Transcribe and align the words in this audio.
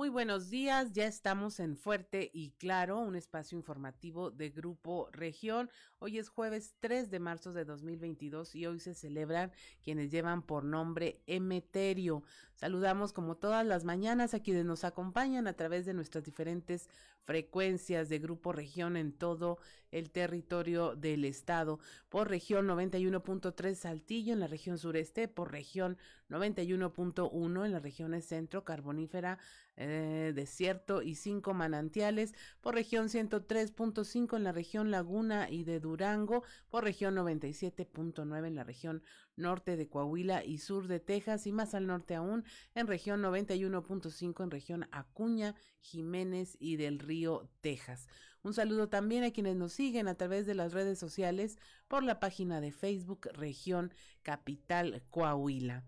Muy 0.00 0.08
buenos 0.08 0.48
días, 0.48 0.94
ya 0.94 1.04
estamos 1.04 1.60
en 1.60 1.76
Fuerte 1.76 2.30
y 2.32 2.52
Claro, 2.52 3.00
un 3.00 3.16
espacio 3.16 3.58
informativo 3.58 4.30
de 4.30 4.48
Grupo 4.48 5.10
Región. 5.12 5.68
Hoy 5.98 6.16
es 6.16 6.30
jueves 6.30 6.74
3 6.80 7.10
de 7.10 7.18
marzo 7.18 7.52
de 7.52 7.66
2022 7.66 8.54
y 8.54 8.64
hoy 8.64 8.80
se 8.80 8.94
celebran 8.94 9.52
quienes 9.82 10.10
llevan 10.10 10.40
por 10.40 10.64
nombre 10.64 11.20
Emeterio. 11.26 12.22
Saludamos 12.54 13.12
como 13.12 13.36
todas 13.36 13.66
las 13.66 13.84
mañanas 13.84 14.32
a 14.32 14.40
quienes 14.40 14.64
nos 14.64 14.84
acompañan 14.84 15.46
a 15.46 15.52
través 15.52 15.84
de 15.84 15.92
nuestras 15.92 16.24
diferentes 16.24 16.88
frecuencias 17.24 18.08
de 18.08 18.20
Grupo 18.20 18.52
Región 18.52 18.96
en 18.96 19.12
todo 19.12 19.58
el 19.90 20.10
territorio 20.10 20.96
del 20.96 21.24
estado. 21.24 21.78
Por 22.08 22.28
región 22.28 22.66
91.3 22.66 23.74
Saltillo 23.74 24.32
en 24.32 24.40
la 24.40 24.46
región 24.46 24.78
sureste, 24.78 25.28
por 25.28 25.52
región 25.52 25.98
91.1 26.28 27.64
en 27.64 27.72
las 27.72 27.82
regiones 27.82 28.24
centro, 28.24 28.64
carbonífera, 28.64 29.38
eh, 29.76 30.32
desierto 30.34 31.02
y 31.02 31.14
cinco 31.14 31.54
manantiales, 31.54 32.34
por 32.60 32.74
región 32.74 33.08
103.5 33.08 34.36
en 34.36 34.44
la 34.44 34.52
región 34.52 34.90
Laguna 34.90 35.50
y 35.50 35.64
de 35.64 35.80
Durango, 35.80 36.44
por 36.68 36.84
región 36.84 37.14
97.9 37.16 38.46
en 38.46 38.54
la 38.54 38.64
región 38.64 39.02
norte 39.36 39.76
de 39.76 39.88
Coahuila 39.88 40.44
y 40.44 40.58
sur 40.58 40.86
de 40.86 41.00
Texas 41.00 41.46
y 41.46 41.52
más 41.52 41.74
al 41.74 41.86
norte 41.86 42.14
aún 42.14 42.44
en 42.74 42.86
región 42.86 43.22
91.5 43.22 44.44
en 44.44 44.50
región 44.50 44.88
Acuña, 44.92 45.54
Jiménez 45.80 46.56
y 46.60 46.76
del 46.76 46.98
Río, 46.98 47.48
Texas. 47.60 48.06
Un 48.42 48.54
saludo 48.54 48.88
también 48.88 49.22
a 49.24 49.32
quienes 49.32 49.56
nos 49.56 49.72
siguen 49.72 50.08
a 50.08 50.14
través 50.14 50.46
de 50.46 50.54
las 50.54 50.72
redes 50.72 50.98
sociales 50.98 51.58
por 51.88 52.02
la 52.02 52.18
página 52.20 52.62
de 52.62 52.72
Facebook 52.72 53.28
Región 53.34 53.92
Capital 54.22 55.02
Coahuila. 55.10 55.84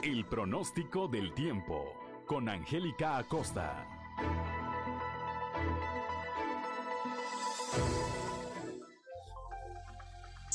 El 0.03 0.25
pronóstico 0.25 1.07
del 1.07 1.33
tiempo 1.33 1.85
con 2.27 2.49
Angélica 2.49 3.17
Acosta. 3.17 3.94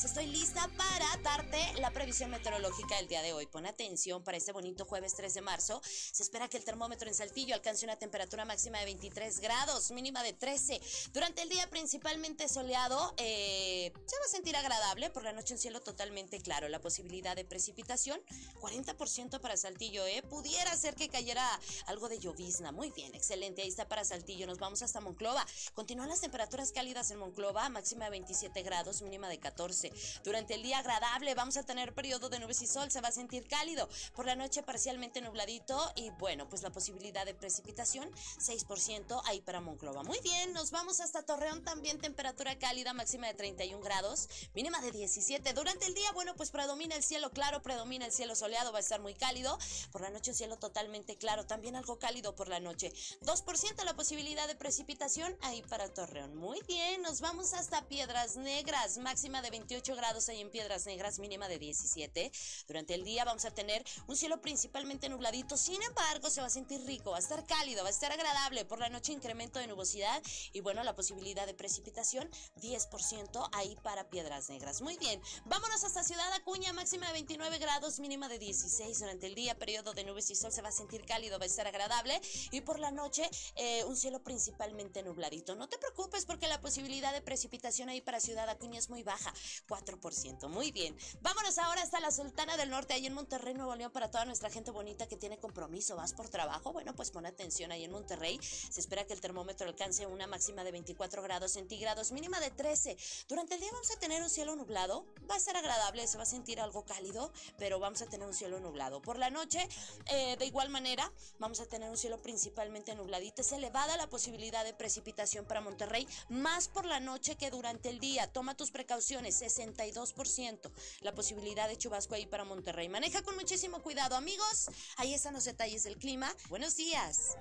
Estoy 0.03 0.27
lista 0.29 0.67
para 0.79 1.17
darte 1.23 1.59
la 1.79 1.91
previsión 1.91 2.31
meteorológica 2.31 2.97
del 2.97 3.07
día 3.07 3.21
de 3.21 3.35
hoy. 3.35 3.45
Pon 3.47 3.67
atención 3.67 4.25
para 4.25 4.39
este 4.39 4.51
bonito 4.51 4.87
jueves 4.87 5.15
3 5.15 5.35
de 5.35 5.43
marzo. 5.43 5.83
Se 5.85 6.23
espera 6.23 6.49
que 6.49 6.57
el 6.57 6.65
termómetro 6.65 7.07
en 7.07 7.15
Saltillo 7.15 7.55
alcance 7.55 7.85
una 7.85 7.97
temperatura 7.97 8.47
máxima 8.47 8.79
de 8.79 8.87
23 8.87 9.41
grados, 9.41 9.91
mínima 9.91 10.23
de 10.23 10.33
13. 10.33 10.81
Durante 11.13 11.43
el 11.43 11.51
día 11.51 11.69
principalmente 11.69 12.49
soleado, 12.49 13.15
eh, 13.19 13.93
se 14.07 14.17
va 14.17 14.25
a 14.25 14.29
sentir 14.31 14.57
agradable. 14.57 15.11
Por 15.11 15.23
la 15.23 15.33
noche 15.33 15.53
un 15.53 15.61
cielo 15.61 15.81
totalmente 15.81 16.41
claro. 16.41 16.71
La 16.71 16.81
posibilidad 16.81 17.37
de 17.37 17.45
precipitación, 17.45 18.21
40% 18.61 19.39
para 19.39 19.59
Saltillo. 19.59 20.07
¿eh? 20.07 20.23
Pudiera 20.23 20.75
ser 20.77 20.95
que 20.95 21.11
cayera 21.11 21.47
algo 21.87 22.09
de 22.09 22.19
llovizna. 22.19 22.73
Muy 22.73 22.91
bien, 22.91 23.15
excelente. 23.15 23.63
Ahí 23.63 23.69
está 23.69 23.87
para 23.87 24.05
Saltillo. 24.05 24.47
Nos 24.47 24.59
vamos 24.59 24.81
hasta 24.81 25.01
Monclova. 25.01 25.47
Continúan 25.75 26.09
las 26.09 26.23
temperaturas 26.23 26.73
cálidas 26.73 27.11
en 27.11 27.19
Monclova, 27.19 27.69
máxima 27.69 28.07
de 28.07 28.13
27 28.13 28.63
grados, 28.63 29.03
mínima 29.03 29.29
de 29.29 29.39
14. 29.39 29.90
Durante 30.25 30.55
el 30.55 30.63
día 30.63 30.79
agradable 30.79 31.35
vamos 31.35 31.57
a 31.57 31.63
tener 31.63 31.95
periodo 31.95 32.29
de 32.29 32.39
nubes 32.39 32.63
y 32.63 32.67
sol, 32.67 32.91
se 32.91 33.01
va 33.01 33.09
a 33.09 33.13
sentir 33.13 33.47
cálido. 33.49 33.89
Por 34.15 34.27
la 34.27 34.37
noche 34.37 34.63
parcialmente 34.63 35.21
nubladito 35.21 35.93
y 35.97 36.11
bueno, 36.11 36.49
pues 36.49 36.63
la 36.63 36.71
posibilidad 36.71 37.25
de 37.25 37.35
precipitación 37.35 38.11
6% 38.39 39.23
ahí 39.25 39.41
para 39.41 39.61
Monclova. 39.61 40.03
Muy 40.03 40.19
bien, 40.21 40.53
nos 40.53 40.71
vamos 40.71 41.01
hasta 41.01 41.23
Torreón 41.23 41.65
también 41.65 41.99
temperatura 41.99 42.59
cálida 42.59 42.93
máxima 42.93 43.27
de 43.27 43.35
31 43.35 43.83
grados, 43.83 44.29
mínima 44.55 44.81
de 44.81 44.93
17. 44.93 45.53
Durante 45.53 45.87
el 45.87 45.95
día, 45.95 46.13
bueno, 46.13 46.35
pues 46.37 46.51
predomina 46.51 46.97
el 46.97 47.03
cielo 47.03 47.31
claro, 47.31 47.63
predomina 47.63 48.07
el 48.07 48.13
cielo 48.13 48.35
soleado, 48.35 48.73
va 48.73 48.79
a 48.79 48.81
estar 48.81 49.01
muy 49.01 49.15
cálido. 49.15 49.59
Por 49.91 50.01
la 50.01 50.11
noche 50.11 50.31
un 50.31 50.37
cielo 50.37 50.57
totalmente 50.59 51.17
claro, 51.17 51.47
también 51.47 51.77
algo 51.77 51.99
cálido 51.99 52.35
por 52.35 52.49
la 52.49 52.61
noche. 52.61 52.93
2% 53.23 53.85
la 53.85 53.95
posibilidad 53.95 54.47
de 54.47 54.55
precipitación 54.55 55.37
ahí 55.43 55.63
para 55.63 55.93
Torreón. 55.93 56.37
Muy 56.37 56.61
bien, 56.67 57.03
nos 57.03 57.21
vamos 57.21 57.53
hasta 57.53 57.87
Piedras 57.89 58.37
Negras, 58.37 58.99
máxima 58.99 59.43
de 59.43 59.51
28 59.51 59.80
grados 59.89 60.29
ahí 60.29 60.41
en 60.41 60.51
Piedras 60.51 60.87
Negras, 60.87 61.19
mínima 61.19 61.49
de 61.49 61.59
17. 61.59 62.31
Durante 62.69 62.95
el 62.95 63.03
día 63.03 63.25
vamos 63.25 63.45
a 63.45 63.51
tener 63.51 63.83
un 64.07 64.17
cielo 64.17 64.41
principalmente 64.41 65.09
nubladito, 65.09 65.57
sin 65.57 65.83
embargo 65.83 66.29
se 66.31 66.41
va 66.41 66.49
a 66.49 66.51
sentir 66.51 66.85
rico, 66.85 67.13
va 67.13 67.17
a 67.17 67.21
estar 67.21 67.47
cálido, 67.47 67.83
va 67.83 67.89
a 67.89 67.93
estar 67.93 68.13
agradable. 68.13 68.65
Por 68.65 68.79
la 68.79 68.91
noche 68.91 69.13
incremento 69.13 69.59
de 69.59 69.67
nubosidad 69.67 70.23
y 70.53 70.61
bueno, 70.61 70.85
la 70.85 70.95
posibilidad 70.95 71.47
de 71.47 71.55
precipitación 71.55 72.31
10% 72.57 73.49
ahí 73.53 73.77
para 73.83 74.11
Piedras 74.11 74.51
Negras. 74.51 74.83
Muy 74.83 74.97
bien, 74.99 75.21
vámonos 75.47 75.83
hasta 75.83 76.05
Ciudad 76.05 76.33
Acuña, 76.35 76.73
máxima 76.73 77.07
de 77.07 77.15
29 77.15 77.59
grados, 77.59 77.99
mínima 78.01 78.29
de 78.29 78.39
16. 78.39 79.01
Durante 79.01 79.27
el 79.27 79.35
día, 79.35 79.59
periodo 79.59 79.95
de 79.95 80.05
nubes 80.05 80.31
y 80.31 80.35
sol 80.35 80.53
se 80.53 80.63
va 80.63 80.69
a 80.69 80.73
sentir 80.73 81.05
cálido, 81.07 81.39
va 81.39 81.45
a 81.45 81.47
estar 81.47 81.67
agradable 81.67 82.21
y 82.51 82.61
por 82.61 82.79
la 82.79 82.91
noche 82.91 83.29
eh, 83.57 83.85
un 83.85 83.97
cielo 83.97 84.23
principalmente 84.23 85.03
nubladito. 85.03 85.55
No 85.55 85.69
te 85.69 85.79
preocupes 85.79 86.27
porque 86.27 86.49
la 86.49 86.61
posibilidad 86.61 87.13
de 87.13 87.23
precipitación 87.23 87.89
ahí 87.89 88.01
para 88.01 88.21
Ciudad 88.21 88.49
Acuña 88.49 88.79
es 88.79 88.91
muy 88.91 89.03
baja. 89.03 89.33
4%. 89.71 90.49
Muy 90.49 90.73
bien. 90.73 90.97
Vámonos 91.23 91.57
ahora 91.59 91.83
hasta 91.83 92.01
la 92.01 92.11
Sultana 92.11 92.57
del 92.57 92.71
Norte, 92.71 92.93
ahí 92.93 93.07
en 93.07 93.15
Monterrey, 93.15 93.55
Nuevo 93.55 93.77
León, 93.77 93.93
para 93.93 94.11
toda 94.11 94.25
nuestra 94.25 94.51
gente 94.51 94.73
bonita 94.73 95.07
que 95.07 95.17
tiene 95.17 95.39
compromiso. 95.39 95.95
¿Vas 95.95 96.13
por 96.13 96.29
trabajo? 96.29 96.73
Bueno, 96.73 96.95
pues 96.97 97.13
pon 97.13 97.25
atención 97.25 97.71
ahí 97.71 97.85
en 97.85 97.93
Monterrey. 97.93 98.41
Se 98.43 98.81
espera 98.81 99.05
que 99.07 99.13
el 99.13 99.21
termómetro 99.21 99.69
alcance 99.69 100.07
una 100.07 100.27
máxima 100.27 100.65
de 100.65 100.73
24 100.73 101.23
grados 101.23 101.53
centígrados, 101.53 102.11
mínima 102.11 102.41
de 102.41 102.51
13. 102.51 102.97
Durante 103.29 103.55
el 103.55 103.61
día 103.61 103.71
vamos 103.73 103.91
a 103.93 104.01
tener 104.01 104.23
un 104.23 104.29
cielo 104.29 104.57
nublado. 104.57 105.07
Va 105.31 105.37
a 105.37 105.41
ser 105.41 105.57
agradable, 105.57 106.07
se 106.09 106.17
va 106.17 106.25
a 106.25 106.27
sentir 106.27 106.61
algo 106.61 106.85
cálido, 106.85 107.33
pero 107.57 107.79
vamos 107.79 108.03
a 108.03 108.07
tener 108.07 108.27
un 108.27 108.35
cielo 108.35 108.59
nublado. 108.59 109.01
Por 109.01 109.19
la 109.19 109.31
noche, 109.31 109.69
eh, 110.07 110.37
de 110.37 110.47
igual 110.47 110.69
manera, 110.71 111.13
vamos 111.39 111.61
a 111.61 111.67
tener 111.67 111.89
un 111.89 111.97
cielo 111.97 112.21
principalmente 112.21 112.95
nubladito. 112.97 113.43
Es 113.43 113.53
elevada 113.53 113.97
la 113.97 114.09
posibilidad 114.09 114.65
de 114.65 114.75
precipitación 114.75 115.45
para 115.45 115.61
Monterrey, 115.61 116.09
más 116.29 116.67
por 116.67 116.87
la 116.87 116.99
noche 116.99 117.37
que 117.37 117.51
durante 117.51 117.89
el 117.89 118.01
día. 118.01 118.27
Toma 118.33 118.57
tus 118.57 118.73
precauciones. 118.73 119.43
62% 119.61 120.71
la 121.03 121.15
posibilidad 121.15 121.69
de 121.69 121.77
chubasco 121.77 122.15
ahí 122.15 122.27
para 122.27 122.45
Monterrey. 122.45 122.89
Maneja 122.89 123.23
con 123.23 123.35
muchísimo 123.37 123.83
cuidado, 123.83 124.17
amigos. 124.17 124.71
Ahí 124.97 125.15
están 125.15 125.35
los 125.35 125.45
detalles 125.45 125.85
del 125.85 125.97
clima. 125.97 126.33
Buenos 126.49 126.77
días. 126.77 127.37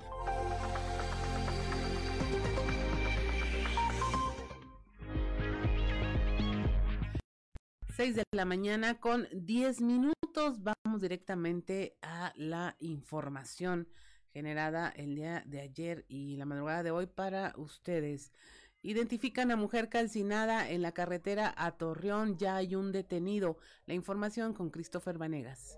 6 8.00 8.16
de 8.16 8.24
la 8.31 8.45
mañana 8.45 8.98
con 8.98 9.27
10 9.33 9.81
minutos. 9.81 10.63
Vamos 10.63 11.01
directamente 11.01 11.98
a 12.01 12.31
la 12.38 12.77
información 12.80 13.89
generada 14.31 14.89
el 14.95 15.15
día 15.15 15.44
de 15.45 15.60
ayer 15.60 16.06
y 16.07 16.38
la 16.38 16.45
madrugada 16.45 16.83
de 16.83 16.92
hoy 16.92 17.07
para 17.07 17.54
ustedes. 17.57 18.31
Identifican 18.81 19.51
a 19.51 19.57
mujer 19.57 19.89
calcinada 19.89 20.69
en 20.69 20.81
la 20.81 20.93
carretera 20.93 21.53
a 21.57 21.71
Torreón. 21.71 22.37
Ya 22.37 22.55
hay 22.55 22.75
un 22.75 22.93
detenido. 22.93 23.57
La 23.85 23.93
información 23.93 24.53
con 24.53 24.69
Christopher 24.69 25.17
Vanegas. 25.17 25.77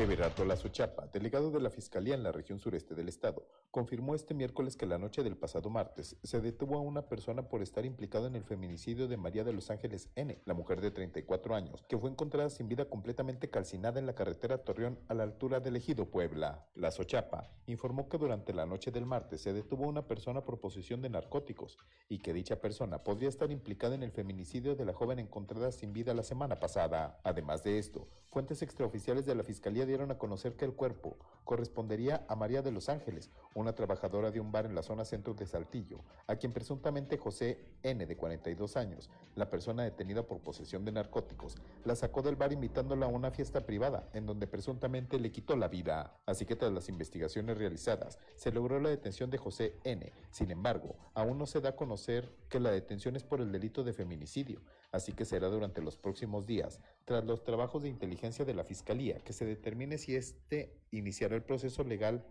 Everardo 0.00 0.44
Lazo 0.44 0.68
Chapa, 0.68 1.08
delegado 1.08 1.50
de 1.50 1.60
la 1.60 1.70
Fiscalía 1.70 2.14
en 2.14 2.22
la 2.22 2.30
región 2.30 2.60
sureste 2.60 2.94
del 2.94 3.08
estado, 3.08 3.48
confirmó 3.72 4.14
este 4.14 4.32
miércoles 4.32 4.76
que 4.76 4.86
la 4.86 4.96
noche 4.96 5.24
del 5.24 5.36
pasado 5.36 5.70
martes 5.70 6.16
se 6.22 6.40
detuvo 6.40 6.76
a 6.76 6.80
una 6.80 7.08
persona 7.08 7.48
por 7.48 7.62
estar 7.62 7.84
implicado 7.84 8.28
en 8.28 8.36
el 8.36 8.44
feminicidio 8.44 9.08
de 9.08 9.16
María 9.16 9.42
de 9.42 9.52
los 9.52 9.70
Ángeles 9.70 10.10
N., 10.14 10.40
la 10.44 10.54
mujer 10.54 10.80
de 10.80 10.92
34 10.92 11.54
años, 11.54 11.84
que 11.88 11.98
fue 11.98 12.10
encontrada 12.10 12.48
sin 12.48 12.68
vida 12.68 12.84
completamente 12.84 13.50
calcinada 13.50 13.98
en 13.98 14.06
la 14.06 14.14
carretera 14.14 14.58
Torreón 14.58 15.00
a 15.08 15.14
la 15.14 15.24
altura 15.24 15.58
del 15.58 15.74
Ejido 15.74 16.06
Puebla. 16.06 16.68
Lazo 16.76 17.02
Chapa 17.02 17.50
informó 17.66 18.08
que 18.08 18.18
durante 18.18 18.52
la 18.52 18.66
noche 18.66 18.92
del 18.92 19.04
martes 19.04 19.40
se 19.40 19.52
detuvo 19.52 19.86
a 19.86 19.88
una 19.88 20.06
persona 20.06 20.44
por 20.44 20.60
posesión 20.60 21.02
de 21.02 21.10
narcóticos 21.10 21.76
y 22.08 22.18
que 22.20 22.32
dicha 22.32 22.60
persona 22.60 22.98
podría 23.02 23.28
estar 23.28 23.50
implicada 23.50 23.96
en 23.96 24.04
el 24.04 24.12
feminicidio 24.12 24.76
de 24.76 24.84
la 24.84 24.94
joven 24.94 25.18
encontrada 25.18 25.72
sin 25.72 25.92
vida 25.92 26.14
la 26.14 26.22
semana 26.22 26.60
pasada. 26.60 27.20
Además 27.24 27.64
de 27.64 27.78
esto, 27.78 28.06
fuentes 28.30 28.62
extraoficiales 28.62 29.26
de 29.26 29.34
la 29.34 29.42
Fiscalía 29.42 29.87
dieron 29.88 30.10
a 30.12 30.18
conocer 30.18 30.54
que 30.54 30.64
el 30.64 30.74
cuerpo 30.74 31.16
correspondería 31.48 32.26
a 32.28 32.36
María 32.36 32.60
de 32.60 32.70
los 32.70 32.90
Ángeles, 32.90 33.30
una 33.54 33.74
trabajadora 33.74 34.30
de 34.30 34.38
un 34.38 34.52
bar 34.52 34.66
en 34.66 34.74
la 34.74 34.82
zona 34.82 35.06
centro 35.06 35.32
de 35.32 35.46
Saltillo, 35.46 36.00
a 36.26 36.36
quien 36.36 36.52
presuntamente 36.52 37.16
José 37.16 37.58
N., 37.82 38.04
de 38.04 38.16
42 38.18 38.76
años, 38.76 39.08
la 39.34 39.48
persona 39.48 39.82
detenida 39.82 40.24
por 40.24 40.40
posesión 40.40 40.84
de 40.84 40.92
narcóticos, 40.92 41.56
la 41.86 41.96
sacó 41.96 42.20
del 42.20 42.36
bar 42.36 42.52
invitándola 42.52 43.06
a 43.06 43.08
una 43.08 43.30
fiesta 43.30 43.64
privada, 43.64 44.10
en 44.12 44.26
donde 44.26 44.46
presuntamente 44.46 45.18
le 45.18 45.32
quitó 45.32 45.56
la 45.56 45.68
vida. 45.68 46.18
Así 46.26 46.44
que 46.44 46.54
tras 46.54 46.70
las 46.70 46.90
investigaciones 46.90 47.56
realizadas, 47.56 48.18
se 48.36 48.52
logró 48.52 48.78
la 48.78 48.90
detención 48.90 49.30
de 49.30 49.38
José 49.38 49.74
N. 49.84 50.12
Sin 50.30 50.50
embargo, 50.50 50.96
aún 51.14 51.38
no 51.38 51.46
se 51.46 51.62
da 51.62 51.70
a 51.70 51.76
conocer 51.76 52.30
que 52.50 52.60
la 52.60 52.70
detención 52.70 53.16
es 53.16 53.24
por 53.24 53.40
el 53.40 53.52
delito 53.52 53.84
de 53.84 53.94
feminicidio, 53.94 54.60
así 54.92 55.14
que 55.14 55.24
será 55.24 55.48
durante 55.48 55.80
los 55.80 55.96
próximos 55.96 56.46
días, 56.46 56.80
tras 57.06 57.24
los 57.24 57.42
trabajos 57.42 57.82
de 57.82 57.88
inteligencia 57.88 58.44
de 58.44 58.52
la 58.52 58.64
Fiscalía, 58.64 59.20
que 59.20 59.32
se 59.32 59.46
determine 59.46 59.96
si 59.96 60.14
éste 60.14 60.78
iniciará 60.90 61.37
el 61.38 61.44
proceso 61.44 61.84
legal 61.84 62.24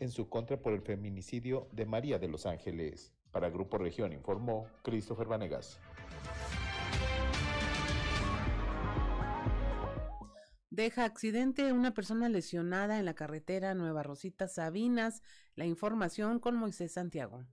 en 0.00 0.10
su 0.10 0.28
contra 0.28 0.60
por 0.60 0.72
el 0.72 0.82
feminicidio 0.82 1.68
de 1.72 1.86
María 1.86 2.18
de 2.18 2.28
los 2.28 2.46
Ángeles. 2.46 3.12
Para 3.30 3.50
Grupo 3.50 3.78
Región 3.78 4.12
informó 4.12 4.66
Christopher 4.82 5.26
Vanegas. 5.26 5.80
Deja 10.70 11.04
accidente 11.04 11.72
una 11.72 11.94
persona 11.94 12.28
lesionada 12.28 12.98
en 12.98 13.04
la 13.04 13.14
carretera 13.14 13.74
Nueva 13.74 14.02
Rosita 14.02 14.48
Sabinas. 14.48 15.22
La 15.54 15.66
información 15.66 16.40
con 16.40 16.56
Moisés 16.56 16.92
Santiago. 16.92 17.44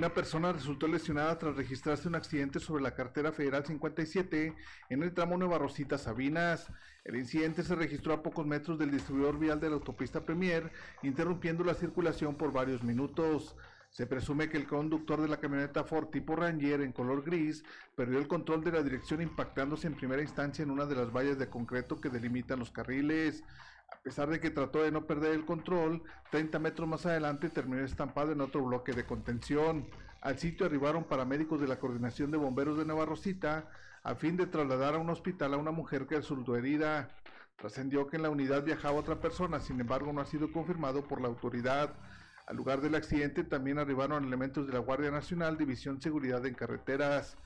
Una 0.00 0.14
persona 0.14 0.50
resultó 0.50 0.88
lesionada 0.88 1.36
tras 1.36 1.56
registrarse 1.56 2.08
un 2.08 2.14
accidente 2.14 2.58
sobre 2.58 2.82
la 2.82 2.94
carretera 2.94 3.32
federal 3.32 3.66
57 3.66 4.54
en 4.88 5.02
el 5.02 5.12
tramo 5.12 5.36
Nueva 5.36 5.58
Rosita 5.58 5.98
Sabinas. 5.98 6.72
El 7.04 7.16
incidente 7.16 7.62
se 7.62 7.74
registró 7.74 8.14
a 8.14 8.22
pocos 8.22 8.46
metros 8.46 8.78
del 8.78 8.92
distribuidor 8.92 9.38
vial 9.38 9.60
de 9.60 9.68
la 9.68 9.74
autopista 9.74 10.24
Premier, 10.24 10.72
interrumpiendo 11.02 11.64
la 11.64 11.74
circulación 11.74 12.34
por 12.34 12.50
varios 12.50 12.82
minutos. 12.82 13.54
Se 13.90 14.06
presume 14.06 14.48
que 14.48 14.56
el 14.56 14.66
conductor 14.66 15.20
de 15.20 15.28
la 15.28 15.36
camioneta 15.36 15.84
Ford 15.84 16.08
tipo 16.08 16.34
Ranger 16.34 16.80
en 16.80 16.92
color 16.92 17.22
gris 17.22 17.62
perdió 17.94 18.18
el 18.18 18.26
control 18.26 18.64
de 18.64 18.72
la 18.72 18.82
dirección 18.82 19.20
impactándose 19.20 19.86
en 19.86 19.96
primera 19.96 20.22
instancia 20.22 20.62
en 20.62 20.70
una 20.70 20.86
de 20.86 20.94
las 20.94 21.12
vallas 21.12 21.38
de 21.38 21.50
concreto 21.50 22.00
que 22.00 22.08
delimitan 22.08 22.58
los 22.58 22.70
carriles. 22.70 23.44
A 23.92 24.02
pesar 24.02 24.30
de 24.30 24.40
que 24.40 24.50
trató 24.50 24.82
de 24.82 24.90
no 24.90 25.06
perder 25.06 25.34
el 25.34 25.44
control, 25.44 26.02
30 26.30 26.58
metros 26.58 26.88
más 26.88 27.06
adelante 27.06 27.50
terminó 27.50 27.84
estampado 27.84 28.32
en 28.32 28.40
otro 28.40 28.62
bloque 28.62 28.92
de 28.92 29.04
contención. 29.04 29.88
Al 30.22 30.38
sitio 30.38 30.66
arribaron 30.66 31.04
paramédicos 31.04 31.60
de 31.60 31.68
la 31.68 31.78
Coordinación 31.78 32.30
de 32.30 32.38
Bomberos 32.38 32.78
de 32.78 32.84
Nueva 32.84 33.06
Rosita 33.06 33.68
a 34.02 34.14
fin 34.14 34.36
de 34.36 34.46
trasladar 34.46 34.94
a 34.94 34.98
un 34.98 35.10
hospital 35.10 35.54
a 35.54 35.58
una 35.58 35.70
mujer 35.70 36.06
que 36.06 36.16
resultó 36.16 36.56
herida. 36.56 37.10
Trascendió 37.56 38.06
que 38.06 38.16
en 38.16 38.22
la 38.22 38.30
unidad 38.30 38.64
viajaba 38.64 38.98
otra 38.98 39.20
persona, 39.20 39.60
sin 39.60 39.80
embargo 39.80 40.12
no 40.12 40.22
ha 40.22 40.26
sido 40.26 40.50
confirmado 40.50 41.04
por 41.04 41.20
la 41.20 41.28
autoridad. 41.28 41.92
Al 42.46 42.56
lugar 42.56 42.80
del 42.80 42.94
accidente 42.94 43.44
también 43.44 43.78
arribaron 43.78 44.24
elementos 44.24 44.66
de 44.66 44.72
la 44.72 44.78
Guardia 44.78 45.10
Nacional, 45.10 45.58
División 45.58 46.00
Seguridad 46.00 46.44
en 46.46 46.54
Carreteras. 46.54 47.36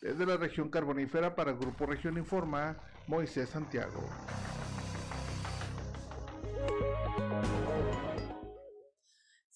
Desde 0.00 0.26
la 0.26 0.36
región 0.36 0.70
carbonífera 0.70 1.34
para 1.34 1.50
el 1.50 1.58
Grupo 1.58 1.86
Región 1.86 2.16
Informa, 2.16 2.76
Moisés 3.06 3.50
Santiago. 3.50 4.08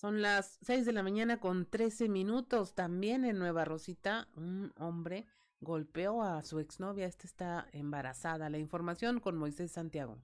Son 0.03 0.21
las 0.21 0.59
6 0.63 0.85
de 0.85 0.93
la 0.93 1.05
mañana 1.05 1.39
con 1.39 1.65
13 1.65 2.09
minutos. 2.09 2.75
También 2.75 3.25
en 3.25 3.39
Nueva 3.39 3.65
Rosita, 3.65 4.27
un 4.35 4.73
hombre 4.77 5.29
golpeó 5.61 6.25
a 6.25 6.43
su 6.43 6.59
exnovia. 6.59 7.07
Esta 7.07 7.27
está 7.27 7.69
embarazada. 7.71 8.51
La 8.51 8.59
información 8.59 9.21
con 9.21 9.37
Moisés 9.37 9.71
Santiago. 9.71 10.19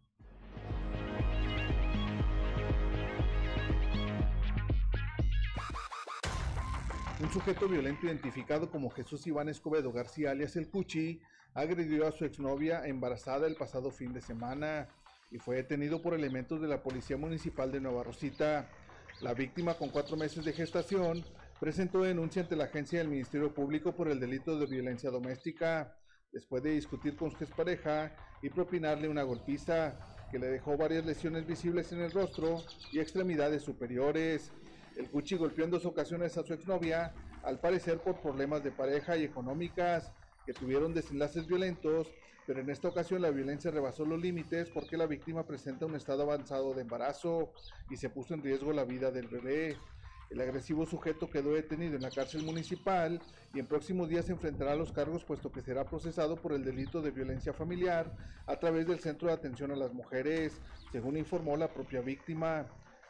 Un 7.20 7.30
sujeto 7.32 7.68
violento 7.68 8.06
identificado 8.06 8.70
como 8.70 8.90
Jesús 8.90 9.26
Iván 9.28 9.48
Escobedo 9.48 9.92
García, 9.92 10.32
alias 10.32 10.56
El 10.56 10.68
Cuchi, 10.68 11.20
agredió 11.54 12.06
a 12.08 12.12
su 12.12 12.24
exnovia 12.24 12.84
embarazada 12.84 13.46
el 13.46 13.54
pasado 13.54 13.92
fin 13.92 14.12
de 14.12 14.20
semana 14.20 14.88
y 15.30 15.38
fue 15.38 15.56
detenido 15.56 16.00
por 16.00 16.14
elementos 16.14 16.60
de 16.60 16.68
la 16.68 16.82
Policía 16.82 17.16
Municipal 17.16 17.70
de 17.70 17.80
Nueva 17.80 18.02
Rosita. 18.02 18.68
La 19.20 19.34
víctima, 19.34 19.74
con 19.74 19.90
cuatro 19.90 20.16
meses 20.16 20.44
de 20.44 20.52
gestación, 20.52 21.24
presentó 21.60 22.02
denuncia 22.02 22.42
ante 22.42 22.56
la 22.56 22.64
agencia 22.64 22.98
del 22.98 23.08
Ministerio 23.08 23.52
Público 23.52 23.94
por 23.94 24.08
el 24.08 24.20
delito 24.20 24.58
de 24.58 24.66
violencia 24.66 25.10
doméstica, 25.10 25.96
después 26.32 26.62
de 26.62 26.70
discutir 26.70 27.16
con 27.16 27.30
su 27.30 27.42
expareja 27.42 28.14
y 28.42 28.48
propinarle 28.50 29.08
una 29.08 29.22
golpiza 29.22 29.98
que 30.30 30.38
le 30.38 30.48
dejó 30.48 30.76
varias 30.76 31.04
lesiones 31.04 31.46
visibles 31.46 31.90
en 31.92 32.00
el 32.00 32.12
rostro 32.12 32.62
y 32.92 33.00
extremidades 33.00 33.62
superiores. 33.62 34.52
El 34.96 35.10
Cuchi 35.10 35.36
golpeó 35.36 35.64
en 35.64 35.70
dos 35.70 35.84
ocasiones 35.84 36.36
a 36.36 36.44
su 36.44 36.54
exnovia, 36.54 37.12
al 37.42 37.60
parecer 37.60 37.98
por 37.98 38.20
problemas 38.20 38.62
de 38.62 38.70
pareja 38.70 39.16
y 39.16 39.24
económicas, 39.24 40.12
que 40.44 40.52
tuvieron 40.52 40.94
desenlaces 40.94 41.46
violentos 41.46 42.08
pero 42.48 42.62
en 42.62 42.70
esta 42.70 42.88
ocasión 42.88 43.20
la 43.20 43.30
violencia 43.30 43.70
rebasó 43.70 44.06
los 44.06 44.18
límites 44.18 44.70
porque 44.70 44.96
la 44.96 45.04
víctima 45.04 45.44
presenta 45.44 45.84
un 45.84 45.94
estado 45.94 46.22
avanzado 46.22 46.72
de 46.72 46.80
embarazo 46.80 47.52
y 47.90 47.98
se 47.98 48.08
puso 48.08 48.32
en 48.32 48.42
riesgo 48.42 48.72
la 48.72 48.84
vida 48.84 49.10
del 49.10 49.28
bebé. 49.28 49.76
El 50.30 50.40
agresivo 50.40 50.86
sujeto 50.86 51.28
quedó 51.28 51.52
detenido 51.52 51.96
en 51.96 52.00
la 52.00 52.10
cárcel 52.10 52.44
municipal 52.44 53.20
y 53.52 53.58
en 53.58 53.66
próximos 53.66 54.08
días 54.08 54.24
se 54.24 54.32
enfrentará 54.32 54.72
a 54.72 54.76
los 54.76 54.92
cargos 54.92 55.24
puesto 55.24 55.52
que 55.52 55.60
será 55.60 55.84
procesado 55.84 56.36
por 56.36 56.54
el 56.54 56.64
delito 56.64 57.02
de 57.02 57.10
violencia 57.10 57.52
familiar 57.52 58.16
a 58.46 58.56
través 58.56 58.86
del 58.86 59.00
Centro 59.00 59.28
de 59.28 59.34
Atención 59.34 59.70
a 59.70 59.76
las 59.76 59.92
Mujeres, 59.92 60.58
según 60.90 61.18
informó 61.18 61.54
la 61.58 61.68
propia 61.68 62.00
víctima. 62.00 62.64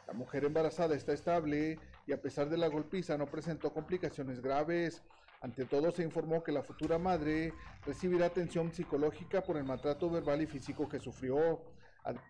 La 0.05 0.13
mujer 0.13 0.43
embarazada 0.43 0.95
está 0.95 1.13
estable 1.13 1.79
y 2.05 2.11
a 2.11 2.21
pesar 2.21 2.49
de 2.49 2.57
la 2.57 2.67
golpiza 2.67 3.17
no 3.17 3.25
presentó 3.25 3.71
complicaciones 3.71 4.41
graves. 4.41 5.01
Ante 5.41 5.65
todo, 5.65 5.91
se 5.91 6.03
informó 6.03 6.43
que 6.43 6.51
la 6.51 6.63
futura 6.63 6.97
madre 6.97 7.53
recibirá 7.85 8.25
atención 8.25 8.73
psicológica 8.73 9.41
por 9.41 9.55
el 9.55 9.63
maltrato 9.63 10.09
verbal 10.09 10.41
y 10.41 10.47
físico 10.47 10.89
que 10.89 10.99
sufrió. 10.99 11.61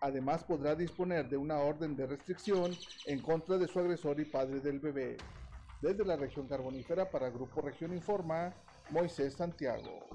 Además, 0.00 0.44
podrá 0.44 0.74
disponer 0.74 1.28
de 1.28 1.36
una 1.36 1.58
orden 1.58 1.96
de 1.96 2.06
restricción 2.06 2.72
en 3.06 3.20
contra 3.20 3.58
de 3.58 3.66
su 3.66 3.80
agresor 3.80 4.20
y 4.20 4.24
padre 4.26 4.60
del 4.60 4.78
bebé. 4.78 5.16
Desde 5.80 6.04
la 6.04 6.16
región 6.16 6.46
carbonífera 6.46 7.10
para 7.10 7.30
Grupo 7.30 7.62
Región 7.62 7.92
Informa, 7.92 8.54
Moisés 8.90 9.34
Santiago. 9.34 10.06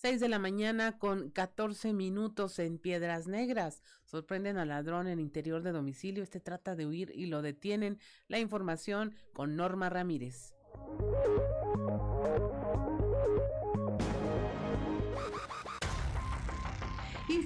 6 0.00 0.20
de 0.20 0.28
la 0.28 0.38
mañana 0.38 0.96
con 0.96 1.30
14 1.30 1.92
minutos 1.92 2.60
en 2.60 2.78
Piedras 2.78 3.26
Negras. 3.26 3.82
Sorprenden 4.04 4.56
al 4.56 4.68
ladrón 4.68 5.08
en 5.08 5.18
interior 5.18 5.64
de 5.64 5.72
domicilio. 5.72 6.22
Este 6.22 6.38
trata 6.38 6.76
de 6.76 6.86
huir 6.86 7.10
y 7.16 7.26
lo 7.26 7.42
detienen. 7.42 7.98
La 8.28 8.38
información 8.38 9.16
con 9.32 9.56
Norma 9.56 9.88
Ramírez. 9.90 10.54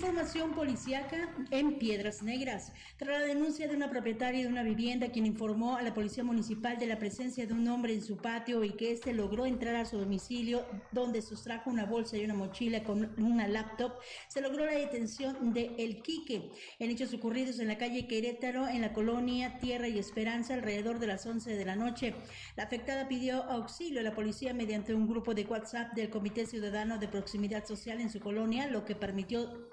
Información 0.03 0.51
policíaca 0.51 1.33
en 1.53 1.79
Piedras 1.79 2.25
Negras. 2.25 2.73
Tras 2.97 3.21
la 3.21 3.25
denuncia 3.25 3.69
de 3.69 3.77
una 3.77 3.89
propietaria 3.89 4.43
de 4.43 4.49
una 4.49 4.65
vivienda 4.65 5.13
quien 5.13 5.27
informó 5.27 5.77
a 5.77 5.83
la 5.83 5.95
policía 5.95 6.25
municipal 6.25 6.77
de 6.77 6.89
la 6.89 6.99
presencia 6.99 7.47
de 7.47 7.53
un 7.53 7.69
hombre 7.69 7.95
en 7.95 8.03
su 8.03 8.17
patio 8.17 8.65
y 8.65 8.73
que 8.73 8.91
éste 8.91 9.13
logró 9.13 9.47
entrar 9.47 9.77
a 9.77 9.85
su 9.85 9.99
domicilio 9.99 10.67
donde 10.91 11.23
sustrajo 11.23 11.71
una 11.71 11.87
bolsa 11.87 12.17
y 12.17 12.25
una 12.25 12.35
mochila 12.35 12.83
con 12.83 13.15
una 13.17 13.47
laptop, 13.47 13.93
se 14.27 14.41
logró 14.41 14.67
la 14.67 14.73
detención 14.73 15.55
de 15.55 15.73
El 15.79 16.03
Quique. 16.03 16.51
En 16.81 16.91
hechos 16.91 17.15
ocurridos 17.15 17.61
en 17.61 17.69
la 17.69 17.79
calle 17.79 18.09
Querétaro, 18.09 18.67
en 18.67 18.81
la 18.81 18.93
colonia 18.93 19.61
Tierra 19.61 19.87
y 19.87 20.01
Esperanza, 20.01 20.55
alrededor 20.55 20.99
de 20.99 21.07
las 21.07 21.25
11 21.25 21.55
de 21.55 21.65
la 21.65 21.77
noche. 21.77 22.17
La 22.57 22.65
afectada 22.65 23.07
pidió 23.07 23.45
auxilio 23.45 24.01
a 24.01 24.03
la 24.03 24.17
policía 24.17 24.53
mediante 24.53 24.95
un 24.95 25.07
grupo 25.07 25.33
de 25.33 25.45
WhatsApp 25.45 25.95
del 25.95 26.11
Comité 26.11 26.45
Ciudadano 26.45 26.99
de 26.99 27.07
Proximidad 27.07 27.65
Social 27.65 28.01
en 28.01 28.11
su 28.11 28.19
colonia, 28.19 28.67
lo 28.67 28.85
que 28.85 28.97
permitió 28.97 29.71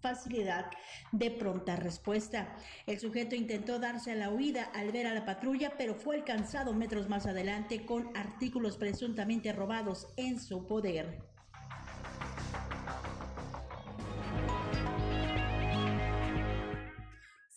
facilidad 0.00 0.70
de 1.12 1.30
pronta 1.30 1.76
respuesta. 1.76 2.56
El 2.86 2.98
sujeto 2.98 3.34
intentó 3.34 3.78
darse 3.78 4.12
a 4.12 4.16
la 4.16 4.30
huida 4.30 4.64
al 4.74 4.92
ver 4.92 5.06
a 5.06 5.14
la 5.14 5.24
patrulla, 5.24 5.74
pero 5.78 5.94
fue 5.94 6.16
alcanzado 6.16 6.74
metros 6.74 7.08
más 7.08 7.26
adelante 7.26 7.86
con 7.86 8.14
artículos 8.16 8.76
presuntamente 8.76 9.52
robados 9.52 10.08
en 10.16 10.40
su 10.40 10.66
poder. 10.66 11.32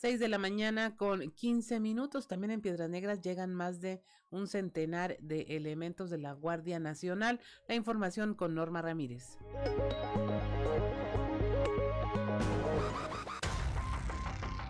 6 0.05 0.19
de 0.19 0.27
la 0.27 0.37
mañana 0.37 0.95
con 0.97 1.31
15 1.31 1.79
minutos. 1.79 2.27
También 2.27 2.51
en 2.51 2.61
Piedras 2.61 2.91
Negras 2.91 3.21
llegan 3.21 3.55
más 3.55 3.81
de 3.81 4.03
un 4.29 4.47
centenar 4.47 5.17
de 5.19 5.41
elementos 5.49 6.11
de 6.11 6.19
la 6.19 6.33
Guardia 6.33 6.79
Nacional. 6.79 7.39
La 7.67 7.73
información 7.73 8.35
con 8.35 8.53
Norma 8.53 8.83
Ramírez. 8.83 9.39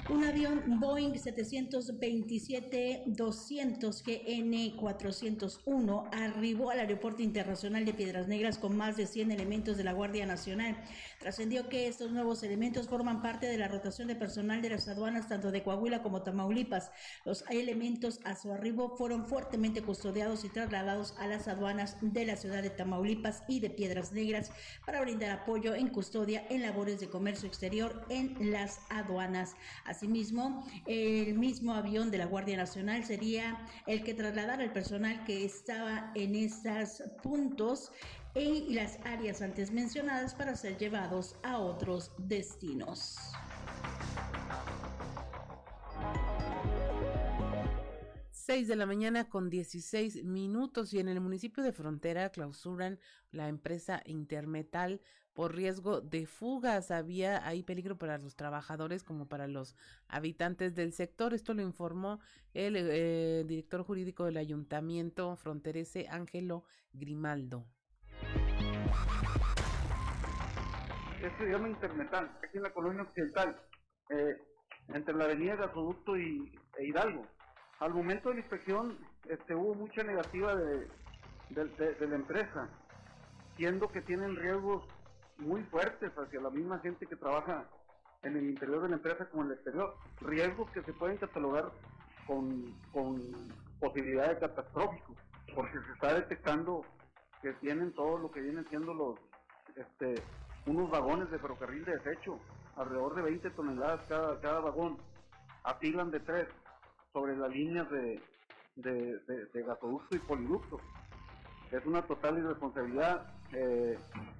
Un 0.07 0.23
avión 0.23 0.79
Boeing 0.79 1.13
727-200 1.13 4.03
GN401 4.03 6.09
arribó 6.13 6.69
al 6.69 6.81
Aeropuerto 6.81 7.23
Internacional 7.23 7.85
de 7.85 7.95
Piedras 7.95 8.27
Negras 8.27 8.59
con 8.59 8.77
más 8.77 8.97
de 8.97 9.07
100 9.07 9.31
elementos 9.31 9.77
de 9.77 9.83
la 9.83 9.93
Guardia 9.93 10.27
Nacional. 10.27 10.77
Trascendió 11.19 11.69
que 11.69 11.87
estos 11.87 12.11
nuevos 12.11 12.43
elementos 12.43 12.87
forman 12.87 13.23
parte 13.23 13.47
de 13.47 13.57
la 13.57 13.67
rotación 13.67 14.07
de 14.07 14.15
personal 14.15 14.61
de 14.61 14.69
las 14.69 14.87
aduanas 14.87 15.27
tanto 15.27 15.51
de 15.51 15.63
Coahuila 15.63 16.03
como 16.03 16.21
Tamaulipas. 16.21 16.91
Los 17.25 17.43
elementos 17.49 18.19
a 18.25 18.35
su 18.35 18.51
arribo 18.51 18.95
fueron 18.97 19.25
fuertemente 19.25 19.81
custodiados 19.81 20.45
y 20.45 20.49
trasladados 20.49 21.15
a 21.17 21.25
las 21.25 21.47
aduanas 21.47 21.97
de 22.01 22.25
la 22.25 22.35
ciudad 22.35 22.61
de 22.61 22.69
Tamaulipas 22.69 23.41
y 23.47 23.59
de 23.59 23.71
Piedras 23.71 24.11
Negras 24.11 24.51
para 24.85 25.01
brindar 25.01 25.31
apoyo 25.31 25.73
en 25.73 25.87
custodia 25.87 26.45
en 26.51 26.61
labores 26.61 26.99
de 26.99 27.09
comercio 27.09 27.47
exterior 27.47 28.05
en 28.09 28.51
las 28.51 28.81
aduanas. 28.91 29.55
Asimismo, 29.95 30.67
el 30.87 31.39
mismo 31.39 31.73
avión 31.73 32.11
de 32.11 32.17
la 32.17 32.25
Guardia 32.25 32.57
Nacional 32.57 33.05
sería 33.05 33.65
el 33.87 34.03
que 34.03 34.13
trasladara 34.13 34.61
el 34.61 34.73
personal 34.73 35.23
que 35.23 35.45
estaba 35.45 36.11
en 36.15 36.35
esos 36.35 37.01
puntos 37.23 37.93
y 38.35 38.73
las 38.73 38.99
áreas 39.05 39.41
antes 39.41 39.71
mencionadas 39.71 40.35
para 40.35 40.57
ser 40.57 40.77
llevados 40.77 41.37
a 41.43 41.59
otros 41.59 42.11
destinos. 42.17 43.15
6 48.31 48.67
de 48.67 48.75
la 48.75 48.85
mañana 48.85 49.29
con 49.29 49.49
16 49.49 50.25
minutos 50.25 50.93
y 50.93 50.99
en 50.99 51.07
el 51.07 51.21
municipio 51.21 51.63
de 51.63 51.71
Frontera 51.71 52.31
clausuran 52.31 52.99
la 53.31 53.47
empresa 53.47 54.01
Intermetal 54.05 54.99
por 55.35 55.53
riesgo 55.53 56.01
de 56.01 56.25
fugas. 56.25 56.89
Había 56.89 57.45
ahí 57.47 57.61
peligro 57.61 57.99
para 57.99 58.17
los 58.17 58.35
trabajadores 58.35 59.03
como 59.03 59.27
para 59.27 59.47
los 59.47 59.75
habitantes 60.07 60.73
del 60.73 60.93
sector. 60.93 61.35
Esto 61.35 61.53
lo 61.53 61.61
informó 61.61 62.19
el 62.55 62.75
eh, 62.75 63.43
director 63.45 63.83
jurídico 63.83 64.25
del 64.25 64.37
ayuntamiento 64.37 65.35
fronterese 65.35 66.07
Ángelo 66.09 66.63
Grimaldo. 66.93 67.67
Esto 71.21 71.37
se 71.37 71.51
llama 71.51 71.69
Intermetal, 71.69 72.31
aquí 72.43 72.57
en 72.57 72.63
la 72.63 72.73
colonia 72.73 73.03
occidental, 73.03 73.55
eh, 74.09 74.37
entre 74.89 75.13
la 75.13 75.25
avenida 75.25 75.55
Gasoducto 75.55 76.17
y 76.17 76.51
e 76.77 76.87
Hidalgo 76.87 77.27
al 77.79 77.93
momento 77.93 78.29
de 78.29 78.35
la 78.35 78.41
inspección 78.41 78.97
este, 79.29 79.55
hubo 79.55 79.75
mucha 79.75 80.03
negativa 80.03 80.55
de, 80.55 80.87
la 81.51 82.15
empresa, 82.15 82.69
siendo 83.57 83.87
que 83.89 84.01
tienen 84.01 84.35
riesgos 84.35 84.83
muy 85.37 85.63
fuertes 85.63 86.11
hacia 86.17 86.41
la 86.41 86.49
misma 86.49 86.79
gente 86.79 87.05
que 87.05 87.15
trabaja 87.15 87.65
en 88.23 88.37
el 88.37 88.49
interior 88.49 88.81
de 88.81 88.89
la 88.89 88.95
empresa 88.95 89.29
como 89.29 89.43
en 89.43 89.49
el 89.49 89.55
exterior, 89.55 89.95
riesgos 90.21 90.69
que 90.71 90.81
se 90.83 90.93
pueden 90.93 91.17
catalogar 91.17 91.71
con, 92.25 92.73
con 92.91 93.21
posibilidades 93.79 94.39
catastróficos, 94.39 95.15
porque 95.53 95.79
se 95.79 95.91
está 95.93 96.13
detectando 96.13 96.81
que 97.41 97.53
tienen 97.53 97.93
todo 97.93 98.17
lo 98.17 98.31
que 98.31 98.41
vienen 98.41 98.65
siendo 98.69 98.93
los 98.93 99.19
este, 99.75 100.15
unos 100.65 100.89
vagones 100.89 101.29
de 101.29 101.37
ferrocarril 101.37 101.85
de 101.85 101.97
desecho, 101.97 102.39
alrededor 102.75 103.15
de 103.15 103.21
20 103.21 103.49
toneladas 103.51 104.01
cada, 104.07 104.39
cada 104.39 104.59
vagón, 104.59 104.97
apilan 105.63 106.09
de 106.11 106.19
tres, 106.21 106.47
sobre 107.13 107.37
las 107.37 107.49
líneas 107.49 107.87
de, 107.91 108.21
de, 108.75 109.63
gasoducto 109.63 110.15
y 110.15 110.19
poliducto. 110.19 110.79
Es 111.71 111.85
una 111.85 112.01
total 112.01 112.37
irresponsabilidad. 112.37 113.33
Eh, 113.53 113.97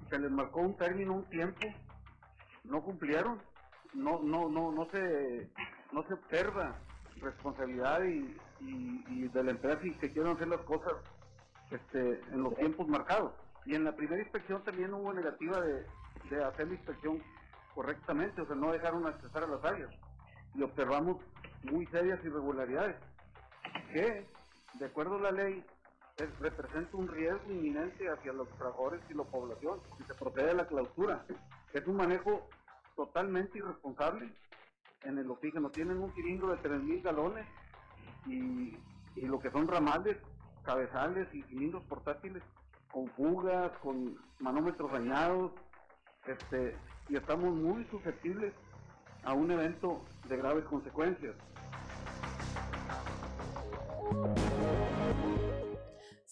se 0.08 0.18
les 0.18 0.30
marcó 0.30 0.60
un 0.60 0.76
término, 0.76 1.14
un 1.14 1.24
tiempo, 1.24 1.66
no 2.64 2.82
cumplieron, 2.82 3.40
no, 3.94 4.20
no, 4.22 4.48
no, 4.48 4.72
no 4.72 4.86
se, 4.90 5.50
no 5.92 6.02
se 6.06 6.14
observa 6.14 6.78
responsabilidad 7.20 8.02
y, 8.04 8.36
y, 8.60 9.28
de 9.28 9.42
la 9.42 9.52
empresa 9.52 9.80
y 9.84 9.94
que 9.94 10.12
quieren 10.12 10.32
hacer 10.32 10.48
las 10.48 10.60
cosas 10.62 10.92
este, 11.70 12.20
en 12.32 12.42
los 12.42 12.54
tiempos 12.56 12.86
marcados. 12.88 13.32
Y 13.64 13.74
en 13.74 13.84
la 13.84 13.94
primera 13.96 14.22
inspección 14.22 14.62
también 14.64 14.92
hubo 14.94 15.12
negativa 15.12 15.60
de, 15.60 15.86
de 16.30 16.44
hacer 16.44 16.68
la 16.68 16.74
inspección 16.74 17.22
correctamente, 17.74 18.40
o 18.40 18.46
sea, 18.46 18.56
no 18.56 18.72
dejaron 18.72 19.06
accesar 19.06 19.44
a 19.44 19.48
las 19.48 19.64
áreas. 19.64 19.90
Y 20.54 20.62
observamos 20.62 21.18
muy 21.64 21.86
serias 21.86 22.22
irregularidades, 22.24 22.96
que, 23.92 24.26
de 24.74 24.86
acuerdo 24.86 25.16
a 25.16 25.20
la 25.20 25.30
ley, 25.32 25.64
representa 26.16 26.96
un 26.96 27.08
riesgo 27.08 27.50
inminente 27.50 28.08
hacia 28.08 28.32
los 28.32 28.48
trabajadores 28.56 29.00
y 29.10 29.14
la 29.14 29.24
población, 29.24 29.80
y 30.00 30.04
se 30.04 30.14
procede 30.14 30.50
a 30.50 30.54
la 30.54 30.66
clausura. 30.66 31.24
Es 31.72 31.86
un 31.86 31.96
manejo 31.96 32.48
totalmente 32.94 33.58
irresponsable 33.58 34.32
en 35.02 35.18
el 35.18 35.30
oxígeno. 35.30 35.70
Tienen 35.70 35.98
un 35.98 36.12
cilindro 36.14 36.48
de 36.48 36.62
3.000 36.62 37.02
galones 37.02 37.46
y, 38.26 38.76
y 39.14 39.26
lo 39.26 39.38
que 39.38 39.50
son 39.50 39.68
ramales, 39.68 40.16
cabezales 40.64 41.32
y 41.34 41.42
cilindros 41.42 41.84
portátiles 41.84 42.42
con 42.90 43.08
fugas, 43.08 43.70
con 43.82 44.16
manómetros 44.40 44.90
dañados, 44.90 45.52
este, 46.26 46.74
y 47.08 47.16
estamos 47.16 47.54
muy 47.54 47.84
susceptibles 47.90 48.54
a 49.24 49.34
un 49.34 49.50
evento 49.50 50.00
de 50.28 50.36
graves 50.38 50.64
consecuencias. 50.64 51.34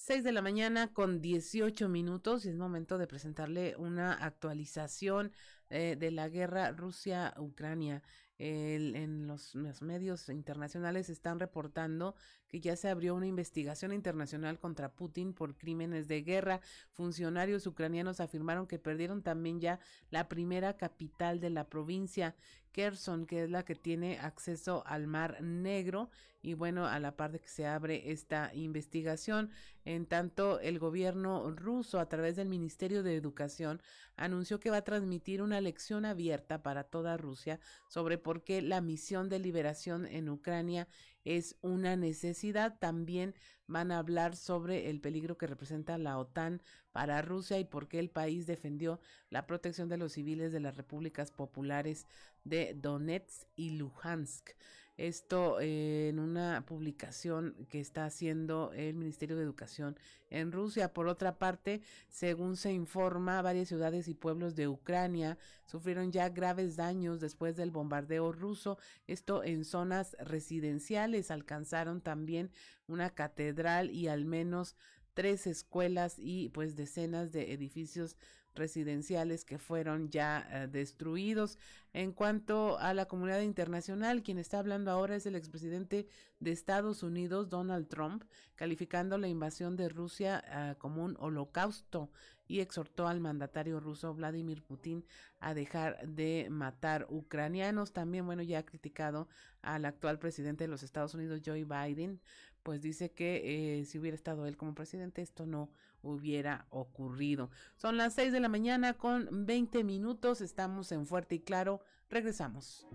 6 0.07 0.23
de 0.23 0.33
la 0.33 0.43
mañana 0.43 0.93
con 0.93 1.23
18 1.23 1.89
minutos 1.89 2.45
y 2.45 2.51
es 2.51 2.57
momento 2.57 2.99
de 2.99 3.07
presentarle 3.07 3.75
una 3.79 4.13
actualización 4.13 5.33
eh, 5.71 5.97
de 5.99 6.11
la 6.11 6.29
guerra 6.29 6.73
Rusia-Ucrania. 6.73 8.03
en 8.37 9.27
los, 9.27 9.55
medios 9.81 10.29
internacionales 10.29 11.09
están 11.09 11.41
reportando 11.41 12.15
que 12.49 12.61
ya 12.61 12.77
se 12.77 12.91
abrió 12.91 13.15
una 13.15 13.29
investigación 13.29 13.95
internacional 13.95 14.59
contra 14.59 14.93
Putin 14.93 15.33
por 15.33 15.57
crímenes 15.57 16.07
de 16.07 16.21
guerra. 16.21 16.61
Funcionarios 16.91 17.67
ucranianos 17.67 18.21
afirmaron 18.21 18.67
que 18.67 18.79
perdieron 18.79 19.23
también 19.23 19.59
ya 19.59 19.81
la 20.11 20.29
primera 20.29 20.77
capital 20.77 21.41
de 21.41 21.49
la 21.49 21.71
provincia 21.71 22.37
Kherson, 22.75 23.25
que 23.25 23.45
es 23.45 23.51
la 23.51 23.65
que 23.65 23.77
tiene 23.77 24.19
acceso 24.19 24.83
al 24.87 25.07
Mar 25.07 25.41
Negro. 25.41 26.11
Y 26.43 26.53
bueno, 26.53 26.87
a 26.87 26.99
la 26.99 27.17
par 27.17 27.33
de 27.33 27.41
que 27.41 27.49
se 27.49 27.67
abre 27.67 28.11
esta 28.11 28.51
investigación, 28.53 29.51
en 29.87 30.05
tanto 30.05 30.61
el 30.61 30.79
gobierno 30.79 31.51
ruso, 31.53 31.99
a 31.99 32.09
través 32.11 32.37
del 32.37 32.49
Ministerio 32.51 33.03
de 33.03 33.17
Educación, 33.17 33.81
anunció 34.17 34.61
que 34.61 34.69
va 34.69 34.79
a 34.79 34.85
transmitir 34.85 35.41
una 35.41 35.63
lección 35.63 36.05
abierta 36.05 36.63
para 36.63 36.85
toda 36.85 37.17
Rusia 37.17 37.61
sobre 37.89 38.19
por 38.19 38.45
qué 38.45 38.61
la 38.61 38.83
misión 38.83 39.31
de 39.31 39.39
liberación 39.39 40.07
en 40.07 40.29
Ucrania 40.29 40.87
es 41.25 41.57
una 41.63 41.97
necesidad. 41.97 42.79
También 42.79 43.35
van 43.67 43.91
a 43.91 43.99
hablar 43.99 44.37
sobre 44.37 44.91
el 44.91 45.01
peligro 45.01 45.39
que 45.39 45.47
representa 45.47 45.97
la 45.97 46.19
OTAN 46.19 46.61
para 46.93 47.23
Rusia 47.23 47.59
y 47.59 47.65
por 47.65 47.89
qué 47.89 47.99
el 47.99 48.11
país 48.11 48.47
defendió 48.47 49.01
la 49.31 49.47
protección 49.47 49.89
de 49.89 49.97
los 49.97 50.13
civiles 50.13 50.53
de 50.53 50.61
las 50.61 50.77
repúblicas 50.77 51.31
populares 51.31 52.07
de 52.45 52.75
Donetsk 52.75 53.47
y 53.57 53.71
Luhansk. 53.71 54.51
Esto 54.97 55.59
eh, 55.61 56.11
en 56.11 56.21
una 56.21 56.65
publicación 56.67 57.67
que 57.69 57.81
está 57.81 58.05
haciendo 58.05 58.71
el 58.75 58.95
Ministerio 58.95 59.37
de 59.37 59.43
Educación 59.43 59.99
en 60.31 60.53
Rusia. 60.53 60.93
Por 60.93 61.09
otra 61.09 61.37
parte, 61.37 61.83
según 62.09 62.57
se 62.57 62.73
informa, 62.73 63.43
varias 63.43 63.67
ciudades 63.67 64.07
y 64.07 64.15
pueblos 64.15 64.55
de 64.55 64.69
Ucrania 64.69 65.37
sufrieron 65.67 66.13
ya 66.13 66.29
graves 66.29 66.77
daños 66.77 67.19
después 67.21 67.57
del 67.57 67.73
bombardeo 67.73 68.31
ruso. 68.31 68.79
Esto 69.09 69.43
en 69.43 69.65
zonas 69.65 70.17
residenciales. 70.21 71.33
Alcanzaron 71.33 72.01
también 72.01 72.53
una 72.87 73.11
catedral 73.11 73.91
y 73.91 74.07
al 74.07 74.25
menos 74.25 74.77
tres 75.15 75.47
escuelas 75.47 76.17
y 76.19 76.51
pues 76.51 76.77
decenas 76.77 77.33
de 77.33 77.53
edificios 77.53 78.17
residenciales 78.55 79.45
que 79.45 79.59
fueron 79.59 80.11
ya 80.11 80.47
eh, 80.51 80.69
destruidos. 80.69 81.59
En 81.93 82.13
cuanto 82.13 82.79
a 82.79 82.95
la 82.95 83.07
comunidad 83.07 83.41
internacional, 83.41 84.23
quien 84.23 84.39
está 84.39 84.59
hablando 84.59 84.91
ahora 84.91 85.17
es 85.17 85.27
el 85.27 85.37
expresidente 85.37 86.07
de 86.41 86.53
Estados 86.53 87.03
Unidos, 87.03 87.49
Donald 87.49 87.89
Trump, 87.89 88.25
calificando 88.55 89.19
la 89.19 89.29
invasión 89.29 89.77
de 89.77 89.89
Rusia 89.89 90.43
eh, 90.47 90.75
como 90.79 91.05
un 91.05 91.17
holocausto 91.19 92.11
y 92.47 92.61
exhortó 92.61 93.09
al 93.09 93.21
mandatario 93.21 93.81
ruso 93.81 94.15
Vladimir 94.15 94.63
Putin 94.63 95.05
a 95.41 95.55
dejar 95.55 96.07
de 96.07 96.49
matar 96.51 97.07
ucranianos. 97.09 97.93
También, 97.93 98.27
bueno, 98.27 98.43
ya 98.43 98.59
ha 98.59 98.67
criticado 98.67 99.29
al 99.63 99.85
actual 99.85 100.19
presidente 100.19 100.65
de 100.65 100.69
los 100.69 100.83
Estados 100.83 101.15
Unidos, 101.15 101.41
Joe 101.45 101.65
Biden, 101.65 102.21
pues 102.65 102.83
dice 102.83 103.13
que 103.13 103.81
eh, 103.81 103.85
si 103.85 103.99
hubiera 103.99 104.17
estado 104.17 104.47
él 104.47 104.57
como 104.57 104.75
presidente, 104.75 105.23
esto 105.23 105.47
no 105.47 105.69
hubiera 106.03 106.67
ocurrido. 106.71 107.51
Son 107.77 107.97
las 107.97 108.15
6 108.15 108.33
de 108.33 108.41
la 108.41 108.49
mañana 108.49 108.95
con 108.95 109.47
20 109.47 109.85
minutos, 109.85 110.41
estamos 110.41 110.91
en 110.91 111.07
Fuerte 111.07 111.37
y 111.37 111.41
Claro, 111.41 111.83
regresamos. 112.11 112.87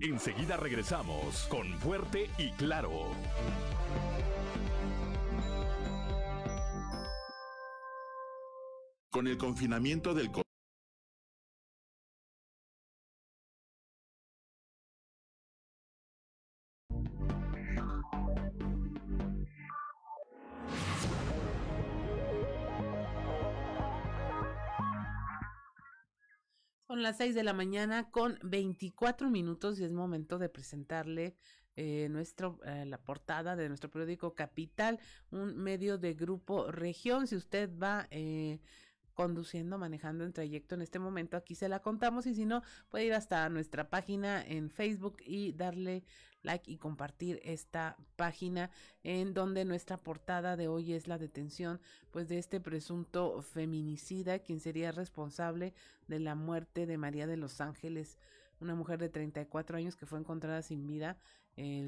Enseguida 0.00 0.56
regresamos 0.56 1.46
con 1.48 1.66
Fuerte 1.80 2.30
y 2.38 2.50
Claro. 2.52 2.90
Con 9.10 9.26
el 9.26 9.36
confinamiento 9.36 10.14
del 10.14 10.30
las 27.06 27.18
6 27.18 27.36
de 27.36 27.44
la 27.44 27.52
mañana 27.52 28.10
con 28.10 28.36
24 28.42 29.30
minutos 29.30 29.78
y 29.78 29.84
es 29.84 29.92
momento 29.92 30.38
de 30.38 30.48
presentarle 30.48 31.36
eh, 31.76 32.08
nuestro, 32.10 32.58
eh, 32.64 32.84
la 32.84 32.98
portada 32.98 33.54
de 33.54 33.68
nuestro 33.68 33.88
periódico 33.92 34.34
Capital, 34.34 34.98
un 35.30 35.56
medio 35.56 35.98
de 35.98 36.14
grupo 36.14 36.72
región. 36.72 37.28
Si 37.28 37.36
usted 37.36 37.70
va 37.80 38.08
eh, 38.10 38.58
conduciendo, 39.16 39.78
manejando 39.78 40.24
en 40.24 40.32
trayecto 40.32 40.76
en 40.76 40.82
este 40.82 41.00
momento, 41.00 41.36
aquí 41.36 41.56
se 41.56 41.68
la 41.68 41.80
contamos 41.80 42.26
y 42.26 42.34
si 42.34 42.44
no, 42.44 42.62
puede 42.90 43.06
ir 43.06 43.14
hasta 43.14 43.48
nuestra 43.48 43.88
página 43.90 44.44
en 44.46 44.70
Facebook 44.70 45.16
y 45.24 45.52
darle 45.54 46.04
like 46.42 46.70
y 46.70 46.76
compartir 46.76 47.40
esta 47.42 47.96
página 48.14 48.70
en 49.02 49.34
donde 49.34 49.64
nuestra 49.64 49.96
portada 49.96 50.56
de 50.56 50.68
hoy 50.68 50.92
es 50.92 51.08
la 51.08 51.18
detención 51.18 51.80
pues 52.12 52.28
de 52.28 52.38
este 52.38 52.60
presunto 52.60 53.42
feminicida 53.42 54.38
quien 54.38 54.60
sería 54.60 54.92
responsable 54.92 55.74
de 56.06 56.20
la 56.20 56.34
muerte 56.36 56.86
de 56.86 56.98
María 56.98 57.26
de 57.26 57.38
los 57.38 57.60
Ángeles 57.60 58.18
una 58.60 58.74
mujer 58.74 59.00
de 59.00 59.08
34 59.08 59.78
años 59.78 59.96
que 59.96 60.06
fue 60.06 60.20
encontrada 60.20 60.62
sin 60.62 60.86
vida 60.86 61.18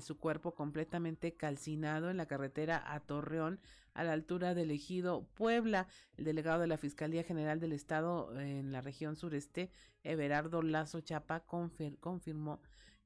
su 0.00 0.18
cuerpo 0.18 0.54
completamente 0.54 1.34
calcinado 1.34 2.10
en 2.10 2.16
la 2.16 2.26
carretera 2.26 2.82
a 2.94 3.00
Torreón, 3.00 3.60
a 3.94 4.04
la 4.04 4.12
altura 4.12 4.54
del 4.54 4.70
ejido 4.70 5.26
Puebla. 5.34 5.88
El 6.16 6.24
delegado 6.24 6.60
de 6.60 6.68
la 6.68 6.78
Fiscalía 6.78 7.22
General 7.22 7.60
del 7.60 7.72
Estado 7.72 8.38
en 8.38 8.72
la 8.72 8.80
región 8.80 9.16
sureste, 9.16 9.70
Everardo 10.02 10.62
Lazo 10.62 11.00
Chapa, 11.00 11.44
confirmó 11.44 12.60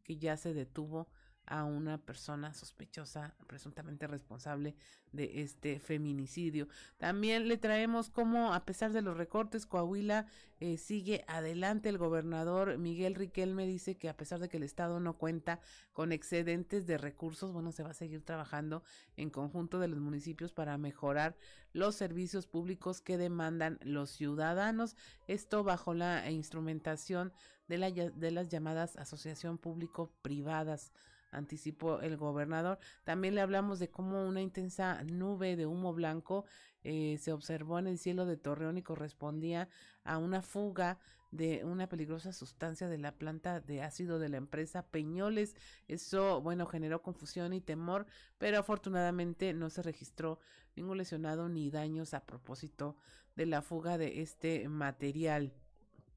que 0.05 0.19
ya 0.19 0.37
se 0.37 0.55
detuvo 0.55 1.09
a 1.47 1.65
una 1.65 1.99
persona 1.99 2.55
sospechosa, 2.55 3.35
presuntamente 3.47 4.07
responsable 4.07 4.75
de 5.13 5.43
este 5.43 5.79
feminicidio. 5.79 6.69
También 6.97 7.49
le 7.49 7.59
traemos 7.59 8.09
cómo, 8.09 8.55
a 8.55 8.65
pesar 8.65 8.93
de 8.93 9.03
los 9.03 9.17
recortes, 9.17 9.67
Coahuila 9.67 10.27
eh, 10.61 10.79
sigue 10.79 11.25
adelante. 11.27 11.89
El 11.89 11.99
gobernador 11.99 12.79
Miguel 12.79 13.15
Riquelme 13.15 13.67
dice 13.67 13.97
que 13.97 14.09
a 14.09 14.17
pesar 14.17 14.41
de 14.41 14.49
que 14.49 14.57
el 14.57 14.63
Estado 14.63 15.01
no 15.01 15.19
cuenta 15.19 15.61
con 15.93 16.13
excedentes 16.13 16.87
de 16.87 16.99
recursos, 16.99 17.53
bueno, 17.53 17.73
se 17.73 17.83
va 17.83 17.91
a 17.91 17.95
seguir 17.95 18.25
trabajando 18.25 18.83
en 19.17 19.29
conjunto 19.29 19.79
de 19.79 19.89
los 19.89 19.99
municipios 19.99 20.53
para 20.53 20.79
mejorar 20.79 21.37
los 21.73 21.97
servicios 21.97 22.47
públicos 22.47 23.01
que 23.01 23.19
demandan 23.19 23.79
los 23.83 24.11
ciudadanos. 24.11 24.97
Esto 25.27 25.65
bajo 25.65 25.95
la 25.95 26.31
instrumentación 26.31 27.33
de, 27.69 27.79
la, 27.79 27.91
de 27.91 28.31
las 28.31 28.49
llamadas 28.49 28.97
asociación 28.97 29.59
público-privadas 29.59 30.93
anticipó 31.33 32.01
el 32.01 32.17
gobernador. 32.17 32.79
También 33.05 33.35
le 33.35 33.41
hablamos 33.41 33.79
de 33.79 33.91
cómo 33.91 34.25
una 34.27 34.41
intensa 34.41 35.03
nube 35.05 35.57
de 35.57 35.67
humo 35.67 35.93
blanco 35.93 36.45
eh, 36.85 37.19
se 37.21 37.33
observó 37.33 37.79
en 37.79 37.87
el 37.87 37.99
cielo 37.99 38.27
de 38.27 38.37
Torreón 38.37 38.79
y 38.79 38.83
correspondía 38.83 39.69
a 40.05 40.19
una 40.19 40.43
fuga 40.43 40.99
de 41.31 41.65
una 41.65 41.89
peligrosa 41.89 42.33
sustancia 42.33 42.89
de 42.89 42.99
la 42.99 43.13
planta 43.13 43.61
de 43.61 43.83
ácido 43.83 44.19
de 44.19 44.29
la 44.29 44.37
empresa 44.37 44.87
Peñoles. 44.87 45.57
Eso, 45.89 46.43
bueno, 46.43 46.67
generó 46.67 47.03
confusión 47.03 47.55
y 47.55 47.61
temor, 47.61 48.07
pero 48.39 48.59
afortunadamente 48.59 49.55
no 49.55 49.71
se 49.71 49.83
registró 49.83 50.39
ningún 50.77 50.99
lesionado 50.99 51.49
ni 51.49 51.71
daños 51.71 52.13
a 52.13 52.27
propósito 52.27 52.97
de 53.35 53.47
la 53.47 53.63
fuga 53.63 53.97
de 53.97 54.21
este 54.21 54.69
material, 54.69 55.55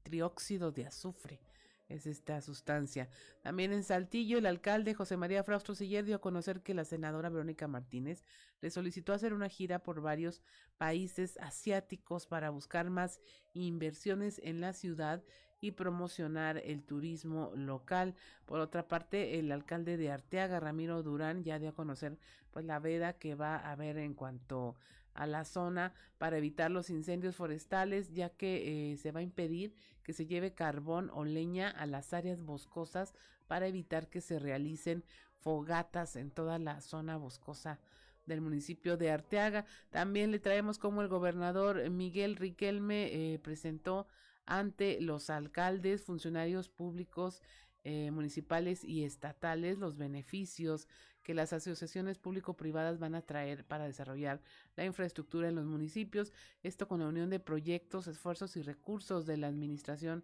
trióxido 0.02 0.70
de 0.70 0.86
azufre 0.86 1.45
es 1.88 2.06
esta 2.06 2.40
sustancia. 2.40 3.08
También 3.42 3.72
en 3.72 3.84
Saltillo, 3.84 4.38
el 4.38 4.46
alcalde 4.46 4.94
José 4.94 5.16
María 5.16 5.44
Fraustro 5.44 5.74
Siller 5.74 6.04
dio 6.04 6.16
a 6.16 6.20
conocer 6.20 6.62
que 6.62 6.74
la 6.74 6.84
senadora 6.84 7.28
Verónica 7.28 7.68
Martínez 7.68 8.24
le 8.60 8.70
solicitó 8.70 9.12
hacer 9.12 9.32
una 9.32 9.48
gira 9.48 9.80
por 9.80 10.00
varios 10.00 10.42
países 10.78 11.38
asiáticos 11.38 12.26
para 12.26 12.50
buscar 12.50 12.90
más 12.90 13.20
inversiones 13.54 14.40
en 14.42 14.60
la 14.60 14.72
ciudad 14.72 15.22
y 15.60 15.72
promocionar 15.72 16.58
el 16.58 16.84
turismo 16.84 17.52
local. 17.54 18.14
Por 18.44 18.60
otra 18.60 18.88
parte, 18.88 19.38
el 19.38 19.50
alcalde 19.52 19.96
de 19.96 20.10
Arteaga, 20.10 20.60
Ramiro 20.60 21.02
Durán, 21.02 21.44
ya 21.44 21.58
dio 21.58 21.70
a 21.70 21.74
conocer 21.74 22.18
pues 22.50 22.64
la 22.64 22.78
veda 22.78 23.14
que 23.14 23.34
va 23.34 23.56
a 23.56 23.72
haber 23.72 23.98
en 23.98 24.14
cuanto 24.14 24.76
a 25.16 25.26
la 25.26 25.44
zona 25.44 25.92
para 26.18 26.38
evitar 26.38 26.70
los 26.70 26.90
incendios 26.90 27.36
forestales, 27.36 28.12
ya 28.12 28.30
que 28.30 28.92
eh, 28.92 28.96
se 28.96 29.12
va 29.12 29.20
a 29.20 29.24
impedir 29.24 29.74
que 30.02 30.12
se 30.12 30.26
lleve 30.26 30.54
carbón 30.54 31.10
o 31.12 31.24
leña 31.24 31.68
a 31.68 31.86
las 31.86 32.12
áreas 32.12 32.42
boscosas 32.42 33.14
para 33.48 33.66
evitar 33.66 34.08
que 34.08 34.20
se 34.20 34.38
realicen 34.38 35.04
fogatas 35.40 36.16
en 36.16 36.30
toda 36.30 36.58
la 36.58 36.80
zona 36.80 37.16
boscosa 37.16 37.80
del 38.26 38.40
municipio 38.40 38.96
de 38.96 39.10
Arteaga. 39.10 39.64
También 39.90 40.30
le 40.30 40.38
traemos 40.38 40.78
como 40.78 41.02
el 41.02 41.08
gobernador 41.08 41.90
Miguel 41.90 42.36
Riquelme 42.36 43.34
eh, 43.34 43.38
presentó 43.38 44.06
ante 44.44 45.00
los 45.00 45.30
alcaldes, 45.30 46.02
funcionarios 46.02 46.68
públicos 46.68 47.42
eh, 47.84 48.10
municipales 48.10 48.82
y 48.82 49.04
estatales 49.04 49.78
los 49.78 49.96
beneficios 49.96 50.88
que 51.26 51.34
las 51.34 51.52
asociaciones 51.52 52.18
público-privadas 52.18 53.00
van 53.00 53.16
a 53.16 53.20
traer 53.20 53.64
para 53.64 53.86
desarrollar 53.86 54.40
la 54.76 54.84
infraestructura 54.84 55.48
en 55.48 55.56
los 55.56 55.64
municipios, 55.64 56.32
esto 56.62 56.86
con 56.86 57.00
la 57.00 57.08
unión 57.08 57.30
de 57.30 57.40
proyectos, 57.40 58.06
esfuerzos 58.06 58.56
y 58.56 58.62
recursos 58.62 59.26
de 59.26 59.36
la 59.36 59.48
administración 59.48 60.22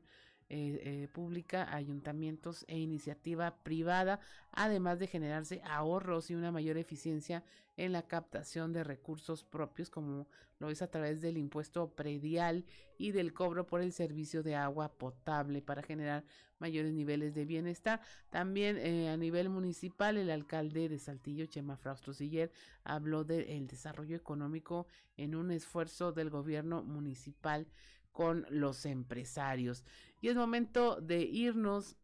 eh, 0.54 0.82
eh, 0.84 1.08
pública, 1.08 1.74
ayuntamientos 1.74 2.66
e 2.68 2.78
iniciativa 2.78 3.56
privada, 3.62 4.20
además 4.50 4.98
de 4.98 5.06
generarse 5.06 5.62
ahorros 5.64 6.30
y 6.30 6.34
una 6.34 6.52
mayor 6.52 6.76
eficiencia 6.76 7.42
en 7.78 7.92
la 7.92 8.06
captación 8.06 8.74
de 8.74 8.84
recursos 8.84 9.44
propios, 9.44 9.88
como 9.88 10.28
lo 10.58 10.68
es 10.68 10.82
a 10.82 10.90
través 10.90 11.22
del 11.22 11.38
impuesto 11.38 11.94
predial 11.94 12.66
y 12.98 13.12
del 13.12 13.32
cobro 13.32 13.66
por 13.66 13.80
el 13.80 13.92
servicio 13.92 14.42
de 14.42 14.54
agua 14.54 14.92
potable 14.92 15.62
para 15.62 15.82
generar 15.82 16.22
mayores 16.58 16.92
niveles 16.92 17.32
de 17.32 17.46
bienestar. 17.46 18.02
También 18.28 18.76
eh, 18.76 19.08
a 19.08 19.16
nivel 19.16 19.48
municipal, 19.48 20.18
el 20.18 20.30
alcalde 20.30 20.90
de 20.90 20.98
Saltillo, 20.98 21.46
Chema 21.46 21.78
Fraustro 21.78 22.12
Siller, 22.12 22.52
habló 22.84 23.24
del 23.24 23.66
desarrollo 23.66 24.16
económico 24.16 24.86
en 25.16 25.34
un 25.34 25.50
esfuerzo 25.50 26.12
del 26.12 26.28
gobierno 26.28 26.82
municipal 26.82 27.66
con 28.12 28.46
los 28.51 28.87
empresarios. 28.87 29.85
Y 30.20 30.29
es 30.29 30.37
momento 30.37 31.01
de 31.01 31.20
irnos 31.22 31.96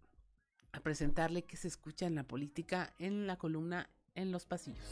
a 0.73 0.81
presentarle 0.81 1.45
qué 1.45 1.57
se 1.57 1.69
escucha 1.69 2.07
en 2.07 2.15
la 2.15 2.25
política 2.25 2.95
en 2.99 3.27
la 3.27 3.37
columna 3.37 3.89
En 4.15 4.33
los 4.33 4.47
pasillos. 4.47 4.85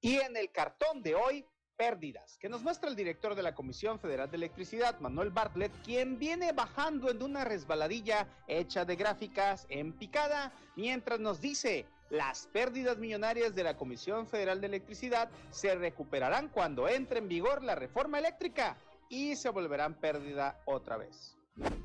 Y 0.00 0.14
en 0.16 0.34
el 0.34 0.50
cartón 0.50 1.02
de 1.02 1.14
hoy, 1.14 1.44
pérdidas, 1.76 2.38
que 2.38 2.48
nos 2.48 2.62
muestra 2.62 2.88
el 2.88 2.96
director 2.96 3.34
de 3.34 3.42
la 3.42 3.54
Comisión 3.54 3.98
Federal 3.98 4.30
de 4.30 4.38
Electricidad, 4.38 4.98
Manuel 5.00 5.30
Bartlett, 5.30 5.72
quien 5.82 6.18
viene 6.18 6.52
bajando 6.52 7.10
en 7.10 7.22
una 7.22 7.44
resbaladilla 7.44 8.26
hecha 8.48 8.84
de 8.84 8.96
gráficas 8.96 9.66
en 9.68 9.92
picada, 9.92 10.52
mientras 10.76 11.20
nos 11.20 11.40
dice 11.40 11.86
Las 12.10 12.48
pérdidas 12.48 12.98
millonarias 12.98 13.54
de 13.54 13.62
la 13.62 13.76
Comisión 13.76 14.26
Federal 14.26 14.60
de 14.60 14.66
Electricidad 14.66 15.30
se 15.50 15.76
recuperarán 15.76 16.48
cuando 16.48 16.88
entre 16.88 17.20
en 17.20 17.28
vigor 17.28 17.62
la 17.62 17.76
reforma 17.76 18.18
eléctrica 18.18 18.76
y 19.08 19.36
se 19.36 19.48
volverán 19.48 19.94
pérdida 19.94 20.60
otra 20.64 20.96
vez. 20.96 21.36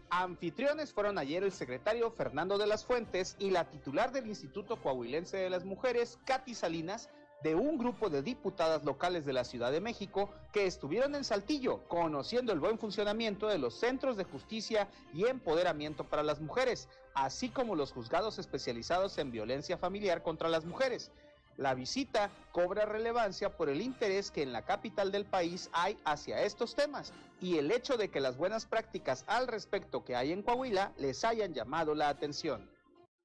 Anfitriones 0.09 0.93
fueron 0.93 1.19
ayer 1.19 1.43
el 1.43 1.51
secretario 1.51 2.09
Fernando 2.11 2.57
de 2.57 2.65
las 2.65 2.85
Fuentes 2.85 3.35
y 3.37 3.51
la 3.51 3.69
titular 3.69 4.11
del 4.11 4.27
Instituto 4.27 4.81
Coahuilense 4.81 5.37
de 5.37 5.49
las 5.49 5.63
Mujeres, 5.63 6.17
Katy 6.25 6.55
Salinas, 6.55 7.09
de 7.43 7.55
un 7.55 7.77
grupo 7.77 8.09
de 8.09 8.21
diputadas 8.21 8.83
locales 8.83 9.25
de 9.25 9.33
la 9.33 9.43
Ciudad 9.43 9.71
de 9.71 9.81
México 9.81 10.29
que 10.51 10.65
estuvieron 10.65 11.15
en 11.15 11.23
Saltillo 11.23 11.87
conociendo 11.87 12.51
el 12.51 12.59
buen 12.59 12.79
funcionamiento 12.79 13.47
de 13.47 13.59
los 13.59 13.75
centros 13.75 14.17
de 14.17 14.23
justicia 14.23 14.87
y 15.13 15.25
empoderamiento 15.25 16.03
para 16.03 16.23
las 16.23 16.41
mujeres, 16.41 16.87
así 17.13 17.49
como 17.49 17.75
los 17.75 17.91
juzgados 17.91 18.39
especializados 18.39 19.17
en 19.17 19.31
violencia 19.31 19.77
familiar 19.77 20.23
contra 20.23 20.49
las 20.49 20.65
mujeres. 20.65 21.11
La 21.57 21.73
visita 21.73 22.29
cobra 22.51 22.85
relevancia 22.85 23.55
por 23.55 23.69
el 23.69 23.81
interés 23.81 24.29
que 24.29 24.43
en 24.43 24.51
la 24.51 24.63
capital 24.63 25.11
del 25.11 25.25
país 25.25 25.69
hay 25.71 25.97
hacia 26.03 26.41
estos 26.41 26.75
temas 26.75 27.13
y 27.39 27.57
el 27.57 27.71
hecho 27.71 27.95
de 27.95 28.09
que 28.09 28.19
las 28.19 28.37
buenas 28.37 28.65
prácticas 28.65 29.23
al 29.27 29.47
respecto 29.47 30.03
que 30.03 30.15
hay 30.15 30.33
en 30.33 30.41
Coahuila 30.41 30.91
les 30.97 31.23
hayan 31.23 31.53
llamado 31.53 31.95
la 31.95 32.09
atención. 32.09 32.69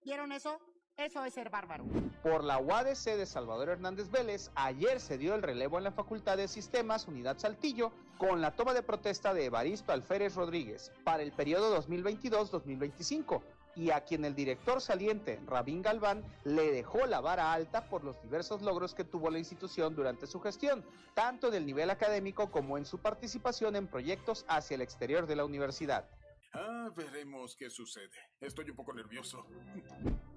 ¿Vieron 0.04 0.30
eso? 0.30 0.60
Eso 1.00 1.24
es 1.24 1.32
ser 1.32 1.48
bárbaro. 1.48 1.84
Por 2.22 2.44
la 2.44 2.58
UADC 2.58 3.16
de 3.16 3.24
Salvador 3.24 3.70
Hernández 3.70 4.10
Vélez, 4.10 4.50
ayer 4.54 5.00
se 5.00 5.16
dio 5.16 5.34
el 5.34 5.42
relevo 5.42 5.78
en 5.78 5.84
la 5.84 5.92
Facultad 5.92 6.36
de 6.36 6.46
Sistemas 6.46 7.08
Unidad 7.08 7.38
Saltillo 7.38 7.90
con 8.18 8.42
la 8.42 8.54
toma 8.54 8.74
de 8.74 8.82
protesta 8.82 9.32
de 9.32 9.46
Evaristo 9.46 9.92
Alférez 9.92 10.34
Rodríguez 10.34 10.92
para 11.02 11.22
el 11.22 11.32
periodo 11.32 11.74
2022-2025 11.82 13.40
y 13.76 13.92
a 13.92 14.02
quien 14.02 14.26
el 14.26 14.34
director 14.34 14.82
saliente, 14.82 15.40
Rabín 15.46 15.80
Galván, 15.80 16.22
le 16.44 16.70
dejó 16.70 17.06
la 17.06 17.22
vara 17.22 17.54
alta 17.54 17.88
por 17.88 18.04
los 18.04 18.20
diversos 18.22 18.60
logros 18.60 18.94
que 18.94 19.04
tuvo 19.04 19.30
la 19.30 19.38
institución 19.38 19.96
durante 19.96 20.26
su 20.26 20.38
gestión, 20.40 20.84
tanto 21.14 21.48
en 21.48 21.54
el 21.54 21.64
nivel 21.64 21.88
académico 21.88 22.50
como 22.50 22.76
en 22.76 22.84
su 22.84 22.98
participación 22.98 23.74
en 23.74 23.86
proyectos 23.86 24.44
hacia 24.48 24.74
el 24.74 24.82
exterior 24.82 25.26
de 25.26 25.36
la 25.36 25.46
universidad. 25.46 26.10
Ah, 26.52 26.90
veremos 26.94 27.56
qué 27.56 27.70
sucede. 27.70 28.10
Estoy 28.40 28.68
un 28.68 28.76
poco 28.76 28.92
nervioso. 28.92 29.46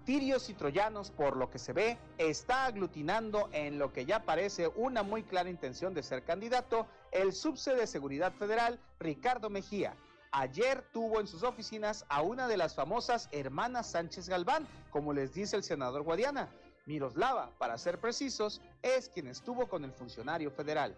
Tirios 0.06 0.50
y 0.50 0.54
troyanos, 0.54 1.12
por 1.12 1.38
lo 1.38 1.50
que 1.50 1.60
se 1.60 1.72
ve, 1.72 1.98
está 2.18 2.66
aglutinando 2.66 3.48
en 3.54 3.80
lo 3.80 3.94
que 3.94 4.06
ya 4.06 4.26
parece 4.26 4.68
una 4.76 5.02
muy 5.02 5.24
clara 5.24 5.50
intención 5.50 5.94
de 5.94 6.04
ser 6.04 6.24
candidato 6.24 6.88
el 7.12 7.32
subse 7.32 7.74
de 7.74 7.88
Seguridad 7.88 8.34
Federal, 8.34 8.80
Ricardo 9.00 9.50
Mejía. 9.50 9.96
Ayer 10.32 10.84
tuvo 10.92 11.22
en 11.22 11.28
sus 11.28 11.44
oficinas 11.44 12.06
a 12.10 12.22
una 12.22 12.50
de 12.50 12.58
las 12.58 12.76
famosas 12.76 13.30
hermanas 13.32 13.92
Sánchez 13.92 14.28
Galván, 14.28 14.68
como 14.90 15.14
les 15.14 15.34
dice 15.34 15.56
el 15.56 15.64
senador 15.64 16.04
Guadiana. 16.04 16.50
Miroslava, 16.86 17.52
para 17.58 17.78
ser 17.78 17.98
precisos, 18.00 18.60
es 18.82 19.08
quien 19.08 19.28
estuvo 19.28 19.68
con 19.68 19.86
el 19.86 19.94
funcionario 19.94 20.52
federal. 20.52 20.96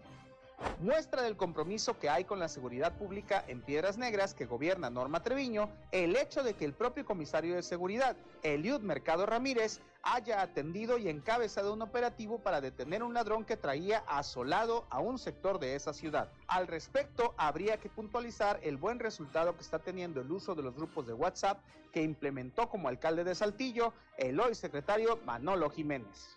Muestra 0.80 1.22
del 1.22 1.36
compromiso 1.36 1.98
que 1.98 2.08
hay 2.08 2.24
con 2.24 2.38
la 2.38 2.48
seguridad 2.48 2.96
pública 2.96 3.44
en 3.48 3.62
Piedras 3.62 3.98
Negras 3.98 4.34
que 4.34 4.46
gobierna 4.46 4.90
Norma 4.90 5.22
Treviño, 5.22 5.70
el 5.90 6.16
hecho 6.16 6.42
de 6.42 6.54
que 6.54 6.64
el 6.64 6.74
propio 6.74 7.04
comisario 7.04 7.54
de 7.54 7.62
seguridad, 7.62 8.16
Eliud 8.42 8.80
Mercado 8.80 9.26
Ramírez, 9.26 9.80
haya 10.02 10.40
atendido 10.40 10.98
y 10.98 11.08
encabezado 11.08 11.72
un 11.72 11.82
operativo 11.82 12.38
para 12.38 12.60
detener 12.60 13.02
un 13.02 13.14
ladrón 13.14 13.44
que 13.44 13.56
traía 13.56 14.04
asolado 14.06 14.86
a 14.90 15.00
un 15.00 15.18
sector 15.18 15.58
de 15.58 15.74
esa 15.74 15.92
ciudad. 15.92 16.30
Al 16.46 16.66
respecto, 16.66 17.34
habría 17.36 17.78
que 17.78 17.88
puntualizar 17.88 18.60
el 18.62 18.76
buen 18.76 18.98
resultado 18.98 19.56
que 19.56 19.62
está 19.62 19.78
teniendo 19.78 20.20
el 20.20 20.30
uso 20.30 20.54
de 20.54 20.62
los 20.62 20.74
grupos 20.74 21.06
de 21.06 21.12
WhatsApp 21.12 21.58
que 21.92 22.02
implementó 22.02 22.68
como 22.68 22.88
alcalde 22.88 23.24
de 23.24 23.34
Saltillo 23.34 23.92
el 24.18 24.38
hoy 24.38 24.54
secretario 24.54 25.18
Manolo 25.24 25.70
Jiménez. 25.70 26.36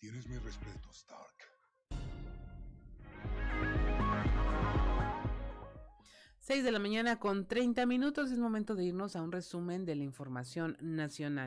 Tienes 0.00 0.26
mi 0.26 0.38
respeto, 0.38 0.90
Stark. 0.90 1.33
6 6.46 6.62
de 6.62 6.72
la 6.72 6.78
mañana 6.78 7.18
con 7.18 7.46
30 7.46 7.86
minutos 7.86 8.30
es 8.30 8.38
momento 8.38 8.74
de 8.74 8.84
irnos 8.84 9.16
a 9.16 9.22
un 9.22 9.32
resumen 9.32 9.86
de 9.86 9.94
la 9.94 10.02
información 10.02 10.76
nacional. 10.78 11.46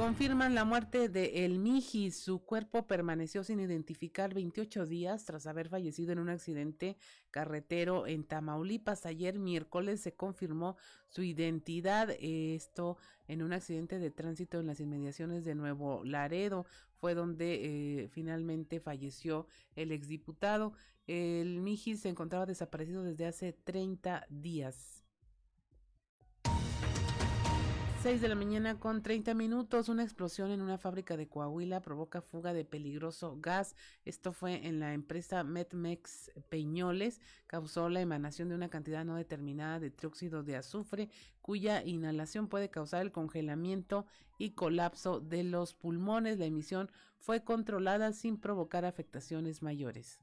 Confirman 0.00 0.54
la 0.54 0.64
muerte 0.64 1.10
de 1.10 1.44
El 1.44 1.58
Miji. 1.58 2.10
Su 2.10 2.38
cuerpo 2.38 2.86
permaneció 2.86 3.44
sin 3.44 3.60
identificar 3.60 4.32
28 4.32 4.86
días 4.86 5.26
tras 5.26 5.46
haber 5.46 5.68
fallecido 5.68 6.12
en 6.12 6.20
un 6.20 6.30
accidente 6.30 6.96
carretero 7.30 8.06
en 8.06 8.24
Tamaulipas. 8.24 9.04
Ayer 9.04 9.38
miércoles 9.38 10.00
se 10.00 10.14
confirmó 10.14 10.78
su 11.10 11.22
identidad. 11.22 12.08
Esto 12.18 12.96
en 13.28 13.42
un 13.42 13.52
accidente 13.52 13.98
de 13.98 14.10
tránsito 14.10 14.58
en 14.58 14.68
las 14.68 14.80
inmediaciones 14.80 15.44
de 15.44 15.54
Nuevo 15.54 16.02
Laredo. 16.02 16.64
Fue 16.94 17.12
donde 17.12 18.04
eh, 18.04 18.08
finalmente 18.08 18.80
falleció 18.80 19.48
el 19.76 19.92
exdiputado. 19.92 20.72
El 21.08 21.60
Miji 21.60 21.98
se 21.98 22.08
encontraba 22.08 22.46
desaparecido 22.46 23.02
desde 23.02 23.26
hace 23.26 23.52
30 23.52 24.24
días. 24.30 24.99
6 28.02 28.22
de 28.22 28.28
la 28.28 28.34
mañana 28.34 28.80
con 28.80 29.02
30 29.02 29.34
minutos, 29.34 29.90
una 29.90 30.02
explosión 30.02 30.50
en 30.50 30.62
una 30.62 30.78
fábrica 30.78 31.18
de 31.18 31.28
Coahuila 31.28 31.82
provoca 31.82 32.22
fuga 32.22 32.54
de 32.54 32.64
peligroso 32.64 33.36
gas. 33.38 33.76
Esto 34.06 34.32
fue 34.32 34.66
en 34.66 34.80
la 34.80 34.94
empresa 34.94 35.44
Metmex 35.44 36.30
Peñoles, 36.48 37.20
causó 37.46 37.90
la 37.90 38.00
emanación 38.00 38.48
de 38.48 38.54
una 38.54 38.70
cantidad 38.70 39.04
no 39.04 39.16
determinada 39.16 39.80
de 39.80 39.90
trióxido 39.90 40.42
de 40.42 40.56
azufre, 40.56 41.10
cuya 41.42 41.84
inhalación 41.84 42.48
puede 42.48 42.70
causar 42.70 43.02
el 43.02 43.12
congelamiento 43.12 44.06
y 44.38 44.52
colapso 44.52 45.20
de 45.20 45.42
los 45.42 45.74
pulmones. 45.74 46.38
La 46.38 46.46
emisión 46.46 46.90
fue 47.18 47.44
controlada 47.44 48.14
sin 48.14 48.38
provocar 48.38 48.86
afectaciones 48.86 49.60
mayores. 49.60 50.18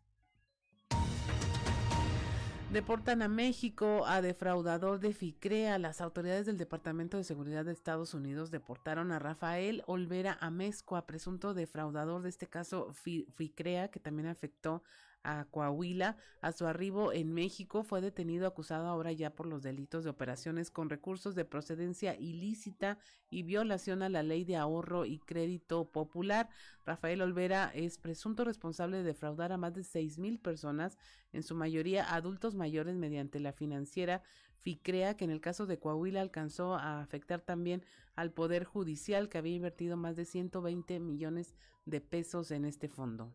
Deportan 2.72 3.22
a 3.22 3.30
México 3.30 4.06
a 4.06 4.22
defraudador 4.22 5.00
de 5.00 5.14
FICREA. 5.14 5.80
Las 5.80 6.02
autoridades 6.02 6.46
del 6.46 6.58
Departamento 6.58 7.16
de 7.16 7.24
Seguridad 7.24 7.64
de 7.64 7.72
Estados 7.72 8.14
Unidos 8.14 8.52
deportaron 8.52 9.14
a 9.14 9.20
Rafael 9.20 9.84
Olvera 9.88 10.38
Amezcua, 10.42 11.08
presunto 11.08 11.54
defraudador 11.54 12.24
de 12.24 12.30
este 12.30 12.48
caso 12.48 12.92
FICREA, 12.94 13.88
que 13.90 14.02
también 14.02 14.28
afectó 14.28 14.84
a 15.28 15.46
Coahuila. 15.46 16.16
A 16.42 16.52
su 16.54 16.66
arribo 16.66 17.12
en 17.12 17.34
México 17.34 17.84
fue 17.84 18.00
detenido 18.02 18.48
acusado 18.48 18.88
ahora 18.88 19.12
ya 19.12 19.36
por 19.36 19.46
los 19.46 19.62
delitos 19.62 20.06
de 20.06 20.10
operaciones 20.10 20.72
con 20.72 20.90
recursos 20.90 21.36
de 21.36 21.44
procedencia 21.44 22.16
ilícita 22.16 22.98
y 23.30 23.44
violación 23.44 24.02
a 24.02 24.10
la 24.10 24.24
ley 24.24 24.46
de 24.46 24.56
ahorro 24.56 25.06
y 25.06 25.20
crédito 25.20 25.92
popular. 25.92 26.50
Rafael 26.86 27.22
Olvera 27.22 27.72
es 27.76 27.98
presunto 27.98 28.46
responsable 28.46 28.98
de 28.98 29.04
defraudar 29.04 29.52
a 29.52 29.58
más 29.58 29.74
de 29.74 29.84
seis 29.84 30.18
mil 30.18 30.40
personas, 30.40 30.98
en 31.34 31.44
su 31.44 31.56
mayoría 31.56 32.14
adultos 32.16 32.56
mayores 32.56 32.96
mediante 32.96 33.42
la 33.42 33.52
financiera 33.52 34.24
FICREA, 34.62 35.18
que 35.18 35.26
en 35.26 35.32
el 35.32 35.42
caso 35.42 35.66
de 35.66 35.78
Coahuila 35.78 36.22
alcanzó 36.22 36.76
a 36.76 37.02
afectar 37.02 37.42
también 37.42 37.84
al 38.16 38.32
Poder 38.32 38.64
Judicial, 38.64 39.28
que 39.28 39.38
había 39.38 39.56
invertido 39.56 39.98
más 39.98 40.16
de 40.16 40.26
120 40.26 41.00
millones 41.00 41.54
de 41.86 42.02
pesos 42.02 42.52
en 42.52 42.66
este 42.66 42.88
fondo. 42.88 43.34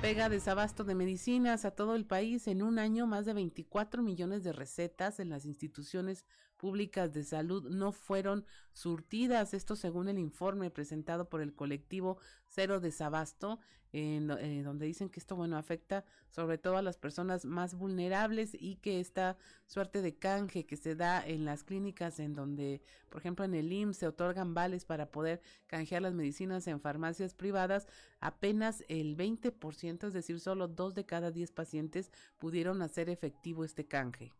Pega 0.00 0.30
desabasto 0.30 0.82
de 0.82 0.94
medicinas 0.94 1.66
a 1.66 1.72
todo 1.72 1.94
el 1.94 2.06
país. 2.06 2.48
En 2.48 2.62
un 2.62 2.78
año, 2.78 3.06
más 3.06 3.26
de 3.26 3.34
24 3.34 4.02
millones 4.02 4.42
de 4.42 4.54
recetas 4.54 5.20
en 5.20 5.28
las 5.28 5.44
instituciones 5.44 6.24
públicas 6.60 7.14
de 7.14 7.24
salud 7.24 7.70
no 7.70 7.90
fueron 7.90 8.44
surtidas. 8.74 9.54
Esto 9.54 9.76
según 9.76 10.10
el 10.10 10.18
informe 10.18 10.70
presentado 10.70 11.26
por 11.30 11.40
el 11.40 11.54
colectivo 11.54 12.18
Cero 12.48 12.80
Desabasto, 12.80 13.58
en, 13.92 14.30
eh, 14.30 14.62
donde 14.62 14.84
dicen 14.84 15.08
que 15.08 15.18
esto, 15.18 15.36
bueno, 15.36 15.56
afecta 15.56 16.04
sobre 16.28 16.58
todo 16.58 16.76
a 16.76 16.82
las 16.82 16.98
personas 16.98 17.46
más 17.46 17.74
vulnerables 17.74 18.50
y 18.52 18.76
que 18.76 19.00
esta 19.00 19.38
suerte 19.66 20.02
de 20.02 20.14
canje 20.14 20.66
que 20.66 20.76
se 20.76 20.94
da 20.94 21.26
en 21.26 21.46
las 21.46 21.64
clínicas 21.64 22.20
en 22.20 22.34
donde, 22.34 22.82
por 23.08 23.20
ejemplo, 23.20 23.46
en 23.46 23.54
el 23.54 23.72
IMSS 23.72 23.96
se 23.96 24.06
otorgan 24.06 24.52
vales 24.52 24.84
para 24.84 25.10
poder 25.10 25.40
canjear 25.66 26.02
las 26.02 26.12
medicinas 26.12 26.66
en 26.66 26.80
farmacias 26.80 27.34
privadas, 27.34 27.88
apenas 28.20 28.84
el 28.88 29.16
20%, 29.16 30.06
es 30.06 30.12
decir, 30.12 30.38
solo 30.40 30.68
dos 30.68 30.94
de 30.94 31.06
cada 31.06 31.30
diez 31.30 31.52
pacientes 31.52 32.12
pudieron 32.38 32.82
hacer 32.82 33.08
efectivo 33.08 33.64
este 33.64 33.86
canje. 33.86 34.34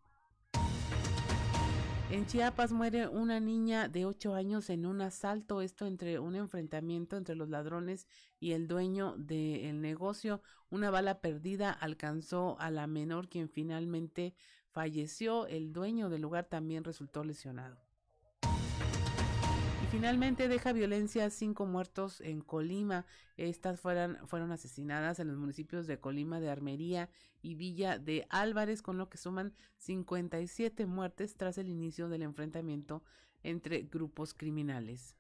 En 2.11 2.27
Chiapas 2.27 2.73
muere 2.73 3.07
una 3.07 3.39
niña 3.39 3.89
de 3.89 4.05
8 4.05 4.35
años 4.35 4.69
en 4.69 4.85
un 4.85 5.01
asalto, 5.01 5.61
esto 5.61 5.87
entre 5.87 6.19
un 6.19 6.35
enfrentamiento 6.35 7.17
entre 7.17 7.37
los 7.37 7.49
ladrones 7.49 8.09
y 8.41 8.51
el 8.51 8.67
dueño 8.67 9.15
del 9.17 9.81
negocio. 9.81 10.43
Una 10.71 10.91
bala 10.91 11.21
perdida 11.21 11.71
alcanzó 11.71 12.59
a 12.59 12.73
la 12.73 12.89
menor 12.89 13.29
quien 13.29 13.49
finalmente 13.49 14.35
falleció. 14.73 15.47
El 15.47 15.73
dueño 15.73 16.09
del 16.09 16.23
lugar 16.23 16.47
también 16.47 16.83
resultó 16.83 17.23
lesionado. 17.23 17.90
Finalmente 19.91 20.47
deja 20.47 20.73
violencia 20.73 21.25
a 21.25 21.31
cinco 21.31 21.67
muertos 21.67 22.21
en 22.21 22.43
Colima. 22.43 23.07
Estas 23.37 23.81
fueron, 23.81 24.19
fueron 24.29 24.53
asesinadas 24.53 25.19
en 25.19 25.27
los 25.27 25.37
municipios 25.37 25.89
de 25.89 25.99
Colima 25.99 26.39
de 26.39 26.49
Armería 26.49 27.11
y 27.43 27.57
Villa 27.57 27.99
de 27.99 28.25
Álvarez, 28.31 28.83
con 28.83 28.99
lo 28.99 29.09
que 29.09 29.19
suman 29.19 29.53
57 29.79 30.87
muertes 30.87 31.37
tras 31.37 31.59
el 31.59 31.69
inicio 31.69 32.09
del 32.09 32.23
enfrentamiento 32.23 33.03
entre 33.43 33.83
grupos 33.83 34.33
criminales. 34.33 35.17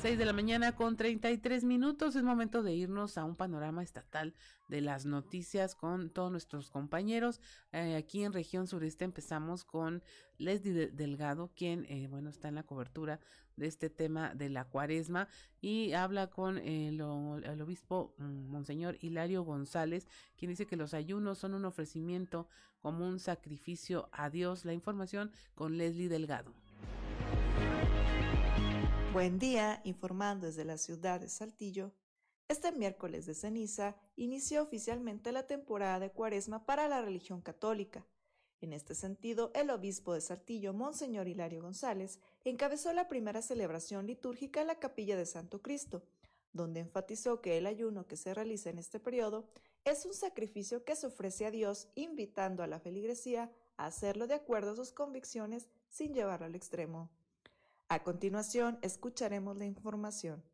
6 0.00 0.16
de 0.16 0.24
la 0.26 0.32
mañana 0.32 0.76
con 0.76 0.96
33 0.96 1.64
minutos. 1.64 2.14
Es 2.14 2.22
momento 2.22 2.62
de 2.62 2.72
irnos 2.72 3.18
a 3.18 3.24
un 3.24 3.34
panorama 3.34 3.82
estatal 3.82 4.32
de 4.68 4.80
las 4.80 5.06
noticias 5.06 5.74
con 5.74 6.10
todos 6.10 6.30
nuestros 6.30 6.70
compañeros. 6.70 7.40
Eh, 7.72 7.96
aquí 7.96 8.22
en 8.22 8.32
región 8.32 8.68
sureste 8.68 9.04
empezamos 9.04 9.64
con 9.64 10.04
Leslie 10.38 10.92
Delgado, 10.92 11.50
quien, 11.56 11.84
eh, 11.88 12.06
bueno, 12.08 12.30
está 12.30 12.46
en 12.46 12.54
la 12.54 12.62
cobertura 12.62 13.18
de 13.56 13.66
este 13.66 13.90
tema 13.90 14.34
de 14.36 14.50
la 14.50 14.66
cuaresma 14.66 15.26
y 15.60 15.92
habla 15.94 16.28
con 16.28 16.58
el, 16.58 17.00
obispo 17.00 18.14
mm, 18.18 18.46
Monseñor 18.46 18.98
Hilario 19.00 19.42
González, 19.42 20.06
quien 20.36 20.50
dice 20.50 20.66
que 20.66 20.76
los 20.76 20.94
ayunos 20.94 21.38
son 21.38 21.54
un 21.54 21.64
ofrecimiento 21.64 22.46
como 22.78 23.08
un 23.08 23.18
sacrificio 23.18 24.08
a 24.12 24.30
Dios. 24.30 24.64
La 24.64 24.74
información 24.74 25.32
con 25.56 25.76
Leslie 25.76 26.08
Delgado. 26.08 26.67
Buen 29.18 29.40
día, 29.40 29.80
informando 29.82 30.46
desde 30.46 30.64
la 30.64 30.78
ciudad 30.78 31.18
de 31.18 31.28
Saltillo. 31.28 31.90
Este 32.46 32.70
miércoles 32.70 33.26
de 33.26 33.34
ceniza 33.34 33.96
inició 34.14 34.62
oficialmente 34.62 35.32
la 35.32 35.44
temporada 35.48 35.98
de 35.98 36.12
cuaresma 36.12 36.64
para 36.64 36.86
la 36.86 37.02
religión 37.02 37.40
católica. 37.40 38.06
En 38.60 38.72
este 38.72 38.94
sentido, 38.94 39.50
el 39.56 39.70
obispo 39.70 40.14
de 40.14 40.20
Saltillo, 40.20 40.72
Monseñor 40.72 41.26
Hilario 41.26 41.62
González, 41.62 42.20
encabezó 42.44 42.92
la 42.92 43.08
primera 43.08 43.42
celebración 43.42 44.06
litúrgica 44.06 44.60
en 44.60 44.68
la 44.68 44.78
capilla 44.78 45.16
de 45.16 45.26
Santo 45.26 45.62
Cristo, 45.62 46.04
donde 46.52 46.78
enfatizó 46.78 47.40
que 47.40 47.58
el 47.58 47.66
ayuno 47.66 48.06
que 48.06 48.16
se 48.16 48.32
realiza 48.34 48.70
en 48.70 48.78
este 48.78 49.00
periodo 49.00 49.48
es 49.84 50.06
un 50.06 50.14
sacrificio 50.14 50.84
que 50.84 50.94
se 50.94 51.08
ofrece 51.08 51.44
a 51.44 51.50
Dios, 51.50 51.88
invitando 51.96 52.62
a 52.62 52.68
la 52.68 52.78
feligresía 52.78 53.50
a 53.78 53.86
hacerlo 53.86 54.28
de 54.28 54.34
acuerdo 54.34 54.70
a 54.70 54.76
sus 54.76 54.92
convicciones 54.92 55.66
sin 55.88 56.14
llevarlo 56.14 56.46
al 56.46 56.54
extremo. 56.54 57.10
A 57.90 58.02
continuación, 58.02 58.78
escucharemos 58.82 59.56
la 59.56 59.64
información. 59.64 60.44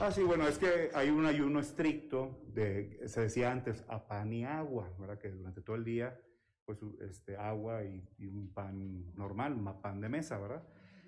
Ah, 0.00 0.10
sí, 0.10 0.24
bueno, 0.24 0.48
es 0.48 0.58
que 0.58 0.90
hay 0.92 1.10
un 1.10 1.24
ayuno 1.24 1.60
estricto, 1.60 2.42
de, 2.52 3.00
se 3.06 3.20
decía 3.20 3.52
antes, 3.52 3.84
a 3.86 4.08
pan 4.08 4.32
y 4.32 4.44
agua, 4.44 4.92
¿verdad? 4.98 5.20
Que 5.20 5.30
durante 5.30 5.60
todo 5.60 5.76
el 5.76 5.84
día, 5.84 6.20
pues, 6.64 6.80
este, 7.00 7.36
agua 7.36 7.84
y, 7.84 8.26
un 8.26 8.52
pan 8.52 9.14
normal, 9.14 9.52
un 9.52 9.80
pan 9.80 10.00
de 10.00 10.08
mesa, 10.08 10.36
¿verdad? 10.38 10.64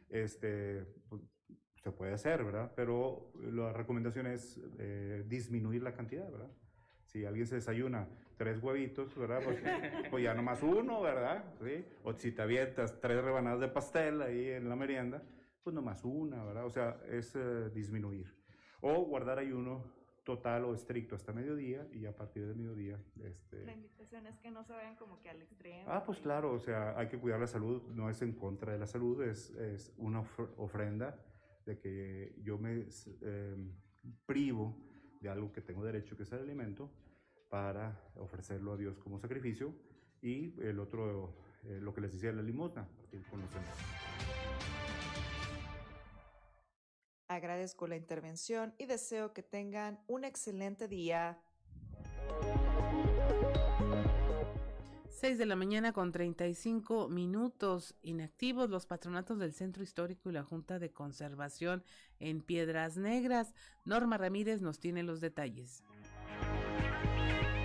Este, 0.08 0.84
pues, 1.08 1.20
se 1.82 1.90
puede 1.90 2.12
hacer, 2.12 2.44
¿verdad? 2.44 2.72
Pero 2.76 3.32
la 3.40 3.72
recomendación 3.72 4.28
es 4.28 4.60
eh, 4.78 5.24
disminuir 5.26 5.82
la 5.82 5.94
cantidad, 5.94 6.30
¿verdad? 6.30 6.50
Si 7.12 7.24
alguien 7.24 7.46
se 7.46 7.56
desayuna 7.56 8.08
tres 8.36 8.62
huevitos, 8.62 9.14
¿verdad? 9.16 9.40
Pues, 9.44 9.58
pues, 10.10 10.22
ya 10.22 10.32
nomás 10.32 10.62
uno, 10.62 11.02
¿verdad? 11.02 11.44
¿Sí? 11.62 11.84
O 12.04 12.12
si 12.12 12.32
te 12.32 12.42
avientas 12.42 13.00
tres 13.00 13.22
rebanadas 13.22 13.60
de 13.60 13.68
pastel 13.68 14.22
ahí 14.22 14.50
en 14.50 14.68
la 14.68 14.76
merienda, 14.76 15.22
pues 15.62 15.74
nomás 15.74 16.04
una, 16.04 16.44
¿verdad? 16.44 16.64
O 16.64 16.70
sea, 16.70 17.00
es 17.08 17.34
eh, 17.34 17.70
disminuir. 17.74 18.32
O 18.80 19.04
guardar 19.04 19.38
ayuno 19.38 19.84
total 20.24 20.64
o 20.64 20.74
estricto 20.74 21.16
hasta 21.16 21.32
mediodía 21.32 21.86
y 21.92 22.06
a 22.06 22.14
partir 22.14 22.46
del 22.46 22.56
mediodía. 22.56 22.98
Este... 23.24 23.64
La 23.64 23.72
invitación 23.72 24.26
es 24.26 24.38
que 24.38 24.50
no 24.50 24.62
se 24.62 24.72
vayan 24.72 24.94
como 24.96 25.20
que 25.20 25.30
al 25.30 25.42
extremo. 25.42 25.84
Ah, 25.88 26.04
pues 26.04 26.20
claro, 26.20 26.52
o 26.52 26.60
sea, 26.60 26.96
hay 26.96 27.08
que 27.08 27.18
cuidar 27.18 27.40
la 27.40 27.48
salud, 27.48 27.82
no 27.94 28.08
es 28.08 28.22
en 28.22 28.34
contra 28.34 28.72
de 28.72 28.78
la 28.78 28.86
salud, 28.86 29.22
es, 29.22 29.50
es 29.50 29.92
una 29.96 30.20
ofrenda 30.56 31.18
de 31.66 31.78
que 31.78 32.34
yo 32.42 32.58
me 32.58 32.86
eh, 33.22 33.56
privo 34.26 34.89
de 35.20 35.28
algo 35.28 35.52
que 35.52 35.60
tengo 35.60 35.84
derecho, 35.84 36.16
que 36.16 36.24
es 36.24 36.32
el 36.32 36.40
alimento, 36.40 36.90
para 37.48 38.00
ofrecerlo 38.16 38.72
a 38.72 38.76
Dios 38.76 38.98
como 38.98 39.18
sacrificio. 39.18 39.74
Y 40.22 40.58
el 40.60 40.78
otro, 40.78 41.34
eh, 41.64 41.78
lo 41.80 41.94
que 41.94 42.00
les 42.00 42.12
decía, 42.12 42.32
la 42.32 42.42
limosna, 42.42 42.88
con 43.30 43.40
los 43.40 43.50
Agradezco 47.28 47.86
la 47.86 47.96
intervención 47.96 48.74
y 48.76 48.86
deseo 48.86 49.32
que 49.32 49.42
tengan 49.42 50.00
un 50.08 50.24
excelente 50.24 50.88
día. 50.88 51.38
6 55.20 55.36
de 55.36 55.44
la 55.44 55.54
mañana 55.54 55.92
con 55.92 56.12
35 56.12 57.10
minutos 57.10 57.94
inactivos 58.00 58.70
los 58.70 58.86
patronatos 58.86 59.38
del 59.38 59.52
Centro 59.52 59.82
Histórico 59.82 60.30
y 60.30 60.32
la 60.32 60.44
Junta 60.44 60.78
de 60.78 60.92
Conservación 60.92 61.84
en 62.20 62.40
Piedras 62.40 62.96
Negras. 62.96 63.52
Norma 63.84 64.16
Ramírez 64.16 64.62
nos 64.62 64.80
tiene 64.80 65.02
los 65.02 65.20
detalles. 65.20 65.84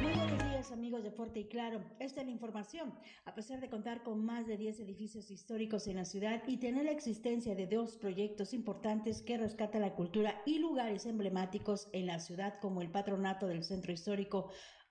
Muy 0.02 0.12
buenos 0.12 0.44
días 0.50 0.74
amigos 0.74 1.02
de 1.04 1.12
Fuerte 1.12 1.40
y 1.40 1.46
Claro. 1.46 1.82
Esta 1.98 2.20
es 2.20 2.28
la 2.28 2.34
información. 2.34 2.94
A 3.24 3.34
pesar 3.34 3.62
de 3.62 3.70
contar 3.70 4.04
con 4.04 4.26
más 4.26 4.48
de 4.48 4.58
10 4.58 4.82
edificios 4.82 5.32
históricos 5.32 5.88
en 5.88 5.96
la 5.96 6.04
ciudad 6.04 6.44
y 6.48 6.58
tener 6.58 6.84
la 6.84 6.92
existencia 6.92 7.56
de 7.56 7.68
dos 7.68 7.96
proyectos 7.96 8.54
importantes 8.54 9.22
que 9.22 9.38
rescatan 9.38 9.80
la 9.80 9.96
cultura 9.96 10.42
y 10.46 10.60
lugares 10.60 11.06
emblemáticos 11.06 11.88
en 11.94 12.08
la 12.08 12.20
ciudad 12.20 12.60
como 12.60 12.82
el 12.82 12.92
patronato 12.92 13.48
del 13.48 13.64
Centro 13.64 13.94
Histórico 13.94 14.50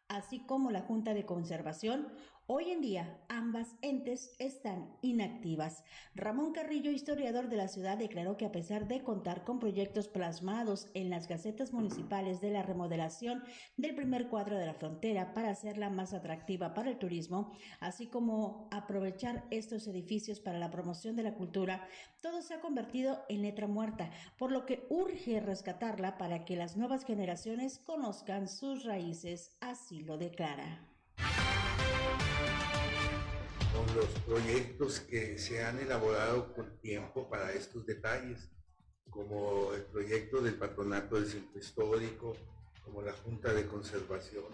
así 0.09 0.41
como 0.41 0.71
la 0.71 0.83
Junta 0.83 1.15
de 1.15 1.25
Conservación, 1.25 2.09
Hoy 2.47 2.73
en 2.73 2.83
día, 2.83 3.19
ambas 3.31 3.75
entes 3.81 4.35
están 4.39 4.95
inactivas. 5.01 5.83
Ramón 6.15 6.53
Carrillo, 6.53 6.91
historiador 6.91 7.49
de 7.49 7.57
la 7.57 7.69
ciudad, 7.69 7.97
declaró 7.97 8.37
que 8.37 8.45
a 8.45 8.53
pesar 8.53 8.87
de 8.87 9.03
contar 9.03 9.45
con 9.45 9.59
proyectos 9.59 10.09
plasmados 10.09 10.89
en 10.93 11.09
las 11.09 11.27
gacetas 11.27 11.73
municipales 11.73 12.43
de 12.43 12.51
la 12.51 12.63
remodelación 12.63 13.43
del 13.79 13.95
primer 13.95 14.29
cuadro 14.29 14.59
de 14.59 14.67
la 14.67 14.75
frontera 14.75 15.33
para 15.33 15.49
hacerla 15.49 15.89
más 15.89 16.13
atractiva 16.13 16.75
para 16.75 16.91
el 16.91 16.99
turismo, 16.99 17.51
así 17.81 18.09
como 18.09 18.69
aprovechar 18.71 19.47
estos 19.51 19.87
edificios 19.87 20.39
para 20.39 20.59
la 20.59 20.71
promoción 20.71 21.17
de 21.17 21.23
la 21.23 21.37
cultura, 21.37 21.89
todo 22.21 22.43
se 22.43 22.53
ha 22.53 22.61
convertido 22.61 23.25
en 23.31 23.41
letra 23.41 23.69
muerta, 23.69 24.11
por 24.37 24.53
lo 24.53 24.67
que 24.67 24.87
urge 24.91 25.41
rescatarla 25.41 26.19
para 26.19 26.45
que 26.45 26.57
las 26.57 26.77
nuevas 26.77 27.07
generaciones 27.07 27.79
conozcan 27.79 28.49
sus 28.49 28.85
raíces, 28.85 29.57
así 29.63 30.03
lo 30.03 30.19
declara 30.19 30.94
los 33.95 34.07
proyectos 34.25 35.01
que 35.01 35.37
se 35.39 35.65
han 35.65 35.79
elaborado 35.81 36.53
con 36.55 36.79
tiempo 36.79 37.29
para 37.29 37.53
estos 37.53 37.85
detalles, 37.85 38.49
como 39.11 39.73
el 39.75 39.83
proyecto 39.83 40.41
del 40.41 40.55
Patronato 40.55 41.17
del 41.17 41.27
Centro 41.27 41.59
Histórico, 41.59 42.37
como 42.85 43.03
la 43.03 43.13
Junta 43.13 43.53
de 43.53 43.67
Conservación. 43.67 44.45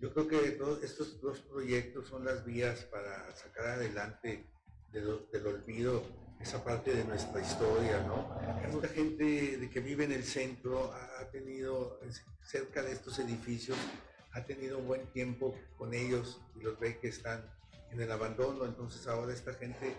Yo 0.00 0.12
creo 0.14 0.28
que 0.28 0.50
todos 0.52 0.82
estos 0.82 1.20
dos 1.20 1.40
proyectos 1.40 2.08
son 2.08 2.24
las 2.24 2.44
vías 2.44 2.84
para 2.84 3.34
sacar 3.36 3.66
adelante 3.66 4.46
del 4.92 5.46
olvido 5.46 6.02
esa 6.40 6.64
parte 6.64 6.94
de 6.94 7.04
nuestra 7.04 7.40
historia, 7.40 8.02
¿no? 8.04 8.40
Mucha 8.72 8.88
gente 8.88 9.58
de 9.58 9.70
que 9.70 9.80
vive 9.80 10.04
en 10.04 10.12
el 10.12 10.24
centro 10.24 10.92
ha 10.92 11.30
tenido, 11.30 12.00
cerca 12.42 12.82
de 12.82 12.92
estos 12.92 13.18
edificios, 13.18 13.76
ha 14.32 14.44
tenido 14.44 14.78
un 14.78 14.86
buen 14.86 15.06
tiempo 15.12 15.54
con 15.76 15.92
ellos 15.92 16.40
y 16.56 16.62
los 16.62 16.78
ve 16.78 16.98
que 16.98 17.08
están 17.08 17.44
en 17.90 18.00
el 18.00 18.10
abandono, 18.10 18.64
entonces 18.64 19.06
ahora 19.06 19.32
esta 19.32 19.54
gente, 19.54 19.94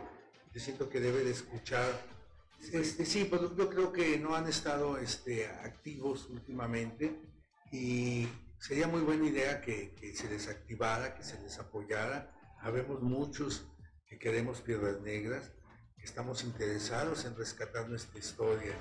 yo 0.53 0.59
siento 0.59 0.89
que 0.89 0.99
debe 0.99 1.23
de 1.23 1.31
escuchar. 1.31 1.89
Este, 2.71 3.05
sí, 3.05 3.25
pues 3.25 3.41
yo 3.57 3.69
creo 3.69 3.91
que 3.91 4.19
no 4.19 4.35
han 4.35 4.47
estado 4.47 4.97
este, 4.97 5.47
activos 5.47 6.27
últimamente 6.29 7.19
y 7.71 8.27
sería 8.59 8.87
muy 8.87 9.01
buena 9.01 9.25
idea 9.25 9.61
que, 9.61 9.95
se 10.15 10.29
les 10.29 10.47
activara, 10.47 11.15
que 11.15 11.23
se 11.23 11.39
les 11.41 11.57
apoyara. 11.59 12.31
Habemos 12.59 13.01
muchos 13.01 13.65
que 14.05 14.19
queremos 14.19 14.61
Piedras 14.61 15.01
Negras, 15.01 15.51
que 15.97 16.05
estamos 16.05 16.43
interesados 16.43 17.25
en 17.25 17.35
rescatar 17.35 17.89
nuestra 17.89 18.19
historia. 18.19 18.73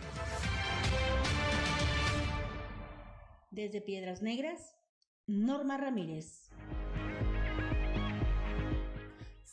Desde 3.51 3.81
Piedras 3.81 4.23
Negras, 4.23 4.77
Norma 5.27 5.77
Ramírez. 5.77 6.51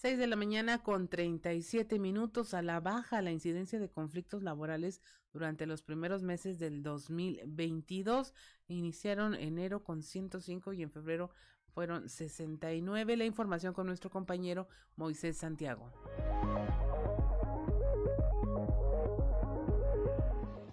6 0.07 0.19
de 0.19 0.27
la 0.27 0.37
mañana 0.37 0.81
con 0.83 1.09
37 1.09 1.99
minutos 1.99 2.53
a 2.53 2.61
la 2.61 2.79
baja 2.79 3.21
la 3.21 3.31
incidencia 3.31 3.77
de 3.77 3.89
conflictos 3.89 4.41
laborales 4.41 5.01
durante 5.33 5.65
los 5.65 5.81
primeros 5.81 6.23
meses 6.23 6.59
del 6.59 6.81
2022. 6.81 8.33
Iniciaron 8.69 9.35
enero 9.35 9.83
con 9.83 10.03
105 10.03 10.71
y 10.71 10.83
en 10.83 10.91
febrero 10.91 11.29
fueron 11.73 12.07
69. 12.07 13.17
La 13.17 13.25
información 13.25 13.73
con 13.73 13.85
nuestro 13.85 14.09
compañero 14.09 14.69
Moisés 14.95 15.35
Santiago. 15.35 15.91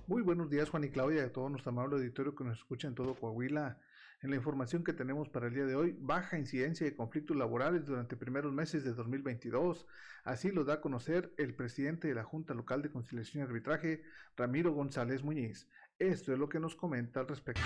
Muy 0.07 0.21
buenos 0.21 0.51
días 0.51 0.69
Juan 0.69 0.85
y 0.85 0.91
Claudia 0.91 1.23
y 1.23 1.25
a 1.25 1.33
todo 1.33 1.49
nuestro 1.49 1.71
amable 1.71 1.97
auditorio 1.97 2.35
que 2.35 2.45
nos 2.45 2.59
escucha 2.59 2.87
en 2.87 2.95
todo 2.95 3.15
Coahuila. 3.15 3.79
En 4.21 4.29
la 4.29 4.37
información 4.37 4.85
que 4.85 4.93
tenemos 4.93 5.31
para 5.31 5.47
el 5.47 5.55
día 5.55 5.65
de 5.65 5.77
hoy, 5.77 5.97
baja 5.99 6.39
incidencia 6.39 6.85
de 6.85 6.95
conflictos 6.95 7.35
laborales 7.35 7.87
durante 7.87 8.15
primeros 8.15 8.53
meses 8.53 8.85
de 8.85 8.93
2022. 8.93 9.87
Así 10.25 10.51
lo 10.51 10.65
da 10.65 10.75
a 10.75 10.81
conocer 10.83 11.33
el 11.39 11.55
presidente 11.55 12.07
de 12.07 12.15
la 12.15 12.23
Junta 12.23 12.53
Local 12.53 12.83
de 12.83 12.91
Conciliación 12.91 13.43
y 13.43 13.47
Arbitraje, 13.47 14.03
Ramiro 14.37 14.73
González 14.73 15.23
Muñiz. 15.23 15.71
Esto 15.99 16.35
es 16.35 16.39
lo 16.39 16.51
que 16.51 16.61
nos 16.61 16.77
comenta 16.77 17.21
al 17.21 17.29
respecto. 17.29 17.63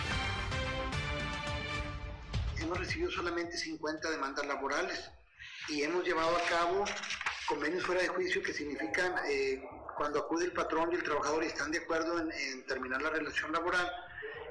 Hemos 2.61 2.79
recibido 2.79 3.11
solamente 3.11 3.57
50 3.57 4.13
demandas 4.13 4.47
laborales 4.47 5.11
y 5.69 5.83
hemos 5.83 6.05
llevado 6.05 6.37
a 6.37 6.49
cabo 6.49 6.85
convenios 7.49 7.85
fuera 7.85 8.03
de 8.03 8.09
juicio 8.09 8.41
que 8.43 8.53
significan 8.53 9.13
eh, 9.29 9.61
cuando 9.99 10.21
acude 10.21 10.45
el 10.45 10.53
patrón 10.53 10.91
y 10.93 10.95
el 10.95 11.03
trabajador 11.03 11.43
y 11.43 11.49
están 11.49 11.73
de 11.73 11.79
acuerdo 11.79 12.21
en, 12.21 12.65
terminar 12.67 13.03
la 13.03 13.11
relación 13.11 13.51
laboral 13.51 13.91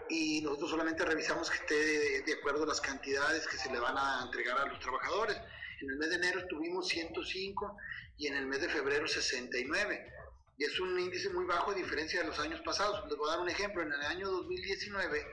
y 0.09 0.41
nosotros 0.41 0.71
solamente 0.71 1.05
revisamos 1.05 1.49
que 1.49 1.57
esté 1.57 2.23
de, 2.23 2.33
acuerdo 2.33 2.65
las 2.65 2.81
cantidades 2.81 3.47
que 3.47 3.57
se 3.57 3.71
le 3.71 3.79
van 3.79 3.97
a 3.97 4.23
entregar 4.25 4.59
a 4.59 4.65
los 4.65 4.79
trabajadores. 4.79 5.37
En 5.81 5.89
el 5.89 5.95
mes 5.97 6.09
de 6.09 6.15
enero 6.15 6.45
tuvimos 6.47 6.87
105 6.89 7.77
y 8.17 8.27
en 8.27 8.35
el 8.35 8.45
mes 8.45 8.61
de 8.61 8.69
febrero 8.69 9.07
69. 9.07 10.13
Y 10.57 10.63
es 10.65 10.79
un 10.79 10.99
índice 10.99 11.29
muy 11.29 11.45
bajo 11.45 11.71
a 11.71 11.75
diferencia 11.75 12.21
de 12.21 12.27
los 12.27 12.39
años 12.39 12.59
pasados. 12.61 13.05
Les 13.07 13.17
voy 13.17 13.29
a 13.29 13.31
dar 13.33 13.41
un 13.41 13.49
ejemplo. 13.49 13.81
En 13.81 13.93
el 13.93 14.01
año 14.01 14.29
2019 14.29 15.25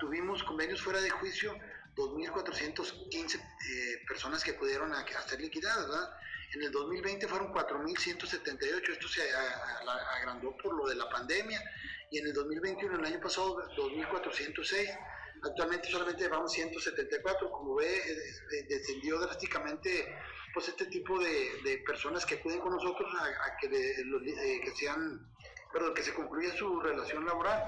tuvimos 0.00 0.42
convenios 0.42 0.82
fuera 0.82 1.00
de 1.00 1.10
juicio 1.10 1.56
2.415 1.94 3.36
eh, 3.36 3.40
personas 4.08 4.42
que 4.42 4.54
pudieron 4.54 4.92
a, 4.92 5.00
a 5.00 5.28
ser 5.28 5.40
liquidadas, 5.40 5.88
¿verdad? 5.88 6.10
En 6.54 6.62
el 6.62 6.70
2020 6.70 7.26
fueron 7.28 7.52
4.178, 7.52 8.92
esto 8.92 9.08
se 9.08 9.22
agrandó 10.20 10.54
por 10.58 10.74
lo 10.74 10.86
de 10.86 10.96
la 10.96 11.08
pandemia, 11.08 11.62
y 12.10 12.18
en 12.18 12.26
el 12.26 12.34
2021, 12.34 12.98
el 12.98 13.04
año 13.06 13.20
pasado, 13.20 13.56
2.406. 13.74 14.98
Actualmente 15.44 15.88
solamente 15.90 16.22
llevamos 16.22 16.52
174, 16.52 17.50
como 17.50 17.76
ve, 17.76 17.96
eh, 17.96 18.00
eh, 18.06 18.66
descendió 18.68 19.18
drásticamente 19.18 20.14
pues 20.52 20.68
este 20.68 20.84
tipo 20.86 21.18
de, 21.18 21.82
personas 21.86 22.26
que 22.26 22.34
acuden 22.34 22.60
con 22.60 22.72
nosotros 22.72 23.10
a, 23.18 23.56
eh, 23.64 24.60
que 24.62 24.70
sean, 24.76 25.26
perdón, 25.72 25.94
que 25.94 26.02
se 26.02 26.12
concluya 26.12 26.54
su 26.54 26.78
relación 26.80 27.24
laboral. 27.24 27.64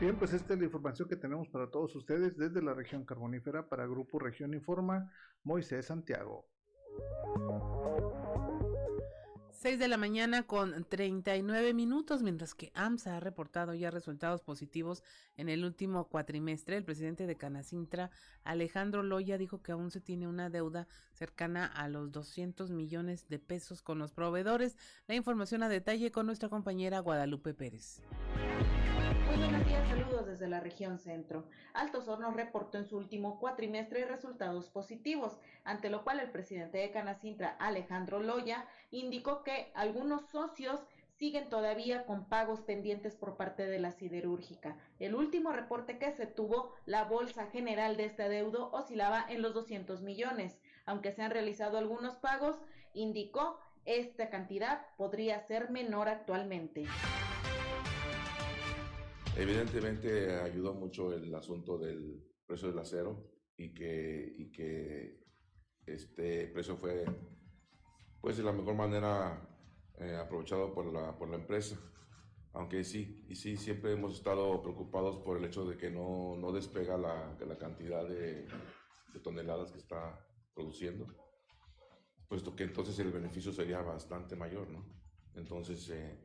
Bien, 0.00 0.16
pues 0.16 0.32
esta 0.32 0.54
es 0.54 0.58
la 0.58 0.64
información 0.64 1.10
que 1.10 1.16
tenemos 1.16 1.46
para 1.48 1.70
todos 1.70 1.94
ustedes 1.94 2.34
desde 2.38 2.62
la 2.62 2.72
región 2.72 3.04
carbonífera 3.04 3.68
para 3.68 3.86
Grupo 3.86 4.18
Región 4.18 4.54
Informa, 4.54 5.12
Moisés 5.44 5.84
Santiago. 5.84 6.48
6 9.50 9.78
de 9.78 9.88
la 9.88 9.98
mañana 9.98 10.44
con 10.44 10.86
39 10.88 11.74
minutos, 11.74 12.22
mientras 12.22 12.54
que 12.54 12.72
AMSA 12.74 13.18
ha 13.18 13.20
reportado 13.20 13.74
ya 13.74 13.90
resultados 13.90 14.40
positivos 14.40 15.02
en 15.36 15.50
el 15.50 15.66
último 15.66 16.08
cuatrimestre. 16.08 16.78
El 16.78 16.84
presidente 16.84 17.26
de 17.26 17.36
Canacintra, 17.36 18.10
Alejandro 18.42 19.02
Loya, 19.02 19.36
dijo 19.36 19.60
que 19.60 19.72
aún 19.72 19.90
se 19.90 20.00
tiene 20.00 20.26
una 20.26 20.48
deuda 20.48 20.88
cercana 21.12 21.66
a 21.66 21.88
los 21.88 22.10
200 22.10 22.70
millones 22.70 23.28
de 23.28 23.38
pesos 23.38 23.82
con 23.82 23.98
los 23.98 24.12
proveedores. 24.12 24.78
La 25.06 25.14
información 25.14 25.62
a 25.62 25.68
detalle 25.68 26.10
con 26.10 26.24
nuestra 26.24 26.48
compañera 26.48 27.00
Guadalupe 27.00 27.52
Pérez. 27.52 28.00
Muy 29.30 29.38
buenos 29.38 29.64
días, 29.64 29.88
saludos 29.88 30.26
desde 30.26 30.48
la 30.48 30.58
región 30.58 30.98
centro. 30.98 31.44
Altos 31.72 32.08
Hornos 32.08 32.34
reportó 32.34 32.78
en 32.78 32.88
su 32.88 32.96
último 32.96 33.38
cuatrimestre 33.38 34.04
resultados 34.04 34.68
positivos, 34.68 35.38
ante 35.62 35.88
lo 35.88 36.02
cual 36.02 36.18
el 36.18 36.32
presidente 36.32 36.78
de 36.78 36.90
Canacintra, 36.90 37.50
Alejandro 37.60 38.18
Loya, 38.18 38.66
indicó 38.90 39.44
que 39.44 39.70
algunos 39.76 40.28
socios 40.30 40.80
siguen 41.12 41.48
todavía 41.48 42.06
con 42.06 42.24
pagos 42.24 42.62
pendientes 42.62 43.14
por 43.14 43.36
parte 43.36 43.68
de 43.68 43.78
la 43.78 43.92
siderúrgica. 43.92 44.76
El 44.98 45.14
último 45.14 45.52
reporte 45.52 45.98
que 45.98 46.10
se 46.10 46.26
tuvo, 46.26 46.74
la 46.84 47.04
bolsa 47.04 47.46
general 47.46 47.96
de 47.96 48.06
este 48.06 48.24
adeudo 48.24 48.72
oscilaba 48.72 49.24
en 49.28 49.42
los 49.42 49.54
200 49.54 50.02
millones. 50.02 50.58
Aunque 50.86 51.12
se 51.12 51.22
han 51.22 51.30
realizado 51.30 51.78
algunos 51.78 52.16
pagos, 52.16 52.56
indicó 52.94 53.60
esta 53.84 54.28
cantidad 54.28 54.84
podría 54.96 55.38
ser 55.46 55.70
menor 55.70 56.08
actualmente. 56.08 56.86
Evidentemente 59.40 60.34
ayudó 60.34 60.74
mucho 60.74 61.14
el 61.14 61.34
asunto 61.34 61.78
del 61.78 62.22
precio 62.46 62.68
del 62.68 62.78
acero 62.78 63.26
y 63.56 63.72
que, 63.72 64.34
y 64.36 64.52
que 64.52 65.24
este 65.86 66.48
precio 66.48 66.76
fue 66.76 67.06
pues 68.20 68.36
de 68.36 68.42
la 68.42 68.52
mejor 68.52 68.74
manera 68.74 69.48
eh, 69.98 70.14
aprovechado 70.14 70.74
por 70.74 70.92
la, 70.92 71.16
por 71.16 71.30
la 71.30 71.36
empresa. 71.36 71.78
Aunque 72.52 72.84
sí, 72.84 73.24
y 73.30 73.34
sí, 73.34 73.56
siempre 73.56 73.92
hemos 73.92 74.14
estado 74.14 74.60
preocupados 74.60 75.16
por 75.24 75.38
el 75.38 75.44
hecho 75.46 75.64
de 75.64 75.78
que 75.78 75.90
no, 75.90 76.36
no 76.36 76.52
despega 76.52 76.98
la, 76.98 77.34
la 77.38 77.56
cantidad 77.56 78.06
de, 78.06 78.46
toneladas 79.22 79.72
que 79.72 79.78
está 79.78 80.22
produciendo, 80.54 81.06
puesto 82.28 82.54
que 82.54 82.64
entonces 82.64 82.98
el 82.98 83.10
beneficio 83.10 83.52
sería 83.52 83.80
bastante 83.80 84.36
mayor, 84.36 84.68
¿no? 84.68 84.84
Entonces, 85.34 85.88
eh, 85.88 86.24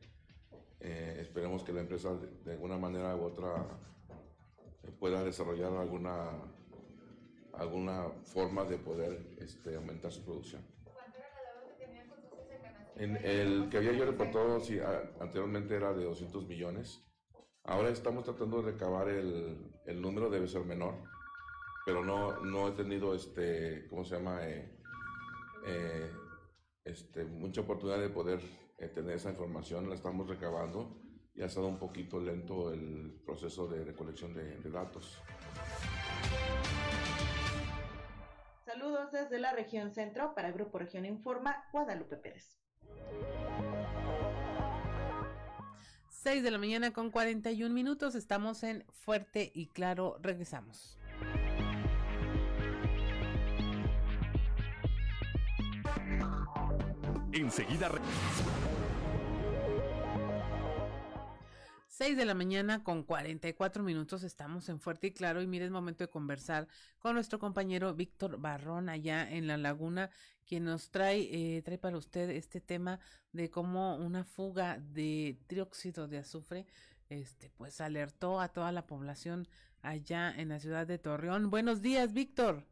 eh, 0.80 1.18
esperemos 1.20 1.64
que 1.64 1.74
la 1.74 1.82
empresa 1.82 2.16
de, 2.16 2.52
alguna 2.52 2.78
manera 2.78 3.16
u 3.16 3.24
otra 3.24 3.66
eh, 4.84 4.92
pueda 5.00 5.24
desarrollar 5.24 5.74
alguna, 5.74 6.32
alguna 7.54 8.10
forma 8.24 8.64
de 8.66 8.78
poder 8.78 9.36
este, 9.40 9.76
aumentar 9.76 10.12
su 10.12 10.24
producción. 10.24 10.64
En 12.98 13.18
el 13.18 13.68
que 13.70 13.78
había 13.78 13.92
yo 13.92 14.06
reportado 14.06 14.60
sí, 14.62 14.80
anteriormente 15.20 15.76
era 15.76 15.94
de 15.94 16.06
200 16.06 16.48
millones. 16.48 17.04
Ahora 17.64 17.90
estamos 17.90 18.24
tratando 18.24 18.62
de 18.62 18.72
recabar 18.72 19.10
el, 19.10 19.74
el 19.86 20.02
número, 20.02 20.30
debe 20.30 20.48
ser 20.48 20.64
menor, 20.64 20.96
pero 21.86 22.06
no, 22.06 22.40
no 22.42 22.70
he 22.70 22.72
tenido, 22.72 23.14
este, 23.14 23.88
¿cómo 23.90 24.06
se 24.06 24.16
llama? 24.16 24.40
Eh, 24.44 26.12
este, 26.86 27.26
mucha 27.26 27.62
oportunidad 27.62 28.00
de 28.00 28.10
poder 28.10 28.40
eh, 28.78 28.88
tener 28.90 29.16
esa 29.16 29.30
información, 29.30 29.90
la 29.90 29.96
estamos 29.96 30.28
recabando 30.28 31.02
y 31.34 31.42
ha 31.42 31.46
estado 31.46 31.68
un 31.68 31.80
poquito 31.80 32.20
lento 32.20 32.74
el 32.74 33.22
proceso 33.26 33.68
de 33.68 33.84
recolección 33.84 34.34
de, 34.34 34.58
de 34.58 34.70
datos. 34.70 35.22
Saludos 38.66 39.12
desde 39.12 39.40
la 39.40 39.54
región 39.54 39.92
centro 39.92 40.34
para 40.34 40.52
Grupo 40.52 40.80
Región 40.80 41.06
Informa, 41.06 41.66
Guadalupe 41.72 42.18
Pérez. 42.18 42.58
6 46.10 46.42
de 46.42 46.50
la 46.50 46.58
mañana 46.58 46.92
con 46.92 47.12
41 47.12 47.72
minutos, 47.74 48.16
estamos 48.16 48.64
en 48.64 48.84
Fuerte 48.90 49.52
y 49.54 49.68
Claro, 49.68 50.18
regresamos. 50.22 50.98
Enseguida. 57.36 57.92
6 61.90 62.16
de 62.16 62.26
la 62.26 62.34
mañana 62.34 62.82
con 62.82 63.04
44 63.04 63.84
minutos 63.84 64.24
estamos 64.24 64.70
en 64.70 64.80
Fuerte 64.80 65.08
y 65.08 65.12
Claro 65.12 65.42
y 65.42 65.48
mire 65.48 65.66
es 65.66 65.72
momento 65.72 66.06
de 66.06 66.10
conversar 66.10 66.70
con 67.00 67.16
nuestro 67.16 67.38
compañero 67.38 67.94
Víctor 67.94 68.38
Barrón 68.40 68.88
allá 68.88 69.30
en 69.30 69.48
La 69.48 69.58
Laguna, 69.58 70.12
quien 70.46 70.64
nos 70.64 70.92
trae, 70.92 71.58
eh, 71.58 71.62
trae 71.62 71.78
para 71.78 71.98
usted 71.98 72.30
este 72.30 72.62
tema 72.62 73.02
de 73.34 73.50
cómo 73.50 73.98
una 73.98 74.24
fuga 74.24 74.78
de 74.80 75.38
trióxido 75.48 76.08
de 76.08 76.20
azufre 76.20 76.66
este 77.10 77.50
pues 77.50 77.82
alertó 77.82 78.40
a 78.40 78.48
toda 78.48 78.72
la 78.72 78.88
población 78.88 79.48
allá 79.82 80.32
en 80.32 80.50
la 80.50 80.60
ciudad 80.60 80.88
de 80.88 81.00
Torreón. 81.00 81.50
Buenos 81.50 81.82
días, 81.82 82.14
Víctor. 82.14 82.66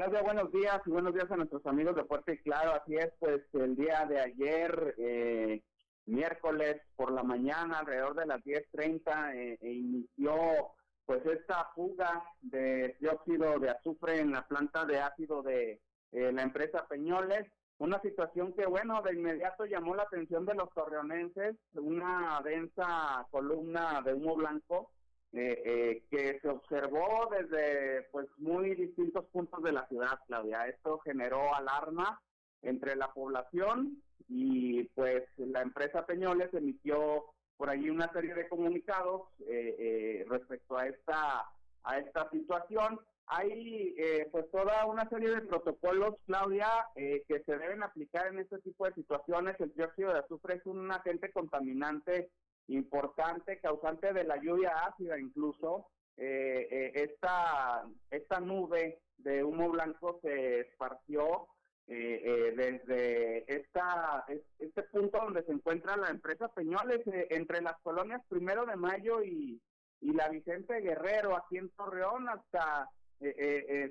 Claudia, 0.00 0.22
buenos 0.22 0.50
días 0.50 0.80
y 0.86 0.90
buenos 0.90 1.12
días 1.12 1.30
a 1.30 1.36
nuestros 1.36 1.66
amigos 1.66 1.94
de 1.94 2.04
Fuerte 2.04 2.32
y 2.32 2.38
Claro. 2.38 2.72
Así 2.72 2.96
es, 2.96 3.12
pues 3.18 3.42
el 3.52 3.76
día 3.76 4.06
de 4.06 4.18
ayer 4.18 4.94
eh, 4.96 5.62
miércoles 6.06 6.80
por 6.96 7.12
la 7.12 7.22
mañana, 7.22 7.80
alrededor 7.80 8.14
de 8.14 8.24
las 8.24 8.42
10.30, 8.42 9.34
eh, 9.34 9.58
e 9.60 9.70
inició 9.70 10.68
pues 11.04 11.20
esta 11.26 11.68
fuga 11.74 12.24
de 12.40 12.96
dióxido 12.98 13.58
de 13.58 13.68
azufre 13.68 14.20
en 14.20 14.32
la 14.32 14.48
planta 14.48 14.86
de 14.86 15.00
ácido 15.00 15.42
de 15.42 15.82
eh, 16.12 16.32
la 16.32 16.44
empresa 16.44 16.86
Peñoles. 16.88 17.46
Una 17.76 18.00
situación 18.00 18.54
que, 18.54 18.64
bueno, 18.64 19.02
de 19.02 19.12
inmediato 19.12 19.66
llamó 19.66 19.94
la 19.94 20.04
atención 20.04 20.46
de 20.46 20.54
los 20.54 20.72
torreonenses, 20.72 21.56
una 21.74 22.40
densa 22.42 23.26
columna 23.30 24.00
de 24.00 24.14
humo 24.14 24.34
blanco 24.34 24.92
eh, 25.32 25.62
eh, 25.64 26.02
que 26.10 26.40
se 26.40 26.48
observó 26.48 27.28
desde 27.30 28.02
pues 28.10 28.26
muy 28.38 28.74
distintos 28.74 29.24
puntos 29.26 29.62
de 29.62 29.72
la 29.72 29.86
ciudad, 29.88 30.18
Claudia. 30.26 30.66
Esto 30.66 30.98
generó 31.00 31.54
alarma 31.54 32.20
entre 32.62 32.96
la 32.96 33.12
población 33.12 34.02
y 34.28 34.84
pues 34.94 35.24
la 35.36 35.62
empresa 35.62 36.06
Peñoles 36.06 36.52
emitió 36.54 37.24
por 37.60 37.68
allí 37.68 37.90
una 37.90 38.10
serie 38.12 38.32
de 38.32 38.48
comunicados 38.48 39.22
eh, 39.40 39.76
eh, 39.78 40.26
respecto 40.30 40.78
a 40.78 40.86
esta 40.86 41.44
a 41.82 41.98
esta 41.98 42.30
situación. 42.30 42.98
Hay 43.26 43.94
eh, 43.98 44.28
pues 44.32 44.50
toda 44.50 44.86
una 44.86 45.08
serie 45.08 45.30
de 45.30 45.42
protocolos, 45.42 46.14
Claudia, 46.26 46.68
que 46.94 47.42
se 47.44 47.58
deben 47.58 47.82
aplicar 47.82 48.26
en 48.28 48.38
este 48.38 48.58
tipo 48.60 48.86
de 48.86 48.94
situaciones. 48.94 49.56
El 49.60 49.74
dióxido 49.74 50.12
de 50.12 50.20
azufre 50.20 50.54
es 50.54 50.66
un 50.66 50.90
agente 50.90 51.30
contaminante 51.30 52.30
importante, 52.74 53.60
causante 53.60 54.12
de 54.12 54.24
la 54.24 54.36
lluvia 54.36 54.72
ácida 54.86 55.18
incluso. 55.18 55.86
esta, 56.16 57.84
esta 58.10 58.40
nube 58.40 59.00
de 59.18 59.42
humo 59.42 59.70
blanco 59.70 60.18
se 60.22 60.60
esparció 60.60 61.48
eh, 61.92 62.22
eh, 62.24 62.54
desde 62.56 63.52
esta, 63.52 64.24
este 64.60 64.82
punto 64.84 65.18
donde 65.18 65.42
se 65.42 65.50
encuentra 65.50 65.96
la 65.96 66.10
empresa 66.10 66.46
Peñoles, 66.46 67.04
eh, 67.08 67.26
entre 67.30 67.60
las 67.60 67.80
colonias 67.82 68.22
Primero 68.28 68.64
de 68.64 68.76
Mayo 68.76 69.24
y, 69.24 69.60
y 70.00 70.12
la 70.12 70.28
Vicente 70.28 70.80
Guerrero, 70.82 71.36
aquí 71.36 71.58
en 71.58 71.68
Torreón, 71.70 72.28
hasta, 72.28 72.88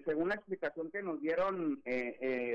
según 0.06 0.30
la 0.30 0.36
explicación 0.36 0.90
que 0.92 1.04
nos 1.04 1.20
dieron 1.20 1.84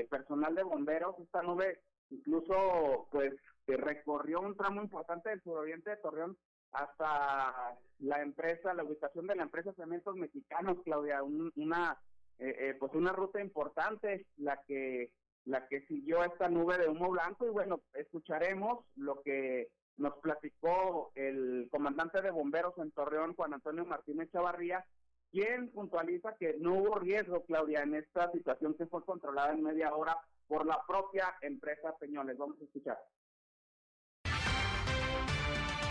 personal 0.09 0.55
de 0.55 0.63
bomberos, 0.63 1.15
esta 1.19 1.43
nube 1.43 1.79
incluso 2.09 3.07
pues 3.11 3.33
recorrió 3.67 4.41
un 4.41 4.55
tramo 4.55 4.81
importante 4.81 5.29
del 5.29 5.41
suroriente 5.41 5.89
de 5.89 5.97
Torreón 5.97 6.37
hasta 6.71 7.77
la 7.99 8.21
empresa, 8.21 8.73
la 8.73 8.83
ubicación 8.83 9.27
de 9.27 9.35
la 9.35 9.43
empresa 9.43 9.73
Cementos 9.73 10.15
Mexicanos, 10.15 10.77
Claudia, 10.83 11.23
una 11.23 11.97
eh, 12.37 12.55
eh, 12.59 12.75
pues 12.77 12.93
una 12.93 13.13
ruta 13.13 13.39
importante 13.39 14.27
la 14.37 14.61
que 14.67 15.11
la 15.45 15.67
que 15.67 15.85
siguió 15.85 16.23
esta 16.23 16.49
nube 16.49 16.77
de 16.77 16.89
humo 16.89 17.09
blanco. 17.09 17.45
Y 17.45 17.49
bueno 17.49 17.81
escucharemos 17.93 18.83
lo 18.95 19.21
que 19.21 19.69
nos 19.97 20.15
platicó 20.17 21.11
el 21.15 21.69
comandante 21.71 22.21
de 22.21 22.31
bomberos 22.31 22.77
en 22.77 22.91
Torreón 22.91 23.35
Juan 23.35 23.53
Antonio 23.53 23.85
Martínez 23.85 24.29
Chavarría 24.31 24.85
quien 25.31 25.69
puntualiza 25.71 26.35
que 26.37 26.55
no 26.59 26.75
hubo 26.75 26.99
riesgo 26.99 27.43
Claudia 27.45 27.83
en 27.83 27.95
esta 27.95 28.31
situación 28.31 28.73
que 28.75 28.85
fue 28.85 29.03
controlada 29.03 29.53
en 29.53 29.63
media 29.63 29.93
hora 29.93 30.17
por 30.47 30.65
la 30.65 30.81
propia 30.87 31.35
empresa 31.41 31.97
Peñoles. 31.97 32.37
Vamos 32.37 32.57
a 32.61 32.63
escuchar 32.63 32.97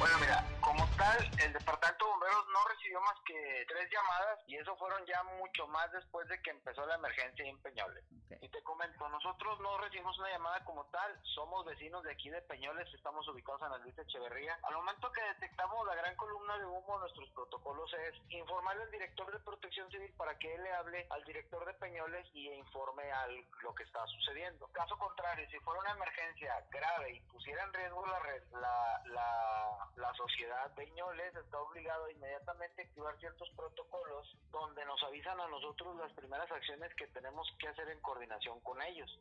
bueno, 0.05 0.19
mira, 0.19 0.54
como 0.95 1.11
tal, 1.11 1.31
el 1.41 1.53
departamento 1.53 2.05
de 2.05 2.11
bomberos 2.11 2.47
no 2.53 2.69
recibió 2.69 3.01
más 3.01 3.19
que 3.27 3.65
tres 3.69 3.91
llamadas 3.91 4.39
y 4.47 4.57
eso 4.57 4.77
fueron 4.77 5.05
ya 5.07 5.23
mucho 5.23 5.67
más 5.69 5.91
después 5.93 6.29
de 6.29 6.41
que 6.43 6.51
empezó 6.51 6.87
la 6.87 6.95
emergencia 6.97 7.45
en 7.45 7.61
Peñoles. 7.63 8.05
Y 8.41 8.49
te 8.49 8.63
comento, 8.63 9.09
nosotros 9.09 9.59
no 9.61 9.79
recibimos 9.79 10.19
una 10.19 10.31
llamada 10.31 10.65
como 10.65 10.85
tal, 10.87 11.19
somos 11.35 11.65
vecinos 11.65 12.03
de 12.05 12.13
aquí 12.13 12.31
de 12.31 12.43
Peñoles, 12.43 12.93
estamos 12.95 13.27
ubicados 13.29 13.63
en 13.63 13.71
la 13.71 13.79
Luis 13.79 13.99
Echeverría. 13.99 14.59
Al 14.63 14.75
momento 14.75 15.11
que 15.13 15.23
detectamos 15.23 15.87
la 15.87 15.95
gran 15.95 16.15
columna 16.17 16.59
de 16.59 16.67
humo, 16.67 16.99
nuestros 16.99 17.29
protocolos 17.31 17.93
es 17.95 18.15
informarle 18.29 18.85
al 18.85 18.91
director 18.91 19.33
de 19.33 19.41
protección 19.41 19.91
civil 19.91 20.13
para 20.17 20.39
que 20.39 20.55
él 20.55 20.63
le 20.63 20.73
hable 20.75 21.07
al 21.11 21.25
director 21.25 21.65
de 21.65 21.75
Peñoles 21.75 22.27
y 22.35 22.51
informe 22.53 23.11
a 23.11 23.27
lo 23.63 23.75
que 23.75 23.85
está 23.85 24.07
sucediendo. 24.07 24.69
Caso 24.73 24.97
contrario, 24.99 25.49
si 25.51 25.59
fuera 25.61 25.81
una 25.81 25.93
emergencia 25.93 26.65
grave 26.71 27.13
y 27.13 27.21
pusiera 27.23 27.65
en 27.65 27.73
riesgo 27.73 28.07
la, 28.07 28.21
la, 28.61 29.03
la 29.07 30.05
la 30.05 30.13
sociedad 30.15 30.71
Peñoles 30.85 31.35
está 31.35 31.59
obligado 31.61 32.05
a 32.05 32.13
inmediatamente 32.13 32.83
activar 32.83 33.17
ciertos 33.19 33.49
protocolos 33.57 34.37
donde 34.51 34.85
nos 34.85 35.03
avisan 35.03 35.41
a 35.41 35.49
nosotros 35.49 35.97
las 35.97 36.13
primeras 36.13 36.51
acciones 36.53 36.95
que 36.95 37.07
tenemos 37.07 37.51
que 37.59 37.69
hacer 37.69 37.89
en 37.89 38.01
coordinación 38.03 38.61
con 38.61 38.83
ellos. 38.83 39.19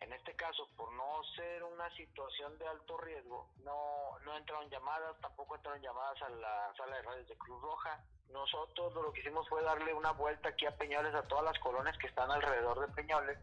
En 0.00 0.12
este 0.12 0.34
caso, 0.34 0.68
por 0.76 0.92
no 0.94 1.22
ser 1.36 1.62
una 1.62 1.88
situación 1.94 2.58
de 2.58 2.66
alto 2.66 2.98
riesgo, 2.98 3.48
no, 3.58 4.18
no 4.24 4.36
entraron 4.36 4.68
llamadas, 4.68 5.16
tampoco 5.20 5.54
entraron 5.54 5.80
llamadas 5.80 6.20
a 6.22 6.28
la 6.28 6.74
sala 6.76 6.96
de 6.96 7.02
radios 7.02 7.28
de 7.28 7.38
Cruz 7.38 7.62
Roja. 7.62 8.04
Nosotros 8.30 8.92
lo 8.94 9.12
que 9.12 9.20
hicimos 9.20 9.48
fue 9.48 9.62
darle 9.62 9.94
una 9.94 10.10
vuelta 10.10 10.48
aquí 10.48 10.66
a 10.66 10.76
Peñoles, 10.76 11.14
a 11.14 11.22
todas 11.28 11.44
las 11.44 11.58
colonias 11.60 11.96
que 11.98 12.08
están 12.08 12.32
alrededor 12.32 12.80
de 12.80 12.92
Peñoles, 12.94 13.38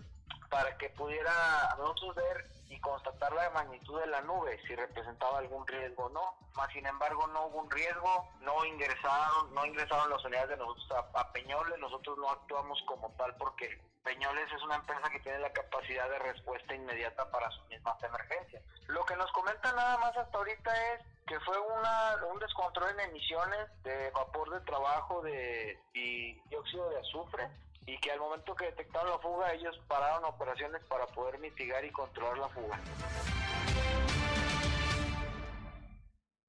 para 0.54 0.78
que 0.78 0.88
pudiera 0.91 1.76
nosotros 1.80 2.14
ver 2.14 2.45
y 2.70 2.80
constatar 2.80 3.34
la 3.34 3.49
magnitud 3.49 3.99
de 3.99 4.06
la 4.06 4.22
nube, 4.22 4.60
si 4.68 4.76
representaba 4.76 5.39
algún 5.39 5.66
riesgo 5.66 6.06
o 6.06 6.10
no. 6.10 6.38
Más 6.56 6.72
sin 6.72 6.86
embargo, 6.86 7.26
no 7.26 7.47
hubo 7.47 7.62
un 7.62 7.72
riesgo, 7.72 8.30
no 8.41 8.64
ingresaron, 8.64 9.51
no 9.56 9.66
ingresaron 9.66 10.12
las 10.12 10.24
unidades 10.24 10.49
de 10.49 10.58
nosotros 10.58 10.88
a, 11.16 11.32
Peñoles, 11.34 11.80
nosotros 11.80 12.20
no 12.20 12.30
actuamos 12.30 12.80
como 12.86 13.10
tal 13.18 13.36
porque 13.38 13.82
Peñoles 14.04 14.45
es 14.56 14.62
una 14.62 14.76
empresa 14.76 15.10
que 15.10 15.22
tiene 15.22 15.39
la 15.39 15.51
capacidad 15.51 16.08
de 16.08 16.20
respuesta 16.20 16.76
inmediata 16.76 17.32
para 17.32 17.49
sus 17.49 17.68
mismas 17.70 18.01
emergencias. 18.04 18.62
Lo 18.89 19.04
que 19.06 19.16
nos 19.16 19.32
comenta 19.32 19.72
nada 19.72 19.97
más 19.97 20.16
hasta 20.16 20.38
ahorita 20.38 20.93
es 20.93 21.01
que 21.26 21.39
fue 21.39 21.58
una, 21.58 22.16
un 22.32 22.38
descontrol 22.38 22.91
en 22.91 23.10
emisiones 23.10 23.70
de 23.82 24.12
vapor 24.12 24.51
de 24.51 24.60
trabajo 24.62 25.24
de, 25.24 25.80
y 25.95 26.39
dióxido 26.49 26.91
de 26.91 26.99
azufre 26.99 27.49
y 27.86 27.98
que 27.98 28.12
al 28.12 28.20
momento 28.20 28.56
que 28.56 28.66
detectaron 28.66 29.10
la 29.10 29.20
fuga 29.20 29.54
ellos 29.54 29.80
pararon 29.88 30.26
operaciones 30.26 30.82
para 30.86 31.06
poder 31.08 31.40
mitigar 31.40 31.84
y 31.86 31.92
controlar 31.92 32.38
la 32.38 32.50
fuga. 32.50 32.80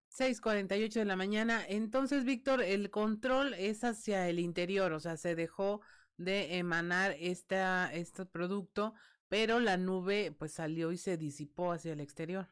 6:48 0.09 1.01
de 1.01 1.05
la 1.05 1.17
mañana. 1.17 1.65
Entonces, 1.67 2.25
Víctor, 2.25 2.63
el 2.63 2.91
control 2.91 3.53
es 3.55 3.83
hacia 3.83 4.29
el 4.29 4.39
interior, 4.39 4.93
o 4.93 5.01
sea, 5.01 5.17
se 5.17 5.35
dejó 5.35 5.81
de 6.17 6.59
emanar 6.59 7.17
esta, 7.19 7.93
este 7.93 8.25
producto, 8.25 8.95
pero 9.29 9.59
la 9.59 9.77
nube 9.77 10.33
pues 10.39 10.53
salió 10.53 10.93
y 10.93 10.99
se 10.99 11.17
disipó 11.17 11.73
hacia 11.73 11.93
el 11.93 12.01
exterior. 12.01 12.47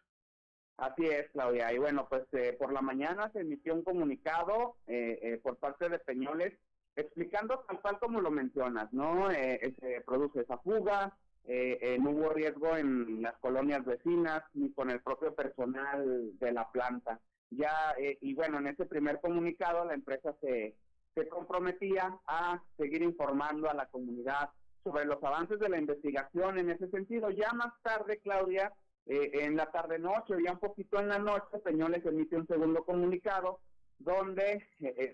Así 0.76 1.06
es, 1.06 1.30
Claudia. 1.30 1.72
Y 1.72 1.78
bueno, 1.78 2.08
pues 2.08 2.24
eh, 2.32 2.56
por 2.58 2.72
la 2.72 2.82
mañana 2.82 3.30
se 3.30 3.40
emitió 3.40 3.74
un 3.74 3.84
comunicado 3.84 4.76
eh, 4.88 5.18
eh, 5.22 5.40
por 5.40 5.56
parte 5.58 5.88
de 5.88 6.00
Peñoles 6.00 6.52
explicando 6.96 7.60
tal 7.66 7.80
cual 7.80 7.98
como 7.98 8.20
lo 8.20 8.30
mencionas, 8.30 8.92
¿no? 8.92 9.30
Eh, 9.30 9.74
se 9.80 10.00
produce 10.02 10.40
esa 10.40 10.58
fuga, 10.58 11.16
eh, 11.44 11.78
eh, 11.80 11.98
no 11.98 12.10
hubo 12.10 12.30
riesgo 12.30 12.76
en 12.76 13.22
las 13.22 13.36
colonias 13.38 13.84
vecinas 13.84 14.42
ni 14.54 14.72
con 14.72 14.90
el 14.90 15.00
propio 15.00 15.34
personal 15.34 16.38
de 16.38 16.52
la 16.52 16.70
planta. 16.70 17.20
Ya, 17.50 17.94
y 17.98 18.32
bueno, 18.32 18.60
en 18.60 18.68
ese 18.68 18.86
primer 18.86 19.20
comunicado 19.20 19.84
la 19.84 19.92
empresa 19.92 20.34
se, 20.40 20.74
se 21.14 21.28
comprometía 21.28 22.18
a 22.26 22.62
seguir 22.78 23.02
informando 23.02 23.68
a 23.68 23.74
la 23.74 23.84
comunidad 23.88 24.48
sobre 24.82 25.04
los 25.04 25.22
avances 25.22 25.58
de 25.58 25.68
la 25.68 25.76
investigación 25.78 26.58
en 26.58 26.70
ese 26.70 26.88
sentido. 26.88 27.28
Ya 27.28 27.52
más 27.52 27.74
tarde, 27.82 28.20
Claudia, 28.20 28.72
en 29.04 29.54
la 29.54 29.70
tarde-noche, 29.70 30.32
ya 30.42 30.52
un 30.52 30.60
poquito 30.60 30.98
en 30.98 31.08
la 31.08 31.18
noche, 31.18 31.58
Peñoles 31.62 32.06
emite 32.06 32.36
un 32.36 32.46
segundo 32.46 32.86
comunicado 32.86 33.60
donde 33.98 34.66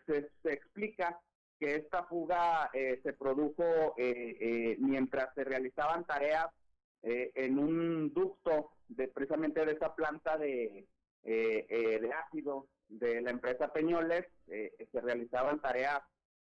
se, 0.07 0.31
se 0.41 0.53
explica 0.53 1.18
que 1.59 1.76
esta 1.76 2.04
fuga 2.04 2.70
eh, 2.72 3.00
se 3.02 3.12
produjo 3.12 3.94
eh, 3.96 4.36
eh, 4.40 4.76
mientras 4.78 5.34
se 5.34 5.44
realizaban 5.44 6.04
tareas 6.04 6.46
en 7.00 7.61
un 7.61 8.12
ducto 8.12 8.72
de 8.88 9.06
precisamente 9.06 9.64
de 9.64 9.72
esa 9.72 9.94
planta 9.94 10.36
de, 10.36 10.84
de 11.22 12.11
ácido 12.12 12.66
de 12.88 13.20
la 13.20 13.30
empresa 13.30 13.72
Peñoles, 13.72 14.26
se 14.48 15.00
realizaban 15.00 15.61
tareas 15.61 16.00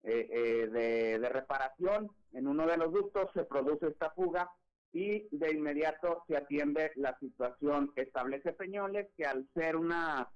de, 0.01 1.20
de 1.20 1.30
reparación 1.30 2.10
en 2.34 2.47
uno 2.47 2.66
de 2.66 2.78
los 2.78 2.91
ductos, 2.91 3.30
se 3.36 3.43
produce 3.43 3.89
esta 3.89 4.10
fuga 4.10 4.49
y 4.91 5.28
de 5.30 5.51
inmediato 5.51 6.24
se 6.28 6.36
atiende 6.36 6.91
la 6.95 7.18
situación. 7.20 7.91
Establece 7.95 8.53
Peñoles 8.53 9.07
que 9.16 9.26
al 9.26 9.47
ser 9.53 9.76
una, 9.76 10.30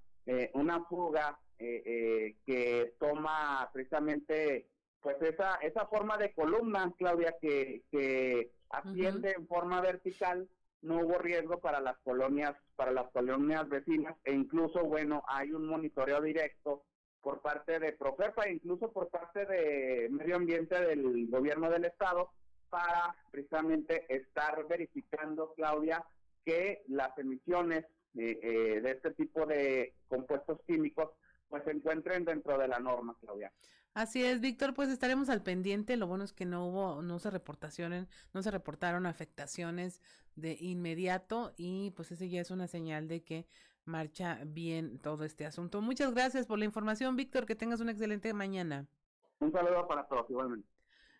una 0.53 0.83
fuga 0.85 1.37
eh, 1.59 1.83
eh, 1.85 2.35
que 2.45 2.95
toma 2.99 3.69
precisamente 3.71 4.67
pues 5.01 5.21
esa 5.21 5.55
esa 5.57 5.85
forma 5.85 6.17
de 6.17 6.33
columna, 6.33 6.91
Claudia, 6.97 7.35
que, 7.39 7.83
que 7.89 8.51
asciende 8.69 9.31
en 9.31 9.47
forma 9.47 9.79
vertical, 9.79 10.49
no 10.81 10.99
hubo 10.99 11.19
riesgo 11.19 11.59
para 11.59 11.79
las 11.79 11.97
colonias 11.99 12.55
para 12.75 12.91
las 12.91 13.09
colonias 13.11 13.69
vecinas 13.69 14.15
e 14.25 14.33
incluso 14.33 14.83
bueno 14.83 15.23
hay 15.27 15.53
un 15.53 15.65
monitoreo 15.65 16.21
directo 16.21 16.83
por 17.21 17.39
parte 17.39 17.79
de 17.79 17.93
Profepa 17.93 18.43
e 18.43 18.53
incluso 18.53 18.91
por 18.91 19.09
parte 19.09 19.45
de 19.45 20.09
Medio 20.11 20.35
Ambiente 20.35 20.79
del 20.81 21.27
Gobierno 21.29 21.69
del 21.69 21.85
Estado 21.85 22.31
para 22.69 23.15
precisamente 23.31 24.05
estar 24.13 24.67
verificando, 24.67 25.53
Claudia, 25.55 26.03
que 26.43 26.83
las 26.87 27.17
emisiones 27.17 27.85
eh, 28.15 28.79
de 28.81 28.91
este 28.91 29.11
tipo 29.11 29.45
de 29.45 29.93
compuestos 30.07 30.59
químicos 30.67 31.09
pues 31.49 31.63
se 31.65 31.71
encuentren 31.71 32.25
dentro 32.25 32.57
de 32.57 32.67
la 32.67 32.79
norma, 32.79 33.15
Claudia. 33.19 33.51
Así 33.93 34.25
es, 34.25 34.41
Víctor, 34.41 34.73
pues 34.73 34.89
estaremos 34.89 35.29
al 35.29 35.43
pendiente. 35.43 35.97
Lo 35.97 36.07
bueno 36.07 36.23
es 36.23 36.33
que 36.33 36.45
no 36.45 36.65
hubo, 36.65 37.03
no 37.03 37.19
se 37.19 37.29
reportaciones, 37.29 38.07
no 38.33 38.41
se 38.41 38.49
reportaron 38.49 39.05
afectaciones 39.05 40.01
de 40.35 40.57
inmediato 40.59 41.53
y 41.57 41.91
pues 41.91 42.11
ese 42.11 42.27
ya 42.27 42.41
es 42.41 42.49
una 42.49 42.67
señal 42.67 43.07
de 43.07 43.23
que 43.23 43.45
marcha 43.85 44.39
bien 44.47 44.97
todo 44.97 45.25
este 45.25 45.45
asunto. 45.45 45.79
Muchas 45.81 46.15
gracias 46.15 46.47
por 46.47 46.57
la 46.57 46.65
información, 46.65 47.15
Víctor. 47.15 47.45
Que 47.45 47.55
tengas 47.55 47.81
una 47.81 47.91
excelente 47.91 48.33
mañana. 48.33 48.87
Un 49.39 49.51
saludo 49.51 49.87
para 49.87 50.07
todos, 50.07 50.27
igualmente. 50.31 50.67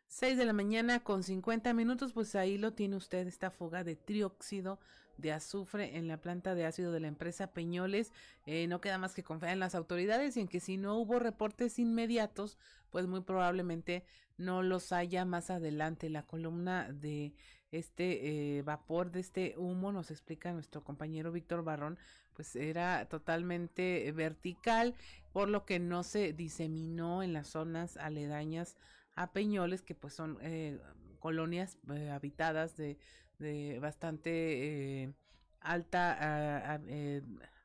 6 0.08 0.38
de 0.38 0.46
la 0.46 0.54
mañana 0.54 1.04
con 1.04 1.22
50 1.22 1.74
minutos, 1.74 2.14
pues 2.14 2.36
ahí 2.36 2.58
lo 2.58 2.74
tiene 2.74 2.96
usted, 2.96 3.28
esta 3.28 3.52
fuga 3.52 3.84
de 3.84 3.96
trióxido 3.96 4.80
de 5.18 5.32
azufre 5.32 5.98
en 5.98 6.08
la 6.08 6.18
planta 6.18 6.56
de 6.56 6.66
ácido 6.66 6.92
de 6.92 7.00
la 7.00 7.08
empresa 7.08 7.48
Peñoles. 7.48 8.12
Eh, 8.46 8.68
no 8.68 8.82
queda 8.82 8.98
más 8.98 9.14
que 9.14 9.24
confiar 9.24 9.54
en 9.54 9.60
las 9.60 9.76
autoridades 9.76 10.38
y 10.38 10.42
en 10.42 10.48
que 10.48 10.60
si 10.60 10.78
no 10.78 10.98
hubo 10.98 11.20
reportes 11.20 11.80
inmediatos, 11.80 12.58
pues 12.90 13.08
muy 13.08 13.22
probablemente 13.22 14.04
no 14.38 14.62
los 14.64 14.92
haya 14.92 15.26
más 15.26 15.50
adelante. 15.50 16.10
La 16.10 16.24
columna 16.24 16.92
de 16.92 17.34
este 17.72 18.58
eh, 18.58 18.62
vapor, 18.62 19.12
de 19.12 19.20
este 19.20 19.56
humo, 19.58 19.92
nos 19.92 20.12
explica 20.12 20.52
nuestro 20.52 20.84
compañero 20.84 21.32
Víctor 21.32 21.64
Barrón, 21.64 21.98
pues 22.34 22.56
era 22.56 23.08
totalmente 23.08 24.12
vertical, 24.12 24.96
por 25.32 25.50
lo 25.50 25.66
que 25.66 25.80
no 25.80 26.04
se 26.04 26.34
diseminó 26.34 27.24
en 27.24 27.34
las 27.34 27.48
zonas 27.48 27.98
aledañas 27.98 28.76
a 29.16 29.32
Peñoles, 29.32 29.82
que 29.82 29.96
pues 29.96 30.14
son 30.14 30.38
eh, 30.42 30.80
colonias 31.20 31.78
habitadas 32.12 32.76
de, 32.76 32.98
de 33.40 33.80
bastante 33.80 35.04
eh, 35.04 35.14
alta 35.60 36.80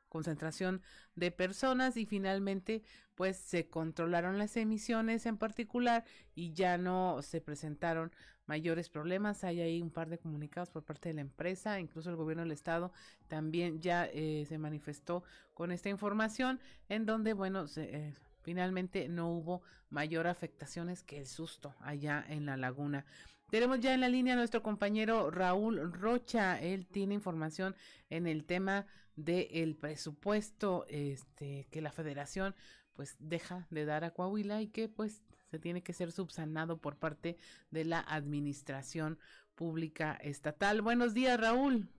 concentración 0.09 0.81
de 1.15 1.31
personas 1.31 1.95
y 1.95 2.05
finalmente 2.05 2.81
pues 3.15 3.37
se 3.37 3.67
controlaron 3.67 4.37
las 4.37 4.57
emisiones 4.57 5.25
en 5.25 5.37
particular 5.37 6.03
y 6.35 6.53
ya 6.53 6.77
no 6.77 7.21
se 7.21 7.41
presentaron 7.41 8.11
mayores 8.45 8.89
problemas. 8.89 9.43
Hay 9.43 9.61
ahí 9.61 9.81
un 9.81 9.91
par 9.91 10.09
de 10.09 10.17
comunicados 10.17 10.69
por 10.71 10.83
parte 10.83 11.09
de 11.09 11.15
la 11.15 11.21
empresa, 11.21 11.79
incluso 11.79 12.09
el 12.09 12.15
gobierno 12.15 12.43
del 12.43 12.51
estado 12.51 12.91
también 13.27 13.79
ya 13.79 14.05
eh, 14.05 14.45
se 14.47 14.57
manifestó 14.57 15.23
con 15.53 15.71
esta 15.71 15.89
información 15.89 16.59
en 16.89 17.05
donde, 17.05 17.33
bueno, 17.33 17.65
eh, 17.77 18.13
finalmente 18.41 19.07
no 19.07 19.29
hubo 19.29 19.61
mayor 19.89 20.27
afectaciones 20.27 21.03
que 21.03 21.19
el 21.19 21.27
susto 21.27 21.75
allá 21.81 22.25
en 22.27 22.45
la 22.45 22.57
laguna. 22.57 23.05
Tenemos 23.49 23.79
ya 23.79 23.95
en 23.95 24.01
la 24.01 24.09
línea 24.09 24.33
a 24.33 24.37
nuestro 24.37 24.61
compañero 24.61 25.31
Raúl 25.31 25.91
Rocha. 25.91 26.61
Él 26.61 26.85
tiene 26.85 27.15
información 27.15 27.75
en 28.11 28.27
el 28.27 28.45
tema 28.45 28.85
del 29.15 29.75
presupuesto 29.75 30.85
este, 30.87 31.67
que 31.71 31.81
la 31.81 31.91
federación 31.91 32.55
pues 32.93 33.15
deja 33.19 33.65
de 33.71 33.85
dar 33.85 34.03
a 34.03 34.11
Coahuila 34.11 34.61
y 34.61 34.67
que 34.67 34.87
pues 34.87 35.23
se 35.49 35.57
tiene 35.57 35.81
que 35.81 35.93
ser 35.93 36.11
subsanado 36.11 36.77
por 36.77 36.97
parte 36.97 37.37
de 37.71 37.85
la 37.85 38.01
administración 38.01 39.17
pública 39.55 40.13
estatal. 40.21 40.83
Buenos 40.83 41.15
días, 41.15 41.39
Raúl. 41.39 41.89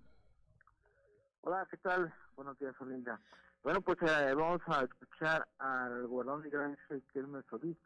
Hola, 1.41 1.67
¿qué 1.69 1.79
tal? 1.79 2.15
Buenos 2.37 2.59
días, 2.61 2.75
Olinda. 2.81 3.21
Bueno, 3.65 3.81
pues 3.81 3.99
eh, 4.03 4.35
vamos 4.35 4.61
a 4.67 4.85
escuchar 4.85 5.49
al 5.59 6.07
gobernador 6.07 6.43
de 6.45 6.51
Gran 6.51 6.79
Solís. 7.51 7.77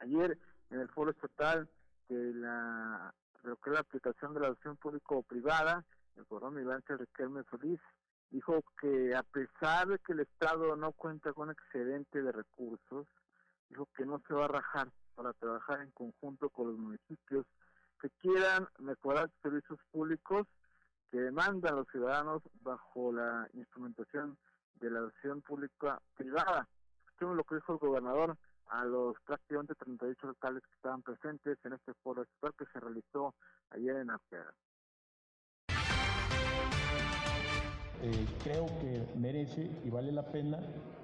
Ayer 0.00 0.38
en 0.70 0.80
el 0.80 0.88
foro 0.88 1.10
estatal 1.10 1.68
de 2.08 2.34
la 2.34 3.12
lo 3.42 3.56
que 3.56 3.70
es 3.70 3.74
la 3.74 3.80
aplicación 3.80 4.34
de 4.34 4.40
la 4.40 4.46
adopción 4.46 4.76
público-privada, 4.76 5.84
el 6.16 6.24
gobernador 6.24 6.58
migrante 6.58 6.96
Riquelme 6.96 7.44
Solís 7.50 7.80
dijo 8.30 8.62
que 8.80 9.14
a 9.14 9.22
pesar 9.22 9.86
de 9.86 9.98
que 10.00 10.14
el 10.14 10.20
Estado 10.20 10.74
no 10.74 10.92
cuenta 10.92 11.32
con 11.32 11.50
excedente 11.50 12.22
de 12.22 12.32
recursos, 12.32 13.06
dijo 13.68 13.88
que 13.96 14.04
no 14.04 14.20
se 14.26 14.34
va 14.34 14.46
a 14.46 14.48
rajar 14.48 14.90
para 15.14 15.32
trabajar 15.34 15.80
en 15.80 15.90
conjunto 15.92 16.50
con 16.50 16.68
los 16.68 16.78
municipios 16.78 17.46
que 18.00 18.10
quieran 18.20 18.68
mejorar 18.78 19.30
servicios 19.42 19.78
públicos 19.92 20.46
que 21.10 21.18
demandan 21.18 21.76
los 21.76 21.88
ciudadanos 21.88 22.42
bajo 22.62 23.12
la 23.12 23.48
instrumentación 23.54 24.36
de 24.74 24.90
la 24.90 24.98
adopción 24.98 25.40
pública 25.42 26.00
privada. 26.16 26.68
Escuchemos 27.06 27.36
lo 27.36 27.44
que 27.44 27.54
dijo 27.54 27.72
el 27.72 27.78
gobernador 27.78 28.36
a 28.68 28.84
los 28.84 29.16
prácticamente 29.24 29.74
38 29.74 30.26
locales 30.26 30.62
que 30.64 30.74
estaban 30.74 31.02
presentes 31.02 31.58
en 31.64 31.72
este 31.74 31.94
foro 32.02 32.22
estatal 32.22 32.54
que 32.58 32.66
se 32.72 32.80
realizó 32.80 33.34
ayer 33.70 33.96
en 33.96 34.10
Arquera. 34.10 34.54
Eh, 38.02 38.26
creo 38.42 38.66
que 38.80 39.06
merece 39.16 39.70
y 39.84 39.90
vale 39.90 40.12
la 40.12 40.30
pena 40.30 40.58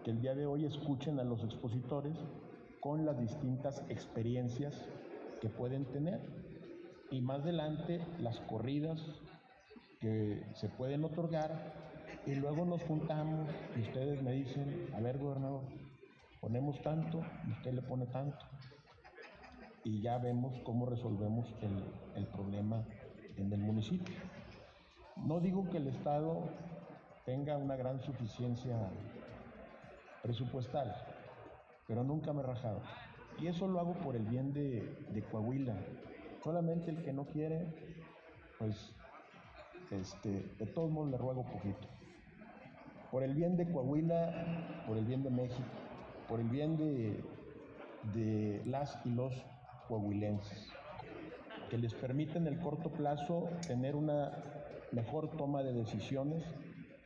que 0.04 0.10
el 0.10 0.20
día 0.20 0.34
de 0.34 0.46
hoy 0.46 0.66
escuchen 0.66 1.18
a 1.18 1.24
los 1.24 1.42
expositores 1.42 2.16
con 2.80 3.06
las 3.06 3.18
distintas 3.18 3.82
experiencias 3.88 4.88
que 5.40 5.48
pueden 5.48 5.84
tener 5.86 6.20
y 7.10 7.20
más 7.20 7.40
adelante 7.40 8.04
las 8.18 8.40
corridas 8.40 9.00
que 10.00 10.44
se 10.54 10.68
pueden 10.68 11.04
otorgar 11.04 11.72
y 12.26 12.34
luego 12.34 12.64
nos 12.64 12.82
juntamos 12.82 13.48
y 13.76 13.82
ustedes 13.82 14.22
me 14.22 14.32
dicen, 14.32 14.88
a 14.94 15.00
ver 15.00 15.18
gobernador, 15.18 15.62
ponemos 16.42 16.82
tanto 16.82 17.22
usted 17.50 17.72
le 17.72 17.82
pone 17.82 18.04
tanto 18.06 18.44
y 19.84 20.02
ya 20.02 20.18
vemos 20.18 20.60
cómo 20.64 20.86
resolvemos 20.86 21.46
el, 21.62 21.84
el 22.16 22.26
problema 22.26 22.84
en 23.36 23.52
el 23.52 23.60
municipio. 23.60 24.14
No 25.16 25.40
digo 25.40 25.68
que 25.70 25.78
el 25.78 25.88
Estado 25.88 26.50
tenga 27.24 27.56
una 27.56 27.76
gran 27.76 28.00
suficiencia 28.00 28.76
presupuestal, 30.22 30.94
pero 31.86 32.04
nunca 32.04 32.32
me 32.32 32.40
he 32.40 32.44
rajado. 32.44 32.80
Y 33.40 33.46
eso 33.46 33.66
lo 33.66 33.80
hago 33.80 33.94
por 33.94 34.14
el 34.14 34.24
bien 34.24 34.52
de, 34.52 35.04
de 35.10 35.22
Coahuila. 35.22 35.74
Solamente 36.44 36.90
el 36.90 37.02
que 37.02 37.12
no 37.12 37.24
quiere, 37.24 37.66
pues, 38.58 38.94
este, 39.90 40.54
de 40.58 40.66
todos 40.66 40.90
modos 40.90 41.10
le 41.10 41.18
ruego 41.18 41.44
poquito. 41.44 41.88
Por 43.10 43.22
el 43.22 43.34
bien 43.34 43.56
de 43.56 43.70
Coahuila, 43.70 44.84
por 44.86 44.96
el 44.96 45.04
bien 45.04 45.22
de 45.22 45.30
México, 45.30 45.81
por 46.32 46.40
el 46.40 46.48
bien 46.48 46.78
de, 46.78 48.62
las 48.64 48.98
y 49.04 49.10
los 49.10 49.34
coahuilenses, 49.86 50.72
que 51.68 51.76
les 51.76 51.92
permite 51.92 52.38
en 52.38 52.46
el 52.46 52.58
corto 52.58 52.90
plazo 52.90 53.50
tener 53.66 53.94
una 53.94 54.32
mejor 54.92 55.28
toma 55.36 55.62
de 55.62 55.74
decisiones, 55.74 56.42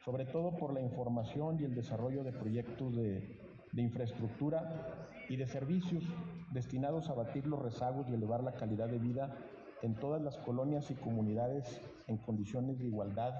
sobre 0.04 0.26
todo 0.26 0.56
por 0.56 0.72
la 0.72 0.80
información 0.80 1.58
y 1.58 1.64
el 1.64 1.74
desarrollo 1.74 2.22
de 2.22 2.30
proyectos 2.30 2.94
de, 2.94 3.36
de 3.72 3.82
infraestructura 3.82 5.08
y 5.28 5.34
de 5.34 5.48
servicios 5.48 6.04
destinados 6.52 7.10
a 7.10 7.14
batir 7.14 7.48
los 7.48 7.60
rezagos 7.60 8.08
y 8.08 8.14
elevar 8.14 8.44
la 8.44 8.52
calidad 8.52 8.86
de 8.86 9.00
vida 9.00 9.36
en 9.82 9.96
todas 9.96 10.22
las 10.22 10.38
colonias 10.38 10.88
y 10.92 10.94
comunidades 10.94 11.80
en 12.06 12.18
condiciones 12.18 12.78
de 12.78 12.86
igualdad 12.86 13.34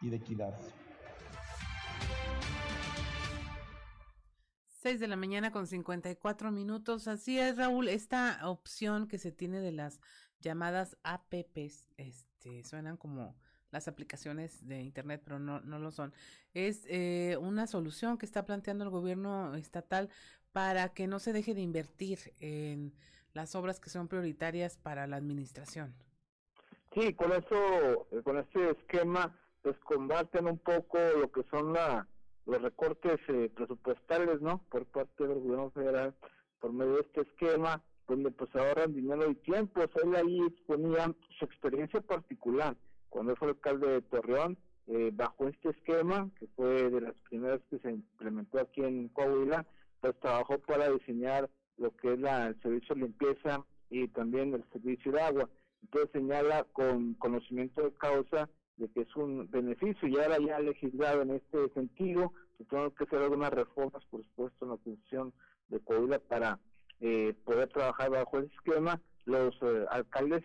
y 0.00 0.10
de 0.10 0.16
equidad. 0.16 0.58
6 4.82 4.98
de 4.98 5.06
la 5.06 5.14
mañana 5.14 5.52
con 5.52 5.68
54 5.68 6.50
minutos. 6.50 7.06
Así 7.06 7.38
es, 7.38 7.56
Raúl, 7.56 7.86
esta 7.86 8.40
opción 8.42 9.06
que 9.06 9.16
se 9.16 9.30
tiene 9.30 9.60
de 9.60 9.70
las 9.70 10.00
llamadas 10.40 10.96
APPs, 11.04 11.86
este, 11.98 12.64
suenan 12.64 12.96
como 12.96 13.36
las 13.70 13.86
aplicaciones 13.86 14.66
de 14.66 14.82
Internet, 14.82 15.22
pero 15.22 15.38
no, 15.38 15.60
no 15.60 15.78
lo 15.78 15.92
son. 15.92 16.12
Es 16.52 16.84
eh, 16.88 17.38
una 17.40 17.68
solución 17.68 18.18
que 18.18 18.26
está 18.26 18.44
planteando 18.44 18.82
el 18.82 18.90
gobierno 18.90 19.54
estatal 19.54 20.10
para 20.50 20.88
que 20.88 21.06
no 21.06 21.20
se 21.20 21.32
deje 21.32 21.54
de 21.54 21.60
invertir 21.60 22.34
en 22.40 22.92
las 23.34 23.54
obras 23.54 23.78
que 23.78 23.88
son 23.88 24.08
prioritarias 24.08 24.78
para 24.78 25.06
la 25.06 25.14
administración. 25.14 25.94
Sí, 26.92 27.14
con 27.14 27.30
eso, 27.30 28.08
con 28.24 28.36
este 28.36 28.70
esquema, 28.72 29.32
pues 29.62 29.78
combaten 29.84 30.48
un 30.48 30.58
poco 30.58 30.98
lo 30.98 31.30
que 31.30 31.44
son 31.52 31.72
la, 31.72 32.08
los 32.46 32.62
recortes 32.62 33.20
eh, 33.28 33.50
presupuestales, 33.54 34.40
¿no? 34.40 34.62
Por 34.70 34.86
parte 34.86 35.26
del 35.26 35.40
gobierno 35.40 35.70
federal, 35.70 36.14
por 36.60 36.72
medio 36.72 36.94
de 36.94 37.00
este 37.00 37.22
esquema, 37.22 37.82
donde 38.08 38.30
pues 38.30 38.54
ahorran 38.54 38.94
dinero 38.94 39.30
y 39.30 39.34
tiempo. 39.36 39.82
él 39.82 40.14
ahí 40.16 40.40
exponía 40.46 41.14
su 41.38 41.44
experiencia 41.44 42.00
particular 42.00 42.76
cuando 43.12 43.36
fue 43.36 43.48
alcalde 43.48 43.88
de 43.88 44.02
Torreón, 44.02 44.58
eh, 44.86 45.10
bajo 45.12 45.46
este 45.46 45.68
esquema, 45.68 46.30
que 46.38 46.46
fue 46.56 46.90
de 46.90 47.00
las 47.02 47.14
primeras 47.28 47.60
que 47.68 47.78
se 47.78 47.90
implementó 47.90 48.58
aquí 48.58 48.82
en 48.82 49.08
Coahuila, 49.10 49.66
pues 50.00 50.18
trabajó 50.20 50.58
para 50.58 50.90
diseñar 50.90 51.48
lo 51.76 51.94
que 51.96 52.14
es 52.14 52.18
la, 52.18 52.48
el 52.48 52.60
servicio 52.62 52.94
de 52.94 53.02
limpieza 53.02 53.64
y 53.90 54.08
también 54.08 54.54
el 54.54 54.64
servicio 54.72 55.12
de 55.12 55.20
agua. 55.20 55.50
Entonces 55.82 56.10
señala 56.12 56.64
con 56.72 57.14
conocimiento 57.14 57.82
de 57.82 57.92
causa 57.92 58.48
de 58.82 58.88
que 58.88 59.02
es 59.02 59.16
un 59.16 59.48
beneficio 59.48 60.08
y 60.08 60.16
ahora 60.16 60.38
ya 60.44 60.58
legislado 60.58 61.22
en 61.22 61.30
este 61.30 61.68
sentido, 61.72 62.32
que 62.58 62.64
tengo 62.64 62.92
que 62.92 63.04
hacer 63.04 63.20
algunas 63.22 63.52
reformas, 63.52 64.04
por 64.06 64.24
supuesto, 64.24 64.64
en 64.64 64.70
la 64.72 64.76
Constitución 64.78 65.32
de 65.68 65.78
Coahuila 65.78 66.18
para 66.18 66.58
eh, 67.00 67.32
poder 67.44 67.68
trabajar 67.68 68.10
bajo 68.10 68.40
ese 68.40 68.52
esquema. 68.54 69.00
Los 69.24 69.54
eh, 69.62 69.86
alcaldes 69.88 70.42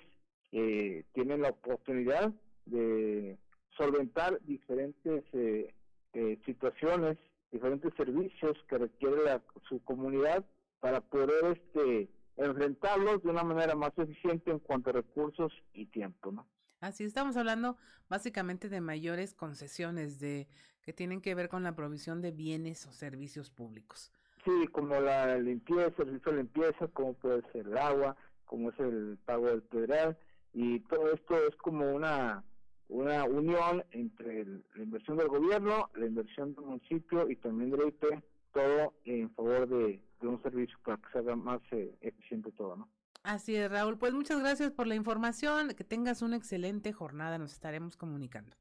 eh, 0.51 1.03
tienen 1.13 1.41
la 1.41 1.49
oportunidad 1.49 2.31
de 2.67 3.39
solventar 3.75 4.39
diferentes 4.43 5.23
eh, 5.33 5.73
eh, 6.13 6.37
situaciones, 6.45 7.17
diferentes 7.51 7.91
servicios 7.95 8.55
que 8.69 8.77
requiere 8.77 9.23
la, 9.23 9.41
su 9.67 9.83
comunidad 9.83 10.45
para 10.79 11.01
poder 11.01 11.57
este 11.57 12.07
enfrentarlos 12.37 13.23
de 13.23 13.31
una 13.31 13.43
manera 13.43 13.73
más 13.73 13.97
eficiente 13.97 14.51
en 14.51 14.59
cuanto 14.59 14.91
a 14.91 14.93
recursos 14.93 15.51
y 15.73 15.87
tiempo, 15.87 16.31
¿no? 16.31 16.45
Así 16.79 17.03
estamos 17.03 17.37
hablando 17.37 17.77
básicamente 18.09 18.69
de 18.69 18.81
mayores 18.81 19.33
concesiones 19.33 20.19
de 20.19 20.47
que 20.83 20.93
tienen 20.93 21.21
que 21.21 21.35
ver 21.35 21.49
con 21.49 21.63
la 21.63 21.75
provisión 21.75 22.21
de 22.21 22.31
bienes 22.31 22.85
o 22.85 22.91
servicios 22.91 23.49
públicos. 23.49 24.11
Sí, 24.45 24.67
como 24.71 24.99
la 24.99 25.37
limpieza, 25.37 25.83
el 25.87 25.95
servicio 25.95 26.31
de 26.31 26.37
limpieza, 26.37 26.87
como 26.89 27.13
puede 27.13 27.41
ser 27.51 27.67
el 27.67 27.77
agua, 27.77 28.15
como 28.45 28.69
es 28.69 28.79
el 28.79 29.17
pago 29.25 29.47
del 29.47 29.63
pedral, 29.63 30.17
y 30.53 30.79
todo 30.81 31.11
esto 31.11 31.35
es 31.47 31.55
como 31.57 31.93
una 31.93 32.43
una 32.89 33.25
unión 33.25 33.83
entre 33.91 34.45
la 34.45 34.83
inversión 34.83 35.17
del 35.17 35.27
gobierno, 35.27 35.89
la 35.95 36.05
inversión 36.05 36.55
del 36.55 36.65
municipio 36.65 37.29
y 37.29 37.35
también 37.35 37.71
del 37.71 37.89
IP, 37.89 38.23
todo 38.53 38.93
en 39.05 39.29
favor 39.31 39.67
de, 39.67 40.01
un 40.21 40.41
servicio 40.41 40.77
para 40.83 40.97
que 40.97 41.11
se 41.11 41.19
haga 41.19 41.35
más 41.35 41.61
eh, 41.71 41.93
eficiente 42.01 42.51
todo, 42.53 42.75
¿no? 42.77 42.89
Así 43.27 43.57
es, 43.57 43.69
Raúl. 43.69 43.97
Pues 43.97 44.13
muchas 44.13 44.39
gracias 44.39 44.71
por 44.71 44.87
la 44.87 44.95
información. 44.95 45.75
Que 45.75 45.83
tengas 45.83 46.21
una 46.21 46.37
excelente 46.37 46.93
jornada. 46.93 47.37
Nos 47.37 47.51
estaremos 47.51 47.97
comunicando. 47.97 48.55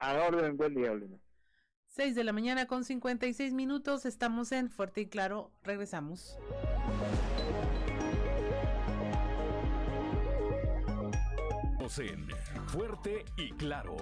A 0.00 0.14
orden, 0.14 0.56
buen 0.56 0.74
día, 0.74 0.90
Olina. 0.90 1.18
6 1.86 2.16
de 2.16 2.24
la 2.24 2.32
mañana 2.32 2.66
con 2.66 2.82
56 2.82 3.54
minutos. 3.54 4.06
Estamos 4.06 4.50
en 4.50 4.70
Fuerte 4.70 5.02
y 5.02 5.06
Claro. 5.06 5.52
Regresamos. 5.62 6.36
en 11.98 12.28
Fuerte 12.66 13.24
y 13.36 13.52
Claro. 13.52 13.94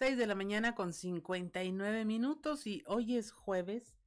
6 0.00 0.16
de 0.16 0.26
la 0.26 0.34
mañana 0.34 0.74
con 0.74 0.94
59 0.94 2.06
minutos 2.06 2.66
y 2.66 2.82
hoy 2.86 3.18
es 3.18 3.32
jueves 3.32 3.98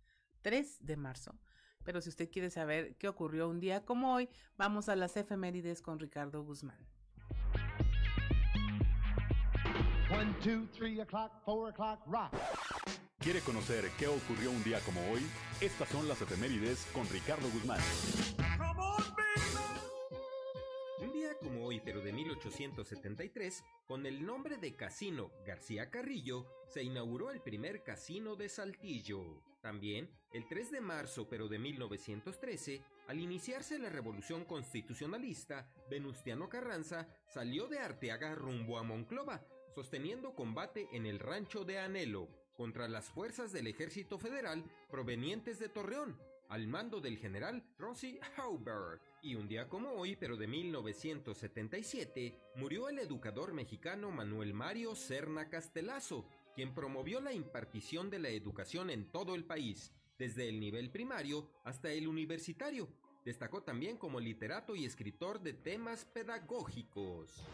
3 0.42 0.84
de 0.84 0.98
marzo. 0.98 1.38
Pero 1.84 2.02
si 2.02 2.10
usted 2.10 2.32
quiere 2.32 2.50
saber 2.50 2.96
qué 2.98 3.08
ocurrió 3.08 3.48
un 3.48 3.60
día 3.60 3.86
como 3.86 4.12
hoy, 4.12 4.28
vamos 4.58 4.90
a 4.90 4.96
las 4.96 5.16
efemérides 5.18 5.84
con 5.84 6.00
Ricardo 6.00 6.44
Guzmán. 6.44 6.80
1, 10.10 10.36
2, 10.44 10.72
3 10.72 11.00
o'clock, 11.02 11.32
4 11.46 11.68
o'clock, 11.68 12.08
rock. 12.08 12.42
¿Quiere 13.20 13.42
conocer 13.42 13.88
qué 14.00 14.08
ocurrió 14.08 14.50
un 14.50 14.64
día 14.64 14.80
como 14.80 15.00
hoy? 15.12 15.22
Estas 15.62 15.90
son 15.90 16.08
las 16.08 16.20
efemérides 16.24 16.88
con 16.92 17.08
Ricardo 17.08 17.48
Guzmán. 17.52 17.80
Hoy, 21.62 21.82
pero 21.84 22.02
de 22.02 22.14
1873, 22.14 23.64
con 23.86 24.06
el 24.06 24.26
nombre 24.26 24.58
de 24.58 24.76
Casino 24.76 25.32
García 25.46 25.90
Carrillo, 25.90 26.48
se 26.68 26.84
inauguró 26.84 27.32
el 27.32 27.42
primer 27.42 27.84
casino 27.84 28.36
de 28.36 28.50
Saltillo. 28.50 29.42
También, 29.62 30.10
el 30.32 30.48
3 30.48 30.72
de 30.72 30.82
marzo, 30.82 31.28
pero 31.30 31.48
de 31.48 31.60
1913, 31.60 32.82
al 33.08 33.20
iniciarse 33.20 33.78
la 33.80 33.90
revolución 33.90 34.46
constitucionalista, 34.46 35.70
Venustiano 35.90 36.50
Carranza 36.50 37.08
salió 37.28 37.68
de 37.68 37.80
Arteaga 37.80 38.36
rumbo 38.36 38.78
a 38.78 38.84
Monclova, 38.84 39.46
sosteniendo 39.74 40.36
combate 40.36 40.88
en 40.92 41.06
el 41.06 41.20
rancho 41.20 41.66
de 41.66 41.80
Anhelo 41.80 42.28
contra 42.56 42.88
las 42.88 43.10
fuerzas 43.10 43.52
del 43.52 43.68
ejército 43.68 44.18
federal 44.18 44.64
provenientes 44.90 45.60
de 45.60 45.70
Torreón, 45.70 46.20
al 46.50 46.68
mando 46.68 47.02
del 47.02 47.18
general 47.18 47.64
Rossi 47.78 48.20
Hauber. 48.38 49.00
Y 49.26 49.36
un 49.36 49.48
día 49.48 49.70
como 49.70 49.92
hoy, 49.92 50.18
pero 50.18 50.36
de 50.36 50.48
1977, 50.48 52.38
murió 52.58 52.90
el 52.90 53.00
educador 53.00 53.54
mexicano 53.54 54.12
Manuel 54.12 54.54
Mario 54.54 54.96
Serna 54.96 55.48
Castelazo, 55.48 56.28
quien 56.54 56.76
promovió 56.76 57.22
la 57.22 57.32
impartición 57.32 58.10
de 58.10 58.20
la 58.20 58.28
educación 58.28 58.90
en 58.90 59.10
todo 59.10 59.36
el 59.36 59.46
país, 59.46 59.94
desde 60.20 60.50
el 60.50 60.60
nivel 60.60 60.92
primario 60.92 61.50
hasta 61.64 61.90
el 61.94 62.10
universitario. 62.10 62.90
Destacó 63.24 63.64
también 63.64 63.98
como 63.98 64.20
literato 64.20 64.76
y 64.76 64.84
escritor 64.84 65.40
de 65.40 65.54
temas 65.54 66.04
pedagógicos. 66.04 67.46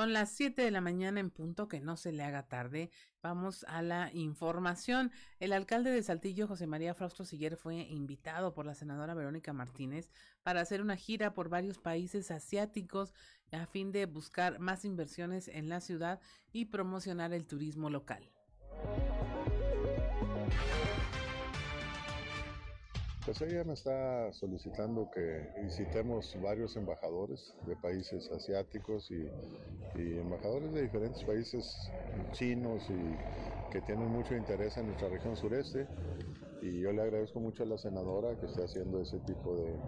Son 0.00 0.14
las 0.14 0.30
7 0.30 0.62
de 0.62 0.70
la 0.70 0.80
mañana 0.80 1.20
en 1.20 1.28
punto, 1.28 1.68
que 1.68 1.78
no 1.78 1.94
se 1.98 2.10
le 2.10 2.22
haga 2.22 2.48
tarde. 2.48 2.90
Vamos 3.22 3.66
a 3.68 3.82
la 3.82 4.10
información. 4.14 5.12
El 5.40 5.52
alcalde 5.52 5.90
de 5.90 6.02
Saltillo, 6.02 6.48
José 6.48 6.66
María 6.66 6.94
Frausto 6.94 7.26
Siller, 7.26 7.58
fue 7.58 7.74
invitado 7.82 8.54
por 8.54 8.64
la 8.64 8.74
senadora 8.74 9.12
Verónica 9.12 9.52
Martínez 9.52 10.10
para 10.42 10.62
hacer 10.62 10.80
una 10.80 10.96
gira 10.96 11.34
por 11.34 11.50
varios 11.50 11.76
países 11.76 12.30
asiáticos 12.30 13.12
a 13.52 13.66
fin 13.66 13.92
de 13.92 14.06
buscar 14.06 14.58
más 14.58 14.86
inversiones 14.86 15.48
en 15.48 15.68
la 15.68 15.82
ciudad 15.82 16.18
y 16.50 16.64
promocionar 16.64 17.34
el 17.34 17.46
turismo 17.46 17.90
local. 17.90 18.32
Pues 23.30 23.42
ella 23.42 23.62
me 23.62 23.74
está 23.74 24.32
solicitando 24.32 25.08
que 25.08 25.46
visitemos 25.62 26.34
varios 26.42 26.74
embajadores 26.74 27.54
de 27.64 27.76
países 27.76 28.28
asiáticos 28.32 29.08
y, 29.12 29.30
embajadores 30.18 30.72
de 30.72 30.82
diferentes 30.82 31.22
países 31.22 31.92
chinos 32.32 32.90
y 32.90 33.16
que 33.70 33.82
tienen 33.82 34.10
mucho 34.10 34.34
interés 34.34 34.76
en 34.78 34.86
nuestra 34.86 35.10
región 35.10 35.36
sureste. 35.36 35.86
Y 36.60 36.80
yo 36.80 36.92
le 36.92 37.02
agradezco 37.02 37.38
mucho 37.38 37.62
a 37.62 37.66
la 37.66 37.78
senadora 37.78 38.34
que 38.34 38.46
esté 38.46 38.64
haciendo 38.64 39.00
ese 39.00 39.20
tipo 39.20 39.54
de, 39.54 39.78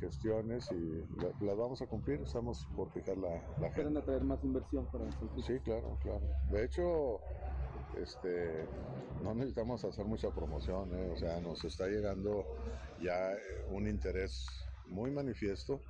gestiones 0.00 0.66
y 0.72 1.44
las 1.44 1.56
vamos 1.56 1.80
a 1.80 1.86
cumplir. 1.86 2.22
Estamos 2.22 2.66
por 2.74 2.90
fijar 2.90 3.16
la, 3.18 3.40
la 3.60 3.68
agenda. 3.68 4.02
traer 4.02 4.24
más 4.24 4.42
inversión 4.42 4.84
para 4.90 5.08
Sí, 5.12 5.60
claro, 5.60 5.96
claro. 6.02 6.26
De 6.50 6.64
hecho, 6.64 7.20
este, 8.00 8.66
no 9.22 9.34
necesitamos 9.34 9.84
hacer 9.84 10.04
mucha 10.04 10.30
promoción, 10.30 10.94
¿eh? 10.94 11.10
o 11.12 11.16
sea, 11.16 11.40
nos 11.40 11.64
está 11.64 11.86
llegando 11.86 12.44
ya 13.00 13.32
eh, 13.32 13.38
un 13.70 13.88
interés 13.88 14.46
muy 14.86 15.10
manifiesto, 15.10 15.80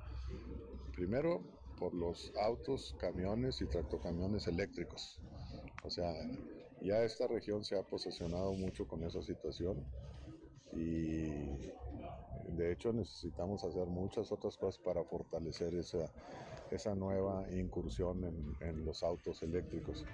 primero 0.95 1.41
por 1.77 1.93
los 1.93 2.31
autos, 2.41 2.95
camiones 2.99 3.61
y 3.61 3.67
tractocamiones 3.67 4.47
eléctricos. 4.47 5.19
O 5.83 5.89
sea, 5.89 6.13
ya 6.81 7.03
esta 7.03 7.27
región 7.27 7.63
se 7.63 7.77
ha 7.77 7.83
posesionado 7.83 8.53
mucho 8.53 8.87
con 8.87 9.03
esa 9.03 9.21
situación 9.21 9.85
y 10.71 11.27
de 12.49 12.71
hecho 12.71 12.93
necesitamos 12.93 13.63
hacer 13.63 13.87
muchas 13.87 14.31
otras 14.31 14.57
cosas 14.57 14.81
para 14.81 15.03
fortalecer 15.03 15.75
esa, 15.75 16.09
esa 16.71 16.95
nueva 16.95 17.45
incursión 17.51 18.23
en, 18.23 18.55
en 18.67 18.85
los 18.85 19.03
autos 19.03 19.43
eléctricos. 19.43 20.05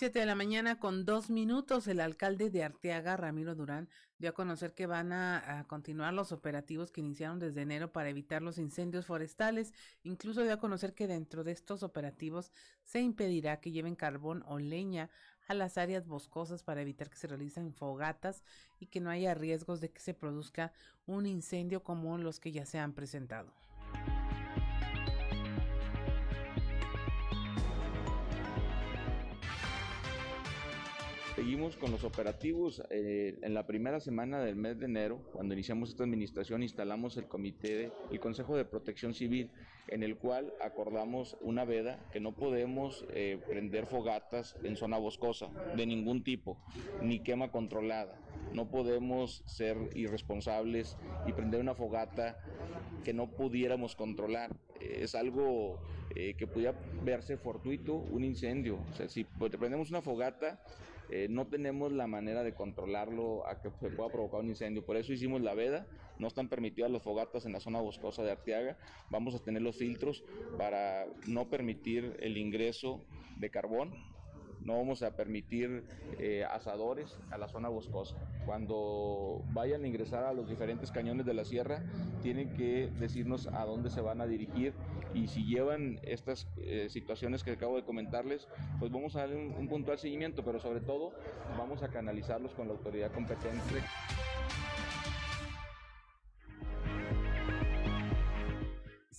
7 0.00 0.18
de 0.18 0.24
la 0.24 0.34
mañana 0.34 0.78
con 0.78 1.04
dos 1.04 1.28
minutos, 1.28 1.86
el 1.86 2.00
alcalde 2.00 2.48
de 2.48 2.64
Arteaga, 2.64 3.18
Ramiro 3.18 3.54
Durán, 3.54 3.86
dio 4.16 4.30
a 4.30 4.32
conocer 4.32 4.72
que 4.72 4.86
van 4.86 5.12
a, 5.12 5.66
continuar 5.68 6.14
los 6.14 6.32
operativos 6.32 6.90
que 6.90 7.02
iniciaron 7.02 7.38
desde 7.38 7.60
enero 7.60 7.92
para 7.92 8.08
evitar 8.08 8.40
los 8.40 8.56
incendios 8.56 9.04
forestales. 9.04 9.74
Incluso 10.02 10.42
dio 10.42 10.54
a 10.54 10.58
conocer 10.58 10.94
que 10.94 11.06
dentro 11.06 11.44
de 11.44 11.52
estos 11.52 11.82
operativos 11.82 12.50
se 12.82 13.02
impedirá 13.02 13.60
que 13.60 13.72
lleven 13.72 13.94
carbón 13.94 14.42
o 14.46 14.58
leña 14.58 15.10
a 15.48 15.52
las 15.52 15.76
áreas 15.76 16.06
boscosas 16.06 16.62
para 16.62 16.80
evitar 16.80 17.10
que 17.10 17.18
se 17.18 17.26
realicen 17.26 17.74
fogatas 17.74 18.42
y 18.78 18.86
que 18.86 19.00
no 19.00 19.10
haya 19.10 19.34
riesgos 19.34 19.82
de 19.82 19.90
que 19.90 20.00
se 20.00 20.14
produzca 20.14 20.72
un 21.04 21.26
incendio 21.26 21.84
como 21.84 22.16
los 22.16 22.40
que 22.40 22.52
ya 22.52 22.64
se 22.64 22.78
han 22.78 22.94
presentado. 22.94 23.52
Seguimos 31.50 31.76
con 31.76 31.90
los 31.90 32.04
operativos. 32.04 32.80
Eh, 32.90 33.36
en 33.42 33.54
la 33.54 33.66
primera 33.66 33.98
semana 33.98 34.38
del 34.38 34.54
mes 34.54 34.78
de 34.78 34.84
enero, 34.84 35.20
cuando 35.32 35.52
iniciamos 35.52 35.88
esta 35.88 36.04
administración, 36.04 36.62
instalamos 36.62 37.16
el 37.16 37.26
comité, 37.26 37.90
el 38.12 38.20
Consejo 38.20 38.56
de 38.56 38.64
Protección 38.64 39.14
Civil, 39.14 39.50
en 39.88 40.04
el 40.04 40.16
cual 40.16 40.54
acordamos 40.60 41.36
una 41.40 41.64
veda 41.64 41.98
que 42.12 42.20
no 42.20 42.36
podemos 42.36 43.04
eh, 43.12 43.40
prender 43.48 43.86
fogatas 43.86 44.54
en 44.62 44.76
zona 44.76 44.96
boscosa 44.96 45.48
de 45.76 45.86
ningún 45.86 46.22
tipo, 46.22 46.56
ni 47.02 47.18
quema 47.18 47.50
controlada. 47.50 48.16
No 48.52 48.70
podemos 48.70 49.42
ser 49.44 49.76
irresponsables 49.96 50.96
y 51.26 51.32
prender 51.32 51.60
una 51.60 51.74
fogata 51.74 52.38
que 53.02 53.12
no 53.12 53.28
pudiéramos 53.28 53.96
controlar. 53.96 54.54
es 54.78 55.16
algo 55.16 55.80
eh, 56.14 56.34
que 56.38 56.46
pudiera 56.46 56.78
verse 57.04 57.36
fortuito, 57.36 57.94
un 57.94 58.24
incendio. 58.24 58.78
O 58.90 58.94
sea, 58.94 59.08
si 59.08 59.24
prendemos 59.24 59.90
una 59.90 60.00
fogata, 60.00 60.60
eh, 61.12 61.26
no 61.28 61.46
tenemos 61.46 61.92
la 61.92 62.06
manera 62.06 62.42
de 62.42 62.54
controlarlo 62.54 63.46
a 63.46 63.60
que 63.60 63.70
se 63.80 63.90
pueda 63.90 64.10
provocar 64.10 64.40
un 64.40 64.48
incendio. 64.48 64.84
Por 64.84 64.96
eso 64.96 65.12
hicimos 65.12 65.40
la 65.40 65.54
veda, 65.54 65.86
no 66.18 66.28
están 66.28 66.48
permitidas 66.48 66.90
las 66.90 67.02
fogatas 67.02 67.46
en 67.46 67.52
la 67.52 67.60
zona 67.60 67.80
boscosa 67.80 68.22
de 68.22 68.30
Arteaga, 68.30 68.78
vamos 69.10 69.34
a 69.34 69.42
tener 69.42 69.62
los 69.62 69.76
filtros 69.76 70.22
para 70.56 71.06
no 71.26 71.48
permitir 71.48 72.16
el 72.20 72.36
ingreso 72.36 73.00
de 73.38 73.50
carbón 73.50 73.92
no 74.64 74.76
vamos 74.76 75.02
a 75.02 75.16
permitir 75.16 75.84
eh, 76.18 76.44
asadores 76.44 77.18
a 77.30 77.38
la 77.38 77.48
zona 77.48 77.68
boscosa. 77.68 78.16
Cuando 78.44 79.42
vayan 79.52 79.84
a 79.84 79.86
ingresar 79.86 80.24
a 80.24 80.32
los 80.32 80.48
diferentes 80.48 80.90
cañones 80.90 81.26
de 81.26 81.34
la 81.34 81.44
sierra, 81.44 81.82
tienen 82.22 82.52
que 82.54 82.90
decirnos 82.98 83.46
a 83.46 83.64
dónde 83.64 83.90
se 83.90 84.00
van 84.00 84.20
a 84.20 84.26
dirigir 84.26 84.74
y 85.14 85.28
si 85.28 85.44
llevan 85.44 85.98
estas 86.02 86.46
eh, 86.58 86.88
situaciones 86.90 87.42
que 87.42 87.52
acabo 87.52 87.76
de 87.76 87.84
comentarles, 87.84 88.48
pues 88.78 88.92
vamos 88.92 89.16
a 89.16 89.20
darle 89.20 89.36
un, 89.36 89.54
un 89.54 89.68
puntual 89.68 89.98
seguimiento, 89.98 90.44
pero 90.44 90.60
sobre 90.60 90.80
todo 90.80 91.12
vamos 91.56 91.82
a 91.82 91.88
canalizarlos 91.88 92.52
con 92.52 92.68
la 92.68 92.74
autoridad 92.74 93.12
competente. 93.12 93.80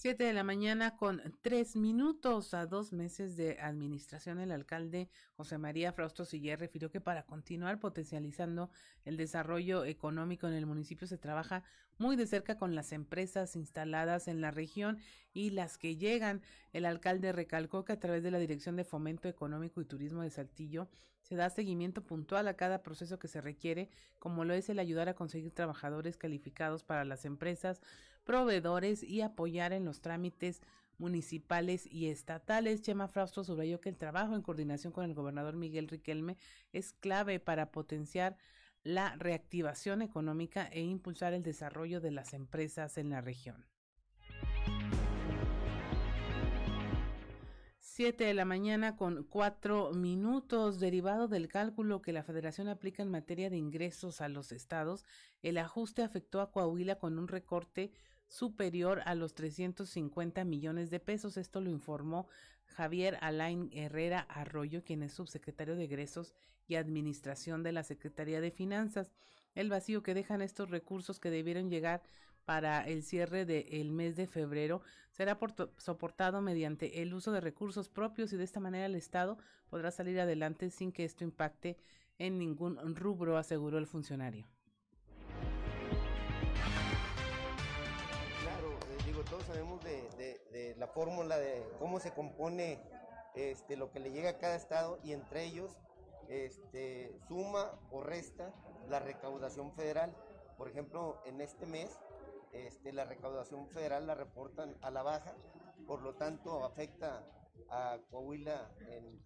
7 0.02 0.24
de 0.24 0.34
la 0.34 0.44
mañana 0.44 0.98
con 0.98 1.22
tres 1.44 1.76
minutos 1.76 2.56
a 2.56 2.66
dos 2.66 2.92
meses 2.92 3.38
de 3.38 3.60
administración, 3.60 4.40
el 4.40 4.52
alcalde 4.52 5.10
José 5.38 5.60
María 5.60 5.94
Frausto 5.94 6.26
Siller 6.26 6.60
refirió 6.60 6.90
que 6.90 7.00
para 7.00 7.22
continuar 7.28 7.78
potencializando 7.78 8.72
el 9.06 9.16
desarrollo 9.16 9.86
económico 9.86 10.48
en 10.48 10.54
el 10.54 10.66
municipio 10.66 11.06
se 11.06 11.20
trabaja 11.20 11.64
muy 12.00 12.16
de 12.16 12.26
cerca 12.26 12.58
con 12.58 12.74
las 12.74 12.94
empresas 12.94 13.56
instaladas 13.56 14.28
en 14.28 14.42
la 14.42 14.50
región 14.50 14.98
y 15.36 15.52
las 15.52 15.78
que 15.78 15.96
llegan. 15.96 16.42
El 16.74 16.86
alcalde 16.86 17.32
recalcó 17.32 17.86
que 17.86 17.94
a 17.94 18.00
través 18.00 18.24
de 18.24 18.32
la 18.32 18.40
Dirección 18.40 18.76
de 18.78 18.86
Fomento 18.86 19.30
Económico 19.30 19.82
y 19.82 19.86
Turismo 19.86 20.24
de 20.24 20.32
Saltillo 20.32 20.88
se 21.22 21.36
da 21.36 21.52
seguimiento 21.52 22.04
puntual 22.04 22.48
a 22.48 22.56
cada 22.56 22.82
proceso 22.82 23.20
que 23.20 23.28
se 23.28 23.40
requiere, 23.40 23.92
como 24.18 24.46
lo 24.46 24.56
es 24.56 24.68
el 24.70 24.80
ayudar 24.80 25.10
a 25.10 25.14
conseguir 25.14 25.52
trabajadores 25.52 26.18
calificados 26.18 26.84
para 26.84 27.06
las 27.06 27.24
empresas, 27.24 27.82
proveedores 28.24 29.04
y 29.04 29.22
apoyar 29.22 29.74
en 29.74 29.86
los 29.86 30.02
trámites 30.02 30.62
municipales 30.98 31.88
y 31.92 32.08
estatales. 32.08 32.82
Chema 32.82 33.08
Frausto 33.08 33.44
subrayó 33.44 33.82
que 33.82 33.90
el 33.90 33.98
trabajo 33.98 34.36
en 34.36 34.42
coordinación 34.42 34.94
con 34.94 35.04
el 35.04 35.14
gobernador 35.14 35.56
Miguel 35.56 35.88
Riquelme 35.88 36.38
es 36.72 36.94
clave 36.94 37.40
para 37.40 37.72
potenciar 37.72 38.38
la 38.84 39.16
reactivación 39.18 40.02
económica 40.02 40.68
e 40.72 40.82
impulsar 40.82 41.34
el 41.34 41.44
desarrollo 41.44 42.02
de 42.02 42.12
las 42.12 42.34
empresas 42.34 42.98
en 42.98 43.10
la 43.10 43.22
región. 43.22 43.66
7 47.80 48.24
de 48.24 48.34
la 48.34 48.46
mañana 48.46 48.96
con 48.96 49.24
cuatro 49.26 49.92
minutos. 49.92 50.80
Derivado 50.80 51.28
del 51.28 51.48
cálculo 51.48 52.02
que 52.02 52.14
la 52.14 52.24
Federación 52.24 52.68
aplica 52.68 53.04
en 53.04 53.12
materia 53.12 53.50
de 53.50 53.58
ingresos 53.58 54.22
a 54.22 54.30
los 54.30 54.52
estados, 54.52 55.06
el 55.44 55.58
ajuste 55.58 56.02
afectó 56.02 56.42
a 56.42 56.52
Coahuila 56.52 56.98
con 56.98 57.20
un 57.20 57.28
recorte 57.28 57.92
superior 58.32 59.02
a 59.06 59.14
los 59.14 59.36
350 59.36 60.46
millones 60.46 60.90
de 60.90 61.02
pesos. 61.02 61.36
Esto 61.36 61.60
lo 61.60 61.70
informó 61.70 62.28
Javier 62.66 63.18
Alain 63.20 63.70
Herrera 63.74 64.22
Arroyo, 64.30 64.84
quien 64.84 65.04
es 65.04 65.14
subsecretario 65.14 65.76
de 65.76 65.84
Egresos 65.84 66.34
y 66.66 66.76
Administración 66.76 67.62
de 67.62 67.74
la 67.74 67.84
Secretaría 67.84 68.40
de 68.40 68.52
Finanzas. 68.52 69.12
El 69.54 69.70
vacío 69.70 70.02
que 70.02 70.14
dejan 70.14 70.42
estos 70.42 70.70
recursos 70.70 71.20
que 71.20 71.30
debieron 71.30 71.70
llegar 71.70 72.02
para 72.46 72.88
el 72.88 73.04
cierre 73.04 73.46
del 73.46 73.92
mes 73.92 74.16
de 74.16 74.28
febrero 74.28 74.82
será 75.12 75.38
soportado 75.78 76.42
mediante 76.42 77.02
el 77.02 77.14
uso 77.14 77.34
de 77.34 77.42
recursos 77.42 77.90
propios 77.90 78.32
y 78.32 78.38
de 78.38 78.46
esta 78.46 78.62
manera 78.62 78.86
el 78.86 78.96
Estado 78.96 79.38
podrá 79.70 79.92
salir 79.92 80.20
adelante 80.22 80.70
sin 80.70 80.94
que 80.94 81.04
esto 81.04 81.26
impacte 81.26 81.78
en 82.18 82.38
ningún 82.38 82.96
rubro, 82.96 83.38
aseguró 83.38 83.78
el 83.78 83.88
funcionario. 83.88 84.48
La 90.82 90.88
fórmula 90.88 91.38
de 91.38 91.64
cómo 91.78 92.00
se 92.00 92.12
compone 92.12 92.80
este, 93.36 93.78
lo 93.78 93.92
que 93.92 94.00
le 94.00 94.12
llega 94.12 94.32
a 94.32 94.38
cada 94.40 94.56
estado 94.56 94.98
y 95.04 95.14
entre 95.14 95.44
ellos 95.44 95.78
este, 96.28 97.16
suma 97.28 97.80
o 97.92 98.02
resta 98.02 98.52
la 98.90 99.00
recaudación 99.00 99.72
federal. 99.74 100.12
Por 100.58 100.70
ejemplo, 100.70 101.22
en 101.28 101.40
este 101.40 101.68
mes 101.68 102.00
este, 102.52 102.94
la 102.94 103.06
recaudación 103.06 103.68
federal 103.70 104.08
la 104.08 104.16
reportan 104.16 104.76
a 104.82 104.90
la 104.90 105.04
baja, 105.04 105.36
por 105.86 106.02
lo 106.02 106.16
tanto 106.16 106.66
afecta 106.66 107.24
a 107.70 108.00
Coahuila 108.10 108.72
en, 108.88 109.22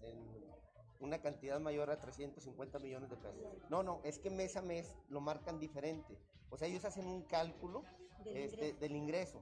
una 0.99 1.21
cantidad 1.21 1.59
mayor 1.61 1.89
a 1.89 2.01
350 2.01 2.79
millones 2.79 3.09
de 3.09 3.15
pesos. 3.15 3.45
No, 3.69 3.81
no, 3.81 4.01
es 4.03 4.19
que 4.19 4.29
mes 4.29 4.57
a 4.57 4.61
mes 4.61 4.97
lo 5.07 5.21
marcan 5.21 5.57
diferente. 5.57 6.17
O 6.49 6.57
sea, 6.57 6.67
ellos 6.67 6.83
hacen 6.83 7.07
un 7.07 7.21
cálculo 7.23 7.83
del, 8.25 8.53
este, 8.59 8.87
ingreso. 8.87 9.41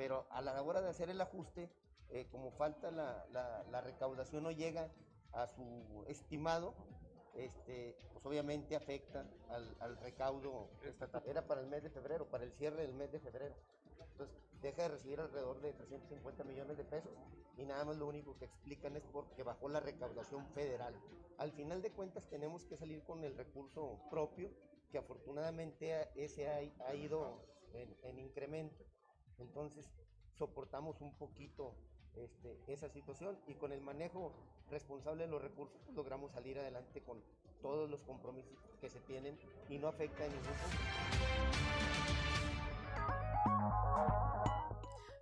Pero 0.00 0.26
a 0.30 0.40
la 0.40 0.62
hora 0.62 0.80
de 0.80 0.88
hacer 0.88 1.10
el 1.10 1.20
ajuste, 1.20 1.68
eh, 2.08 2.26
como 2.32 2.52
falta 2.52 2.90
la, 2.90 3.26
la 3.70 3.80
recaudación 3.82 4.44
no 4.44 4.50
llega 4.50 4.90
a 5.34 5.46
su 5.46 6.06
estimado, 6.08 6.74
este, 7.34 7.94
pues 8.14 8.24
obviamente 8.24 8.76
afecta 8.76 9.26
al, 9.50 9.98
recaudo 9.98 10.70
estatal. 10.84 11.22
Era 11.26 11.46
para 11.46 11.60
el 11.60 11.66
mes 11.66 11.82
de 11.82 11.90
febrero, 11.90 12.24
para 12.30 12.44
el 12.44 12.52
cierre 12.52 12.80
del 12.80 12.94
mes 12.94 13.12
de 13.12 13.20
febrero. 13.20 13.54
Entonces 14.12 14.34
deja 14.62 14.84
de 14.84 14.88
recibir 14.88 15.20
alrededor 15.20 15.60
de 15.60 15.74
350 15.74 16.44
millones 16.44 16.78
de 16.78 16.84
pesos 16.84 17.12
y 17.58 17.66
nada 17.66 17.84
más 17.84 17.98
lo 17.98 18.06
único 18.06 18.38
que 18.38 18.46
explican 18.46 18.96
es 18.96 19.02
porque 19.12 19.42
bajó 19.42 19.68
la 19.68 19.80
recaudación 19.80 20.46
federal. 20.54 20.94
Al 21.36 21.52
final 21.52 21.82
de 21.82 21.90
cuentas 21.90 22.24
tenemos 22.30 22.64
que 22.64 22.78
salir 22.78 23.02
con 23.02 23.22
el 23.22 23.36
recurso 23.36 24.00
propio 24.08 24.48
que 24.90 24.96
afortunadamente 24.96 26.08
ese 26.14 26.48
ha, 26.48 26.94
ido 26.94 27.44
en, 27.74 27.94
en 28.02 28.18
incremento. 28.18 28.89
Entonces 29.40 29.90
soportamos 30.38 31.00
un 31.00 31.12
poquito 31.14 31.74
este, 32.16 32.58
esa 32.66 32.88
situación 32.88 33.38
y 33.46 33.54
con 33.54 33.72
el 33.72 33.80
manejo 33.80 34.32
responsable 34.70 35.24
de 35.24 35.30
los 35.30 35.42
recursos 35.42 35.76
pues, 35.84 35.96
logramos 35.96 36.32
salir 36.32 36.58
adelante 36.58 37.02
con 37.02 37.22
todos 37.62 37.90
los 37.90 38.00
compromisos 38.02 38.58
que 38.80 38.88
se 38.88 39.00
tienen 39.00 39.38
y 39.68 39.78
no 39.78 39.88
afecta 39.88 40.24
en 40.24 40.32
ningún 40.32 40.44
punto. 40.44 40.80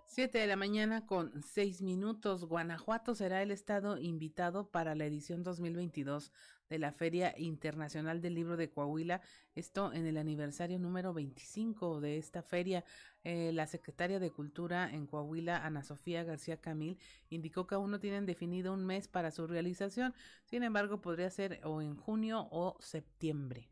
7 0.09 0.39
de 0.39 0.47
la 0.47 0.55
mañana 0.55 1.05
con 1.05 1.31
6 1.43 1.83
minutos. 1.83 2.45
Guanajuato 2.45 3.13
será 3.13 3.43
el 3.43 3.51
estado 3.51 3.99
invitado 3.99 4.67
para 4.71 4.95
la 4.95 5.05
edición 5.05 5.43
2022 5.43 6.31
de 6.67 6.79
la 6.79 6.91
Feria 6.91 7.35
Internacional 7.37 8.19
del 8.19 8.33
Libro 8.33 8.57
de 8.57 8.71
Coahuila. 8.71 9.21
Esto 9.53 9.93
en 9.93 10.07
el 10.07 10.17
aniversario 10.17 10.79
número 10.79 11.13
25 11.13 12.01
de 12.01 12.17
esta 12.17 12.41
feria. 12.41 12.83
Eh, 13.23 13.51
la 13.53 13.67
secretaria 13.67 14.19
de 14.19 14.31
Cultura 14.31 14.89
en 14.91 15.05
Coahuila, 15.05 15.63
Ana 15.63 15.83
Sofía 15.83 16.23
García 16.23 16.57
Camil, 16.59 16.97
indicó 17.29 17.67
que 17.67 17.75
aún 17.75 17.91
no 17.91 17.99
tienen 17.99 18.25
definido 18.25 18.73
un 18.73 18.87
mes 18.87 19.07
para 19.07 19.29
su 19.29 19.45
realización. 19.45 20.15
Sin 20.43 20.63
embargo, 20.63 21.01
podría 21.01 21.29
ser 21.29 21.61
o 21.63 21.83
en 21.83 21.95
junio 21.95 22.47
o 22.49 22.77
septiembre. 22.79 23.69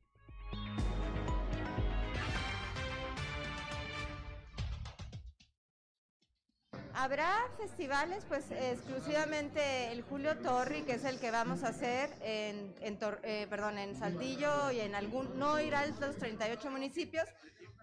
Habrá 6.99 7.47
festivales, 7.57 8.25
pues 8.27 8.49
exclusivamente 8.49 9.91
el 9.91 10.01
Julio 10.01 10.35
Torri, 10.39 10.81
que 10.81 10.93
es 10.93 11.05
el 11.05 11.19
que 11.19 11.29
vamos 11.29 11.63
a 11.63 11.67
hacer 11.67 12.09
en, 12.21 12.73
eh, 12.81 13.45
perdón, 13.51 13.77
en 13.77 13.95
Saltillo 13.95 14.71
y 14.71 14.79
en 14.79 14.95
algún, 14.95 15.37
no 15.37 15.59
irá 15.59 15.81
a 15.81 15.85
los 15.85 16.15
38 16.17 16.71
municipios. 16.71 17.29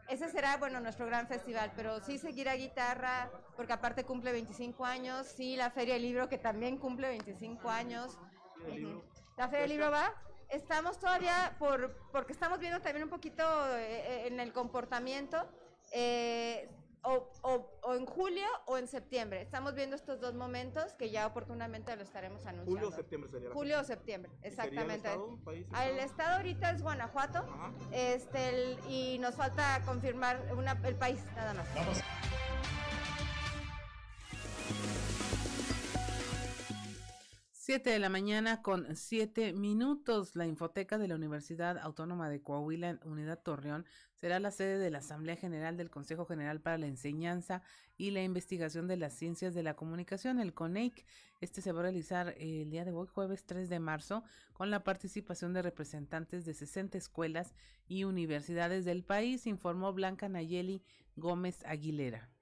Ese 0.08 0.28
será, 0.30 0.56
bueno, 0.56 0.80
nuestro 0.80 1.06
gran 1.06 1.28
festival, 1.28 1.70
pero 1.76 2.00
sí 2.00 2.18
seguirá 2.18 2.56
guitarra, 2.56 3.30
porque 3.54 3.72
aparte 3.72 4.02
cumple 4.02 4.32
25 4.32 4.84
años, 4.84 5.28
sí, 5.28 5.54
la 5.54 5.70
Feria 5.70 5.94
del 5.94 6.02
Libro, 6.02 6.28
que 6.28 6.38
también 6.38 6.76
cumple 6.76 7.06
25 7.06 7.70
años. 7.70 8.18
La 9.36 9.46
Feria 9.46 9.60
del 9.60 9.70
Libro 9.70 9.92
va. 9.92 10.12
Estamos 10.48 10.98
todavía, 10.98 11.54
por, 11.60 11.96
porque 12.10 12.32
estamos 12.32 12.58
viendo 12.58 12.80
también 12.80 13.04
un 13.04 13.10
poquito 13.10 13.44
eh, 13.76 14.26
en 14.26 14.40
el 14.40 14.52
comportamiento. 14.52 15.48
Eh, 15.92 16.68
o, 17.05 17.94
en 17.94 18.07
julio 18.07 18.46
o 18.66 18.78
en 18.78 18.88
septiembre. 18.88 19.42
Estamos 19.42 19.74
viendo 19.74 19.96
estos 19.96 20.20
dos 20.20 20.34
momentos 20.34 20.92
que 20.94 21.11
ya 21.11 21.26
oportunamente 21.26 21.94
lo 21.96 22.02
estaremos 22.02 22.44
anunciando. 22.46 22.70
Julio 22.70 22.88
o 22.88 22.92
septiembre 22.92 23.30
sería. 23.30 23.50
julio 23.50 23.80
o 23.80 23.84
septiembre, 23.84 24.32
exactamente. 24.42 25.09
el, 25.12 25.98
estado? 25.98 26.36
ahorita 26.36 26.70
es 26.70 26.82
Guanajuato, 26.82 27.44
este 27.92 28.76
y 28.88 29.18
nos 29.18 29.34
falta 29.34 29.82
confirmar 29.84 30.40
el 30.84 30.96
país 30.96 31.20
nada 31.36 31.55
más. 31.55 31.66
Vamos. 31.74 32.00
7 37.66 37.88
de 37.88 37.98
la 37.98 38.10
mañana 38.10 38.60
con 38.60 38.94
7 38.94 39.54
minutos. 39.54 40.36
La 40.36 40.44
Infoteca 40.44 40.98
de 40.98 41.08
la 41.08 41.14
Universidad 41.14 41.78
Autónoma 41.78 42.28
de 42.28 42.42
Coahuila, 42.42 43.00
Unidad 43.06 43.40
Torreón, 43.40 43.86
será 44.12 44.38
la 44.38 44.50
sede 44.50 44.76
de 44.76 44.90
la 44.90 44.98
Asamblea 44.98 45.36
General 45.36 45.74
del 45.78 45.88
Consejo 45.88 46.26
General 46.26 46.60
para 46.60 46.76
la 46.76 46.88
Enseñanza 46.88 47.62
y 47.96 48.10
la 48.10 48.22
Investigación 48.22 48.86
de 48.86 48.98
las 48.98 49.14
Ciencias 49.14 49.54
de 49.54 49.62
la 49.62 49.76
Comunicación, 49.76 50.40
el 50.40 50.52
CONEIC. 50.52 51.06
Este 51.40 51.62
se 51.62 51.72
va 51.72 51.80
a 51.80 51.84
realizar 51.84 52.34
el 52.36 52.70
día 52.70 52.84
de 52.84 52.92
hoy, 52.92 53.06
jueves 53.06 53.46
3 53.46 53.70
de 53.70 53.80
marzo, 53.80 54.24
con 54.52 54.70
la 54.70 54.84
participación 54.84 55.54
de 55.54 55.62
representantes 55.62 56.44
de 56.44 56.52
60 56.52 56.98
escuelas 56.98 57.54
y 57.88 58.04
universidades 58.04 58.84
del 58.84 59.04
país, 59.04 59.46
informó 59.46 59.94
Blanca 59.94 60.28
Nayeli 60.28 60.82
Gómez 61.16 61.64
Aguilera. 61.64 62.34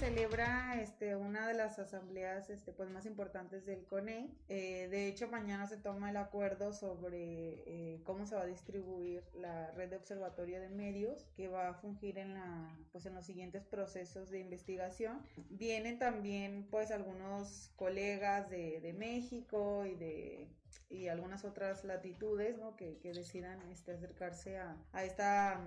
Celebra 0.00 0.80
este, 0.80 1.14
una 1.14 1.46
de 1.46 1.52
las 1.52 1.78
asambleas 1.78 2.48
este, 2.48 2.72
pues, 2.72 2.88
más 2.88 3.04
importantes 3.04 3.66
del 3.66 3.84
CONE. 3.84 4.30
Eh, 4.48 4.88
de 4.90 5.08
hecho, 5.08 5.28
mañana 5.28 5.66
se 5.66 5.76
toma 5.76 6.08
el 6.08 6.16
acuerdo 6.16 6.72
sobre 6.72 7.62
eh, 7.66 8.00
cómo 8.04 8.26
se 8.26 8.34
va 8.34 8.42
a 8.42 8.46
distribuir 8.46 9.22
la 9.34 9.70
red 9.72 9.90
de 9.90 9.96
observatorio 9.96 10.58
de 10.58 10.70
medios 10.70 11.26
que 11.36 11.48
va 11.48 11.68
a 11.68 11.74
fungir 11.74 12.16
en, 12.16 12.32
la, 12.32 12.74
pues, 12.92 13.04
en 13.04 13.14
los 13.14 13.26
siguientes 13.26 13.62
procesos 13.62 14.30
de 14.30 14.40
investigación. 14.40 15.20
Vienen 15.50 15.98
también 15.98 16.66
pues 16.70 16.90
algunos 16.90 17.70
colegas 17.76 18.48
de, 18.48 18.80
de 18.80 18.94
México 18.94 19.84
y 19.84 19.96
de 19.96 20.48
y 20.90 21.08
algunas 21.08 21.44
otras 21.44 21.84
latitudes 21.84 22.58
¿no? 22.58 22.76
que, 22.76 22.98
que 22.98 23.12
decidan 23.12 23.60
este, 23.70 23.92
acercarse 23.92 24.58
a, 24.58 24.76
a, 24.92 25.04
esta, 25.04 25.60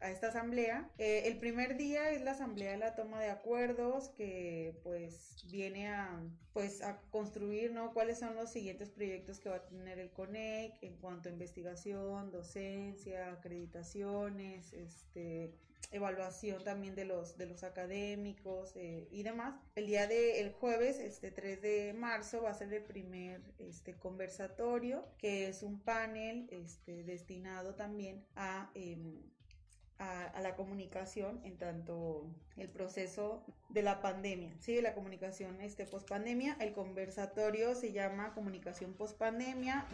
a 0.00 0.10
esta 0.10 0.28
asamblea. 0.28 0.90
Eh, 0.98 1.22
el 1.26 1.38
primer 1.38 1.76
día 1.76 2.10
es 2.10 2.22
la 2.22 2.32
asamblea 2.32 2.72
de 2.72 2.78
la 2.78 2.94
toma 2.96 3.20
de 3.20 3.30
acuerdos 3.30 4.08
que 4.10 4.78
pues 4.82 5.44
viene 5.50 5.88
a, 5.88 6.20
pues, 6.52 6.82
a 6.82 7.00
construir 7.10 7.72
¿no? 7.72 7.92
cuáles 7.94 8.18
son 8.18 8.34
los 8.34 8.50
siguientes 8.50 8.90
proyectos 8.90 9.38
que 9.38 9.48
va 9.48 9.56
a 9.56 9.66
tener 9.66 10.00
el 10.00 10.10
CONEC 10.10 10.82
en 10.82 10.96
cuanto 10.96 11.28
a 11.28 11.32
investigación, 11.32 12.32
docencia, 12.32 13.32
acreditaciones, 13.32 14.72
este, 14.72 15.54
evaluación 15.92 16.62
también 16.64 16.94
de 16.94 17.04
los, 17.04 17.36
de 17.36 17.46
los 17.46 17.64
académicos 17.64 18.72
eh, 18.76 19.08
y 19.10 19.22
demás. 19.22 19.54
El 19.74 19.86
día 19.86 20.06
del 20.06 20.52
jueves, 20.52 20.98
este 20.98 21.30
3 21.30 21.62
de 21.62 21.94
marzo, 21.94 22.42
va 22.42 22.50
a 22.50 22.54
ser 22.54 22.72
el 22.72 22.82
primer 22.82 23.40
este, 23.58 23.94
conversatorio, 23.94 25.06
que 25.18 25.48
es 25.48 25.62
un 25.62 25.80
panel 25.80 26.48
este, 26.50 27.04
destinado 27.04 27.74
también 27.74 28.24
a... 28.36 28.70
Em, 28.74 29.20
a, 29.98 30.40
la 30.42 30.54
comunicación 30.56 31.40
en 31.44 31.56
tanto 31.56 32.26
el 32.56 32.68
proceso 32.68 33.44
de 33.68 33.82
la 33.82 34.00
pandemia, 34.00 34.54
¿sí? 34.60 34.80
La 34.80 34.94
comunicación 34.94 35.60
este, 35.60 35.86
post 35.86 36.08
pandemia. 36.08 36.56
El 36.60 36.72
conversatorio 36.72 37.74
se 37.74 37.92
llama 37.92 38.34
Comunicación 38.34 38.94
post 38.94 39.16
pandemia. 39.18 39.86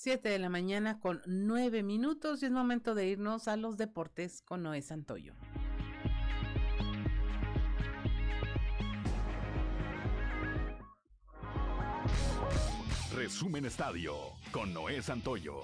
7 0.00 0.28
de 0.28 0.38
la 0.38 0.48
mañana 0.48 1.00
con 1.00 1.22
9 1.26 1.82
minutos 1.82 2.40
y 2.40 2.46
es 2.46 2.52
momento 2.52 2.94
de 2.94 3.08
irnos 3.08 3.48
a 3.48 3.56
los 3.56 3.76
deportes 3.76 4.42
con 4.42 4.62
Noé 4.62 4.80
Santoyo. 4.80 5.34
Resumen 13.12 13.64
Estadio 13.64 14.14
con 14.52 14.72
Noé 14.72 15.02
Santoyo. 15.02 15.62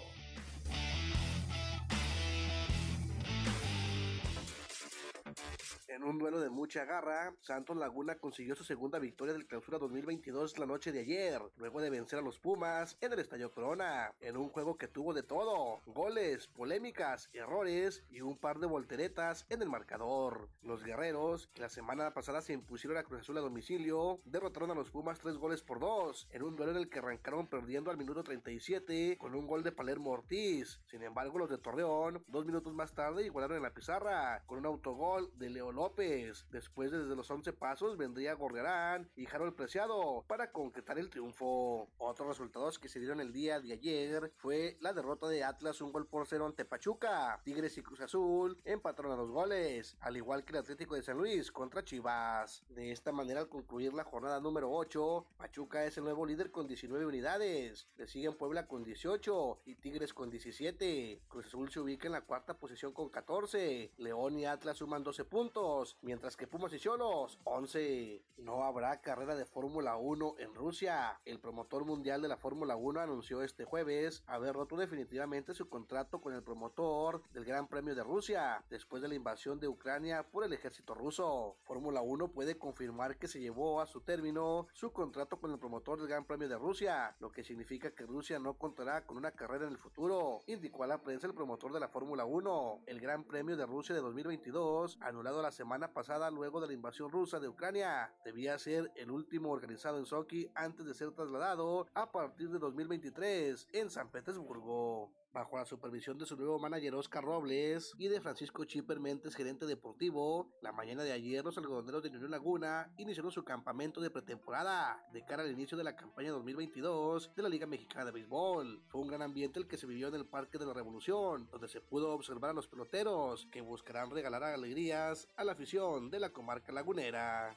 En 5.95 6.03
un 6.03 6.18
duelo 6.18 6.40
de 6.40 6.51
mucha 6.51 6.84
garra, 6.84 7.32
Santos 7.40 7.76
Laguna 7.76 8.16
consiguió 8.16 8.57
su 8.57 8.64
segunda 8.64 8.99
victoria 8.99 9.32
del 9.32 9.47
clausura 9.47 9.78
2022 9.78 10.59
la 10.59 10.66
noche 10.66 10.90
de 10.90 10.99
ayer, 10.99 11.40
luego 11.57 11.80
de 11.80 11.88
vencer 11.88 12.18
a 12.18 12.22
los 12.22 12.40
Pumas 12.40 12.99
en 13.01 13.12
el 13.12 13.20
Estadio 13.20 13.53
Corona, 13.53 14.12
en 14.20 14.36
un 14.36 14.49
juego 14.49 14.76
que 14.76 14.88
tuvo 14.88 15.14
de 15.14 15.22
todo, 15.22 15.82
goles, 15.86 16.49
polémicas, 16.49 17.30
errores 17.32 18.03
y 18.11 18.22
un 18.22 18.36
par 18.36 18.59
de 18.59 18.66
volteretas 18.66 19.47
en 19.51 19.62
el 19.62 19.68
marcador. 19.68 20.49
Los 20.62 20.82
guerreros, 20.82 21.47
que 21.55 21.62
la 21.62 21.68
semana 21.68 22.12
pasada 22.12 22.42
se 22.42 22.55
impusieron 22.55 22.99
a 22.99 23.05
Cruz 23.05 23.20
Azul 23.20 23.38
a 23.38 23.42
domicilio, 23.42 24.18
derrotaron 24.24 24.72
a 24.72 24.74
los 24.74 24.90
Pumas 24.90 25.20
tres 25.20 25.36
goles 25.36 25.62
por 25.62 25.78
dos, 25.78 26.26
en 26.32 26.42
un 26.42 26.57
duelo 26.57 26.72
en 26.72 26.78
el 26.78 26.90
que 26.90 26.99
arrancaron 26.99 27.47
perdiendo 27.47 27.92
al 27.92 27.99
minuto 27.99 28.24
37 28.24 29.16
con 29.16 29.36
un 29.36 29.47
gol 29.47 29.62
de 29.62 29.70
Palermo 29.70 30.11
Ortiz. 30.11 30.80
Sin 30.86 31.05
embargo, 31.05 31.38
los 31.38 31.51
de 31.51 31.59
Torreón, 31.59 32.24
dos 32.26 32.45
minutos 32.47 32.74
más 32.74 32.92
tarde, 32.95 33.24
igualaron 33.24 33.59
en 33.59 33.62
la 33.62 33.74
pizarra 33.74 34.42
con 34.47 34.59
un 34.59 34.66
autogol 34.66 35.30
de 35.38 35.51
León 35.51 35.84
López. 35.85 36.47
Después 36.51 36.91
desde 36.91 37.14
los 37.14 37.30
11 37.30 37.53
pasos 37.53 37.99
vendría 37.99 38.32
Gorriarán 38.32 39.11
y 39.16 39.26
Harold 39.26 39.55
Preciado 39.55 40.24
para 40.26 40.51
concretar 40.51 40.99
el 40.99 41.11
triunfo. 41.11 41.91
Otros 41.99 42.26
resultados 42.26 42.78
que 42.78 42.89
se 42.89 43.01
dieron 43.01 43.20
el 43.20 43.35
día 43.35 43.61
de 43.61 43.74
ayer 43.74 44.32
fue 44.39 44.78
la 44.80 44.95
derrota 44.95 45.28
de 45.28 45.45
Atlas 45.45 45.82
un 45.82 45.93
gol 45.93 46.07
por 46.07 46.26
cero 46.26 46.47
ante 46.47 46.64
Pachuca. 46.64 47.39
Tigres 47.45 47.76
y 47.76 47.82
Cruz 47.82 48.01
Azul 48.01 48.59
empataron 48.64 49.12
a 49.12 49.16
los 49.16 49.30
goles, 49.30 49.99
al 50.01 50.16
igual 50.16 50.43
que 50.43 50.53
el 50.53 50.61
Atlético 50.61 50.95
de 50.95 51.03
San 51.03 51.18
Luis 51.18 51.53
contra 51.53 51.85
Chivas. 51.85 52.64
De 52.70 52.91
esta 52.91 53.12
manera 53.12 53.41
al 53.41 53.51
concluir 53.51 53.93
la 53.93 54.05
jornada 54.05 54.41
número 54.41 54.72
8, 54.72 55.26
Pachuca 55.37 55.85
es 55.85 55.99
el 55.99 56.05
nuevo 56.05 56.24
líder 56.24 56.51
con 56.51 56.66
19 56.66 57.05
unidades. 57.05 57.89
Le 57.99 58.07
siguen 58.07 58.39
Puebla 58.39 58.66
con 58.66 58.85
18 58.85 59.61
y 59.66 59.74
Tigres 59.74 60.14
con 60.14 60.30
17. 60.30 61.20
Cruz 61.28 61.45
Azul 61.45 61.70
se 61.70 61.80
ubica 61.80 62.07
en 62.07 62.12
la 62.12 62.22
cuarta 62.22 62.57
posición 62.57 62.95
con 62.95 63.11
14. 63.11 63.93
León 63.99 64.39
y 64.39 64.47
Atlas 64.47 64.78
suman 64.78 65.05
12 65.05 65.26
puntos 65.26 65.63
mientras 66.02 66.36
que 66.36 66.46
Pumas 66.46 66.72
y 66.74 66.78
Cholos 66.78 67.38
11. 67.44 68.22
No 68.38 68.64
habrá 68.64 69.00
carrera 69.00 69.34
de 69.34 69.46
Fórmula 69.46 69.96
1 69.96 70.34
en 70.38 70.54
Rusia. 70.54 71.18
El 71.24 71.40
promotor 71.40 71.86
mundial 71.86 72.20
de 72.20 72.28
la 72.28 72.36
Fórmula 72.36 72.76
1 72.76 73.00
anunció 73.00 73.42
este 73.42 73.64
jueves 73.64 74.22
haber 74.26 74.54
roto 74.54 74.76
definitivamente 74.76 75.54
su 75.54 75.68
contrato 75.68 76.20
con 76.20 76.34
el 76.34 76.42
promotor 76.42 77.22
del 77.32 77.46
Gran 77.46 77.66
Premio 77.68 77.94
de 77.94 78.02
Rusia 78.02 78.62
después 78.68 79.00
de 79.00 79.08
la 79.08 79.14
invasión 79.14 79.58
de 79.58 79.68
Ucrania 79.68 80.22
por 80.30 80.44
el 80.44 80.52
ejército 80.52 80.94
ruso. 80.94 81.56
Fórmula 81.62 82.02
1 82.02 82.28
puede 82.28 82.58
confirmar 82.58 83.16
que 83.16 83.28
se 83.28 83.40
llevó 83.40 83.80
a 83.80 83.86
su 83.86 84.02
término 84.02 84.66
su 84.74 84.92
contrato 84.92 85.40
con 85.40 85.50
el 85.50 85.58
promotor 85.58 85.98
del 85.98 86.08
Gran 86.08 86.26
Premio 86.26 86.48
de 86.48 86.58
Rusia, 86.58 87.16
lo 87.20 87.32
que 87.32 87.42
significa 87.42 87.92
que 87.92 88.04
Rusia 88.04 88.38
no 88.38 88.58
contará 88.58 89.06
con 89.06 89.16
una 89.16 89.30
carrera 89.30 89.64
en 89.64 89.72
el 89.72 89.78
futuro, 89.78 90.40
indicó 90.46 90.84
a 90.84 90.88
la 90.88 90.98
prensa 90.98 91.26
el 91.26 91.34
promotor 91.34 91.72
de 91.72 91.80
la 91.80 91.88
Fórmula 91.88 92.26
1. 92.26 92.82
El 92.86 93.00
Gran 93.00 93.24
Premio 93.24 93.56
de 93.56 93.64
Rusia 93.64 93.94
de 93.94 94.02
2022, 94.02 94.98
anulado 95.00 95.40
la 95.40 95.53
semana 95.55 95.92
pasada 95.92 96.30
luego 96.30 96.61
de 96.61 96.66
la 96.66 96.72
invasión 96.72 97.11
rusa 97.11 97.38
de 97.40 97.48
Ucrania. 97.48 98.12
Debía 98.24 98.59
ser 98.59 98.92
el 98.96 99.11
último 99.11 99.50
organizado 99.50 99.98
en 99.98 100.05
Sochi 100.05 100.50
antes 100.55 100.84
de 100.84 100.94
ser 100.94 101.12
trasladado 101.12 101.86
a 101.94 102.11
partir 102.11 102.50
de 102.50 102.59
2023 102.59 103.68
en 103.72 103.88
San 103.88 104.11
Petersburgo 104.11 105.12
bajo 105.35 105.59
la 105.59 105.66
supervisión 105.66 106.16
de 106.16 106.24
su 106.24 106.37
nuevo 106.37 106.59
manager 106.59 106.95
Oscar 106.95 107.24
Robles 107.24 107.93
y 107.99 108.09
de 108.09 108.20
Francisco 108.20 108.64
Chipper 108.64 109.01
Mentes, 109.01 109.35
gerente 109.35 109.66
deportivo. 109.66 110.49
La 110.62 110.72
mañana 110.72 111.03
de 111.03 111.12
ayer, 111.12 111.45
los 111.45 111.59
algodoneros 111.59 112.03
de 112.03 112.11
Unión 112.11 112.30
Laguna 112.30 112.91
iniciaron 112.97 113.32
su 113.32 113.45
campamento 113.45 114.01
de 114.01 114.11
pretemporada 114.11 115.05
de 115.12 115.24
cara 115.24 115.43
al 115.43 115.51
inicio 115.51 115.76
de 115.76 115.85
la 115.85 115.97
campaña 115.97 116.30
2022 116.30 117.32
de 117.35 117.43
la 117.43 117.49
Liga 117.49 117.66
Mexicana 117.66 118.05
de 118.07 118.12
Béisbol. 118.12 118.85
Fue 118.87 119.01
un 119.01 119.09
gran 119.09 119.22
ambiente 119.22 119.59
el 119.59 119.66
que 119.66 119.76
se 119.76 119.89
vivió 119.89 120.09
en 120.09 120.14
el 120.14 120.26
Parque 120.26 120.57
de 120.57 120.66
la 120.66 120.72
Revolución, 120.72 121.49
donde 121.51 121.68
se 121.68 121.80
pudo 121.80 122.12
observar 122.12 122.51
a 122.51 122.55
los 122.55 122.68
peloteros 122.68 123.47
que 123.51 123.61
buscarán 123.61 124.11
regalar 124.11 124.45
alegrías 124.45 125.26
a 125.37 125.43
la 125.43 125.53
afición 125.53 126.11
de 126.11 126.20
la 126.20 126.30
comarca 126.30 126.72
lagunera. 126.72 127.57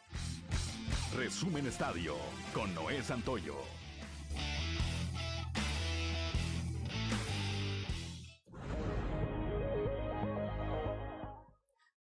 Resumen 1.15 1.67
Estadio 1.67 2.15
con 2.53 2.73
Noé 2.73 3.03
Santoyo. 3.03 3.55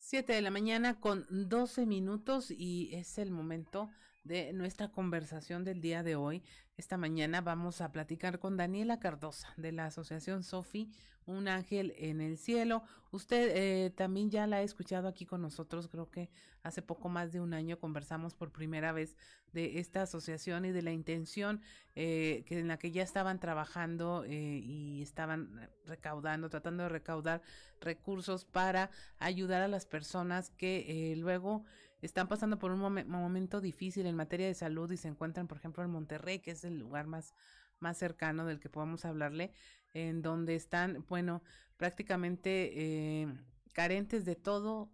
7 0.08 0.34
de 0.34 0.40
la 0.40 0.52
mañana 0.52 1.00
con 1.00 1.26
12 1.30 1.84
minutos 1.84 2.52
y 2.52 2.90
es 2.94 3.18
el 3.18 3.32
momento 3.32 3.90
de 4.26 4.52
nuestra 4.52 4.88
conversación 4.88 5.64
del 5.64 5.80
día 5.80 6.02
de 6.02 6.16
hoy. 6.16 6.42
Esta 6.76 6.96
mañana 6.96 7.40
vamos 7.40 7.80
a 7.80 7.92
platicar 7.92 8.38
con 8.38 8.56
Daniela 8.56 8.98
Cardosa 8.98 9.54
de 9.56 9.72
la 9.72 9.86
Asociación 9.86 10.42
Sofi, 10.42 10.90
Un 11.26 11.48
Ángel 11.48 11.94
en 11.96 12.20
el 12.20 12.36
Cielo. 12.36 12.82
Usted 13.12 13.52
eh, 13.54 13.90
también 13.90 14.30
ya 14.30 14.46
la 14.46 14.56
ha 14.56 14.62
escuchado 14.62 15.08
aquí 15.08 15.26
con 15.26 15.42
nosotros, 15.42 15.88
creo 15.88 16.10
que 16.10 16.28
hace 16.62 16.82
poco 16.82 17.08
más 17.08 17.32
de 17.32 17.40
un 17.40 17.54
año 17.54 17.78
conversamos 17.78 18.34
por 18.34 18.50
primera 18.50 18.92
vez 18.92 19.16
de 19.52 19.78
esta 19.78 20.02
asociación 20.02 20.64
y 20.64 20.72
de 20.72 20.82
la 20.82 20.90
intención 20.90 21.62
eh, 21.94 22.44
que 22.46 22.58
en 22.58 22.68
la 22.68 22.78
que 22.78 22.90
ya 22.90 23.02
estaban 23.02 23.38
trabajando 23.38 24.24
eh, 24.24 24.60
y 24.62 25.02
estaban 25.02 25.70
recaudando, 25.86 26.50
tratando 26.50 26.82
de 26.82 26.88
recaudar 26.88 27.42
recursos 27.80 28.44
para 28.44 28.90
ayudar 29.18 29.62
a 29.62 29.68
las 29.68 29.86
personas 29.86 30.50
que 30.50 31.14
luego 31.16 31.64
están 32.06 32.28
pasando 32.28 32.58
por 32.58 32.70
un 32.72 32.80
momento 32.80 33.60
difícil 33.60 34.06
en 34.06 34.16
materia 34.16 34.46
de 34.46 34.54
salud 34.54 34.90
y 34.90 34.96
se 34.96 35.08
encuentran, 35.08 35.46
por 35.46 35.58
ejemplo, 35.58 35.84
en 35.84 35.90
Monterrey, 35.90 36.38
que 36.38 36.52
es 36.52 36.64
el 36.64 36.78
lugar 36.78 37.06
más, 37.06 37.34
más 37.80 37.98
cercano 37.98 38.46
del 38.46 38.60
que 38.60 38.70
podamos 38.70 39.04
hablarle, 39.04 39.52
en 39.92 40.22
donde 40.22 40.54
están, 40.54 41.04
bueno, 41.08 41.42
prácticamente 41.76 42.72
eh, 42.74 43.34
carentes 43.72 44.24
de 44.24 44.36
todo 44.36 44.90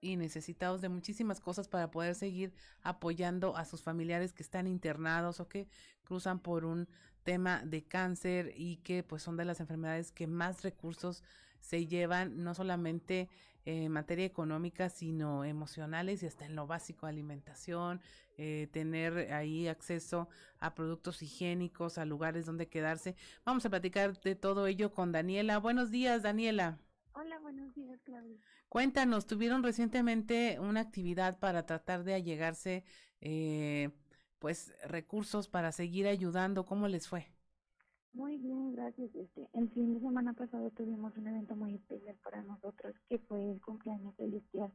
y 0.00 0.16
necesitados 0.16 0.80
de 0.80 0.88
muchísimas 0.88 1.40
cosas 1.40 1.68
para 1.68 1.90
poder 1.90 2.14
seguir 2.14 2.54
apoyando 2.82 3.56
a 3.56 3.64
sus 3.64 3.82
familiares 3.82 4.32
que 4.32 4.42
están 4.42 4.66
internados 4.66 5.38
o 5.38 5.48
que 5.48 5.68
cruzan 6.02 6.40
por 6.40 6.64
un 6.64 6.88
tema 7.22 7.62
de 7.64 7.84
cáncer 7.84 8.52
y 8.56 8.78
que 8.78 9.04
pues 9.04 9.22
son 9.22 9.36
de 9.36 9.44
las 9.44 9.60
enfermedades 9.60 10.10
que 10.10 10.26
más 10.26 10.62
recursos 10.62 11.22
se 11.60 11.86
llevan 11.86 12.42
no 12.42 12.54
solamente 12.54 13.28
en 13.64 13.92
materia 13.92 14.24
económica, 14.24 14.88
sino 14.88 15.44
emocionales 15.44 16.22
y 16.22 16.26
hasta 16.26 16.44
en 16.44 16.56
lo 16.56 16.66
básico, 16.66 17.06
alimentación, 17.06 18.00
eh, 18.36 18.68
tener 18.72 19.32
ahí 19.32 19.68
acceso 19.68 20.28
a 20.58 20.74
productos 20.74 21.22
higiénicos, 21.22 21.98
a 21.98 22.04
lugares 22.04 22.46
donde 22.46 22.68
quedarse. 22.68 23.14
Vamos 23.44 23.64
a 23.66 23.70
platicar 23.70 24.20
de 24.20 24.34
todo 24.34 24.66
ello 24.66 24.92
con 24.92 25.12
Daniela. 25.12 25.58
Buenos 25.58 25.90
días, 25.90 26.22
Daniela. 26.22 26.78
Hola, 27.14 27.38
buenos 27.40 27.74
días, 27.74 28.00
Claudia. 28.02 28.38
Cuéntanos, 28.68 29.26
tuvieron 29.26 29.62
recientemente 29.62 30.58
una 30.58 30.80
actividad 30.80 31.38
para 31.38 31.66
tratar 31.66 32.04
de 32.04 32.14
allegarse, 32.14 32.84
eh, 33.20 33.90
pues, 34.38 34.74
recursos 34.84 35.46
para 35.46 35.72
seguir 35.72 36.06
ayudando. 36.06 36.64
¿Cómo 36.64 36.88
les 36.88 37.06
fue? 37.06 37.30
Muy 38.14 38.36
bien, 38.36 38.72
gracias. 38.74 39.14
Este, 39.14 39.48
el 39.54 39.70
fin 39.70 39.94
de 39.94 40.00
semana 40.00 40.34
pasado 40.34 40.70
tuvimos 40.70 41.16
un 41.16 41.28
evento 41.28 41.56
muy 41.56 41.74
especial 41.76 42.16
para 42.22 42.42
nosotros 42.42 42.94
que 43.08 43.18
fue 43.20 43.50
el 43.52 43.60
cumpleaños 43.62 44.14
celestial. 44.16 44.70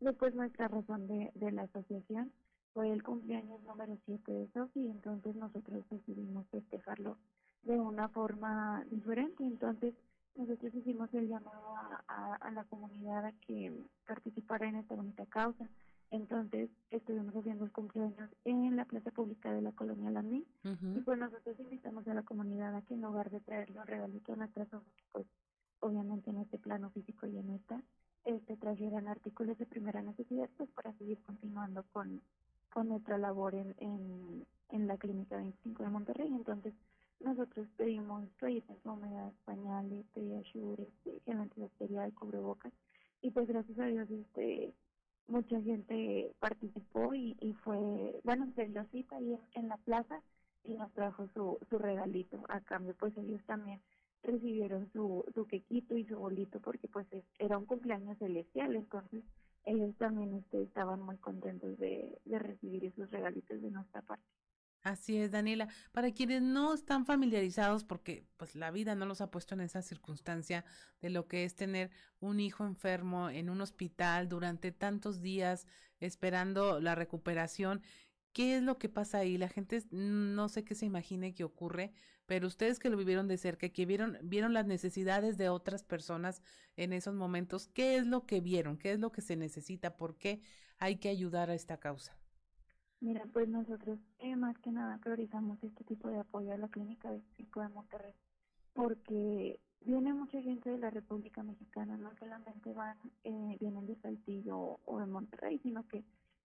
Después 0.00 0.34
nuestra 0.34 0.66
razón 0.68 1.06
de, 1.06 1.30
de 1.34 1.52
la 1.52 1.62
asociación 1.62 2.32
fue 2.74 2.90
el 2.90 3.02
cumpleaños 3.02 3.62
número 3.62 3.96
7 4.06 4.32
de 4.32 4.48
Sofi, 4.52 4.88
entonces 4.88 5.36
nosotros 5.36 5.84
decidimos 5.88 6.48
festejarlo 6.48 7.16
de 7.62 7.78
una 7.78 8.08
forma 8.08 8.84
diferente. 8.90 9.44
Entonces 9.44 9.94
nosotros 10.34 10.74
hicimos 10.74 11.12
el 11.14 11.28
llamado 11.28 11.76
a, 12.08 12.34
a 12.40 12.50
la 12.50 12.64
comunidad 12.64 13.24
a 13.24 13.32
que 13.46 13.72
participara 14.06 14.68
en 14.68 14.76
esta 14.76 14.96
bonita 14.96 15.26
causa. 15.26 15.68
Entonces 16.10 16.70
estuvimos 16.90 17.34
haciendo 17.36 17.64
el 17.64 17.72
cumpleaños 17.72 18.30
en 18.44 18.74
la 18.76 18.84
plaza 18.84 19.10
pública 19.12 19.52
de 19.52 19.62
la 19.62 19.72
colonia 19.72 20.10
Landín 20.10 20.44
y 20.64 21.00
pues 21.00 21.18
nosotros 21.18 21.58
invitamos 21.60 22.06
a 22.08 22.14
la 22.14 22.22
comunidad 22.22 22.74
a 22.74 22.82
que 22.82 22.94
en 22.94 23.02
lugar 23.02 23.30
de 23.30 23.40
traer 23.40 23.70
los 23.70 23.86
regalitos 23.86 24.34
a 24.34 24.38
nuestra 24.38 24.66
plano 26.58 26.90
físico 26.90 27.26
ya 27.26 27.42
no 27.42 27.54
está, 27.54 27.82
este, 28.24 28.56
trajeran 28.56 29.08
artículos 29.08 29.58
de 29.58 29.66
primera 29.66 30.02
necesidad 30.02 30.48
pues 30.56 30.70
para 30.70 30.92
seguir 30.94 31.18
continuando 31.22 31.84
con, 31.92 32.20
con 32.72 32.88
nuestra 32.88 33.18
labor 33.18 33.54
en, 33.54 33.74
en, 33.78 34.46
en 34.70 34.86
la 34.86 34.96
Clínica 34.96 35.36
25 35.36 35.82
de 35.82 35.88
Monterrey. 35.88 36.28
Entonces, 36.28 36.74
nosotros 37.20 37.66
pedimos 37.76 38.28
toallitas 38.38 38.78
húmedas, 38.84 39.32
pañales, 39.44 40.06
pediasure, 40.14 40.82
este, 40.82 41.20
gel 41.24 41.40
antibacterial, 41.40 42.12
cubrebocas, 42.14 42.72
y 43.22 43.30
pues 43.30 43.46
gracias 43.48 43.78
a 43.78 43.86
Dios, 43.86 44.10
este, 44.10 44.72
mucha 45.30 45.60
gente 45.62 46.32
participó 46.40 47.14
y, 47.14 47.36
y 47.40 47.54
fue, 47.64 48.20
bueno, 48.24 48.52
se 48.56 48.66
dio 48.68 48.84
cita 48.92 49.16
ahí 49.16 49.38
en, 49.54 49.68
la 49.68 49.78
plaza 49.78 50.22
y 50.64 50.74
nos 50.74 50.92
trajo 50.94 51.28
su, 51.34 51.58
su 51.70 51.78
regalito. 51.78 52.42
A 52.50 52.60
cambio, 52.62 52.94
pues 52.98 53.16
ellos 53.18 53.42
también 53.46 53.80
recibieron 54.24 54.90
su, 54.92 55.24
su 55.34 55.46
quequito 55.46 55.96
y 55.96 56.06
su 56.06 56.18
bolito 56.18 56.60
porque 56.60 56.88
pues 56.88 57.06
es- 57.12 57.24
era 57.40 57.58
un 57.58 57.66
cumpleaños 57.66 58.18
celestial, 58.18 58.76
entonces 58.76 59.24
ellos 59.66 59.96
también 59.98 60.34
este, 60.36 60.62
estaban 60.64 61.02
muy 61.02 61.18
contentos 61.18 61.78
de, 61.78 62.18
de 62.26 62.40
recibir 62.40 62.84
esos 62.86 63.10
regalitos 63.10 63.62
de 63.62 63.70
nuestra 63.72 64.02
parte. 64.02 64.24
Así 64.82 65.18
es, 65.18 65.30
Daniela. 65.30 65.68
Para 65.92 66.10
quienes 66.12 66.40
no 66.42 66.72
están 66.72 67.04
familiarizados, 67.04 67.84
porque 67.84 68.24
pues 68.38 68.54
la 68.54 68.70
vida 68.70 68.94
no 68.94 69.04
los 69.04 69.20
ha 69.20 69.30
puesto 69.30 69.54
en 69.54 69.60
esa 69.60 69.82
circunstancia 69.82 70.64
de 71.02 71.10
lo 71.10 71.28
que 71.28 71.44
es 71.44 71.54
tener 71.54 71.90
un 72.18 72.40
hijo 72.40 72.64
enfermo 72.64 73.28
en 73.28 73.50
un 73.50 73.60
hospital 73.60 74.28
durante 74.28 74.72
tantos 74.72 75.20
días 75.20 75.66
esperando 76.00 76.80
la 76.80 76.94
recuperación, 76.94 77.82
¿qué 78.32 78.56
es 78.56 78.62
lo 78.62 78.78
que 78.78 78.88
pasa 78.88 79.18
ahí? 79.18 79.36
La 79.36 79.48
gente 79.48 79.82
no 79.90 80.48
sé 80.48 80.64
qué 80.64 80.74
se 80.74 80.86
imagine 80.86 81.34
que 81.34 81.44
ocurre, 81.44 81.92
pero 82.26 82.46
ustedes 82.46 82.78
que 82.78 82.90
lo 82.90 82.96
vivieron 82.96 83.28
de 83.28 83.36
cerca, 83.38 83.68
que 83.68 83.86
vieron 83.86 84.18
vieron 84.22 84.54
las 84.54 84.66
necesidades 84.66 85.36
de 85.36 85.50
otras 85.50 85.84
personas 85.84 86.42
en 86.76 86.92
esos 86.94 87.14
momentos, 87.14 87.68
¿qué 87.68 87.96
es 87.96 88.06
lo 88.06 88.24
que 88.26 88.40
vieron? 88.40 88.78
¿Qué 88.78 88.92
es 88.92 89.00
lo 89.00 89.12
que 89.12 89.20
se 89.20 89.36
necesita? 89.36 89.96
¿Por 89.96 90.16
qué 90.16 90.40
hay 90.78 90.96
que 90.96 91.10
ayudar 91.10 91.50
a 91.50 91.54
esta 91.54 91.78
causa? 91.78 92.19
Mira, 93.00 93.24
pues 93.32 93.48
nosotros 93.48 93.98
eh, 94.20 94.36
más 94.36 94.58
que 94.58 94.72
nada 94.72 94.98
priorizamos 94.98 95.62
este 95.64 95.84
tipo 95.84 96.08
de 96.08 96.20
apoyo 96.20 96.52
a 96.52 96.58
la 96.58 96.68
Clínica 96.68 97.10
25 97.10 97.60
de 97.62 97.68
Monterrey 97.70 98.12
porque 98.74 99.60
viene 99.82 100.14
mucha 100.14 100.40
gente 100.42 100.70
de 100.70 100.78
la 100.78 100.90
República 100.90 101.42
Mexicana, 101.42 101.96
no 101.96 102.10
solamente 102.18 102.72
van, 102.72 102.98
eh, 103.24 103.56
vienen 103.60 103.86
de 103.86 103.96
Saltillo 103.96 104.78
o 104.84 105.00
de 105.00 105.06
Monterrey, 105.06 105.58
sino 105.60 105.86
que 105.88 106.04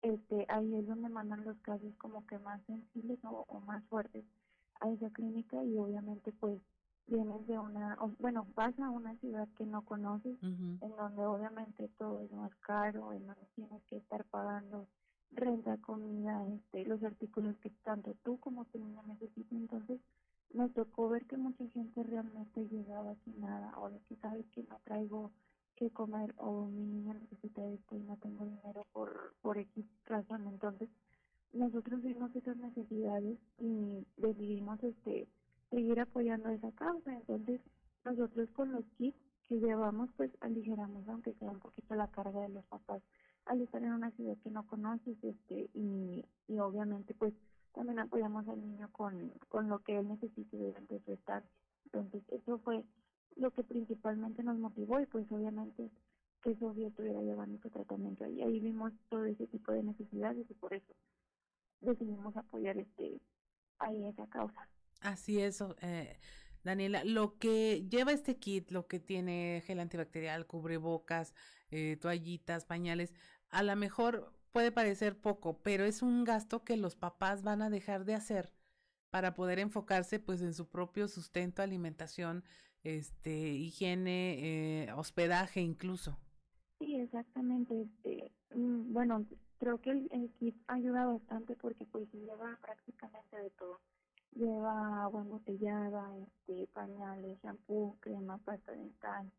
este 0.03 0.47
ahí 0.49 0.75
es 0.77 0.87
donde 0.87 1.09
mandan 1.09 1.45
los 1.45 1.59
casos 1.61 1.95
como 1.99 2.27
que 2.27 2.39
más 2.39 2.63
sensibles 2.67 3.19
o, 3.25 3.45
o 3.49 3.61
más 3.61 3.85
fuertes 3.87 4.25
a 4.81 4.91
esa 4.91 5.11
clínica 5.11 5.63
y 5.65 5.79
obviamente 5.79 6.33
pues 6.33 6.61
vienes 7.09 7.47
de 7.47 7.59
una, 7.59 7.97
o- 8.01 8.13
bueno, 8.19 8.47
vas 8.55 8.79
a 8.81 8.91
una 8.91 9.17
ciudad 9.17 9.49
que 9.57 9.67
no 9.67 9.83
conoces, 9.85 10.37
en 10.83 10.97
donde 10.97 11.25
obviamente 11.27 11.89
todo 11.99 12.21
es 12.23 12.33
más 12.33 12.55
caro, 12.57 13.13
en 13.15 13.27
donde 13.27 13.47
tienes 13.55 13.83
que 13.85 13.97
estar 13.97 14.25
pagando 14.27 14.87
renta, 15.33 15.77
comida, 15.79 16.47
este, 16.49 16.85
los 16.87 17.03
artículos 17.03 17.57
que 17.59 17.70
tanto 17.85 18.14
tú 18.22 18.39
como 18.39 18.64
tu 18.66 18.79
niña 18.79 19.03
necesitan. 19.07 19.59
Entonces, 19.59 20.01
nos 20.53 20.72
tocó 20.72 21.09
ver 21.09 21.27
que 21.27 21.37
mucha 21.37 21.66
gente 21.68 22.03
realmente 22.03 22.66
llegaba 22.68 23.14
sin 23.24 23.41
nada, 23.41 23.79
o 23.79 23.91
de 23.91 24.01
que 24.09 24.16
sabes 24.16 24.47
que 24.53 24.62
no 24.64 24.79
traigo 24.85 25.33
que 25.74 25.91
comer, 25.91 26.35
o 26.39 26.66
mi 26.66 26.87
niña 26.87 27.14
necesita 27.14 27.64
esto 27.66 27.97
y 27.97 28.03
no 28.03 28.16
tengo 28.16 28.45
dinero 28.45 28.87
por, 28.93 29.35
por 29.43 29.59
X 29.59 29.85
razón. 30.07 30.47
Entonces, 30.47 30.89
nosotros 31.53 32.03
vimos 32.03 32.35
esas 32.35 32.57
necesidades 32.57 33.39
y 33.59 34.07
decidimos 34.16 34.83
este 34.83 35.29
seguir 35.70 36.01
apoyando 36.01 36.49
esa 36.49 36.70
causa. 36.72 37.14
Entonces, 37.14 37.61
nosotros 38.05 38.49
con 38.53 38.72
los 38.72 38.85
kits 38.97 39.18
que 39.49 39.57
llevamos, 39.57 40.11
pues 40.16 40.31
aligeramos, 40.41 41.07
aunque 41.09 41.35
sea 41.35 41.51
un 41.51 41.61
poquito 41.61 41.95
la 41.95 42.09
carga 42.09 42.41
de 42.41 42.49
los 42.49 42.64
papás 42.66 43.03
al 43.47 43.61
estar 43.63 43.83
en 43.83 43.93
una 43.93 44.11
ciudad 44.13 44.37
que 44.43 44.51
no 44.51 44.67
conoces, 44.67 45.17
este, 45.23 45.71
y, 45.75 46.25
y 46.49 46.59
obviamente, 46.59 47.15
pues 47.15 47.33
también 47.73 47.99
apoyamos 47.99 48.49
al 48.49 48.61
niño 48.61 48.89
con, 48.93 49.33
con 49.49 49.69
lo 49.69 49.81
que 49.81 49.99
él 49.99 50.09
necesite 50.09 50.57
durante 50.57 51.01
su 51.05 51.13
estancia. 51.13 51.51
Entonces, 51.85 52.23
eso 52.31 52.59
fue 52.59 52.85
lo 53.37 53.51
que 53.51 53.63
principalmente 53.63 54.43
nos 54.43 54.59
motivó 54.59 54.99
y 54.99 55.07
pues 55.07 55.31
obviamente 55.31 55.91
que 56.43 56.57
Sofía 56.57 56.89
estuviera 56.89 57.21
llevando 57.21 57.59
su 57.61 57.69
tratamiento 57.71 58.25
ahí. 58.25 58.41
Ahí 58.41 58.61
vimos 58.61 58.93
todo 59.11 59.25
ese 59.27 59.47
tipo 59.47 59.73
de 59.73 59.83
necesidades 59.83 60.51
y 60.51 60.55
por 60.55 60.73
eso 60.73 60.95
decidimos 61.81 62.37
apoyar 62.37 62.79
este 62.79 63.21
ahí 63.79 64.07
esa 64.07 64.27
causa. 64.29 64.69
Así 65.01 65.41
es, 65.41 65.63
eh, 65.83 66.19
Daniela. 66.65 67.05
Lo 67.05 67.37
que 67.39 67.87
lleva 67.89 68.13
este 68.13 68.37
kit, 68.37 68.71
lo 68.71 68.87
que 68.87 69.01
tiene 69.01 69.63
gel 69.67 69.81
antibacterial, 69.81 70.47
cubrebocas, 70.47 71.35
eh, 71.71 71.99
toallitas, 72.01 72.65
pañales, 72.65 73.13
a 73.51 73.63
lo 73.63 73.77
mejor 73.77 74.33
puede 74.53 74.73
parecer 74.73 75.19
poco, 75.19 75.59
pero 75.63 75.85
es 75.85 76.03
un 76.03 76.25
gasto 76.25 76.65
que 76.65 76.77
los 76.77 76.97
papás 76.97 77.43
van 77.43 77.63
a 77.63 77.71
dejar 77.71 78.05
de 78.05 78.15
hacer 78.15 78.53
para 79.11 79.35
poder 79.35 79.59
enfocarse 79.59 80.19
pues 80.19 80.43
en 80.43 80.55
su 80.55 80.69
propio 80.69 81.09
sustento, 81.09 81.63
alimentación, 81.63 82.45
este, 82.83 83.51
higiene, 83.51 84.85
eh, 84.85 84.93
hospedaje 84.93 85.61
incluso. 85.61 86.19
Sí, 86.79 86.97
exactamente. 86.97 87.83
Este, 87.83 88.33
mm, 88.55 88.93
bueno, 88.93 89.27
creo 89.59 89.81
que 89.81 89.91
el, 89.91 90.31
kit 90.39 90.57
ayuda 90.69 91.07
bastante 91.07 91.57
porque 91.57 91.85
pues 91.85 92.13
lleva 92.13 92.59
prácticamente 92.63 93.37
de 93.37 93.51
todo. 93.51 93.81
Lleva 94.33 95.03
agua 95.03 95.23
embotellada, 95.23 96.15
este, 96.19 96.67
pañales, 96.75 97.39
shampoo, 97.43 97.97
crema, 98.01 98.39
pasta 98.39 98.73
dental, 98.73 99.31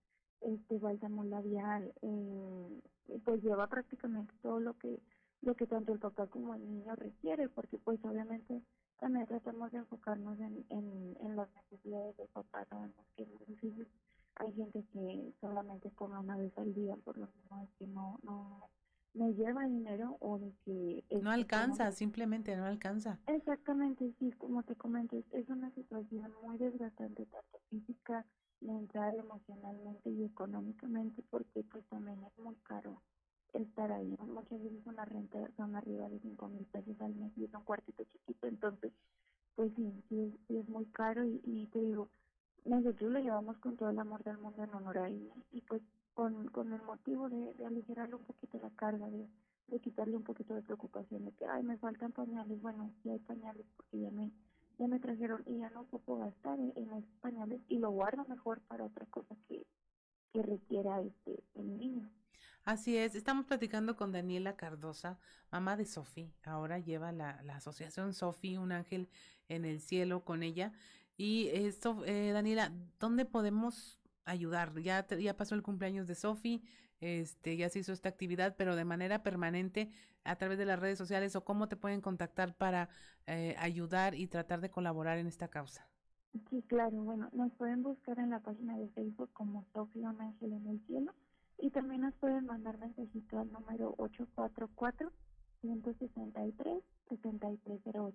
este, 0.41 0.77
bálsamo 0.79 1.23
labial, 1.23 1.93
eh, 2.01 2.81
pues 3.23 3.41
lleva 3.43 3.67
prácticamente 3.67 4.33
todo 4.41 4.59
lo 4.59 4.73
que 4.77 4.99
lo 5.41 5.55
que 5.55 5.67
tanto 5.67 5.93
el 5.93 5.99
papá 5.99 6.27
como 6.27 6.55
el 6.55 6.67
niño 6.67 6.95
requiere, 6.95 7.47
porque 7.49 7.77
pues 7.77 7.99
obviamente 8.03 8.61
también 8.99 9.27
tratamos 9.27 9.71
de 9.71 9.77
enfocarnos 9.79 10.39
en, 10.39 10.65
en, 10.69 11.15
en 11.21 11.35
las 11.35 11.47
necesidades 11.53 12.17
del 12.17 12.27
papá, 12.29 12.65
sabemos 12.65 13.05
que 13.15 13.23
es 13.23 13.47
difícil 13.47 13.87
hay 14.35 14.53
gente 14.53 14.83
que 14.93 15.33
solamente 15.41 15.91
come 15.91 16.19
una 16.19 16.37
vez 16.37 16.55
al 16.57 16.73
día 16.73 16.95
por 16.97 17.17
lo 17.17 17.27
mismo 17.27 17.59
de 17.59 17.67
que 17.79 17.87
no 17.87 18.19
no 18.23 18.69
no 19.13 19.29
lleva 19.31 19.65
dinero 19.65 20.17
o 20.19 20.37
de 20.39 20.53
que 20.63 21.03
No 21.19 21.31
alcanza, 21.31 21.91
simplemente 21.91 22.55
no 22.55 22.65
alcanza. 22.65 23.19
exactamente 23.27 24.11
sí 24.19 24.31
como 24.33 24.63
te 24.63 24.75
comento 24.75 25.17
es, 25.17 25.25
es 25.33 25.47
una 25.49 25.69
situación 25.71 26.31
muy 26.43 26.57
desgastante 26.57 27.25
tanto 27.25 27.59
física 27.69 28.25
mental 28.61 29.15
emocionalmente 29.17 30.09
y 30.09 30.23
económicamente 30.23 31.23
porque 31.29 31.63
pues 31.63 31.85
también 31.85 32.23
es 32.23 32.37
muy 32.43 32.55
caro 32.63 33.01
estar 33.53 33.91
ahí 33.91 34.15
muchas 34.27 34.61
veces 34.61 34.85
una 34.85 35.05
renta 35.05 35.39
son 35.55 35.75
arriba 35.75 36.09
de 36.09 36.19
cinco 36.19 36.47
mil 36.47 36.65
pesos 36.65 36.99
al 37.01 37.15
mes 37.15 37.31
y 37.37 37.45
es 37.45 37.53
un 37.53 37.63
cuartito 37.63 38.03
chiquito 38.03 38.47
entonces 38.47 38.91
pues 39.55 39.71
sí 39.75 40.03
sí 40.09 40.33
es, 40.49 40.69
muy 40.69 40.85
caro 40.85 41.23
y, 41.23 41.41
y 41.43 41.67
te 41.67 41.79
digo 41.79 42.09
nosotros 42.65 43.11
lo 43.11 43.19
llevamos 43.19 43.57
con 43.59 43.77
todo 43.77 43.89
el 43.89 43.99
amor 43.99 44.23
del 44.23 44.37
mundo 44.37 44.63
en 44.63 44.73
honor 44.73 44.97
a 44.97 45.07
ella 45.07 45.33
y 45.51 45.61
pues 45.61 45.81
con, 46.17 46.47
con 46.49 46.73
el 46.73 46.81
motivo 46.81 47.29
de, 47.29 47.53
de 47.53 47.65
aligerarle 47.67 48.15
un 48.15 48.23
poquito 48.23 48.57
la 48.57 48.71
carga, 48.71 49.07
de, 49.07 49.27
de 49.67 49.79
quitarle 49.79 50.17
un 50.17 50.23
poquito 50.23 50.55
de 50.55 50.63
preocupación 50.63 51.25
de 51.25 51.31
que, 51.33 51.45
ay, 51.45 51.61
me 51.61 51.77
faltan 51.77 52.11
pañales, 52.11 52.59
bueno, 52.59 52.91
sí 53.03 53.11
hay 53.11 53.19
pañales 53.19 53.67
porque 53.75 53.99
ya 53.99 54.09
me, 54.09 54.31
ya 54.77 54.87
me 54.87 54.99
trajeron 54.99 55.43
y 55.45 55.59
ya 55.59 55.69
no 55.71 55.85
puedo 55.85 56.19
gastar 56.19 56.59
en, 56.59 56.73
en 56.75 56.91
esos 56.91 57.15
pañales 57.21 57.61
y 57.67 57.79
lo 57.79 57.91
guardo 57.91 58.25
mejor 58.25 58.61
para 58.61 58.85
otra 58.85 59.05
cosa 59.07 59.35
que, 59.47 59.65
que 60.33 60.41
requiera 60.41 61.01
este 61.01 61.43
el 61.55 61.77
niño. 61.77 62.09
Así 62.63 62.97
es, 62.97 63.15
estamos 63.15 63.45
platicando 63.45 63.95
con 63.95 64.11
Daniela 64.11 64.57
Cardosa, 64.57 65.19
mamá 65.51 65.77
de 65.77 65.85
Sofi. 65.85 66.33
Ahora 66.43 66.79
lleva 66.79 67.13
la, 67.13 67.41
la 67.43 67.55
asociación 67.55 68.13
Sofi, 68.13 68.57
un 68.57 68.73
ángel 68.73 69.09
en 69.47 69.63
el 69.63 69.79
cielo 69.79 70.25
con 70.25 70.43
ella. 70.43 70.73
Y 71.15 71.47
esto, 71.47 72.03
eh, 72.05 72.31
Daniela, 72.31 72.73
¿dónde 72.99 73.23
podemos 73.23 74.01
ayudar? 74.25 74.77
Ya, 74.81 75.07
ya 75.07 75.37
pasó 75.37 75.55
el 75.55 75.63
cumpleaños 75.63 76.07
de 76.07 76.15
Sofi, 76.15 76.61
este, 76.99 77.57
ya 77.57 77.69
se 77.69 77.79
hizo 77.79 77.93
esta 77.93 78.09
actividad, 78.09 78.55
pero 78.57 78.75
de 78.75 78.85
manera 78.85 79.23
permanente 79.23 79.89
a 80.23 80.35
través 80.35 80.57
de 80.57 80.65
las 80.65 80.79
redes 80.79 80.97
sociales 80.97 81.35
o 81.35 81.43
cómo 81.43 81.67
te 81.67 81.77
pueden 81.77 82.01
contactar 82.01 82.55
para 82.55 82.89
eh, 83.27 83.55
ayudar 83.59 84.15
y 84.15 84.27
tratar 84.27 84.61
de 84.61 84.69
colaborar 84.69 85.17
en 85.17 85.27
esta 85.27 85.47
causa. 85.47 85.87
Sí, 86.49 86.61
claro, 86.67 87.03
bueno, 87.03 87.29
nos 87.33 87.51
pueden 87.53 87.83
buscar 87.83 88.19
en 88.19 88.29
la 88.29 88.39
página 88.39 88.77
de 88.77 88.89
Facebook 88.89 89.31
como 89.33 89.65
Sofía 89.73 90.09
un 90.09 90.21
ángel 90.21 90.53
en 90.53 90.67
el 90.67 90.79
cielo 90.85 91.13
y 91.57 91.71
también 91.71 92.01
nos 92.01 92.13
pueden 92.15 92.45
mandar 92.45 92.77
mensajito 92.77 93.39
al 93.39 93.51
número 93.51 93.95
844-163-7308. 95.63 98.13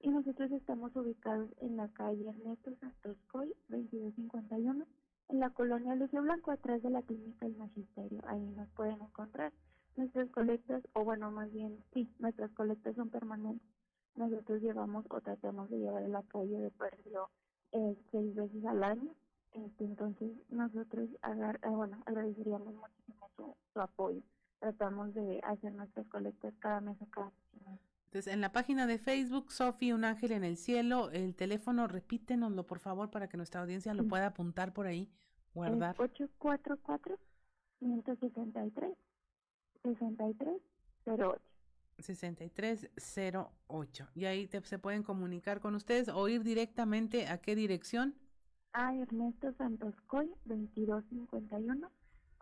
Y 0.00 0.10
nosotros 0.10 0.52
estamos 0.52 0.94
ubicados 0.94 1.50
en 1.60 1.76
la 1.76 1.88
calle 1.88 2.28
Ernesto 2.28 2.72
Santos 2.78 3.16
Coy, 3.32 3.52
2251, 3.68 4.86
en 5.30 5.40
la 5.40 5.50
colonia 5.50 5.94
Lucio 5.94 6.22
Blanco, 6.22 6.50
atrás 6.50 6.82
de 6.82 6.90
la 6.90 7.02
clínica 7.02 7.46
El 7.46 7.56
Magisterio. 7.56 8.20
Ahí 8.26 8.44
nos 8.50 8.68
pueden 8.70 9.00
encontrar. 9.00 9.52
Nuestras 9.96 10.28
colectas, 10.30 10.82
o 10.92 11.04
bueno, 11.04 11.30
más 11.30 11.52
bien, 11.52 11.78
sí, 11.92 12.10
nuestras 12.18 12.50
colectas 12.52 12.96
son 12.96 13.10
permanentes. 13.10 13.66
Nosotros 14.14 14.60
llevamos 14.60 15.06
o 15.08 15.20
tratamos 15.20 15.70
de 15.70 15.78
llevar 15.78 16.02
el 16.02 16.14
apoyo 16.14 16.58
de 16.58 16.70
perdido 16.70 17.30
eh, 17.72 17.96
seis 18.12 18.34
veces 18.34 18.64
al 18.66 18.84
año. 18.84 19.14
Este, 19.52 19.84
entonces 19.84 20.32
nosotros 20.50 21.08
agar, 21.22 21.58
ah, 21.62 21.70
bueno, 21.70 22.02
agradeceríamos 22.24 22.74
muchísimo 22.74 23.30
su, 23.36 23.56
su 23.72 23.80
apoyo. 23.80 24.22
Tratamos 24.60 25.14
de 25.14 25.40
hacer 25.44 25.72
nuestras 25.72 26.06
colectas 26.06 26.54
cada 26.58 26.80
mes 26.80 26.96
o 27.00 27.06
cada 27.06 27.32
mes. 27.66 27.80
Entonces, 28.06 28.32
en 28.32 28.40
la 28.40 28.52
página 28.52 28.86
de 28.86 28.98
Facebook, 28.98 29.52
Sofi, 29.52 29.92
un 29.92 30.04
ángel 30.04 30.32
en 30.32 30.44
el 30.44 30.56
cielo, 30.56 31.10
el 31.10 31.34
teléfono, 31.34 31.88
repítenoslo 31.88 32.66
por 32.66 32.78
favor 32.78 33.10
para 33.10 33.28
que 33.28 33.36
nuestra 33.36 33.60
audiencia 33.60 33.92
lo 33.92 34.06
pueda 34.06 34.28
apuntar 34.28 34.72
por 34.72 34.86
ahí, 34.86 35.10
guardar. 35.52 35.96
844 35.98 37.18
163 37.80 38.96
6308. 39.82 41.42
6308. 41.98 44.08
Y 44.14 44.24
ahí 44.24 44.46
te, 44.46 44.64
se 44.64 44.78
pueden 44.78 45.02
comunicar 45.02 45.60
con 45.60 45.74
ustedes 45.74 46.08
o 46.08 46.28
ir 46.28 46.42
directamente 46.42 47.26
a 47.26 47.38
qué 47.38 47.56
dirección. 47.56 48.14
A 48.72 48.94
Ernesto 48.94 49.52
Santos 49.54 49.94
Coy, 50.06 50.30
2251, 50.44 51.90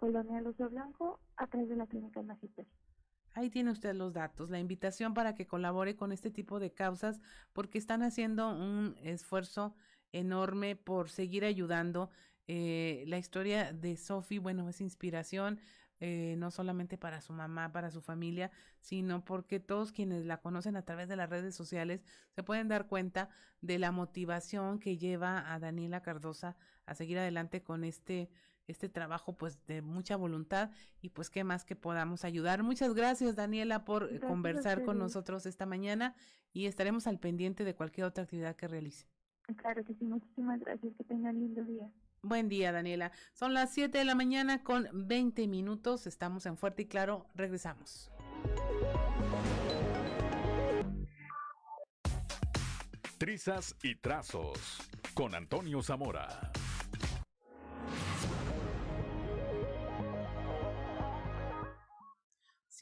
Colonia 0.02 0.40
Lucio 0.40 0.68
Blanco, 0.68 1.20
atrás 1.36 1.68
de 1.68 1.76
la 1.76 1.86
Clínica 1.86 2.20
Magister. 2.22 2.66
Ahí 3.34 3.50
tiene 3.50 3.70
usted 3.70 3.94
los 3.94 4.12
datos, 4.12 4.50
la 4.50 4.58
invitación 4.58 5.14
para 5.14 5.36
que 5.36 5.46
colabore 5.46 5.94
con 5.94 6.10
este 6.10 6.32
tipo 6.32 6.58
de 6.58 6.72
causas, 6.72 7.20
porque 7.52 7.78
están 7.78 8.02
haciendo 8.02 8.50
un 8.50 8.96
esfuerzo 9.04 9.76
enorme 10.10 10.74
por 10.74 11.08
seguir 11.08 11.44
ayudando. 11.44 12.10
Eh, 12.48 13.04
la 13.06 13.16
historia 13.16 13.72
de 13.72 13.96
Sophie, 13.96 14.40
bueno, 14.40 14.68
es 14.68 14.80
inspiración 14.80 15.60
eh, 16.00 16.34
no 16.36 16.50
solamente 16.50 16.98
para 16.98 17.20
su 17.20 17.32
mamá, 17.32 17.70
para 17.70 17.92
su 17.92 18.00
familia, 18.00 18.50
sino 18.80 19.24
porque 19.24 19.60
todos 19.60 19.92
quienes 19.92 20.24
la 20.26 20.38
conocen 20.38 20.74
a 20.74 20.82
través 20.82 21.08
de 21.08 21.14
las 21.14 21.30
redes 21.30 21.54
sociales 21.54 22.02
se 22.34 22.42
pueden 22.42 22.66
dar 22.66 22.88
cuenta 22.88 23.28
de 23.60 23.78
la 23.78 23.92
motivación 23.92 24.80
que 24.80 24.98
lleva 24.98 25.54
a 25.54 25.60
Daniela 25.60 26.02
Cardosa 26.02 26.56
a 26.86 26.96
seguir 26.96 27.20
adelante 27.20 27.62
con 27.62 27.84
este 27.84 28.30
este 28.66 28.88
trabajo 28.88 29.36
pues 29.36 29.64
de 29.66 29.82
mucha 29.82 30.16
voluntad 30.16 30.70
y 31.00 31.10
pues 31.10 31.30
qué 31.30 31.44
más 31.44 31.64
que 31.64 31.76
podamos 31.76 32.24
ayudar. 32.24 32.62
Muchas 32.62 32.94
gracias 32.94 33.36
Daniela 33.36 33.84
por 33.84 34.12
eh, 34.12 34.20
conversar 34.20 34.84
con 34.84 34.98
nosotros 34.98 35.46
esta 35.46 35.66
mañana 35.66 36.14
y 36.52 36.66
estaremos 36.66 37.06
al 37.06 37.18
pendiente 37.18 37.64
de 37.64 37.74
cualquier 37.74 38.06
otra 38.06 38.24
actividad 38.24 38.56
que 38.56 38.68
realice. 38.68 39.06
Claro 39.56 39.84
que 39.84 39.94
sí, 39.94 40.04
muchísimas 40.04 40.60
gracias, 40.60 40.94
que 40.96 41.04
tengan 41.04 41.38
lindo 41.38 41.64
día. 41.64 41.90
Buen 42.22 42.48
día, 42.48 42.70
Daniela. 42.70 43.10
Son 43.32 43.52
las 43.52 43.72
7 43.72 43.98
de 43.98 44.04
la 44.04 44.14
mañana 44.14 44.62
con 44.62 44.88
20 44.92 45.48
minutos. 45.48 46.06
Estamos 46.06 46.46
en 46.46 46.56
Fuerte 46.56 46.82
y 46.82 46.86
Claro. 46.86 47.26
Regresamos. 47.34 48.12
Trizas 53.18 53.74
y 53.82 53.96
trazos 53.96 54.78
con 55.14 55.34
Antonio 55.34 55.82
Zamora. 55.82 56.52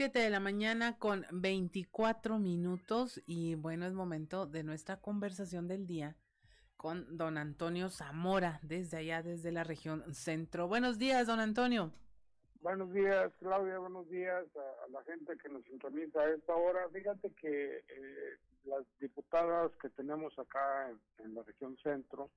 Siete 0.00 0.20
de 0.20 0.30
la 0.30 0.40
mañana 0.40 0.96
con 0.96 1.26
24 1.30 2.38
minutos 2.38 3.22
y 3.26 3.54
bueno, 3.56 3.84
es 3.84 3.92
momento 3.92 4.46
de 4.46 4.62
nuestra 4.62 4.96
conversación 4.96 5.68
del 5.68 5.86
día 5.86 6.16
con 6.78 7.18
don 7.18 7.36
Antonio 7.36 7.90
Zamora, 7.90 8.60
desde 8.62 8.96
allá, 8.96 9.22
desde 9.22 9.52
la 9.52 9.62
región 9.62 10.02
centro. 10.14 10.68
Buenos 10.68 10.98
días, 10.98 11.26
don 11.26 11.38
Antonio. 11.38 11.92
Buenos 12.62 12.90
días, 12.94 13.30
Claudia, 13.40 13.78
buenos 13.78 14.08
días 14.08 14.46
a, 14.56 14.88
la 14.88 15.02
gente 15.02 15.36
que 15.36 15.50
nos 15.50 15.62
sintoniza 15.64 16.18
a 16.18 16.30
esta 16.30 16.54
hora. 16.54 16.88
Fíjate 16.88 17.30
que 17.34 17.84
eh, 17.86 18.38
las 18.64 18.86
diputadas 19.00 19.70
que 19.82 19.90
tenemos 19.90 20.32
acá 20.38 20.94
en, 21.18 21.34
la 21.34 21.42
región 21.42 21.76
centro, 21.82 22.30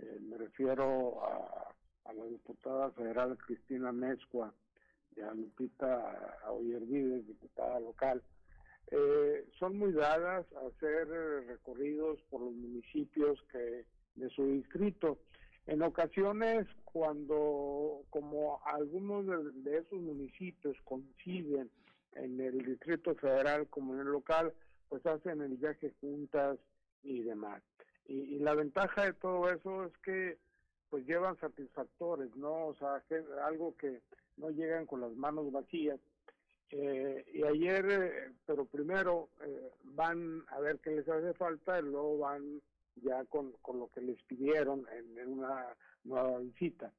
eh, 0.00 0.18
me 0.20 0.36
refiero 0.36 1.24
a, 1.24 2.12
la 2.12 2.24
diputada 2.24 2.90
federal 2.90 3.38
Cristina 3.38 3.92
Mezcua 3.92 4.52
y 5.16 5.20
a 5.20 5.32
Lupita 5.32 6.38
Oyervides, 6.48 7.26
diputada 7.26 7.80
local, 7.80 8.22
eh, 8.90 9.46
son 9.58 9.78
muy 9.78 9.92
dadas 9.92 10.46
a 10.52 10.66
hacer 10.66 11.08
recorridos 11.46 12.20
por 12.30 12.42
los 12.42 12.52
municipios 12.52 13.42
que 13.50 13.84
de 14.16 14.28
su 14.30 14.44
distrito. 14.46 15.18
En 15.66 15.82
ocasiones, 15.82 16.66
cuando 16.84 18.02
como 18.10 18.60
algunos 18.66 19.26
de, 19.64 19.78
esos 19.78 20.00
municipios 20.00 20.76
coinciden 20.84 21.70
en 22.14 22.40
el 22.40 22.58
Distrito 22.64 23.14
Federal 23.14 23.68
como 23.68 23.94
en 23.94 24.00
el 24.00 24.08
local, 24.08 24.52
pues 24.88 25.06
hacen 25.06 25.40
el 25.40 25.56
viaje 25.56 25.94
juntas 26.00 26.58
y 27.02 27.22
demás. 27.22 27.62
Y, 28.06 28.40
la 28.40 28.54
ventaja 28.54 29.04
de 29.04 29.12
todo 29.14 29.48
eso 29.50 29.84
es 29.86 29.96
que 29.98 30.38
pues 30.90 31.06
llevan 31.06 31.38
satisfactores, 31.38 32.34
¿no? 32.36 32.66
O 32.66 32.74
sea, 32.74 33.02
algo 33.46 33.74
que 33.78 34.02
no 34.42 34.50
llegan 34.50 34.86
con 34.86 35.00
las 35.00 35.12
manos 35.12 35.50
vacías 35.52 35.98
eh, 36.70 37.24
y 37.32 37.42
ayer, 37.44 37.86
eh, 37.90 38.32
pero 38.46 38.64
primero 38.64 39.28
eh, 39.44 39.70
van 39.84 40.42
a 40.48 40.58
ver 40.58 40.78
qué 40.80 40.90
les 40.90 41.08
hace 41.08 41.34
falta 41.34 41.78
y 41.78 41.82
luego 41.82 42.18
van 42.18 42.62
ya 42.96 43.24
con, 43.26 43.52
con 43.60 43.78
lo 43.78 43.88
que 43.88 44.00
les 44.00 44.20
pidieron 44.22 44.86
en, 44.90 45.28
una 45.28 45.66
nueva 46.04 46.38
visita. 46.38 46.90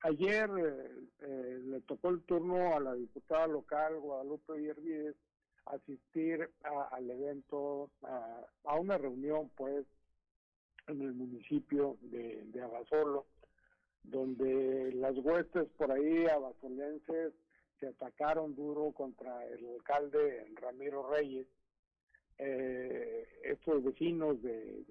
Ayer 0.00 0.50
le 0.50 1.80
tocó 1.82 2.08
el 2.08 2.22
turno 2.22 2.74
a 2.74 2.80
la 2.80 2.94
diputada 2.94 3.46
local 3.46 4.00
Guadalupe 4.00 4.54
Villarvides 4.54 5.14
asistir 5.66 6.50
al 6.64 7.08
evento, 7.08 7.88
a, 8.02 8.74
una 8.80 8.98
reunión 8.98 9.48
pues 9.54 9.86
en 10.88 11.02
el 11.02 11.12
municipio 11.12 11.98
de, 12.00 12.42
de 12.46 12.62
Abasolo, 12.62 13.26
donde 14.02 14.92
las 14.94 15.16
huestes 15.18 15.68
por 15.76 15.92
ahí 15.92 16.26
abasolenses 16.26 17.32
se 17.78 17.88
atacaron 17.88 18.54
duro 18.54 18.92
contra 18.92 19.44
el 19.46 19.66
alcalde 19.74 20.46
Ramiro 20.54 21.08
Reyes. 21.10 21.46
Eh, 22.38 23.26
estos 23.44 23.82
vecinos 23.84 24.42
de, 24.42 24.84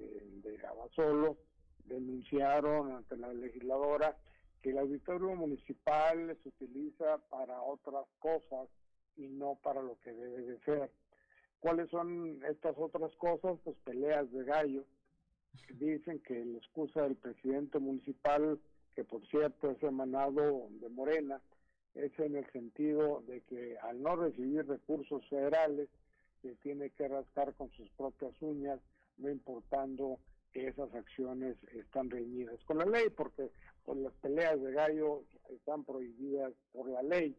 de, 0.43 0.67
Abasolo 0.67 1.37
denunciaron 1.85 2.91
ante 2.91 3.17
la 3.17 3.33
legisladora 3.33 4.15
que 4.61 4.69
el 4.69 4.77
auditorio 4.77 5.35
municipal 5.35 6.37
se 6.41 6.49
utiliza 6.49 7.17
para 7.29 7.61
otras 7.61 8.05
cosas 8.19 8.69
y 9.17 9.27
no 9.27 9.57
para 9.61 9.81
lo 9.81 9.97
que 10.01 10.11
debe 10.13 10.41
de 10.43 10.59
ser. 10.59 10.91
¿Cuáles 11.59 11.89
son 11.89 12.43
estas 12.49 12.75
otras 12.77 13.15
cosas? 13.17 13.57
Pues 13.63 13.77
peleas 13.83 14.31
de 14.31 14.43
gallo. 14.43 14.83
Dicen 15.73 16.19
que 16.19 16.43
la 16.45 16.57
excusa 16.57 17.03
del 17.03 17.15
presidente 17.15 17.79
municipal, 17.79 18.59
que 18.95 19.03
por 19.03 19.25
cierto 19.27 19.71
es 19.71 19.81
emanado 19.83 20.67
de 20.69 20.89
Morena, 20.89 21.41
es 21.95 22.17
en 22.19 22.35
el 22.35 22.49
sentido 22.51 23.21
de 23.27 23.41
que 23.41 23.77
al 23.79 24.01
no 24.01 24.15
recibir 24.15 24.65
recursos 24.67 25.27
federales, 25.29 25.89
se 26.41 26.55
tiene 26.55 26.89
que 26.91 27.07
rascar 27.07 27.53
con 27.53 27.69
sus 27.71 27.89
propias 27.91 28.33
uñas, 28.41 28.79
no 29.17 29.29
importando 29.29 30.19
que 30.51 30.67
esas 30.67 30.93
acciones 30.93 31.55
están 31.73 32.09
reñidas 32.09 32.59
con 32.65 32.79
la 32.79 32.85
ley, 32.85 33.09
porque 33.09 33.51
pues, 33.85 33.97
las 33.99 34.13
peleas 34.15 34.59
de 34.61 34.71
gallo 34.71 35.23
están 35.49 35.83
prohibidas 35.83 36.53
por 36.71 36.89
la 36.89 37.03
ley. 37.03 37.35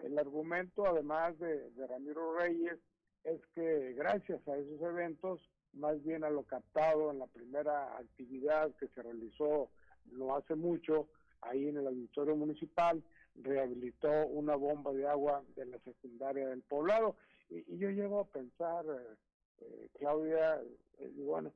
El 0.00 0.18
argumento, 0.18 0.86
además 0.86 1.38
de, 1.38 1.70
de 1.70 1.86
Ramiro 1.86 2.36
Reyes, 2.36 2.78
es 3.24 3.40
que 3.54 3.92
gracias 3.92 4.46
a 4.48 4.56
esos 4.56 4.80
eventos, 4.82 5.40
más 5.72 6.02
bien 6.02 6.24
a 6.24 6.30
lo 6.30 6.42
captado 6.42 7.10
en 7.10 7.20
la 7.20 7.26
primera 7.26 7.96
actividad 7.96 8.74
que 8.76 8.88
se 8.88 9.02
realizó 9.02 9.70
no 10.10 10.36
hace 10.36 10.54
mucho, 10.54 11.08
ahí 11.40 11.68
en 11.68 11.76
el 11.78 11.86
auditorio 11.86 12.36
municipal, 12.36 13.02
rehabilitó 13.36 14.26
una 14.26 14.56
bomba 14.56 14.92
de 14.92 15.06
agua 15.06 15.42
de 15.56 15.66
la 15.66 15.78
secundaria 15.80 16.48
del 16.48 16.62
poblado. 16.62 17.16
Y, 17.48 17.78
yo 17.78 17.90
llego 17.90 18.20
a 18.20 18.26
pensar, 18.26 18.84
eh, 18.86 19.16
eh, 19.60 19.88
Claudia, 19.98 20.60
eh, 20.98 21.12
bueno, 21.16 21.52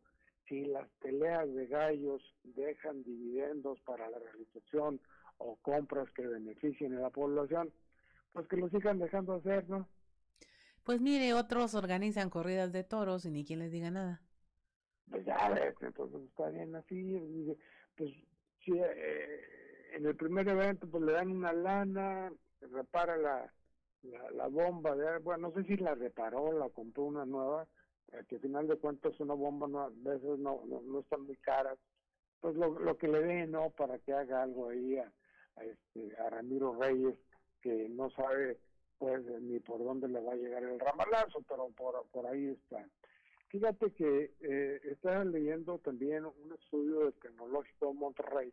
si 0.48 0.64
las 0.64 0.88
peleas 1.00 1.52
de 1.52 1.66
gallos 1.66 2.22
dejan 2.44 3.02
dividendos 3.02 3.80
para 3.80 4.08
la 4.08 4.18
realización 4.18 5.00
o 5.38 5.56
compras 5.56 6.10
que 6.12 6.26
beneficien 6.26 6.96
a 6.96 7.00
la 7.00 7.10
población, 7.10 7.72
pues 8.32 8.46
que 8.48 8.56
lo 8.56 8.68
sigan 8.68 8.98
dejando 8.98 9.34
hacer, 9.34 9.68
¿no? 9.68 9.88
Pues 10.84 11.00
mire, 11.00 11.34
otros 11.34 11.74
organizan 11.74 12.30
corridas 12.30 12.72
de 12.72 12.84
toros 12.84 13.24
y 13.24 13.30
ni 13.30 13.44
quien 13.44 13.58
les 13.58 13.72
diga 13.72 13.90
nada. 13.90 14.22
Pues 15.10 15.24
ya 15.24 15.50
ves, 15.50 15.74
entonces 15.80 16.22
está 16.22 16.48
bien 16.50 16.74
así, 16.74 17.56
pues 17.96 18.12
si 18.66 18.72
eh, 18.76 19.40
en 19.94 20.04
el 20.04 20.16
primer 20.16 20.46
evento 20.48 20.86
pues 20.90 21.02
le 21.02 21.12
dan 21.12 21.30
una 21.30 21.52
lana, 21.52 22.32
repara 22.60 23.16
la, 23.16 23.52
la, 24.32 24.48
bomba, 24.48 24.94
de, 24.94 25.18
bueno, 25.20 25.48
no 25.48 25.54
sé 25.54 25.66
si 25.66 25.76
la 25.76 25.94
reparó, 25.94 26.52
la 26.52 26.68
compró 26.68 27.04
una 27.04 27.24
nueva, 27.24 27.66
eh, 28.12 28.22
que 28.28 28.36
al 28.36 28.42
final 28.42 28.66
de 28.66 28.76
cuentas 28.76 29.18
una 29.20 29.34
bomba 29.34 29.68
no, 29.68 29.80
a 29.82 29.90
veces 29.90 30.38
no, 30.38 30.62
no, 30.66 31.00
están 31.00 31.22
muy 31.22 31.36
caras, 31.36 31.78
pues 32.40 32.54
lo, 32.56 32.78
lo 32.78 32.98
que 32.98 33.08
le 33.08 33.22
dé, 33.22 33.46
¿no? 33.46 33.70
Para 33.70 33.98
que 33.98 34.12
haga 34.12 34.42
algo 34.42 34.68
ahí 34.68 34.98
a, 34.98 35.12
este, 35.62 36.16
a 36.20 36.28
Ramiro 36.28 36.76
Reyes, 36.78 37.16
que 37.62 37.88
no 37.88 38.10
sabe 38.10 38.58
pues 38.98 39.22
ni 39.42 39.60
por 39.60 39.82
dónde 39.84 40.08
le 40.08 40.20
va 40.20 40.32
a 40.32 40.36
llegar 40.36 40.62
el 40.62 40.80
ramalazo, 40.80 41.42
pero 41.46 41.68
por, 41.76 42.06
por 42.10 42.26
ahí 42.26 42.48
está. 42.48 42.82
Fíjate 43.48 43.92
que 43.92 44.32
eh, 44.40 44.80
estaba 44.84 45.24
leyendo 45.24 45.78
también 45.78 46.24
un 46.24 46.52
estudio 46.52 47.00
del 47.00 47.14
Tecnológico 47.14 47.88
de 47.88 47.94
Monterrey, 47.94 48.52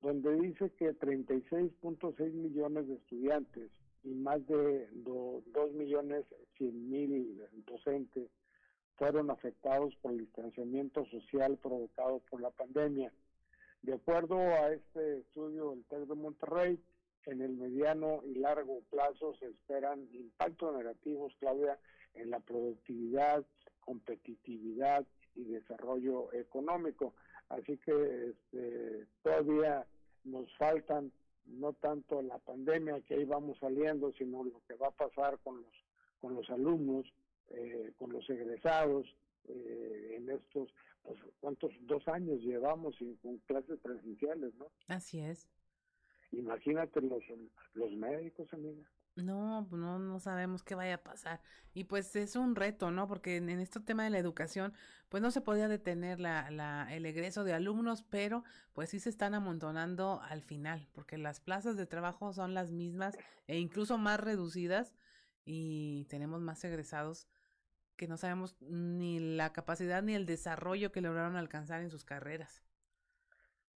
donde 0.00 0.40
dice 0.40 0.70
que 0.78 0.98
36.6 0.98 2.32
millones 2.32 2.88
de 2.88 2.94
estudiantes 2.94 3.70
y 4.04 4.14
más 4.14 4.46
de 4.46 4.88
2 4.92 5.72
millones 5.72 6.24
100 6.56 6.90
mil 6.90 7.42
docentes 7.66 8.30
fueron 8.96 9.30
afectados 9.30 9.94
por 9.96 10.12
el 10.12 10.18
distanciamiento 10.18 11.04
social 11.06 11.58
provocado 11.58 12.20
por 12.30 12.40
la 12.40 12.50
pandemia. 12.50 13.12
De 13.82 13.94
acuerdo 13.94 14.38
a 14.38 14.72
este 14.72 15.18
estudio 15.18 15.70
del 15.70 15.84
TEC 15.84 16.08
de 16.08 16.14
Monterrey, 16.14 16.80
en 17.26 17.42
el 17.42 17.52
mediano 17.52 18.22
y 18.24 18.36
largo 18.36 18.80
plazo 18.90 19.34
se 19.34 19.46
esperan 19.48 20.08
impactos 20.12 20.76
negativos, 20.76 21.34
Claudia, 21.38 21.78
en 22.14 22.30
la 22.30 22.40
productividad, 22.40 23.44
competitividad 23.86 25.06
y 25.34 25.44
desarrollo 25.44 26.30
económico. 26.34 27.14
Así 27.48 27.78
que 27.78 28.30
este, 28.30 29.06
todavía 29.22 29.86
nos 30.24 30.54
faltan 30.56 31.12
no 31.46 31.72
tanto 31.74 32.20
la 32.22 32.38
pandemia 32.38 33.00
que 33.02 33.14
ahí 33.14 33.24
vamos 33.24 33.56
saliendo, 33.60 34.12
sino 34.18 34.42
lo 34.44 34.60
que 34.66 34.74
va 34.74 34.88
a 34.88 34.90
pasar 34.90 35.38
con 35.44 35.62
los 35.62 35.72
con 36.20 36.34
los 36.34 36.48
alumnos, 36.50 37.06
eh, 37.50 37.92
con 37.98 38.12
los 38.12 38.28
egresados 38.28 39.06
eh, 39.48 40.16
en 40.16 40.30
estos, 40.30 40.68
pues, 41.02 41.18
¿cuántos? 41.40 41.72
Dos 41.82 42.06
años 42.08 42.40
llevamos 42.40 42.96
sin, 42.96 43.16
con 43.16 43.38
clases 43.46 43.78
presenciales, 43.80 44.54
¿no? 44.56 44.66
Así 44.88 45.20
es. 45.20 45.48
Imagínate 46.32 47.00
los, 47.00 47.22
los 47.74 47.92
médicos, 47.92 48.52
amiga. 48.52 48.82
No, 49.16 49.66
pues, 49.70 49.80
no, 49.80 49.98
no 49.98 50.20
sabemos 50.20 50.62
qué 50.62 50.74
vaya 50.74 50.96
a 50.96 51.02
pasar. 51.02 51.40
Y 51.72 51.84
pues 51.84 52.14
es 52.16 52.36
un 52.36 52.54
reto, 52.54 52.90
¿no? 52.90 53.08
Porque 53.08 53.36
en, 53.36 53.48
este 53.48 53.80
tema 53.80 54.04
de 54.04 54.10
la 54.10 54.18
educación, 54.18 54.74
pues 55.08 55.22
no 55.22 55.30
se 55.30 55.40
podía 55.40 55.68
detener 55.68 56.20
la, 56.20 56.50
la, 56.50 56.86
el 56.94 57.06
egreso 57.06 57.42
de 57.42 57.54
alumnos, 57.54 58.02
pero 58.02 58.44
pues 58.74 58.90
sí 58.90 59.00
se 59.00 59.08
están 59.08 59.34
amontonando 59.34 60.20
al 60.22 60.42
final, 60.42 60.88
porque 60.92 61.16
las 61.16 61.40
plazas 61.40 61.76
de 61.76 61.86
trabajo 61.86 62.34
son 62.34 62.52
las 62.52 62.70
mismas 62.70 63.16
e 63.46 63.58
incluso 63.58 63.96
más 63.96 64.20
reducidas 64.20 64.94
y 65.46 66.04
tenemos 66.10 66.42
más 66.42 66.62
egresados 66.64 67.26
que 67.96 68.08
no 68.08 68.18
sabemos 68.18 68.56
ni 68.60 69.18
la 69.18 69.52
capacidad 69.54 70.02
ni 70.02 70.14
el 70.14 70.26
desarrollo 70.26 70.92
que 70.92 71.00
lograron 71.00 71.36
alcanzar 71.36 71.80
en 71.80 71.90
sus 71.90 72.04
carreras 72.04 72.65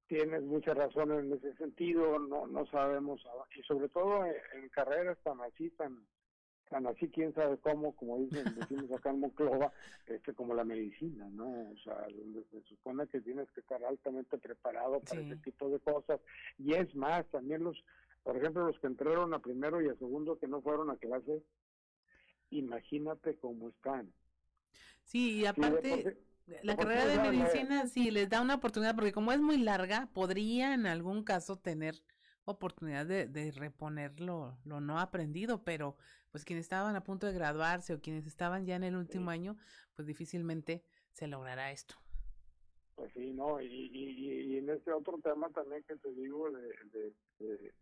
tienes 0.08 0.42
mucha 0.42 0.74
razón 0.74 1.12
en 1.12 1.32
ese 1.32 1.54
sentido, 1.56 2.18
no, 2.18 2.46
no 2.46 2.66
sabemos, 2.66 3.20
y 3.54 3.62
sobre 3.62 3.88
todo 3.88 4.24
en, 4.24 4.68
carreras 4.70 5.18
tan 5.22 5.40
así, 5.42 5.70
tan, 5.70 5.98
tan 6.70 6.86
así, 6.86 7.08
quién 7.08 7.32
sabe 7.34 7.58
cómo, 7.58 7.94
como 7.94 8.18
dicen, 8.18 8.44
decimos 8.58 8.90
acá 8.90 9.10
en 9.10 9.20
Monclova, 9.20 9.72
este, 10.06 10.32
como 10.32 10.54
la 10.54 10.64
medicina, 10.64 11.28
¿no? 11.30 11.70
O 11.70 11.76
sea, 11.84 12.06
donde 12.10 12.42
se 12.50 12.62
supone 12.62 13.06
que 13.06 13.20
tienes 13.20 13.50
que 13.52 13.60
estar 13.60 13.84
altamente 13.84 14.38
preparado 14.38 15.00
para 15.00 15.20
ese 15.20 15.36
tipo 15.36 15.68
de 15.68 15.78
cosas, 15.80 16.20
y 16.58 16.72
es 16.72 16.94
más, 16.94 17.26
también 17.28 17.62
los, 17.62 17.76
por 18.22 18.36
ejemplo, 18.36 18.66
los 18.66 18.78
que 18.80 18.86
entraron 18.86 19.34
a 19.34 19.40
primero 19.40 19.82
y 19.82 19.88
a 19.88 19.96
segundo 19.96 20.38
que 20.38 20.48
no 20.48 20.62
fueron 20.62 20.90
a 20.90 20.96
clase, 20.96 21.42
imagínate 22.50 23.36
cómo 23.36 23.68
están. 23.68 24.10
Sí, 25.02 25.40
y 25.40 25.46
aparte 25.46 26.18
la 26.62 26.76
carrera 26.76 27.06
de 27.06 27.18
medicina 27.18 27.86
sí 27.86 28.10
les 28.10 28.28
da 28.28 28.40
una 28.40 28.56
oportunidad 28.56 28.94
porque 28.94 29.12
como 29.12 29.32
es 29.32 29.40
muy 29.40 29.58
larga, 29.58 30.08
podría 30.12 30.74
en 30.74 30.86
algún 30.86 31.24
caso 31.24 31.56
tener 31.56 31.94
oportunidad 32.44 33.06
de, 33.06 33.26
de 33.26 33.50
reponer 33.52 34.20
lo, 34.20 34.56
no 34.64 34.98
aprendido, 34.98 35.62
pero 35.64 35.96
pues 36.30 36.44
quienes 36.44 36.64
estaban 36.64 36.96
a 36.96 37.04
punto 37.04 37.26
de 37.26 37.32
graduarse 37.32 37.94
o 37.94 38.00
quienes 38.00 38.26
estaban 38.26 38.66
ya 38.66 38.76
en 38.76 38.84
el 38.84 38.96
último 38.96 39.30
año, 39.30 39.56
pues 39.94 40.06
difícilmente 40.06 40.82
se 41.12 41.26
logrará 41.26 41.70
esto. 41.70 41.94
Pues 42.94 43.12
sí, 43.12 43.32
¿no? 43.32 43.60
Y, 43.60 43.66
y, 43.66 44.54
y 44.54 44.56
en 44.56 44.70
este 44.70 44.92
otro 44.92 45.18
tema 45.22 45.48
también 45.50 45.82
que 45.84 45.96
te 45.96 46.12
digo 46.14 46.50
de, 46.50 46.62
de, 46.92 47.12
de, 47.38 47.74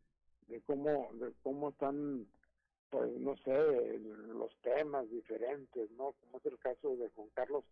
de 0.48 0.60
cómo, 0.62 1.10
de 1.14 1.32
cómo 1.43 1.70
están 1.70 2.26
pues 2.90 3.10
no 3.18 3.36
sé, 3.38 3.98
los 4.28 4.55
temas 4.62 5.10
diferentes, 5.10 5.90
¿no? 5.93 6.12
Como 6.12 6.38
es 6.38 6.47
el 6.47 6.59
caso 6.59 6.97
de 6.97 7.09
Juan 7.10 7.28
Carlos 7.34 7.64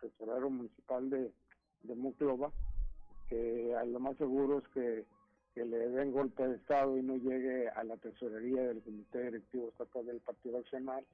Tesorero 0.00 0.50
municipal 0.50 1.08
de, 1.10 1.32
de 1.82 1.94
Muclova, 1.94 2.52
que 3.28 3.74
a 3.74 3.84
lo 3.84 4.00
más 4.00 4.16
seguro 4.16 4.58
es 4.58 4.68
que, 4.68 5.04
que 5.54 5.64
le 5.64 5.88
den 5.90 6.12
golpe 6.12 6.46
de 6.46 6.56
Estado 6.56 6.96
y 6.98 7.02
no 7.02 7.16
llegue 7.16 7.68
a 7.68 7.84
la 7.84 7.96
tesorería 7.96 8.62
del 8.62 8.82
Comité 8.82 9.24
Directivo 9.24 9.68
Estatal 9.68 10.06
del 10.06 10.20
Partido 10.20 10.58
Nacional. 10.60 11.04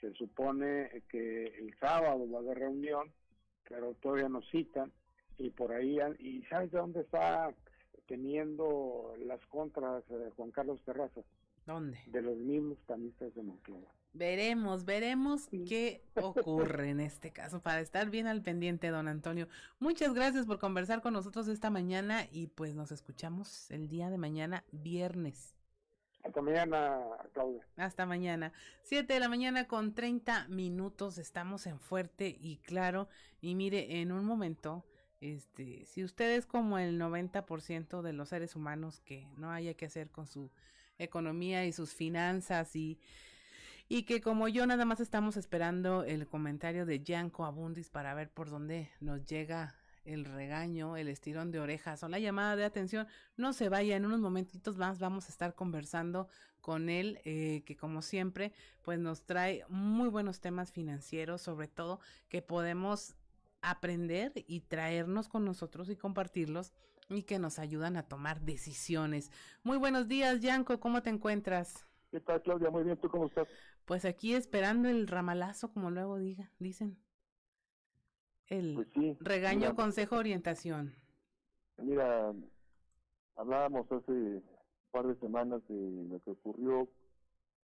Se 0.00 0.12
supone 0.14 1.02
que 1.08 1.44
el 1.46 1.74
sábado 1.78 2.28
va 2.30 2.38
a 2.38 2.42
haber 2.42 2.58
reunión, 2.58 3.10
pero 3.68 3.94
todavía 3.94 4.28
no 4.28 4.42
citan, 4.42 4.92
y 5.38 5.50
por 5.50 5.72
ahí, 5.72 5.98
¿y 6.18 6.42
sabes 6.44 6.70
de 6.70 6.78
dónde 6.78 7.00
está 7.00 7.52
teniendo 8.06 9.14
las 9.18 9.44
contras 9.46 10.06
de 10.08 10.30
Juan 10.30 10.50
Carlos 10.50 10.80
Terraza? 10.84 11.22
¿Dónde? 11.66 11.98
De 12.06 12.22
los 12.22 12.36
mismos 12.36 12.78
camisas 12.86 13.34
de 13.34 13.42
Monclova. 13.42 13.88
Veremos, 14.14 14.84
veremos 14.84 15.48
qué 15.66 16.04
ocurre 16.14 16.90
en 16.90 17.00
este 17.00 17.32
caso 17.32 17.60
para 17.60 17.80
estar 17.80 18.10
bien 18.10 18.28
al 18.28 18.42
pendiente, 18.42 18.86
don 18.86 19.08
Antonio. 19.08 19.48
Muchas 19.80 20.14
gracias 20.14 20.46
por 20.46 20.60
conversar 20.60 21.02
con 21.02 21.14
nosotros 21.14 21.48
esta 21.48 21.68
mañana 21.68 22.28
y 22.30 22.46
pues 22.46 22.76
nos 22.76 22.92
escuchamos 22.92 23.68
el 23.72 23.88
día 23.88 24.10
de 24.10 24.18
mañana, 24.18 24.62
viernes. 24.70 25.56
Hasta 26.22 26.40
mañana, 26.40 27.00
Claudia. 27.32 27.66
Hasta 27.76 28.06
mañana. 28.06 28.52
Siete 28.84 29.14
de 29.14 29.20
la 29.20 29.28
mañana 29.28 29.66
con 29.66 29.94
treinta 29.94 30.46
minutos. 30.46 31.18
Estamos 31.18 31.66
en 31.66 31.80
fuerte 31.80 32.38
y 32.40 32.58
claro. 32.58 33.08
Y 33.40 33.56
mire, 33.56 34.00
en 34.00 34.12
un 34.12 34.24
momento, 34.24 34.84
este, 35.20 35.86
si 35.86 36.04
usted 36.04 36.36
es 36.36 36.46
como 36.46 36.78
el 36.78 37.00
90% 37.00 38.00
de 38.00 38.12
los 38.12 38.28
seres 38.28 38.54
humanos 38.54 39.00
que 39.00 39.26
no 39.36 39.50
haya 39.50 39.74
que 39.74 39.86
hacer 39.86 40.08
con 40.10 40.28
su 40.28 40.52
economía 40.98 41.66
y 41.66 41.72
sus 41.72 41.92
finanzas 41.92 42.76
y, 42.76 43.00
y 43.88 44.04
que 44.04 44.20
como 44.20 44.48
yo 44.48 44.66
nada 44.66 44.84
más 44.84 45.00
estamos 45.00 45.36
esperando 45.36 46.04
el 46.04 46.26
comentario 46.26 46.86
de 46.86 47.02
Yanko 47.02 47.44
Abundis 47.44 47.90
para 47.90 48.14
ver 48.14 48.30
por 48.30 48.50
dónde 48.50 48.90
nos 49.00 49.24
llega 49.26 49.74
el 50.04 50.24
regaño, 50.24 50.96
el 50.96 51.08
estirón 51.08 51.50
de 51.50 51.60
orejas 51.60 52.02
o 52.02 52.08
la 52.08 52.18
llamada 52.18 52.56
de 52.56 52.64
atención, 52.64 53.06
no 53.36 53.52
se 53.52 53.68
vaya, 53.68 53.96
en 53.96 54.04
unos 54.04 54.20
momentitos 54.20 54.76
más 54.76 54.98
vamos 54.98 55.26
a 55.26 55.28
estar 55.30 55.54
conversando 55.54 56.28
con 56.60 56.88
él, 56.88 57.20
eh, 57.24 57.62
que 57.66 57.76
como 57.76 58.02
siempre, 58.02 58.52
pues 58.82 58.98
nos 58.98 59.24
trae 59.24 59.64
muy 59.68 60.08
buenos 60.08 60.40
temas 60.40 60.72
financieros, 60.72 61.42
sobre 61.42 61.68
todo 61.68 62.00
que 62.28 62.42
podemos 62.42 63.16
aprender 63.60 64.32
y 64.46 64.60
traernos 64.60 65.28
con 65.28 65.44
nosotros 65.44 65.88
y 65.88 65.96
compartirlos 65.96 66.72
y 67.08 67.22
que 67.22 67.38
nos 67.38 67.58
ayudan 67.58 67.96
a 67.96 68.08
tomar 68.08 68.40
decisiones. 68.40 69.30
Muy 69.62 69.78
buenos 69.78 70.08
días, 70.08 70.40
Yanko, 70.40 70.80
¿cómo 70.80 71.02
te 71.02 71.10
encuentras? 71.10 71.86
¿Qué 72.10 72.20
tal, 72.20 72.40
Claudia? 72.42 72.70
Muy 72.70 72.84
bien, 72.84 72.96
¿tú 72.96 73.08
cómo 73.08 73.26
estás? 73.26 73.48
Pues 73.84 74.04
aquí 74.04 74.34
esperando 74.34 74.88
el 74.88 75.06
ramalazo, 75.06 75.72
como 75.72 75.90
luego 75.90 76.18
diga, 76.18 76.50
dicen. 76.58 76.98
El 78.46 78.74
pues 78.74 79.18
regaño, 79.20 79.74
consejo, 79.74 80.16
orientación. 80.16 80.94
Mira, 81.78 82.32
hablábamos 83.36 83.90
hace 83.90 84.12
un 84.12 84.42
par 84.90 85.06
de 85.06 85.14
semanas 85.16 85.62
de 85.68 86.06
lo 86.08 86.20
que 86.20 86.30
ocurrió 86.30 86.88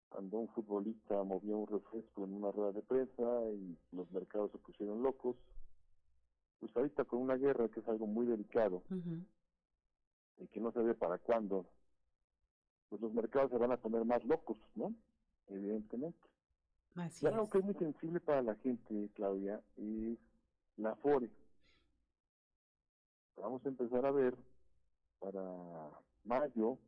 cuando 0.08 0.38
un 0.38 0.48
futbolista 0.48 1.22
movió 1.24 1.58
un 1.58 1.66
refresco 1.66 2.24
en 2.24 2.34
una 2.34 2.52
rueda 2.52 2.72
de 2.72 2.82
prensa 2.82 3.22
y 3.54 3.76
los 3.92 4.10
mercados 4.12 4.52
se 4.52 4.58
pusieron 4.58 5.02
locos 5.02 5.36
pues 6.60 6.76
ahorita 6.76 7.04
con 7.04 7.20
una 7.20 7.36
guerra 7.36 7.68
que 7.68 7.80
es 7.80 7.88
algo 7.88 8.06
muy 8.06 8.26
delicado 8.26 8.82
y 10.38 10.46
que 10.48 10.60
no 10.60 10.72
se 10.72 10.80
ve 10.80 10.94
para 10.94 11.18
cuándo, 11.18 11.66
pues 12.88 13.00
los 13.00 13.12
mercados 13.12 13.50
se 13.50 13.58
van 13.58 13.72
a 13.72 13.76
poner 13.76 14.04
más 14.04 14.24
locos, 14.24 14.56
¿no? 14.74 14.94
Evidentemente. 15.48 16.18
y 17.22 17.26
algo 17.26 17.48
que 17.50 17.58
es 17.58 17.64
muy 17.64 17.74
sensible 17.74 18.20
para 18.20 18.42
la 18.42 18.54
gente, 18.56 19.10
Claudia, 19.14 19.60
es 19.76 20.18
la 20.76 20.94
FORE. 20.96 21.30
Vamos 23.36 23.64
a 23.64 23.68
empezar 23.68 24.04
a 24.06 24.10
ver 24.10 24.34
para 25.20 25.42
mayo, 26.24 26.78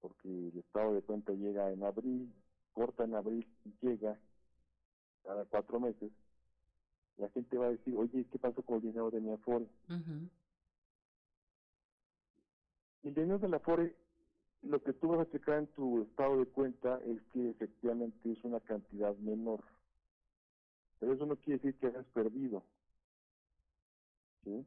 porque 0.00 0.28
el 0.28 0.58
estado 0.58 0.94
de 0.94 1.02
cuenta 1.02 1.32
llega 1.32 1.70
en 1.70 1.84
abril, 1.84 2.32
corta 2.72 3.04
en 3.04 3.14
abril 3.14 3.46
y 3.64 3.86
llega 3.86 4.18
cada 5.22 5.44
cuatro 5.44 5.80
meses, 5.80 6.10
la 7.18 7.28
gente 7.30 7.56
va 7.58 7.66
a 7.66 7.70
decir, 7.70 7.96
oye, 7.96 8.26
¿qué 8.30 8.38
pasó 8.38 8.62
con 8.62 8.76
el 8.76 8.82
dinero 8.82 9.10
de 9.10 9.20
mi 9.20 9.32
Afore? 9.32 9.66
El 13.02 13.14
dinero 13.14 13.38
de 13.38 13.48
la 13.48 13.56
Afore, 13.58 13.94
lo 14.68 14.82
que 14.82 14.92
tú 14.92 15.08
vas 15.08 15.26
a 15.26 15.30
checar 15.30 15.58
en 15.58 15.66
tu 15.68 16.02
estado 16.02 16.38
de 16.38 16.46
cuenta 16.46 16.98
es 17.04 17.22
que 17.32 17.50
efectivamente 17.50 18.32
es 18.32 18.42
una 18.44 18.60
cantidad 18.60 19.16
menor. 19.16 19.64
Pero 20.98 21.12
eso 21.12 21.26
no 21.26 21.36
quiere 21.36 21.58
decir 21.58 21.78
que 21.78 21.88
hayas 21.88 22.06
perdido. 22.06 22.64
¿Sí? 24.44 24.64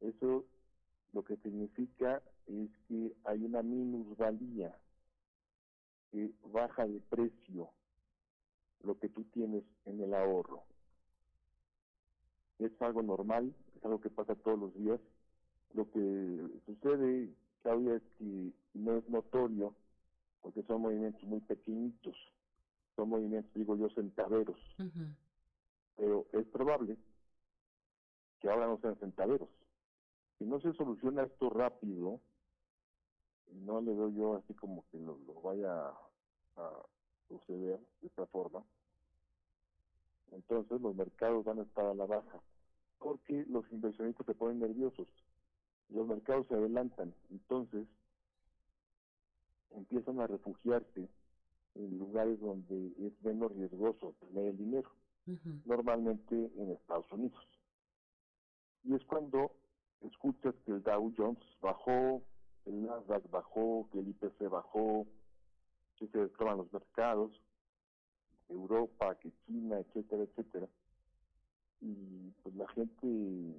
Eso 0.00 0.44
lo 1.12 1.24
que 1.24 1.36
significa 1.38 2.22
es 2.46 2.70
que 2.88 3.14
hay 3.24 3.44
una 3.44 3.62
minusvalía 3.62 4.76
que 6.10 6.32
baja 6.52 6.86
de 6.86 7.00
precio 7.00 7.70
lo 8.82 8.98
que 8.98 9.08
tú 9.08 9.24
tienes 9.24 9.64
en 9.84 10.00
el 10.00 10.12
ahorro 10.12 10.64
es 12.64 12.82
algo 12.82 13.02
normal, 13.02 13.54
es 13.76 13.84
algo 13.84 14.00
que 14.00 14.10
pasa 14.10 14.34
todos 14.34 14.58
los 14.58 14.74
días. 14.74 15.00
Lo 15.74 15.90
que 15.90 16.60
sucede, 16.66 17.34
Claudia, 17.62 17.94
es 17.96 18.02
que 18.18 18.52
no 18.74 18.96
es 18.96 19.08
notorio 19.08 19.74
porque 20.40 20.62
son 20.64 20.82
movimientos 20.82 21.22
muy 21.22 21.40
pequeñitos, 21.40 22.16
son 22.96 23.08
movimientos, 23.10 23.52
digo 23.54 23.76
yo, 23.76 23.88
centaveros, 23.90 24.58
pero 25.96 26.26
es 26.32 26.46
probable 26.48 26.96
que 28.40 28.50
ahora 28.50 28.66
no 28.66 28.78
sean 28.78 28.96
centaveros. 28.96 29.48
Si 30.38 30.44
no 30.44 30.60
se 30.60 30.72
soluciona 30.72 31.22
esto 31.22 31.48
rápido, 31.50 32.20
no 33.52 33.80
le 33.80 33.94
doy 33.94 34.14
yo 34.14 34.36
así 34.36 34.54
como 34.54 34.84
que 34.90 34.98
lo, 34.98 35.16
lo 35.26 35.40
vaya 35.40 35.92
a 36.56 36.82
suceder 37.28 37.78
de 38.00 38.06
esta 38.08 38.26
forma, 38.26 38.64
entonces 40.32 40.80
los 40.80 40.94
mercados 40.96 41.44
van 41.44 41.60
a 41.60 41.62
estar 41.62 41.84
a 41.86 41.94
la 41.94 42.06
baja, 42.06 42.40
porque 42.98 43.44
los 43.48 43.70
inversionistas 43.70 44.26
se 44.26 44.34
ponen 44.34 44.58
nerviosos, 44.58 45.06
los 45.88 46.06
mercados 46.06 46.46
se 46.48 46.54
adelantan, 46.54 47.14
entonces 47.30 47.86
empiezan 49.70 50.20
a 50.20 50.26
refugiarse 50.26 51.08
en 51.74 51.98
lugares 51.98 52.40
donde 52.40 52.92
es 52.98 53.12
menos 53.22 53.52
riesgoso 53.52 54.14
tener 54.20 54.48
el 54.48 54.58
dinero, 54.58 54.90
normalmente 55.64 56.50
en 56.56 56.70
Estados 56.72 57.10
Unidos. 57.12 57.46
Y 58.84 58.94
es 58.94 59.04
cuando 59.04 59.52
escuchas 60.02 60.54
que 60.64 60.72
el 60.72 60.82
Dow 60.82 61.12
Jones 61.16 61.42
bajó, 61.60 62.22
el 62.66 62.82
Nasdaq 62.86 63.28
bajó, 63.30 63.88
que 63.92 64.00
el 64.00 64.08
IPC 64.08 64.48
bajó, 64.50 65.06
que 65.96 66.08
se 66.08 66.18
destroban 66.18 66.58
los 66.58 66.72
mercados, 66.72 67.32
Europa, 68.48 69.14
que 69.16 69.32
China, 69.46 69.78
etcétera, 69.78 70.24
etcétera. 70.24 70.68
Y 71.80 72.30
pues 72.42 72.54
la 72.54 72.68
gente 72.68 73.54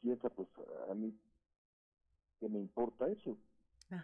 piensa, 0.00 0.28
pues 0.30 0.48
a 0.88 0.94
mí, 0.94 1.14
que 2.38 2.48
me 2.48 2.58
importa 2.58 3.08
eso? 3.08 3.36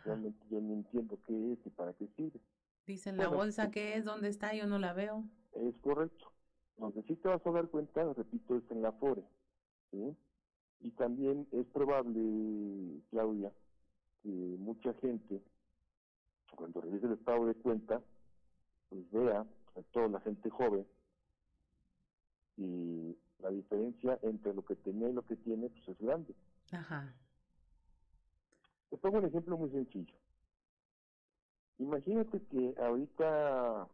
Realmente 0.04 0.44
yo 0.50 0.60
no 0.60 0.74
entiendo 0.74 1.18
qué 1.26 1.52
es 1.52 1.58
y 1.64 1.70
para 1.70 1.92
qué 1.94 2.08
sirve. 2.16 2.40
Dicen 2.86 3.16
la 3.16 3.28
bolsa 3.28 3.70
que 3.70 3.94
es, 3.94 4.04
¿dónde 4.04 4.28
está? 4.28 4.54
Yo 4.54 4.66
no 4.66 4.78
la 4.78 4.92
veo. 4.92 5.24
Es 5.52 5.76
correcto. 5.78 6.32
Donde 6.76 7.02
sí 7.04 7.16
te 7.16 7.28
vas 7.28 7.44
a 7.44 7.50
dar 7.50 7.68
cuenta, 7.68 8.04
repito, 8.12 8.56
es 8.56 8.70
en 8.70 8.82
la 8.82 8.92
FORE. 8.92 9.22
¿sí? 9.90 10.16
Y 10.80 10.90
también 10.92 11.46
es 11.52 11.66
probable, 11.66 13.00
Claudia, 13.10 13.52
que 14.22 14.28
mucha 14.28 14.92
gente, 14.94 15.42
cuando 16.54 16.80
revise 16.80 17.06
el 17.06 17.12
estado 17.12 17.46
de 17.46 17.54
cuenta, 17.54 18.02
pues 18.88 19.10
vea, 19.10 19.40
a 19.40 19.82
toda 19.92 20.08
la 20.08 20.20
gente 20.20 20.50
joven, 20.50 20.86
y 22.56 23.16
la 23.40 23.50
diferencia 23.50 24.18
entre 24.22 24.54
lo 24.54 24.64
que 24.64 24.76
tenía 24.76 25.08
y 25.08 25.12
lo 25.12 25.22
que 25.22 25.36
tiene, 25.36 25.68
pues 25.68 25.88
es 25.88 25.98
grande. 25.98 26.34
Ajá. 26.72 27.14
Te 28.90 28.96
pongo 28.96 29.18
un 29.18 29.26
ejemplo 29.26 29.56
muy 29.56 29.70
sencillo. 29.70 30.14
Imagínate 31.78 32.40
que 32.46 32.74
ahorita 32.78 33.88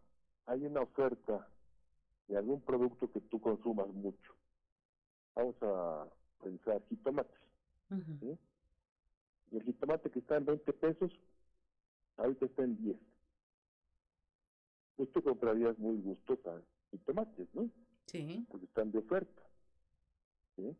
hay 0.47 0.65
una 0.67 0.83
oferta 0.83 1.49
de 2.29 2.37
algún 2.37 2.61
producto 2.61 3.11
que 3.11 3.21
tú 3.21 3.41
consumas 3.41 3.89
mucho. 3.89 4.35
Vamos 5.35 5.57
a 5.63 6.07
pensar 6.43 6.83
jitomates. 6.89 7.41
¿sí? 8.21 8.39
Y 9.51 9.57
el 9.57 9.65
jitomate 9.65 10.11
que 10.11 10.21
está 10.21 10.37
en 10.37 10.47
20 10.47 10.73
pesos, 10.75 11.13
ahorita 12.17 12.47
está 12.47 12.63
en 12.63 12.77
10. 12.77 12.97
Pues 14.97 15.13
tú 15.13 15.23
comprarías 15.23 15.79
muy 15.79 16.01
gustosa 16.01 16.61
jitomates, 16.91 17.49
¿no? 17.55 17.69
Sí. 18.07 18.47
Porque 18.51 18.67
están 18.67 18.91
de 18.91 18.99
oferta. 18.99 19.43
¿sí? 20.57 20.77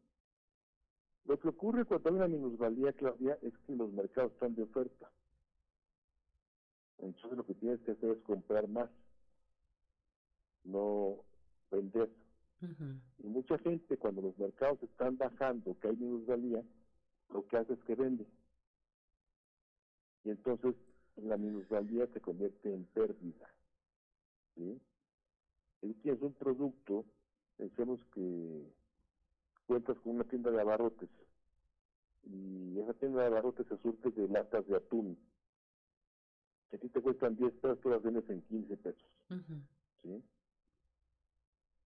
Lo 1.25 1.39
que 1.39 1.49
ocurre 1.49 1.85
cuando 1.85 2.09
hay 2.09 2.15
una 2.17 2.29
minusvalía, 2.29 2.93
Claudia, 2.93 3.39
es 3.43 3.57
que 3.59 3.77
los 3.77 3.93
mercados 3.93 4.33
están 4.33 4.55
de 4.55 4.65
oferta. 4.65 5.11
Entonces 6.99 7.37
lo 7.37 7.45
que 7.45 7.55
tienes 7.55 7.81
que 7.81 7.93
hacer 7.93 8.11
es 8.11 8.23
comprar 8.23 8.69
más, 8.69 8.91
no 10.65 11.19
vender. 11.71 12.11
Y 13.19 13.27
mucha 13.27 13.59
gente 13.59 13.97
cuando 13.99 14.23
los 14.23 14.39
mercados 14.39 14.81
están 14.83 15.17
bajando, 15.17 15.77
que 15.81 15.89
hay 15.89 15.97
minusvalía, 15.97 16.63
lo 17.31 17.45
que 17.47 17.57
hace 17.57 17.73
es 17.73 17.83
que 17.83 17.97
vende. 17.97 18.25
Y 20.25 20.31
entonces 20.31 20.77
la 21.17 21.37
minusvalía 21.37 22.07
se 22.13 22.21
convierte 22.21 22.73
en 22.73 22.85
pérdida. 22.87 23.49
¿sí? 24.55 24.81
Si 25.83 25.93
tienes 25.95 26.23
un 26.23 26.33
producto, 26.33 27.05
pensemos 27.59 28.01
que 28.15 28.73
cuentas 29.67 29.99
con 29.99 30.15
una 30.15 30.25
tienda 30.25 30.51
de 30.51 30.61
abarrotes 30.61 31.11
y 32.23 32.79
esa 32.79 32.95
tienda 32.95 33.21
de 33.21 33.27
abarrotes 33.27 33.67
se 33.67 33.77
surte 33.79 34.11
de 34.11 34.29
latas 34.29 34.67
de 34.69 34.77
atún 34.77 35.19
que 36.71 36.77
a 36.77 36.81
ti 36.81 36.89
te 36.89 37.03
cuestan 37.03 37.37
10 37.37 37.53
pesos, 37.55 37.81
tú 37.81 37.91
las 37.91 38.03
vendes 38.03 38.29
en 38.31 38.41
15 38.43 38.77
pesos. 38.79 39.05
¿sí? 40.03 40.25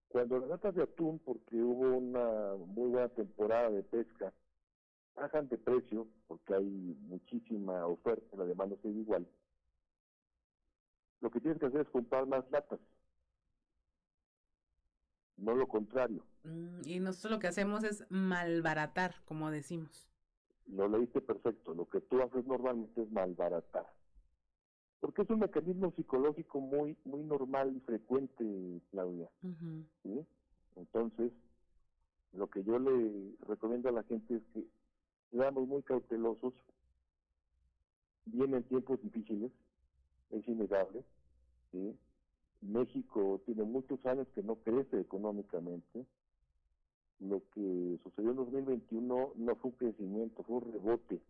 Cuando 0.07 0.39
las 0.39 0.47
latas 0.47 0.75
de 0.75 0.83
atún, 0.83 1.19
porque 1.19 1.61
hubo 1.61 1.97
una 1.97 2.55
muy 2.55 2.91
buena 2.91 3.09
temporada 3.09 3.69
de 3.69 3.83
pesca, 3.83 4.31
bajan 5.13 5.49
de 5.49 5.57
precio, 5.57 6.07
porque 6.27 6.53
hay 6.53 6.95
muchísima 7.01 7.85
oferta, 7.85 8.37
la 8.37 8.45
demanda 8.45 8.77
sigue 8.81 9.01
igual, 9.01 9.27
lo 11.19 11.31
que 11.31 11.41
tienes 11.41 11.59
que 11.59 11.65
hacer 11.65 11.81
es 11.81 11.89
comprar 11.89 12.25
más 12.25 12.49
latas, 12.49 12.79
no 15.37 15.55
lo 15.55 15.67
contrario. 15.67 16.23
Mm, 16.43 16.81
y 16.85 16.99
nosotros 16.99 17.33
lo 17.33 17.39
que 17.39 17.47
hacemos 17.47 17.83
es 17.83 18.05
malbaratar, 18.09 19.15
como 19.25 19.49
decimos. 19.51 20.07
Lo 20.67 20.87
leíste 20.87 21.21
perfecto, 21.21 21.73
lo 21.73 21.87
que 21.87 22.01
tú 22.01 22.21
haces 22.21 22.45
normalmente 22.45 23.01
es 23.01 23.11
malbaratar 23.11 23.85
porque 24.99 25.21
es 25.21 25.29
un 25.29 25.39
mecanismo 25.39 25.91
psicológico 25.95 26.59
muy 26.59 26.97
muy 27.05 27.23
normal 27.23 27.75
y 27.75 27.79
frecuente, 27.81 28.81
Claudia. 28.91 29.29
¿sí? 30.03 30.25
Entonces, 30.75 31.31
lo 32.33 32.49
que 32.49 32.63
yo 32.63 32.79
le 32.79 33.35
recomiendo 33.47 33.89
a 33.89 33.93
la 33.93 34.03
gente 34.03 34.35
es 34.35 34.43
que 34.53 34.65
seamos 35.31 35.67
muy 35.67 35.83
cautelosos. 35.83 36.53
Vienen 38.25 38.63
tiempos 38.63 39.01
difíciles, 39.01 39.51
es 40.31 40.47
innegable. 40.47 41.03
¿sí? 41.71 41.97
México 42.61 43.41
tiene 43.45 43.63
muchos 43.63 44.03
años 44.05 44.27
que 44.33 44.43
no 44.43 44.55
crece 44.55 44.99
económicamente. 44.99 46.05
Lo 47.19 47.41
que 47.53 47.99
sucedió 48.03 48.31
en 48.31 48.37
2021 48.37 49.33
no 49.35 49.55
fue 49.55 49.71
un 49.71 49.77
crecimiento, 49.77 50.43
fue 50.43 50.57
un 50.57 50.73
rebote 50.73 51.21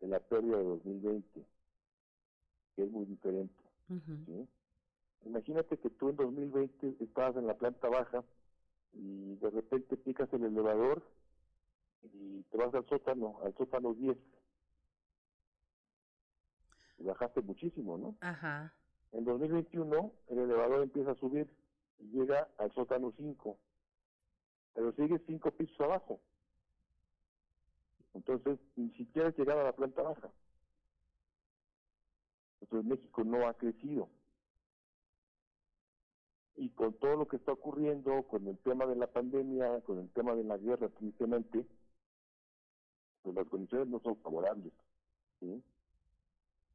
de 0.00 0.08
la 0.08 0.20
pérdida 0.20 0.58
de 0.58 0.64
2020 0.64 1.44
que 2.78 2.84
es 2.84 2.90
muy 2.92 3.06
diferente. 3.06 3.64
¿sí? 3.88 4.48
Imagínate 5.24 5.76
que 5.78 5.90
tú 5.90 6.10
en 6.10 6.16
2020 6.16 6.96
estabas 7.00 7.34
en 7.36 7.48
la 7.48 7.58
planta 7.58 7.88
baja 7.88 8.22
y 8.92 9.34
de 9.34 9.50
repente 9.50 9.96
picas 9.96 10.32
el 10.32 10.44
elevador 10.44 11.02
y 12.04 12.44
te 12.44 12.56
vas 12.56 12.72
al 12.72 12.86
sótano, 12.86 13.40
al 13.42 13.52
sótano 13.56 13.94
10. 13.94 14.16
Y 16.98 17.02
bajaste 17.02 17.42
muchísimo, 17.42 17.98
¿no? 17.98 18.16
Ajá. 18.20 18.72
En 19.12 19.24
2021 19.24 20.12
el 20.28 20.38
elevador 20.38 20.82
empieza 20.82 21.12
a 21.12 21.16
subir 21.16 21.48
y 21.98 22.06
llega 22.10 22.48
al 22.58 22.72
sótano 22.72 23.12
5, 23.16 23.58
pero 24.74 24.92
sigue 24.92 25.18
cinco 25.26 25.50
pisos 25.50 25.80
abajo. 25.80 26.20
Entonces, 28.14 28.58
ni 28.76 28.90
siquiera 28.90 29.30
llegar 29.30 29.58
a 29.58 29.64
la 29.64 29.72
planta 29.72 30.02
baja. 30.02 30.30
Entonces 32.60 32.90
México 32.90 33.24
no 33.24 33.46
ha 33.46 33.54
crecido. 33.54 34.08
Y 36.56 36.70
con 36.70 36.92
todo 36.94 37.16
lo 37.16 37.28
que 37.28 37.36
está 37.36 37.52
ocurriendo, 37.52 38.24
con 38.24 38.46
el 38.48 38.58
tema 38.58 38.86
de 38.86 38.96
la 38.96 39.06
pandemia, 39.06 39.80
con 39.82 39.98
el 39.98 40.10
tema 40.10 40.34
de 40.34 40.42
la 40.42 40.58
guerra, 40.58 40.88
tristemente, 40.88 41.64
pues 43.22 43.34
las 43.36 43.46
condiciones 43.46 43.88
no 43.88 44.00
son 44.00 44.16
favorables. 44.16 44.72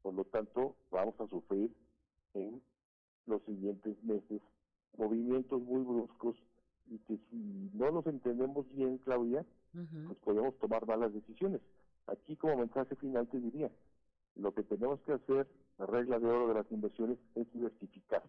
Por 0.02 0.14
lo 0.14 0.24
tanto, 0.26 0.78
vamos 0.90 1.20
a 1.20 1.28
sufrir 1.28 1.76
en 2.34 2.62
los 3.26 3.42
siguientes 3.44 4.02
meses 4.04 4.42
movimientos 4.98 5.62
muy 5.62 5.84
bruscos 5.84 6.36
y 6.88 7.00
que 7.00 7.18
si 7.30 7.70
no 7.74 7.90
los 7.92 8.06
entendemos 8.08 8.68
bien, 8.74 8.98
Claudia, 9.00 9.46
pues 10.08 10.18
podemos 10.20 10.58
tomar 10.60 10.86
malas 10.86 11.14
decisiones. 11.14 11.62
Aquí 12.08 12.36
como 12.36 12.58
mensaje 12.58 12.96
final 12.98 13.28
te 13.30 13.40
diría, 13.40 13.72
lo 14.36 14.54
que 14.54 14.64
tenemos 14.64 15.02
que 15.02 15.14
hacer 15.14 15.48
la 15.78 15.86
regla 15.86 16.20
de 16.20 16.28
oro 16.28 16.48
de 16.50 16.54
las 16.56 16.72
inversiones 16.72 17.18
es 17.36 17.52
diversificar. 17.54 18.24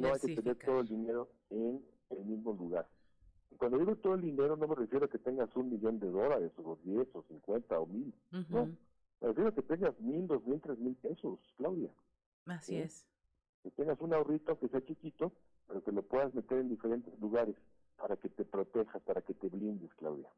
No 0.00 0.08
hay 0.14 0.20
que 0.20 0.26
tener 0.42 0.56
todo 0.66 0.80
el 0.80 0.88
dinero 0.88 1.28
en 1.50 1.84
el 2.10 2.24
mismo 2.24 2.52
lugar. 2.54 2.88
Cuando 3.58 3.78
digo 3.78 3.96
todo 3.96 4.14
el 4.14 4.22
dinero 4.22 4.56
no 4.56 4.66
me 4.66 4.74
refiero 4.74 5.06
a 5.06 5.08
que 5.08 5.18
tengas 5.18 5.54
un 5.56 5.70
millón 5.70 5.98
de 5.98 6.10
dólares, 6.10 6.52
o 6.56 6.76
diez, 6.82 7.06
o 7.14 7.22
cincuenta, 7.24 7.78
o 7.78 7.86
mil. 7.86 8.12
No, 8.50 8.76
refiero 9.20 9.48
a 9.48 9.54
que 9.54 9.62
tengas 9.62 9.98
mil, 10.00 10.26
dos 10.26 10.44
mil, 10.46 10.60
tres 10.60 10.78
mil 10.78 10.94
pesos, 10.96 11.38
Claudia. 11.56 11.90
Así 12.46 12.76
es. 12.76 13.06
Que 13.62 13.70
tengas 13.72 14.00
un 14.00 14.14
ahorrito 14.14 14.58
que 14.58 14.68
sea 14.68 14.84
chiquito, 14.84 15.32
pero 15.66 15.82
que 15.82 15.92
lo 15.92 16.02
puedas 16.02 16.32
meter 16.34 16.58
en 16.58 16.68
diferentes 16.68 17.18
lugares 17.18 17.56
para 17.96 18.16
que 18.16 18.28
te 18.28 18.44
protejas, 18.44 19.02
para 19.02 19.22
que 19.22 19.34
te 19.34 19.48
blindes, 19.48 19.92
Claudia. 19.94 20.28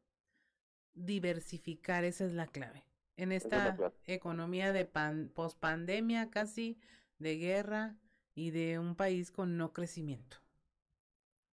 diversificar, 0.93 2.03
esa 2.03 2.25
es 2.25 2.33
la 2.33 2.47
clave. 2.47 2.83
En 3.15 3.31
esta 3.31 3.77
economía 4.05 4.71
de 4.71 4.85
pan, 4.85 5.31
pospandemia 5.33 6.29
casi, 6.29 6.79
de 7.19 7.37
guerra 7.37 7.97
y 8.33 8.51
de 8.51 8.79
un 8.79 8.95
país 8.95 9.31
con 9.31 9.57
no 9.57 9.73
crecimiento. 9.73 10.37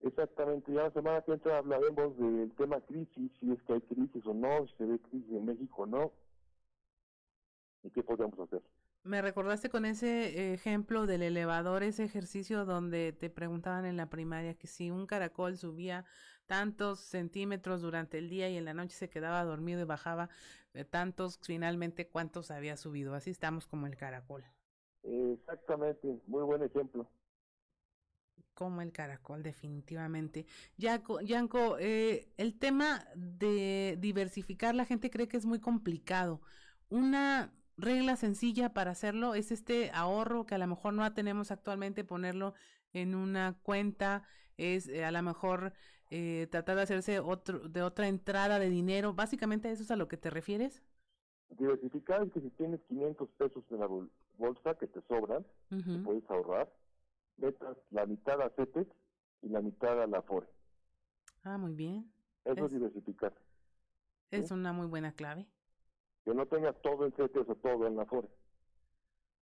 Exactamente, 0.01 0.73
ya 0.73 0.83
la 0.83 0.91
semana 0.91 1.23
que 1.23 1.33
entra 1.33 1.59
hablaremos 1.59 2.17
del 2.19 2.53
tema 2.57 2.81
crisis, 2.81 3.31
si 3.39 3.53
es 3.53 3.63
que 3.63 3.75
hay 3.75 3.81
crisis 3.83 4.27
o 4.27 4.35
no, 4.35 4.67
si 4.67 4.75
se 4.75 4.87
ve 4.87 4.99
crisis 4.99 5.31
en 5.31 5.45
México 5.45 5.83
o 5.83 5.87
no, 5.87 6.13
y 7.83 7.91
qué 7.91 8.03
podemos 8.03 8.39
hacer. 8.39 8.63
Me 9.05 9.21
recordaste 9.21 9.69
con 9.69 9.85
ese 9.85 10.55
ejemplo 10.55 11.07
del 11.07 11.23
elevador, 11.23 11.83
ese 11.83 12.05
ejercicio 12.05 12.65
donde 12.65 13.13
te 13.13 13.31
preguntaban 13.31 13.85
en 13.85 13.97
la 13.97 14.09
primaria 14.09 14.55
que 14.55 14.69
si 14.69 14.91
un 14.91 15.07
caracol 15.07 15.57
subía 15.57 16.05
tantos 16.47 17.01
centímetros 17.01 17.83
durante 17.83 18.19
el 18.19 18.29
día 18.29 18.49
y 18.49 18.57
en 18.57 18.65
la 18.65 18.75
noche 18.75 18.95
se 18.95 19.09
quedaba 19.09 19.43
dormido 19.43 19.81
y 19.81 19.85
bajaba 19.85 20.29
eh, 20.75 20.85
tantos, 20.85 21.41
finalmente 21.43 22.09
cuántos 22.09 22.51
había 22.51 22.77
subido. 22.77 23.15
Así 23.15 23.31
estamos 23.31 23.67
como 23.67 23.87
el 23.87 23.97
caracol. 23.97 24.45
Exactamente, 25.03 26.21
muy 26.27 26.43
buen 26.45 26.63
ejemplo 26.63 27.09
como 28.55 28.83
el 28.83 28.93
caracol, 28.93 29.43
definitivamente. 29.43 30.47
Yanko, 30.77 31.21
Yanko 31.21 31.79
eh, 31.79 32.29
el 32.37 32.59
tema 32.59 33.05
de 33.17 33.97
diversificar, 33.99 34.75
la 34.75 34.85
gente 34.85 35.11
cree 35.11 35.27
que 35.27 35.37
es 35.37 35.47
muy 35.47 35.59
complicado. 35.59 36.41
Una 36.89 37.53
regla 37.83 38.17
sencilla 38.17 38.73
para 38.73 38.93
hacerlo 38.93 39.35
es 39.35 39.53
este 39.53 39.91
ahorro 39.93 40.47
que 40.47 40.55
a 40.55 40.59
lo 40.59 40.67
mejor 40.67 40.95
no 40.95 41.13
tenemos 41.13 41.51
actualmente, 41.51 42.05
ponerlo 42.05 42.55
en 42.93 43.15
una 43.15 43.59
cuenta, 43.63 44.23
es 44.57 44.89
eh, 44.89 45.05
a 45.05 45.11
lo 45.11 45.23
mejor 45.23 45.73
eh, 46.11 46.47
tratar 46.51 46.77
de 46.77 46.83
hacerse 46.83 47.21
otro, 47.21 47.69
de 47.69 47.83
otra 47.83 48.09
entrada 48.09 48.59
de 48.59 48.71
dinero. 48.71 49.15
Básicamente, 49.15 49.71
¿eso 49.71 49.83
es 49.83 49.91
a 49.91 49.97
lo 49.97 50.09
que 50.09 50.17
te 50.17 50.31
refieres? 50.31 50.83
Diversificar 51.51 52.23
es 52.23 52.33
que 52.33 52.41
si 52.41 52.51
tienes 52.51 52.81
500 52.89 53.29
pesos 53.31 53.65
en 53.71 53.81
la 53.81 53.89
bolsa 54.39 54.75
que 54.79 54.87
te 54.87 55.03
sobran, 55.03 55.45
puedes 56.05 56.29
ahorrar 56.31 56.73
metas 57.37 57.77
la 57.91 58.07
mitad 58.07 58.41
a 58.41 58.51
CETEX 58.51 58.91
y 59.43 59.49
la 59.49 59.61
mitad 59.61 60.01
a 60.01 60.07
la 60.07 60.23
FORE. 60.23 60.49
Ah, 61.45 61.59
muy 61.59 61.75
bien. 61.75 62.11
Eso 62.45 62.67
es, 62.67 62.73
diversificar. 62.73 63.35
Es 64.31 64.51
una 64.51 64.73
muy 64.73 64.87
buena 64.87 65.13
clave. 65.13 65.47
Que 66.25 66.35
no 66.35 66.47
tengas 66.47 66.81
todo 66.83 67.05
en 67.05 67.13
CETEX 67.13 67.49
o 67.49 67.55
todo 67.57 67.87
en 67.87 67.97
la 67.97 68.07
FORE. 68.07 68.29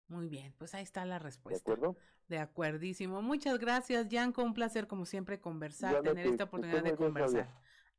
Muy 0.09 0.29
bien, 0.29 0.55
pues 0.59 0.75
ahí 0.75 0.83
está 0.83 1.05
la 1.05 1.19
respuesta. 1.19 1.71
¿De 1.71 1.75
acuerdo? 1.75 1.97
De 2.29 2.39
acuerdísimo. 2.39 3.23
Muchas 3.23 3.59
gracias, 3.59 4.09
Yanko. 4.09 4.43
Un 4.43 4.55
placer, 4.55 4.87
como 4.87 5.05
siempre, 5.05 5.41
conversar, 5.41 6.03
tener 6.03 6.27
esta 6.27 6.45
oportunidad 6.45 6.83
de 6.83 6.97
conversar. 6.97 7.49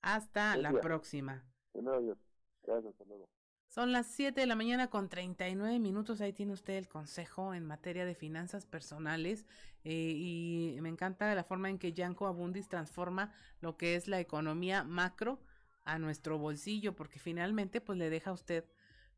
Hasta 0.02 0.56
la 0.58 0.72
próxima. 0.80 1.44
Gracias, 1.74 2.18
hasta 2.66 3.06
luego. 3.06 3.28
Son 3.68 3.92
las 3.92 4.08
7 4.08 4.40
de 4.40 4.48
la 4.48 4.56
mañana 4.56 4.90
con 4.90 5.10
39 5.10 5.80
minutos. 5.80 6.22
Ahí 6.22 6.32
tiene 6.32 6.54
usted 6.54 6.76
el 6.76 6.88
consejo 6.88 7.54
en 7.54 7.66
materia 7.66 8.06
de 8.06 8.16
finanzas 8.16 8.66
personales. 8.66 9.46
Eh, 9.84 10.14
y 10.16 10.78
me 10.82 10.90
encanta 10.90 11.34
la 11.36 11.44
forma 11.44 11.70
en 11.70 11.78
que 11.78 11.94
Yanko 11.94 12.28
Abundis 12.28 12.70
transforma 12.70 13.34
lo 13.60 13.78
que 13.78 13.96
es 13.96 14.08
la 14.08 14.20
economía 14.20 14.84
macro 14.84 15.40
a 15.88 15.98
nuestro 15.98 16.38
bolsillo, 16.38 16.96
porque 16.96 17.20
finalmente 17.20 17.82
pues 17.82 17.98
le 17.98 18.10
deja 18.10 18.30
a 18.30 18.34
usted 18.34 18.66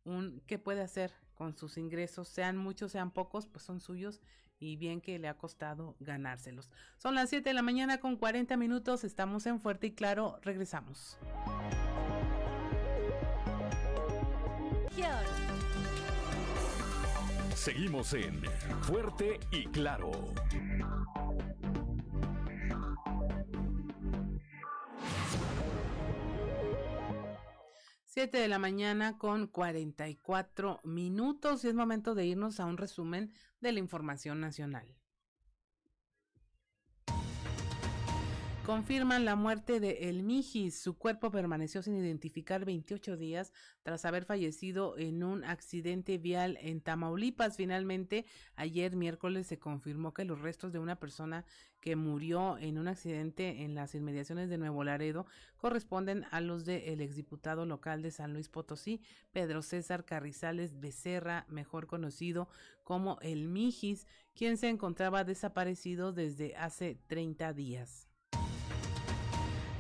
un 0.06 0.42
qué 0.48 0.58
puede 0.58 0.82
hacer 0.82 1.14
con 1.34 1.58
sus 1.58 1.78
ingresos, 1.78 2.30
sean 2.30 2.58
muchos, 2.58 2.92
sean 2.92 3.12
pocos, 3.12 3.48
pues 3.48 3.66
son 3.66 3.80
suyos 3.80 4.22
y 4.60 4.76
bien 4.76 5.02
que 5.02 5.20
le 5.20 5.28
ha 5.28 5.38
costado 5.38 5.96
ganárselos. 6.00 6.70
Son 6.98 7.16
las 7.16 7.30
7 7.30 7.50
de 7.50 7.54
la 7.54 7.62
mañana 7.62 8.00
con 8.00 8.18
40 8.18 8.56
minutos. 8.58 9.04
Estamos 9.04 9.46
en 9.46 9.60
Fuerte 9.60 9.88
y 9.88 9.92
Claro. 9.92 10.40
Regresamos. 10.42 11.18
Seguimos 17.56 18.14
en 18.14 18.42
Fuerte 18.84 19.40
y 19.52 19.66
Claro. 19.68 20.12
Siete 28.20 28.40
de 28.40 28.50
la 28.50 28.60
mañana 28.60 29.18
con 29.18 29.48
44 29.48 30.82
minutos 30.84 31.64
y 31.64 31.70
es 31.70 31.74
momento 31.74 32.16
de 32.16 32.26
irnos 32.26 32.60
a 32.60 32.66
un 32.66 32.76
resumen 32.76 33.32
de 33.62 33.72
la 33.72 33.80
información 33.80 34.42
nacional. 34.42 34.99
Confirman 38.70 39.26
la 39.26 39.36
muerte 39.36 39.80
de 39.80 40.10
El 40.10 40.22
Mijis. 40.22 40.80
Su 40.80 40.96
cuerpo 40.96 41.32
permaneció 41.32 41.82
sin 41.82 41.96
identificar 41.96 42.66
28 42.66 43.18
días 43.18 43.52
tras 43.82 44.06
haber 44.06 44.26
fallecido 44.26 44.96
en 45.00 45.24
un 45.24 45.44
accidente 45.44 46.20
vial 46.20 46.56
en 46.62 46.80
Tamaulipas. 46.80 47.58
Finalmente, 47.58 48.28
ayer 48.56 48.96
miércoles 48.96 49.48
se 49.48 49.58
confirmó 49.58 50.14
que 50.14 50.24
los 50.24 50.42
restos 50.42 50.72
de 50.72 50.78
una 50.78 51.00
persona 51.00 51.46
que 51.82 51.96
murió 51.96 52.60
en 52.60 52.78
un 52.78 52.88
accidente 52.88 53.64
en 53.64 53.74
las 53.74 53.96
inmediaciones 53.96 54.50
de 54.50 54.60
Nuevo 54.60 54.84
Laredo 54.84 55.26
corresponden 55.58 56.28
a 56.30 56.40
los 56.40 56.64
del 56.64 57.02
exdiputado 57.02 57.66
local 57.66 58.04
de 58.04 58.12
San 58.12 58.34
Luis 58.34 58.50
Potosí, 58.50 59.02
Pedro 59.32 59.64
César 59.64 60.06
Carrizales 60.06 60.80
Becerra, 60.80 61.48
mejor 61.50 61.88
conocido 61.88 62.48
como 62.84 63.18
El 63.22 63.48
Mijis, 63.48 64.06
quien 64.36 64.58
se 64.58 64.70
encontraba 64.70 65.24
desaparecido 65.24 66.14
desde 66.14 66.56
hace 66.56 67.00
30 67.08 67.52
días. 67.54 68.09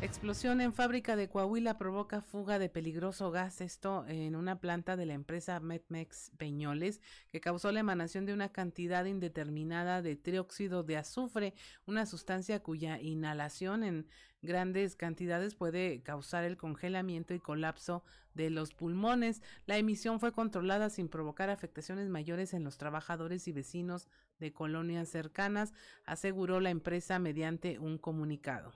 Explosión 0.01 0.61
en 0.61 0.71
fábrica 0.71 1.17
de 1.17 1.27
Coahuila 1.27 1.77
provoca 1.77 2.21
fuga 2.21 2.57
de 2.57 2.69
peligroso 2.69 3.31
gas, 3.31 3.59
esto 3.59 4.05
en 4.07 4.37
una 4.37 4.61
planta 4.61 4.95
de 4.95 5.05
la 5.05 5.13
empresa 5.13 5.59
Metmex 5.59 6.31
Peñoles, 6.37 7.01
que 7.27 7.41
causó 7.41 7.73
la 7.73 7.81
emanación 7.81 8.25
de 8.25 8.31
una 8.31 8.47
cantidad 8.47 9.03
indeterminada 9.03 10.01
de 10.01 10.15
trióxido 10.15 10.83
de 10.83 10.95
azufre, 10.95 11.53
una 11.85 12.05
sustancia 12.05 12.63
cuya 12.63 12.97
inhalación 13.01 13.83
en 13.83 14.07
grandes 14.41 14.95
cantidades 14.95 15.53
puede 15.53 16.01
causar 16.01 16.45
el 16.45 16.55
congelamiento 16.55 17.33
y 17.33 17.41
colapso 17.41 18.05
de 18.33 18.49
los 18.49 18.73
pulmones. 18.73 19.41
La 19.65 19.77
emisión 19.77 20.21
fue 20.21 20.31
controlada 20.31 20.89
sin 20.89 21.09
provocar 21.09 21.49
afectaciones 21.49 22.07
mayores 22.07 22.53
en 22.53 22.63
los 22.63 22.77
trabajadores 22.77 23.49
y 23.49 23.51
vecinos 23.51 24.07
de 24.39 24.53
colonias 24.53 25.09
cercanas, 25.09 25.73
aseguró 26.05 26.61
la 26.61 26.69
empresa 26.69 27.19
mediante 27.19 27.79
un 27.79 27.97
comunicado. 27.97 28.71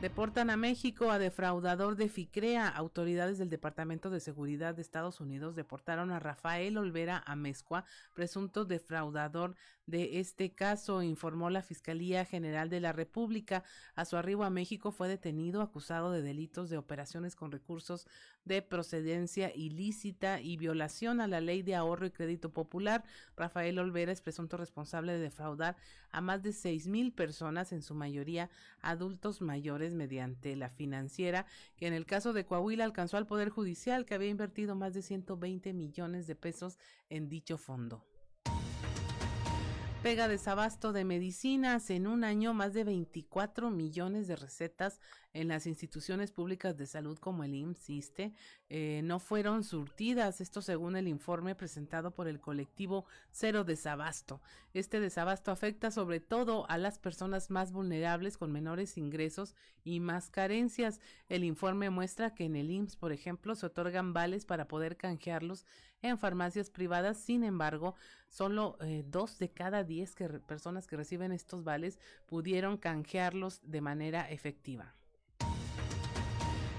Deportan 0.00 0.48
a 0.48 0.56
México 0.56 1.10
a 1.10 1.18
defraudador 1.18 1.94
de 1.94 2.08
FICREA. 2.08 2.66
Autoridades 2.66 3.36
del 3.36 3.50
Departamento 3.50 4.08
de 4.08 4.20
Seguridad 4.20 4.74
de 4.74 4.80
Estados 4.80 5.20
Unidos 5.20 5.54
deportaron 5.56 6.10
a 6.10 6.18
Rafael 6.18 6.78
Olvera 6.78 7.22
Amezcua, 7.26 7.84
presunto 8.14 8.64
defraudador 8.64 9.56
de 9.90 10.20
este 10.20 10.52
caso, 10.52 11.02
informó 11.02 11.50
la 11.50 11.62
Fiscalía 11.62 12.24
General 12.24 12.70
de 12.70 12.80
la 12.80 12.92
República. 12.92 13.64
A 13.94 14.04
su 14.04 14.16
arribo 14.16 14.44
a 14.44 14.50
México 14.50 14.92
fue 14.92 15.08
detenido 15.08 15.60
acusado 15.62 16.12
de 16.12 16.22
delitos 16.22 16.70
de 16.70 16.78
operaciones 16.78 17.36
con 17.36 17.50
recursos 17.50 18.06
de 18.44 18.62
procedencia 18.62 19.54
ilícita 19.54 20.40
y 20.40 20.56
violación 20.56 21.20
a 21.20 21.26
la 21.26 21.40
ley 21.40 21.62
de 21.62 21.74
ahorro 21.74 22.06
y 22.06 22.10
crédito 22.10 22.52
popular. 22.52 23.04
Rafael 23.36 23.78
Olvera 23.78 24.12
es 24.12 24.22
presunto 24.22 24.56
responsable 24.56 25.12
de 25.12 25.18
defraudar 25.18 25.76
a 26.10 26.20
más 26.20 26.42
de 26.42 26.52
seis 26.52 26.86
mil 26.86 27.12
personas, 27.12 27.72
en 27.72 27.82
su 27.82 27.94
mayoría 27.94 28.50
adultos 28.80 29.40
mayores 29.40 29.92
mediante 29.92 30.56
la 30.56 30.70
financiera, 30.70 31.46
que 31.76 31.86
en 31.86 31.94
el 31.94 32.06
caso 32.06 32.32
de 32.32 32.44
Coahuila 32.44 32.84
alcanzó 32.84 33.16
al 33.16 33.26
Poder 33.26 33.50
Judicial, 33.50 34.06
que 34.06 34.14
había 34.14 34.28
invertido 34.28 34.74
más 34.74 34.94
de 34.94 35.02
120 35.02 35.72
millones 35.72 36.26
de 36.26 36.36
pesos 36.36 36.78
en 37.08 37.28
dicho 37.28 37.58
fondo. 37.58 38.04
Pega 40.02 40.28
desabasto 40.28 40.94
de 40.94 41.04
medicinas 41.04 41.90
en 41.90 42.06
un 42.06 42.24
año 42.24 42.54
más 42.54 42.72
de 42.72 42.84
24 42.84 43.68
millones 43.70 44.28
de 44.28 44.36
recetas 44.36 44.98
en 45.32 45.48
las 45.48 45.66
instituciones 45.66 46.32
públicas 46.32 46.76
de 46.76 46.86
salud 46.86 47.18
como 47.18 47.44
el 47.44 47.54
IMSS 47.54 48.32
eh, 48.68 49.00
no 49.04 49.20
fueron 49.20 49.64
surtidas, 49.64 50.40
esto 50.40 50.62
según 50.62 50.96
el 50.96 51.08
informe 51.08 51.54
presentado 51.54 52.12
por 52.12 52.28
el 52.28 52.40
colectivo 52.40 53.04
Cero 53.30 53.64
Desabasto. 53.64 54.40
Este 54.74 55.00
desabasto 55.00 55.50
afecta 55.50 55.90
sobre 55.90 56.20
todo 56.20 56.68
a 56.68 56.78
las 56.78 56.98
personas 56.98 57.50
más 57.50 57.72
vulnerables 57.72 58.36
con 58.36 58.52
menores 58.52 58.96
ingresos 58.96 59.54
y 59.84 60.00
más 60.00 60.30
carencias. 60.30 61.00
El 61.28 61.44
informe 61.44 61.90
muestra 61.90 62.34
que 62.34 62.44
en 62.44 62.56
el 62.56 62.70
IMSS, 62.70 62.96
por 62.96 63.12
ejemplo, 63.12 63.54
se 63.54 63.66
otorgan 63.66 64.12
vales 64.12 64.44
para 64.44 64.68
poder 64.68 64.96
canjearlos 64.96 65.64
en 66.02 66.18
farmacias 66.18 66.70
privadas. 66.70 67.18
Sin 67.18 67.44
embargo, 67.44 67.94
solo 68.28 68.76
eh, 68.80 69.04
dos 69.06 69.38
de 69.38 69.50
cada 69.50 69.84
diez 69.84 70.14
personas 70.46 70.86
que 70.86 70.96
reciben 70.96 71.32
estos 71.32 71.64
vales 71.64 71.98
pudieron 72.26 72.76
canjearlos 72.76 73.60
de 73.62 73.80
manera 73.80 74.30
efectiva. 74.30 74.94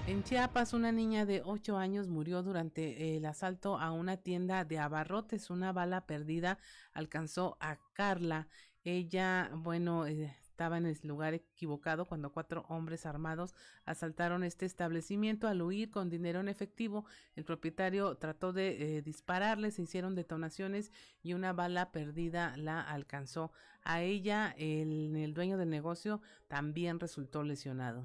En 0.08 0.24
Chiapas, 0.24 0.72
una 0.72 0.90
niña 0.90 1.24
de 1.26 1.42
8 1.44 1.78
años 1.78 2.08
murió 2.08 2.42
durante 2.42 3.16
el 3.16 3.24
asalto 3.24 3.78
a 3.78 3.92
una 3.92 4.16
tienda 4.16 4.64
de 4.64 4.80
abarrotes. 4.80 5.48
Una 5.48 5.72
bala 5.72 6.06
perdida 6.06 6.58
alcanzó 6.92 7.56
a 7.60 7.78
Carla. 7.92 8.48
Ella, 8.82 9.50
bueno, 9.54 10.06
eh, 10.06 10.34
estaba 10.42 10.76
en 10.76 10.86
el 10.86 10.98
lugar 11.04 11.34
equivocado 11.34 12.04
cuando 12.04 12.32
cuatro 12.32 12.66
hombres 12.68 13.06
armados 13.06 13.54
asaltaron 13.84 14.42
este 14.42 14.66
establecimiento. 14.66 15.46
Al 15.46 15.62
huir 15.62 15.92
con 15.92 16.10
dinero 16.10 16.40
en 16.40 16.48
efectivo, 16.48 17.06
el 17.36 17.44
propietario 17.44 18.16
trató 18.16 18.52
de 18.52 18.98
eh, 18.98 19.02
dispararle, 19.02 19.70
se 19.70 19.82
hicieron 19.82 20.16
detonaciones 20.16 20.90
y 21.22 21.34
una 21.34 21.52
bala 21.52 21.92
perdida 21.92 22.56
la 22.56 22.80
alcanzó. 22.80 23.52
A 23.84 24.02
ella, 24.02 24.52
el, 24.58 25.14
el 25.14 25.32
dueño 25.32 25.58
del 25.58 25.70
negocio, 25.70 26.20
también 26.48 26.98
resultó 26.98 27.44
lesionado. 27.44 28.04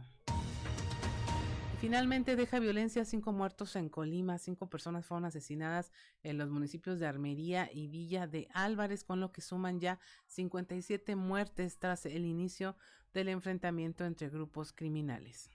Finalmente 1.80 2.36
deja 2.36 2.58
violencia, 2.58 3.06
cinco 3.06 3.32
muertos 3.32 3.76
en 3.76 3.88
Colima, 3.90 4.40
cinco 4.40 4.68
personas 4.68 5.06
fueron 5.06 5.26
asesinadas 5.26 5.92
en 6.24 6.40
los 6.40 6.50
municipios 6.50 7.00
de 7.00 7.06
Armería 7.06 7.70
y 7.72 7.88
Villa 7.88 8.26
de 8.26 8.48
Álvarez, 8.52 9.04
con 9.04 9.20
lo 9.20 9.32
que 9.32 9.42
suman 9.42 9.80
ya 9.80 10.00
57 10.26 11.16
muertes 11.16 11.78
tras 11.78 12.08
el 12.08 12.26
inicio 12.26 12.76
del 13.14 13.30
enfrentamiento 13.30 14.06
entre 14.06 14.30
grupos 14.30 14.74
criminales. 14.74 15.52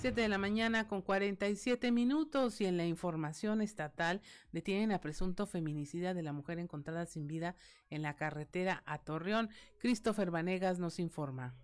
7 0.00 0.20
de 0.20 0.28
la 0.28 0.38
mañana 0.38 0.88
con 0.88 1.02
47 1.02 1.92
minutos 1.92 2.60
y 2.60 2.66
en 2.66 2.76
la 2.76 2.84
información 2.84 3.62
estatal 3.62 4.22
detienen 4.50 4.90
a 4.90 5.00
presunto 5.00 5.46
feminicida 5.46 6.14
de 6.14 6.22
la 6.24 6.32
mujer 6.32 6.58
encontrada 6.58 7.06
sin 7.06 7.28
vida 7.28 7.54
en 7.90 8.02
la 8.02 8.16
carretera 8.16 8.82
a 8.86 8.98
Torreón. 8.98 9.50
Christopher 9.78 10.32
Vanegas 10.32 10.80
nos 10.80 10.98
informa. 10.98 11.54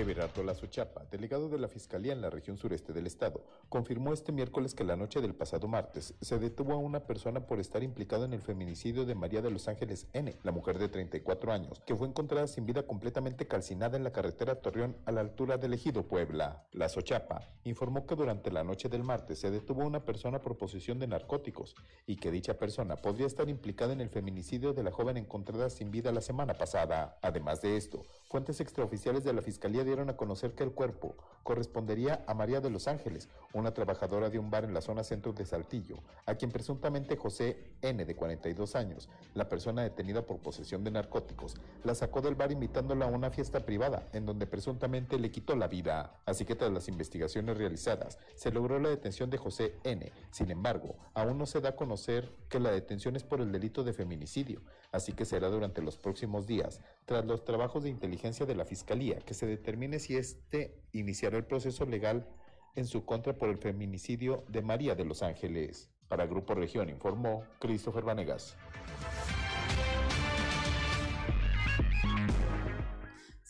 Everardo 0.00 0.42
Lazo 0.42 0.66
Chapa, 0.66 1.04
delegado 1.10 1.48
de 1.48 1.58
la 1.58 1.68
Fiscalía 1.68 2.12
en 2.12 2.20
la 2.20 2.30
región 2.30 2.56
sureste 2.56 2.92
del 2.92 3.06
estado, 3.06 3.44
confirmó 3.68 4.12
este 4.12 4.32
miércoles 4.32 4.74
que 4.74 4.82
la 4.82 4.96
noche 4.96 5.20
del 5.20 5.34
pasado 5.34 5.68
martes 5.68 6.14
se 6.20 6.38
detuvo 6.38 6.72
a 6.72 6.78
una 6.78 7.06
persona 7.06 7.46
por 7.46 7.60
estar 7.60 7.82
implicado 7.82 8.24
en 8.24 8.32
el 8.32 8.42
feminicidio 8.42 9.04
de 9.04 9.14
María 9.14 9.40
de 9.40 9.50
los 9.50 9.68
Ángeles 9.68 10.08
N., 10.12 10.34
la 10.42 10.52
mujer 10.52 10.78
de 10.78 10.88
34 10.88 11.52
años, 11.52 11.80
que 11.86 11.94
fue 11.94 12.08
encontrada 12.08 12.48
sin 12.48 12.66
vida 12.66 12.84
completamente 12.86 13.46
calcinada 13.46 13.96
en 13.96 14.04
la 14.04 14.12
carretera 14.12 14.60
Torreón 14.60 14.96
a 15.04 15.12
la 15.12 15.20
altura 15.20 15.58
del 15.58 15.74
ejido 15.74 16.08
Puebla. 16.08 16.66
Lazo 16.72 17.00
Chapa 17.00 17.48
informó 17.62 18.06
que 18.06 18.16
durante 18.16 18.50
la 18.50 18.64
noche 18.64 18.88
del 18.88 19.04
martes 19.04 19.38
se 19.38 19.50
detuvo 19.50 19.82
a 19.82 19.86
una 19.86 20.04
persona 20.04 20.40
por 20.40 20.58
posesión 20.58 20.98
de 20.98 21.06
narcóticos 21.06 21.76
y 22.06 22.16
que 22.16 22.30
dicha 22.30 22.58
persona 22.58 22.96
podría 22.96 23.26
estar 23.26 23.48
implicada 23.48 23.92
en 23.92 24.00
el 24.00 24.10
feminicidio 24.10 24.72
de 24.72 24.82
la 24.82 24.90
joven 24.90 25.16
encontrada 25.16 25.70
sin 25.70 25.90
vida 25.90 26.10
la 26.10 26.20
semana 26.20 26.54
pasada. 26.54 27.18
Además 27.22 27.62
de 27.62 27.76
esto, 27.76 28.02
fuentes 28.34 28.60
extraoficiales 28.60 29.22
de 29.22 29.32
la 29.32 29.42
Fiscalía 29.42 29.84
dieron 29.84 30.10
a 30.10 30.16
conocer 30.16 30.56
que 30.56 30.64
el 30.64 30.72
cuerpo 30.72 31.14
correspondería 31.44 32.24
a 32.26 32.34
María 32.34 32.60
de 32.60 32.68
los 32.68 32.88
Ángeles, 32.88 33.28
una 33.52 33.72
trabajadora 33.72 34.28
de 34.28 34.40
un 34.40 34.50
bar 34.50 34.64
en 34.64 34.74
la 34.74 34.80
zona 34.80 35.04
centro 35.04 35.32
de 35.32 35.46
Saltillo, 35.46 36.00
a 36.26 36.34
quien 36.34 36.50
presuntamente 36.50 37.16
José 37.16 37.56
N, 37.80 38.04
de 38.04 38.16
42 38.16 38.74
años, 38.74 39.08
la 39.34 39.48
persona 39.48 39.82
detenida 39.82 40.22
por 40.22 40.38
posesión 40.38 40.82
de 40.82 40.90
narcóticos, 40.90 41.54
la 41.84 41.94
sacó 41.94 42.22
del 42.22 42.34
bar 42.34 42.50
invitándola 42.50 43.04
a 43.04 43.08
una 43.08 43.30
fiesta 43.30 43.60
privada, 43.60 44.08
en 44.12 44.26
donde 44.26 44.48
presuntamente 44.48 45.16
le 45.16 45.30
quitó 45.30 45.54
la 45.54 45.68
vida. 45.68 46.18
Así 46.26 46.44
que 46.44 46.56
tras 46.56 46.72
las 46.72 46.88
investigaciones 46.88 47.56
realizadas, 47.56 48.18
se 48.34 48.50
logró 48.50 48.80
la 48.80 48.88
detención 48.88 49.30
de 49.30 49.38
José 49.38 49.74
N. 49.84 50.10
Sin 50.32 50.50
embargo, 50.50 50.96
aún 51.14 51.38
no 51.38 51.46
se 51.46 51.60
da 51.60 51.68
a 51.68 51.76
conocer 51.76 52.28
que 52.48 52.58
la 52.58 52.72
detención 52.72 53.14
es 53.14 53.22
por 53.22 53.40
el 53.40 53.52
delito 53.52 53.84
de 53.84 53.92
feminicidio, 53.92 54.60
así 54.94 55.12
que 55.12 55.24
será 55.24 55.48
durante 55.48 55.82
los 55.82 55.98
próximos 55.98 56.46
días, 56.46 56.80
tras 57.04 57.24
los 57.24 57.44
trabajos 57.44 57.82
de 57.82 57.90
inteligencia 57.90 58.46
de 58.46 58.54
la 58.54 58.64
Fiscalía, 58.64 59.18
que 59.18 59.34
se 59.34 59.44
determine 59.44 59.98
si 59.98 60.16
éste 60.16 60.78
iniciará 60.92 61.36
el 61.36 61.44
proceso 61.44 61.84
legal 61.84 62.28
en 62.76 62.86
su 62.86 63.04
contra 63.04 63.36
por 63.36 63.48
el 63.48 63.58
feminicidio 63.58 64.44
de 64.48 64.62
María 64.62 64.94
de 64.94 65.04
los 65.04 65.24
Ángeles. 65.24 65.90
Para 66.06 66.26
Grupo 66.26 66.54
Región 66.54 66.88
informó 66.88 67.42
Christopher 67.58 68.04
Vanegas. 68.04 68.56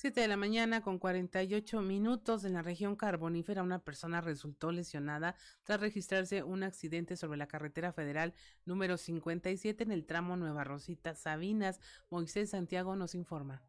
7 0.04 0.20
de 0.20 0.28
la 0.28 0.36
mañana 0.36 0.82
con 0.82 0.98
48 0.98 1.80
minutos 1.80 2.44
en 2.44 2.52
la 2.52 2.60
región 2.60 2.94
carbonífera 2.94 3.62
una 3.62 3.78
persona 3.78 4.20
resultó 4.20 4.70
lesionada 4.70 5.34
tras 5.62 5.80
registrarse 5.80 6.42
un 6.42 6.62
accidente 6.62 7.16
sobre 7.16 7.38
la 7.38 7.46
carretera 7.46 7.90
federal 7.90 8.34
número 8.66 8.98
57 8.98 9.82
en 9.82 9.92
el 9.92 10.04
tramo 10.04 10.36
Nueva 10.36 10.62
Rosita 10.62 11.14
Sabinas. 11.14 11.80
Moisés 12.10 12.50
Santiago 12.50 12.96
nos 12.96 13.14
informa. 13.14 13.62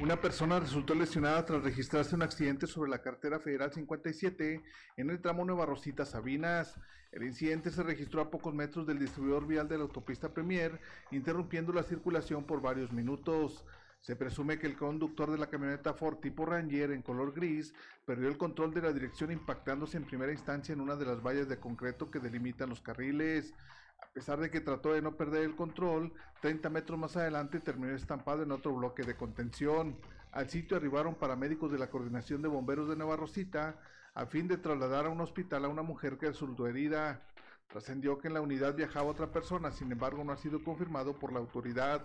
Una 0.00 0.20
persona 0.20 0.58
resultó 0.58 0.92
lesionada 0.96 1.46
tras 1.46 1.62
registrarse 1.62 2.16
un 2.16 2.22
accidente 2.22 2.66
sobre 2.66 2.90
la 2.90 3.00
carretera 3.00 3.38
federal 3.38 3.72
57 3.72 4.60
en 4.96 5.10
el 5.10 5.20
tramo 5.20 5.44
Nueva 5.44 5.66
Rosita 5.66 6.04
Sabinas. 6.04 6.80
El 7.12 7.22
incidente 7.22 7.70
se 7.70 7.84
registró 7.84 8.20
a 8.20 8.28
pocos 8.28 8.52
metros 8.52 8.88
del 8.88 8.98
distribuidor 8.98 9.46
vial 9.46 9.68
de 9.68 9.78
la 9.78 9.84
autopista 9.84 10.34
Premier, 10.34 10.80
interrumpiendo 11.12 11.72
la 11.72 11.84
circulación 11.84 12.42
por 12.42 12.60
varios 12.60 12.92
minutos. 12.92 13.64
Se 14.04 14.16
presume 14.16 14.58
que 14.58 14.66
el 14.66 14.76
conductor 14.76 15.30
de 15.30 15.38
la 15.38 15.46
camioneta 15.46 15.94
Ford 15.94 16.18
tipo 16.18 16.44
Ranger 16.44 16.90
en 16.90 17.00
color 17.00 17.32
gris 17.32 17.72
perdió 18.04 18.28
el 18.28 18.36
control 18.36 18.74
de 18.74 18.82
la 18.82 18.92
dirección 18.92 19.30
impactándose 19.30 19.96
en 19.96 20.04
primera 20.04 20.30
instancia 20.30 20.74
en 20.74 20.82
una 20.82 20.94
de 20.94 21.06
las 21.06 21.22
vallas 21.22 21.48
de 21.48 21.58
concreto 21.58 22.10
que 22.10 22.18
delimitan 22.18 22.68
los 22.68 22.82
carriles. 22.82 23.54
A 24.02 24.06
pesar 24.12 24.38
de 24.40 24.50
que 24.50 24.60
trató 24.60 24.92
de 24.92 25.00
no 25.00 25.16
perder 25.16 25.44
el 25.44 25.56
control, 25.56 26.12
30 26.42 26.68
metros 26.68 26.98
más 26.98 27.16
adelante 27.16 27.60
terminó 27.60 27.94
estampado 27.94 28.42
en 28.42 28.52
otro 28.52 28.74
bloque 28.74 29.04
de 29.04 29.16
contención. 29.16 29.96
Al 30.32 30.50
sitio 30.50 30.76
arribaron 30.76 31.14
paramédicos 31.14 31.72
de 31.72 31.78
la 31.78 31.88
Coordinación 31.88 32.42
de 32.42 32.48
Bomberos 32.48 32.90
de 32.90 32.96
Nueva 32.96 33.16
Rosita, 33.16 33.80
a 34.12 34.26
fin 34.26 34.48
de 34.48 34.58
trasladar 34.58 35.06
a 35.06 35.08
un 35.08 35.22
hospital 35.22 35.64
a 35.64 35.68
una 35.68 35.80
mujer 35.82 36.18
que 36.18 36.26
resultó 36.26 36.66
herida. 36.66 37.22
Trascendió 37.68 38.18
que 38.18 38.28
en 38.28 38.34
la 38.34 38.42
unidad 38.42 38.74
viajaba 38.74 39.06
otra 39.06 39.32
persona, 39.32 39.72
sin 39.72 39.90
embargo 39.90 40.22
no 40.24 40.32
ha 40.32 40.36
sido 40.36 40.62
confirmado 40.62 41.18
por 41.18 41.32
la 41.32 41.38
autoridad. 41.38 42.04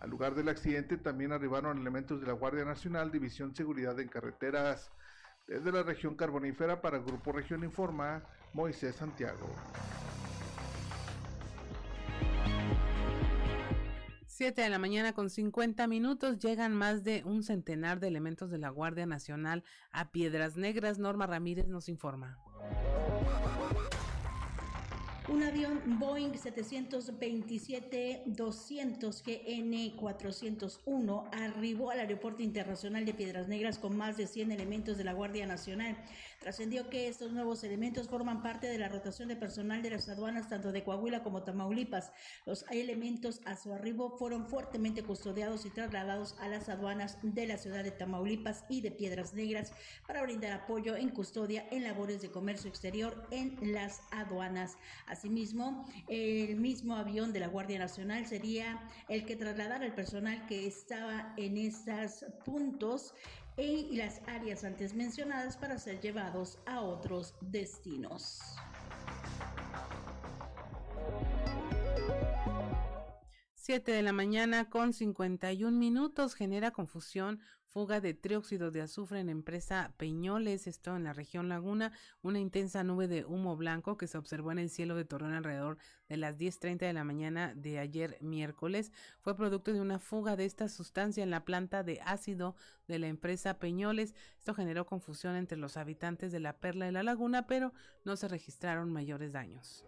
Al 0.00 0.10
lugar 0.10 0.34
del 0.34 0.48
accidente 0.48 0.96
también 0.96 1.32
arribaron 1.32 1.78
elementos 1.78 2.20
de 2.20 2.26
la 2.26 2.32
Guardia 2.34 2.64
Nacional, 2.64 3.10
División 3.10 3.54
Seguridad 3.54 3.98
en 3.98 4.08
Carreteras. 4.08 4.90
Desde 5.46 5.72
la 5.72 5.82
región 5.82 6.16
carbonífera 6.16 6.80
para 6.80 6.98
el 6.98 7.04
Grupo 7.04 7.32
Región 7.32 7.62
Informa, 7.64 8.24
Moisés 8.52 8.96
Santiago. 8.96 9.48
7 14.36 14.60
de 14.60 14.68
la 14.68 14.78
mañana 14.78 15.14
con 15.14 15.30
50 15.30 15.86
minutos 15.86 16.38
llegan 16.38 16.74
más 16.74 17.04
de 17.04 17.22
un 17.24 17.42
centenar 17.42 18.00
de 18.00 18.08
elementos 18.08 18.50
de 18.50 18.58
la 18.58 18.68
Guardia 18.68 19.06
Nacional 19.06 19.64
a 19.92 20.10
Piedras 20.10 20.58
Negras. 20.58 20.98
Norma 20.98 21.26
Ramírez 21.26 21.68
nos 21.68 21.88
informa. 21.88 22.36
Un 25.28 25.42
avión 25.42 25.98
Boeing 25.98 26.34
727-200 26.34 29.24
GN401 29.24 31.28
arribó 31.32 31.90
al 31.90 31.98
Aeropuerto 31.98 32.44
Internacional 32.44 33.04
de 33.04 33.12
Piedras 33.12 33.48
Negras 33.48 33.78
con 33.78 33.96
más 33.96 34.16
de 34.16 34.28
100 34.28 34.52
elementos 34.52 34.96
de 34.96 35.02
la 35.02 35.14
Guardia 35.14 35.44
Nacional. 35.44 35.96
Trascendió 36.40 36.88
que 36.90 37.08
estos 37.08 37.32
nuevos 37.32 37.64
elementos 37.64 38.08
forman 38.08 38.42
parte 38.42 38.66
de 38.66 38.78
la 38.78 38.88
rotación 38.88 39.28
de 39.28 39.36
personal 39.36 39.82
de 39.82 39.90
las 39.90 40.08
aduanas 40.08 40.48
tanto 40.48 40.72
de 40.72 40.84
Coahuila 40.84 41.22
como 41.22 41.42
Tamaulipas. 41.42 42.12
Los 42.44 42.64
elementos 42.70 43.40
a 43.44 43.56
su 43.56 43.72
arribo 43.72 44.16
fueron 44.18 44.46
fuertemente 44.46 45.02
custodiados 45.02 45.66
y 45.66 45.70
trasladados 45.70 46.36
a 46.40 46.48
las 46.48 46.68
aduanas 46.68 47.18
de 47.22 47.46
la 47.46 47.58
ciudad 47.58 47.82
de 47.82 47.90
Tamaulipas 47.90 48.64
y 48.68 48.80
de 48.80 48.90
Piedras 48.90 49.34
Negras 49.34 49.72
para 50.06 50.22
brindar 50.22 50.52
apoyo 50.52 50.96
en 50.96 51.10
custodia 51.10 51.66
en 51.70 51.84
labores 51.84 52.22
de 52.22 52.30
comercio 52.30 52.68
exterior 52.68 53.26
en 53.30 53.72
las 53.72 54.00
aduanas. 54.10 54.76
Asimismo, 55.06 55.86
el 56.08 56.56
mismo 56.56 56.96
avión 56.96 57.32
de 57.32 57.40
la 57.40 57.48
Guardia 57.48 57.78
Nacional 57.78 58.26
sería 58.26 58.88
el 59.08 59.24
que 59.24 59.36
trasladara 59.36 59.84
el 59.84 59.94
personal 59.94 60.46
que 60.46 60.66
estaba 60.66 61.34
en 61.36 61.56
estos 61.56 62.24
puntos 62.44 63.14
y 63.56 63.96
las 63.96 64.20
áreas 64.26 64.64
antes 64.64 64.94
mencionadas 64.94 65.56
para 65.56 65.78
ser 65.78 66.00
llevados 66.00 66.58
a 66.66 66.80
otros 66.80 67.34
destinos. 67.40 68.40
Siete 73.54 73.92
de 73.92 74.02
la 74.02 74.12
mañana 74.12 74.70
con 74.70 74.92
51 74.92 75.76
minutos 75.76 76.34
genera 76.34 76.70
confusión 76.70 77.40
fuga 77.76 78.00
de 78.00 78.14
trióxido 78.14 78.70
de 78.70 78.80
azufre 78.80 79.20
en 79.20 79.28
empresa 79.28 79.92
Peñoles, 79.98 80.66
esto 80.66 80.96
en 80.96 81.04
la 81.04 81.12
región 81.12 81.50
Laguna, 81.50 81.92
una 82.22 82.38
intensa 82.38 82.82
nube 82.82 83.06
de 83.06 83.26
humo 83.26 83.54
blanco 83.54 83.98
que 83.98 84.06
se 84.06 84.16
observó 84.16 84.50
en 84.50 84.58
el 84.58 84.70
cielo 84.70 84.96
de 84.96 85.04
Torreón 85.04 85.34
alrededor 85.34 85.76
de 86.08 86.16
las 86.16 86.38
10.30 86.38 86.78
de 86.78 86.94
la 86.94 87.04
mañana 87.04 87.52
de 87.54 87.78
ayer 87.78 88.16
miércoles, 88.22 88.92
fue 89.20 89.36
producto 89.36 89.74
de 89.74 89.82
una 89.82 89.98
fuga 89.98 90.36
de 90.36 90.46
esta 90.46 90.70
sustancia 90.70 91.22
en 91.22 91.28
la 91.28 91.44
planta 91.44 91.82
de 91.82 92.00
ácido 92.00 92.56
de 92.88 92.98
la 92.98 93.08
empresa 93.08 93.58
Peñoles. 93.58 94.14
Esto 94.38 94.54
generó 94.54 94.86
confusión 94.86 95.36
entre 95.36 95.58
los 95.58 95.76
habitantes 95.76 96.32
de 96.32 96.40
la 96.40 96.54
Perla 96.54 96.86
de 96.86 96.92
la 96.92 97.02
Laguna, 97.02 97.46
pero 97.46 97.74
no 98.06 98.16
se 98.16 98.26
registraron 98.26 98.90
mayores 98.90 99.32
daños. 99.32 99.84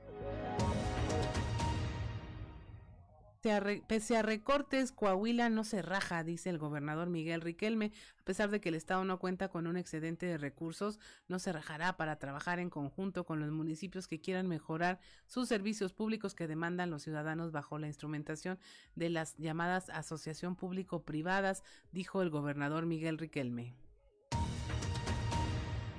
Pese 3.41 4.17
a 4.17 4.23
recortes, 4.23 4.91
Coahuila 4.91 5.49
no 5.49 5.63
se 5.63 5.81
raja, 5.81 6.25
dice 6.25 6.51
el 6.51 6.59
gobernador 6.59 7.09
Miguel 7.09 7.41
Riquelme. 7.41 7.93
A 8.21 8.25
pesar 8.25 8.51
de 8.51 8.61
que 8.61 8.69
el 8.69 8.75
Estado 8.75 9.05
no 9.05 9.21
cuenta 9.21 9.49
con 9.49 9.69
un 9.69 9.77
excedente 9.77 10.27
de 10.27 10.39
recursos, 10.39 10.99
no 11.29 11.39
se 11.39 11.53
rajará 11.53 11.97
para 11.97 12.19
trabajar 12.19 12.59
en 12.59 12.69
conjunto 12.69 13.25
con 13.25 13.39
los 13.39 13.53
municipios 13.53 14.09
que 14.09 14.21
quieran 14.21 14.49
mejorar 14.49 14.99
sus 15.27 15.49
servicios 15.49 15.93
públicos 15.93 16.35
que 16.35 16.49
demandan 16.49 16.91
los 16.91 17.05
ciudadanos 17.05 17.53
bajo 17.53 17.79
la 17.79 17.87
instrumentación 17.87 18.59
de 18.97 19.11
las 19.11 19.37
llamadas 19.37 19.89
asociación 19.91 20.57
público-privadas, 20.57 21.63
dijo 21.93 22.23
el 22.23 22.31
gobernador 22.31 22.87
Miguel 22.87 23.19
Riquelme. 23.19 23.88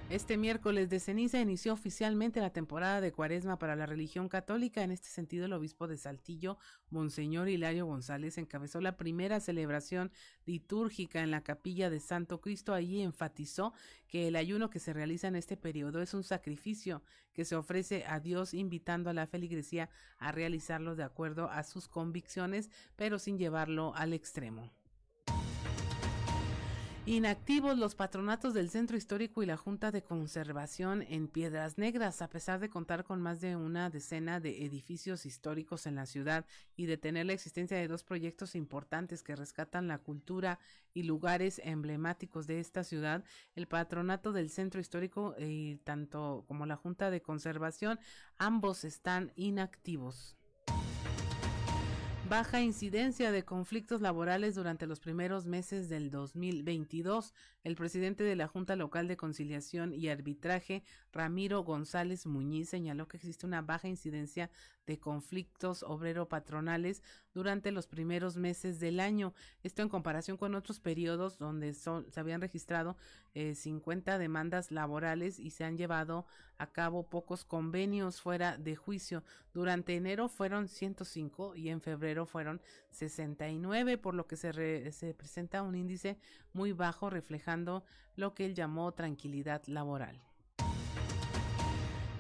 Este 0.10 0.38
miércoles 0.38 0.90
de 0.90 1.00
ceniza 1.00 1.40
inició 1.40 1.72
oficialmente 1.72 2.42
la 2.42 2.50
temporada 2.50 3.00
de 3.00 3.12
cuaresma 3.12 3.60
para 3.60 3.76
la 3.76 3.86
religión 3.86 4.28
católica. 4.28 4.82
En 4.82 4.90
este 4.90 5.08
sentido, 5.08 5.46
el 5.46 5.54
obispo 5.54 5.88
de 5.88 5.98
Saltillo, 5.98 6.58
Monseñor 6.90 7.48
Hilario 7.48 7.86
González, 7.86 8.40
encabezó 8.40 8.82
la 8.82 8.98
primera 8.98 9.40
celebración 9.40 10.12
litúrgica 10.48 11.22
en 11.22 11.30
la 11.30 11.42
capilla 11.42 11.92
de 11.92 12.00
Santo 12.00 12.42
Cristo. 12.42 12.74
Allí 12.74 13.04
enfatizó 13.04 13.72
que 14.08 14.28
el 14.28 14.36
ayuno 14.36 14.72
que 14.72 14.80
se 14.80 14.94
realiza 14.94 15.28
en 15.28 15.36
este 15.36 15.58
periodo 15.58 16.02
es 16.02 16.16
un 16.16 16.24
sacrificio 16.24 17.04
que 17.32 17.46
se 17.46 17.56
ofrece 17.56 18.04
a 18.08 18.20
Dios, 18.20 18.56
invitando 18.56 19.12
a 19.12 19.14
la 19.14 19.28
feligresía 19.28 19.92
a 20.18 20.32
realizarlo 20.32 20.96
de 20.96 21.04
acuerdo 21.04 21.52
a 21.52 21.62
sus 21.62 21.88
convicciones, 21.88 22.72
pero 22.96 23.20
sin 23.20 23.38
llevarlo 23.38 23.94
al 23.96 24.14
extremo. 24.14 24.72
Inactivos 27.10 27.76
los 27.76 27.96
patronatos 27.96 28.54
del 28.54 28.70
Centro 28.70 28.96
Histórico 28.96 29.42
y 29.42 29.48
la 29.48 29.58
Junta 29.58 29.90
de 29.90 30.04
Conservación 30.04 31.02
en 31.10 31.28
Piedras 31.28 31.80
Negras, 31.80 32.22
a 32.22 32.30
pesar 32.30 32.60
de 32.60 32.70
contar 32.70 33.04
con 33.04 33.20
más 33.20 33.42
de 33.42 33.56
una 33.56 33.90
decena 33.90 34.40
de 34.40 34.64
edificios 34.64 35.26
históricos 35.26 35.88
en 35.88 35.96
la 35.96 36.06
ciudad 36.06 36.46
y 36.76 36.86
de 36.86 36.98
tener 36.98 37.26
la 37.26 37.34
existencia 37.34 37.78
de 37.78 37.88
dos 37.88 38.04
proyectos 38.04 38.54
importantes 38.54 39.24
que 39.24 39.36
rescatan 39.36 39.88
la 39.88 39.98
cultura 39.98 40.60
y 40.94 41.02
lugares 41.02 41.60
emblemáticos 41.64 42.46
de 42.46 42.60
esta 42.60 42.84
ciudad, 42.84 43.24
el 43.56 43.68
patronato 43.68 44.32
del 44.32 44.52
Centro 44.52 44.80
Histórico 44.80 45.34
y 45.40 45.78
tanto 45.78 46.46
como 46.48 46.68
la 46.68 46.76
Junta 46.76 47.10
de 47.10 47.24
Conservación, 47.24 48.00
ambos 48.38 48.84
están 48.84 49.32
inactivos 49.36 50.38
baja 52.30 52.62
incidencia 52.62 53.32
de 53.32 53.44
conflictos 53.44 54.02
laborales 54.02 54.54
durante 54.54 54.86
los 54.86 55.00
primeros 55.00 55.48
meses 55.48 55.90
del 55.90 56.12
2022. 56.12 57.34
El 57.70 57.76
presidente 57.76 58.24
de 58.24 58.36
la 58.36 58.48
Junta 58.48 58.76
Local 58.76 59.08
de 59.08 59.16
Conciliación 59.16 59.94
y 59.94 60.10
Arbitraje, 60.10 60.82
Ramiro 61.14 61.64
González 61.64 62.26
Muñiz, 62.26 62.68
señaló 62.68 63.08
que 63.08 63.18
existe 63.18 63.46
una 63.46 63.62
baja 63.62 63.88
incidencia 63.88 64.50
de 64.88 65.00
conflictos 65.00 65.84
obrero-patronales 65.84 67.04
durante 67.32 67.72
los 67.72 67.86
primeros 67.86 68.38
meses 68.38 68.80
del 68.80 69.00
año. 69.00 69.36
Esto 69.62 69.84
en 69.84 69.90
comparación 69.90 70.36
con 70.36 70.56
otros 70.56 70.80
periodos 70.80 71.38
donde 71.38 71.76
se 71.76 72.20
habían 72.20 72.42
registrado 72.42 72.98
eh, 73.36 73.54
50 73.54 74.18
demandas 74.18 74.72
laborales 74.72 75.38
y 75.38 75.52
se 75.52 75.64
han 75.64 75.78
llevado 75.78 76.26
a 76.58 76.72
cabo 76.72 77.08
pocos 77.08 77.46
convenios 77.46 78.20
fuera 78.20 78.58
de 78.58 78.76
juicio. 78.76 79.24
Durante 79.54 79.96
enero 79.96 80.28
fueron 80.28 80.68
105 80.68 81.56
y 81.56 81.70
en 81.70 81.82
febrero 81.82 82.26
fueron 82.26 82.60
69, 82.90 84.00
por 84.00 84.16
lo 84.16 84.26
que 84.26 84.38
se, 84.38 84.92
se 84.92 85.14
presenta 85.14 85.62
un 85.62 85.76
índice 85.76 86.18
muy 86.54 86.72
bajo 86.72 87.10
reflejando 87.10 87.84
lo 88.16 88.34
que 88.34 88.46
él 88.46 88.56
llamó 88.56 88.92
tranquilidad 88.94 89.64
laboral. 89.68 90.22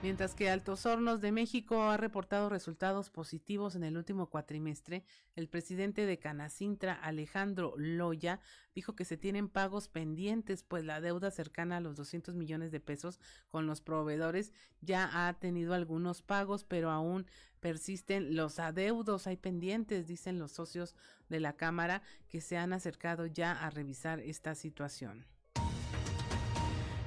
Mientras 0.01 0.33
que 0.33 0.49
Altos 0.49 0.85
Hornos 0.85 1.19
de 1.19 1.33
México 1.33 1.83
ha 1.83 1.97
reportado 1.97 2.47
resultados 2.47 3.09
positivos 3.09 3.75
en 3.75 3.83
el 3.83 3.97
último 3.97 4.29
cuatrimestre, 4.29 5.03
el 5.35 5.49
presidente 5.49 6.05
de 6.05 6.17
Canacintra, 6.17 6.93
Alejandro 6.93 7.73
Loya, 7.75 8.39
dijo 8.73 8.95
que 8.95 9.03
se 9.03 9.17
tienen 9.17 9.49
pagos 9.49 9.89
pendientes, 9.89 10.63
pues 10.63 10.85
la 10.85 11.01
deuda 11.01 11.31
cercana 11.31 11.77
a 11.77 11.79
los 11.81 11.97
200 11.97 12.33
millones 12.35 12.71
de 12.71 12.79
pesos 12.79 13.19
con 13.49 13.67
los 13.67 13.81
proveedores 13.81 14.53
ya 14.79 15.27
ha 15.27 15.33
tenido 15.33 15.73
algunos 15.73 16.21
pagos, 16.21 16.63
pero 16.63 16.91
aún 16.91 17.25
persisten 17.59 18.37
los 18.37 18.57
adeudos, 18.57 19.27
hay 19.27 19.35
pendientes, 19.35 20.07
dicen 20.07 20.39
los 20.39 20.53
socios 20.53 20.95
de 21.27 21.41
la 21.41 21.57
Cámara, 21.57 22.03
que 22.29 22.39
se 22.39 22.55
han 22.55 22.71
acercado 22.71 23.25
ya 23.25 23.51
a 23.51 23.69
revisar 23.69 24.21
esta 24.21 24.55
situación. 24.55 25.25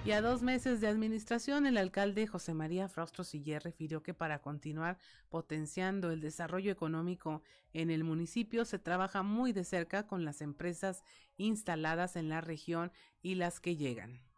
Y 0.04 0.10
a 0.10 0.20
dos 0.20 0.42
meses 0.42 0.80
de 0.80 0.88
administración, 0.88 1.64
el 1.64 1.76
alcalde 1.76 2.26
José 2.26 2.54
María 2.54 2.88
Fraustro 2.88 3.22
Siller 3.22 3.62
refirió 3.62 4.02
que 4.02 4.14
para 4.14 4.40
continuar 4.40 4.98
potenciando 5.28 6.10
el 6.10 6.20
desarrollo 6.20 6.72
económico 6.72 7.40
en 7.72 7.88
el 7.88 8.02
municipio 8.02 8.64
se 8.64 8.80
trabaja 8.80 9.22
muy 9.22 9.52
de 9.52 9.62
cerca 9.62 10.08
con 10.08 10.24
las 10.24 10.40
empresas 10.40 11.04
instaladas 11.36 12.16
en 12.16 12.28
la 12.28 12.40
región 12.40 12.90
y 13.22 13.36
las 13.36 13.60
que 13.60 13.76
llegan. 13.76 14.31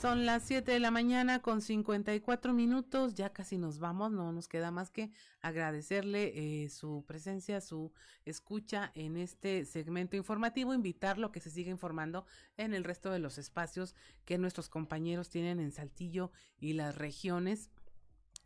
Son 0.00 0.26
las 0.26 0.44
7 0.44 0.70
de 0.70 0.78
la 0.78 0.92
mañana 0.92 1.42
con 1.42 1.60
54 1.60 2.52
minutos, 2.52 3.16
ya 3.16 3.32
casi 3.32 3.58
nos 3.58 3.80
vamos, 3.80 4.12
no 4.12 4.30
nos 4.30 4.46
queda 4.46 4.70
más 4.70 4.92
que 4.92 5.10
agradecerle 5.40 6.62
eh, 6.62 6.68
su 6.68 7.04
presencia, 7.04 7.60
su 7.60 7.90
escucha 8.24 8.92
en 8.94 9.16
este 9.16 9.64
segmento 9.64 10.16
informativo, 10.16 10.72
invitarlo 10.72 11.26
a 11.26 11.32
que 11.32 11.40
se 11.40 11.50
siga 11.50 11.72
informando 11.72 12.26
en 12.56 12.74
el 12.74 12.84
resto 12.84 13.10
de 13.10 13.18
los 13.18 13.38
espacios 13.38 13.96
que 14.24 14.38
nuestros 14.38 14.68
compañeros 14.68 15.30
tienen 15.30 15.58
en 15.58 15.72
Saltillo 15.72 16.30
y 16.60 16.74
las 16.74 16.96
regiones 16.96 17.68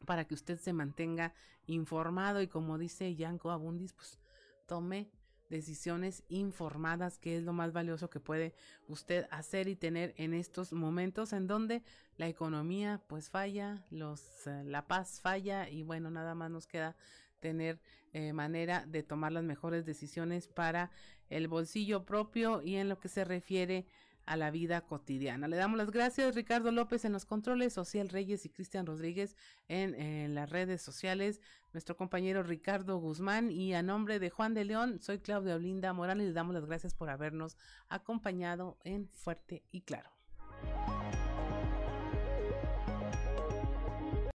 para 0.07 0.25
que 0.25 0.33
usted 0.33 0.59
se 0.59 0.73
mantenga 0.73 1.35
informado 1.67 2.41
y 2.41 2.49
como 2.49 2.79
dice 2.79 3.15
Yanko 3.15 3.51
Abundis, 3.51 3.93
pues 3.93 4.19
tome 4.67 5.11
decisiones 5.53 6.25
informadas, 6.29 7.19
que 7.19 7.37
es 7.37 7.45
lo 7.45 7.53
más 7.53 7.73
valioso 7.73 8.09
que 8.09 8.21
puede 8.21 8.55
usted 8.89 9.27
hacer 9.31 9.69
y 9.69 9.77
tener 9.77 10.15
en 10.17 10.33
estos 10.33 10.73
momentos 10.73 11.35
en 11.35 11.47
donde 11.47 11.83
la 12.17 12.27
economía 12.27 13.03
pues 13.07 13.29
falla, 13.29 13.85
los 13.91 14.47
eh, 14.47 14.65
la 14.65 14.87
paz 14.89 15.21
falla 15.21 15.69
y 15.69 15.83
bueno, 15.83 16.11
nada 16.11 16.35
más 16.35 16.51
nos 16.51 16.67
queda 16.67 16.97
tener 17.39 17.81
eh, 18.15 18.33
manera 18.33 18.87
de 18.87 19.03
tomar 19.03 19.33
las 19.33 19.45
mejores 19.45 19.85
decisiones 19.85 20.49
para 20.49 20.91
el 21.29 21.49
bolsillo 21.49 22.07
propio 22.07 22.63
y 22.63 22.77
en 22.77 22.89
lo 22.89 22.99
que 22.99 23.09
se 23.09 23.25
refiere 23.25 23.79
a 23.81 23.87
la 24.27 24.51
vida 24.51 24.81
cotidiana. 24.83 25.49
Le 25.49 25.57
damos 25.57 25.79
las 25.79 25.91
gracias 25.91 26.35
Ricardo 26.35 26.71
López 26.73 27.05
en 27.05 27.13
los 27.13 27.25
controles, 27.25 27.73
Social 27.73 28.09
Reyes 28.09 28.45
y 28.47 28.51
Cristian 28.51 28.87
Rodríguez 28.87 29.37
en, 29.69 29.95
en, 29.95 30.35
las 30.35 30.51
redes 30.51 30.83
sociales, 30.83 31.41
nuestro 31.73 31.97
compañero 31.97 32.43
Ricardo 32.43 32.99
Guzmán 32.99 33.51
y 33.51 33.75
a 33.75 33.83
nombre 33.83 34.19
de 34.19 34.31
Juan 34.31 34.55
de 34.55 34.65
León, 34.65 35.01
soy 35.01 35.19
Claudia 35.19 35.57
Olinda 35.57 35.93
Morales 35.93 36.27
le 36.27 36.33
damos 36.33 36.55
las 36.55 36.67
gracias 36.67 36.95
por 36.95 37.11
habernos 37.11 37.57
acompañado 37.89 38.79
en 38.85 39.09
Fuerte 39.09 39.65
y 39.71 39.83
Claro. 39.83 40.11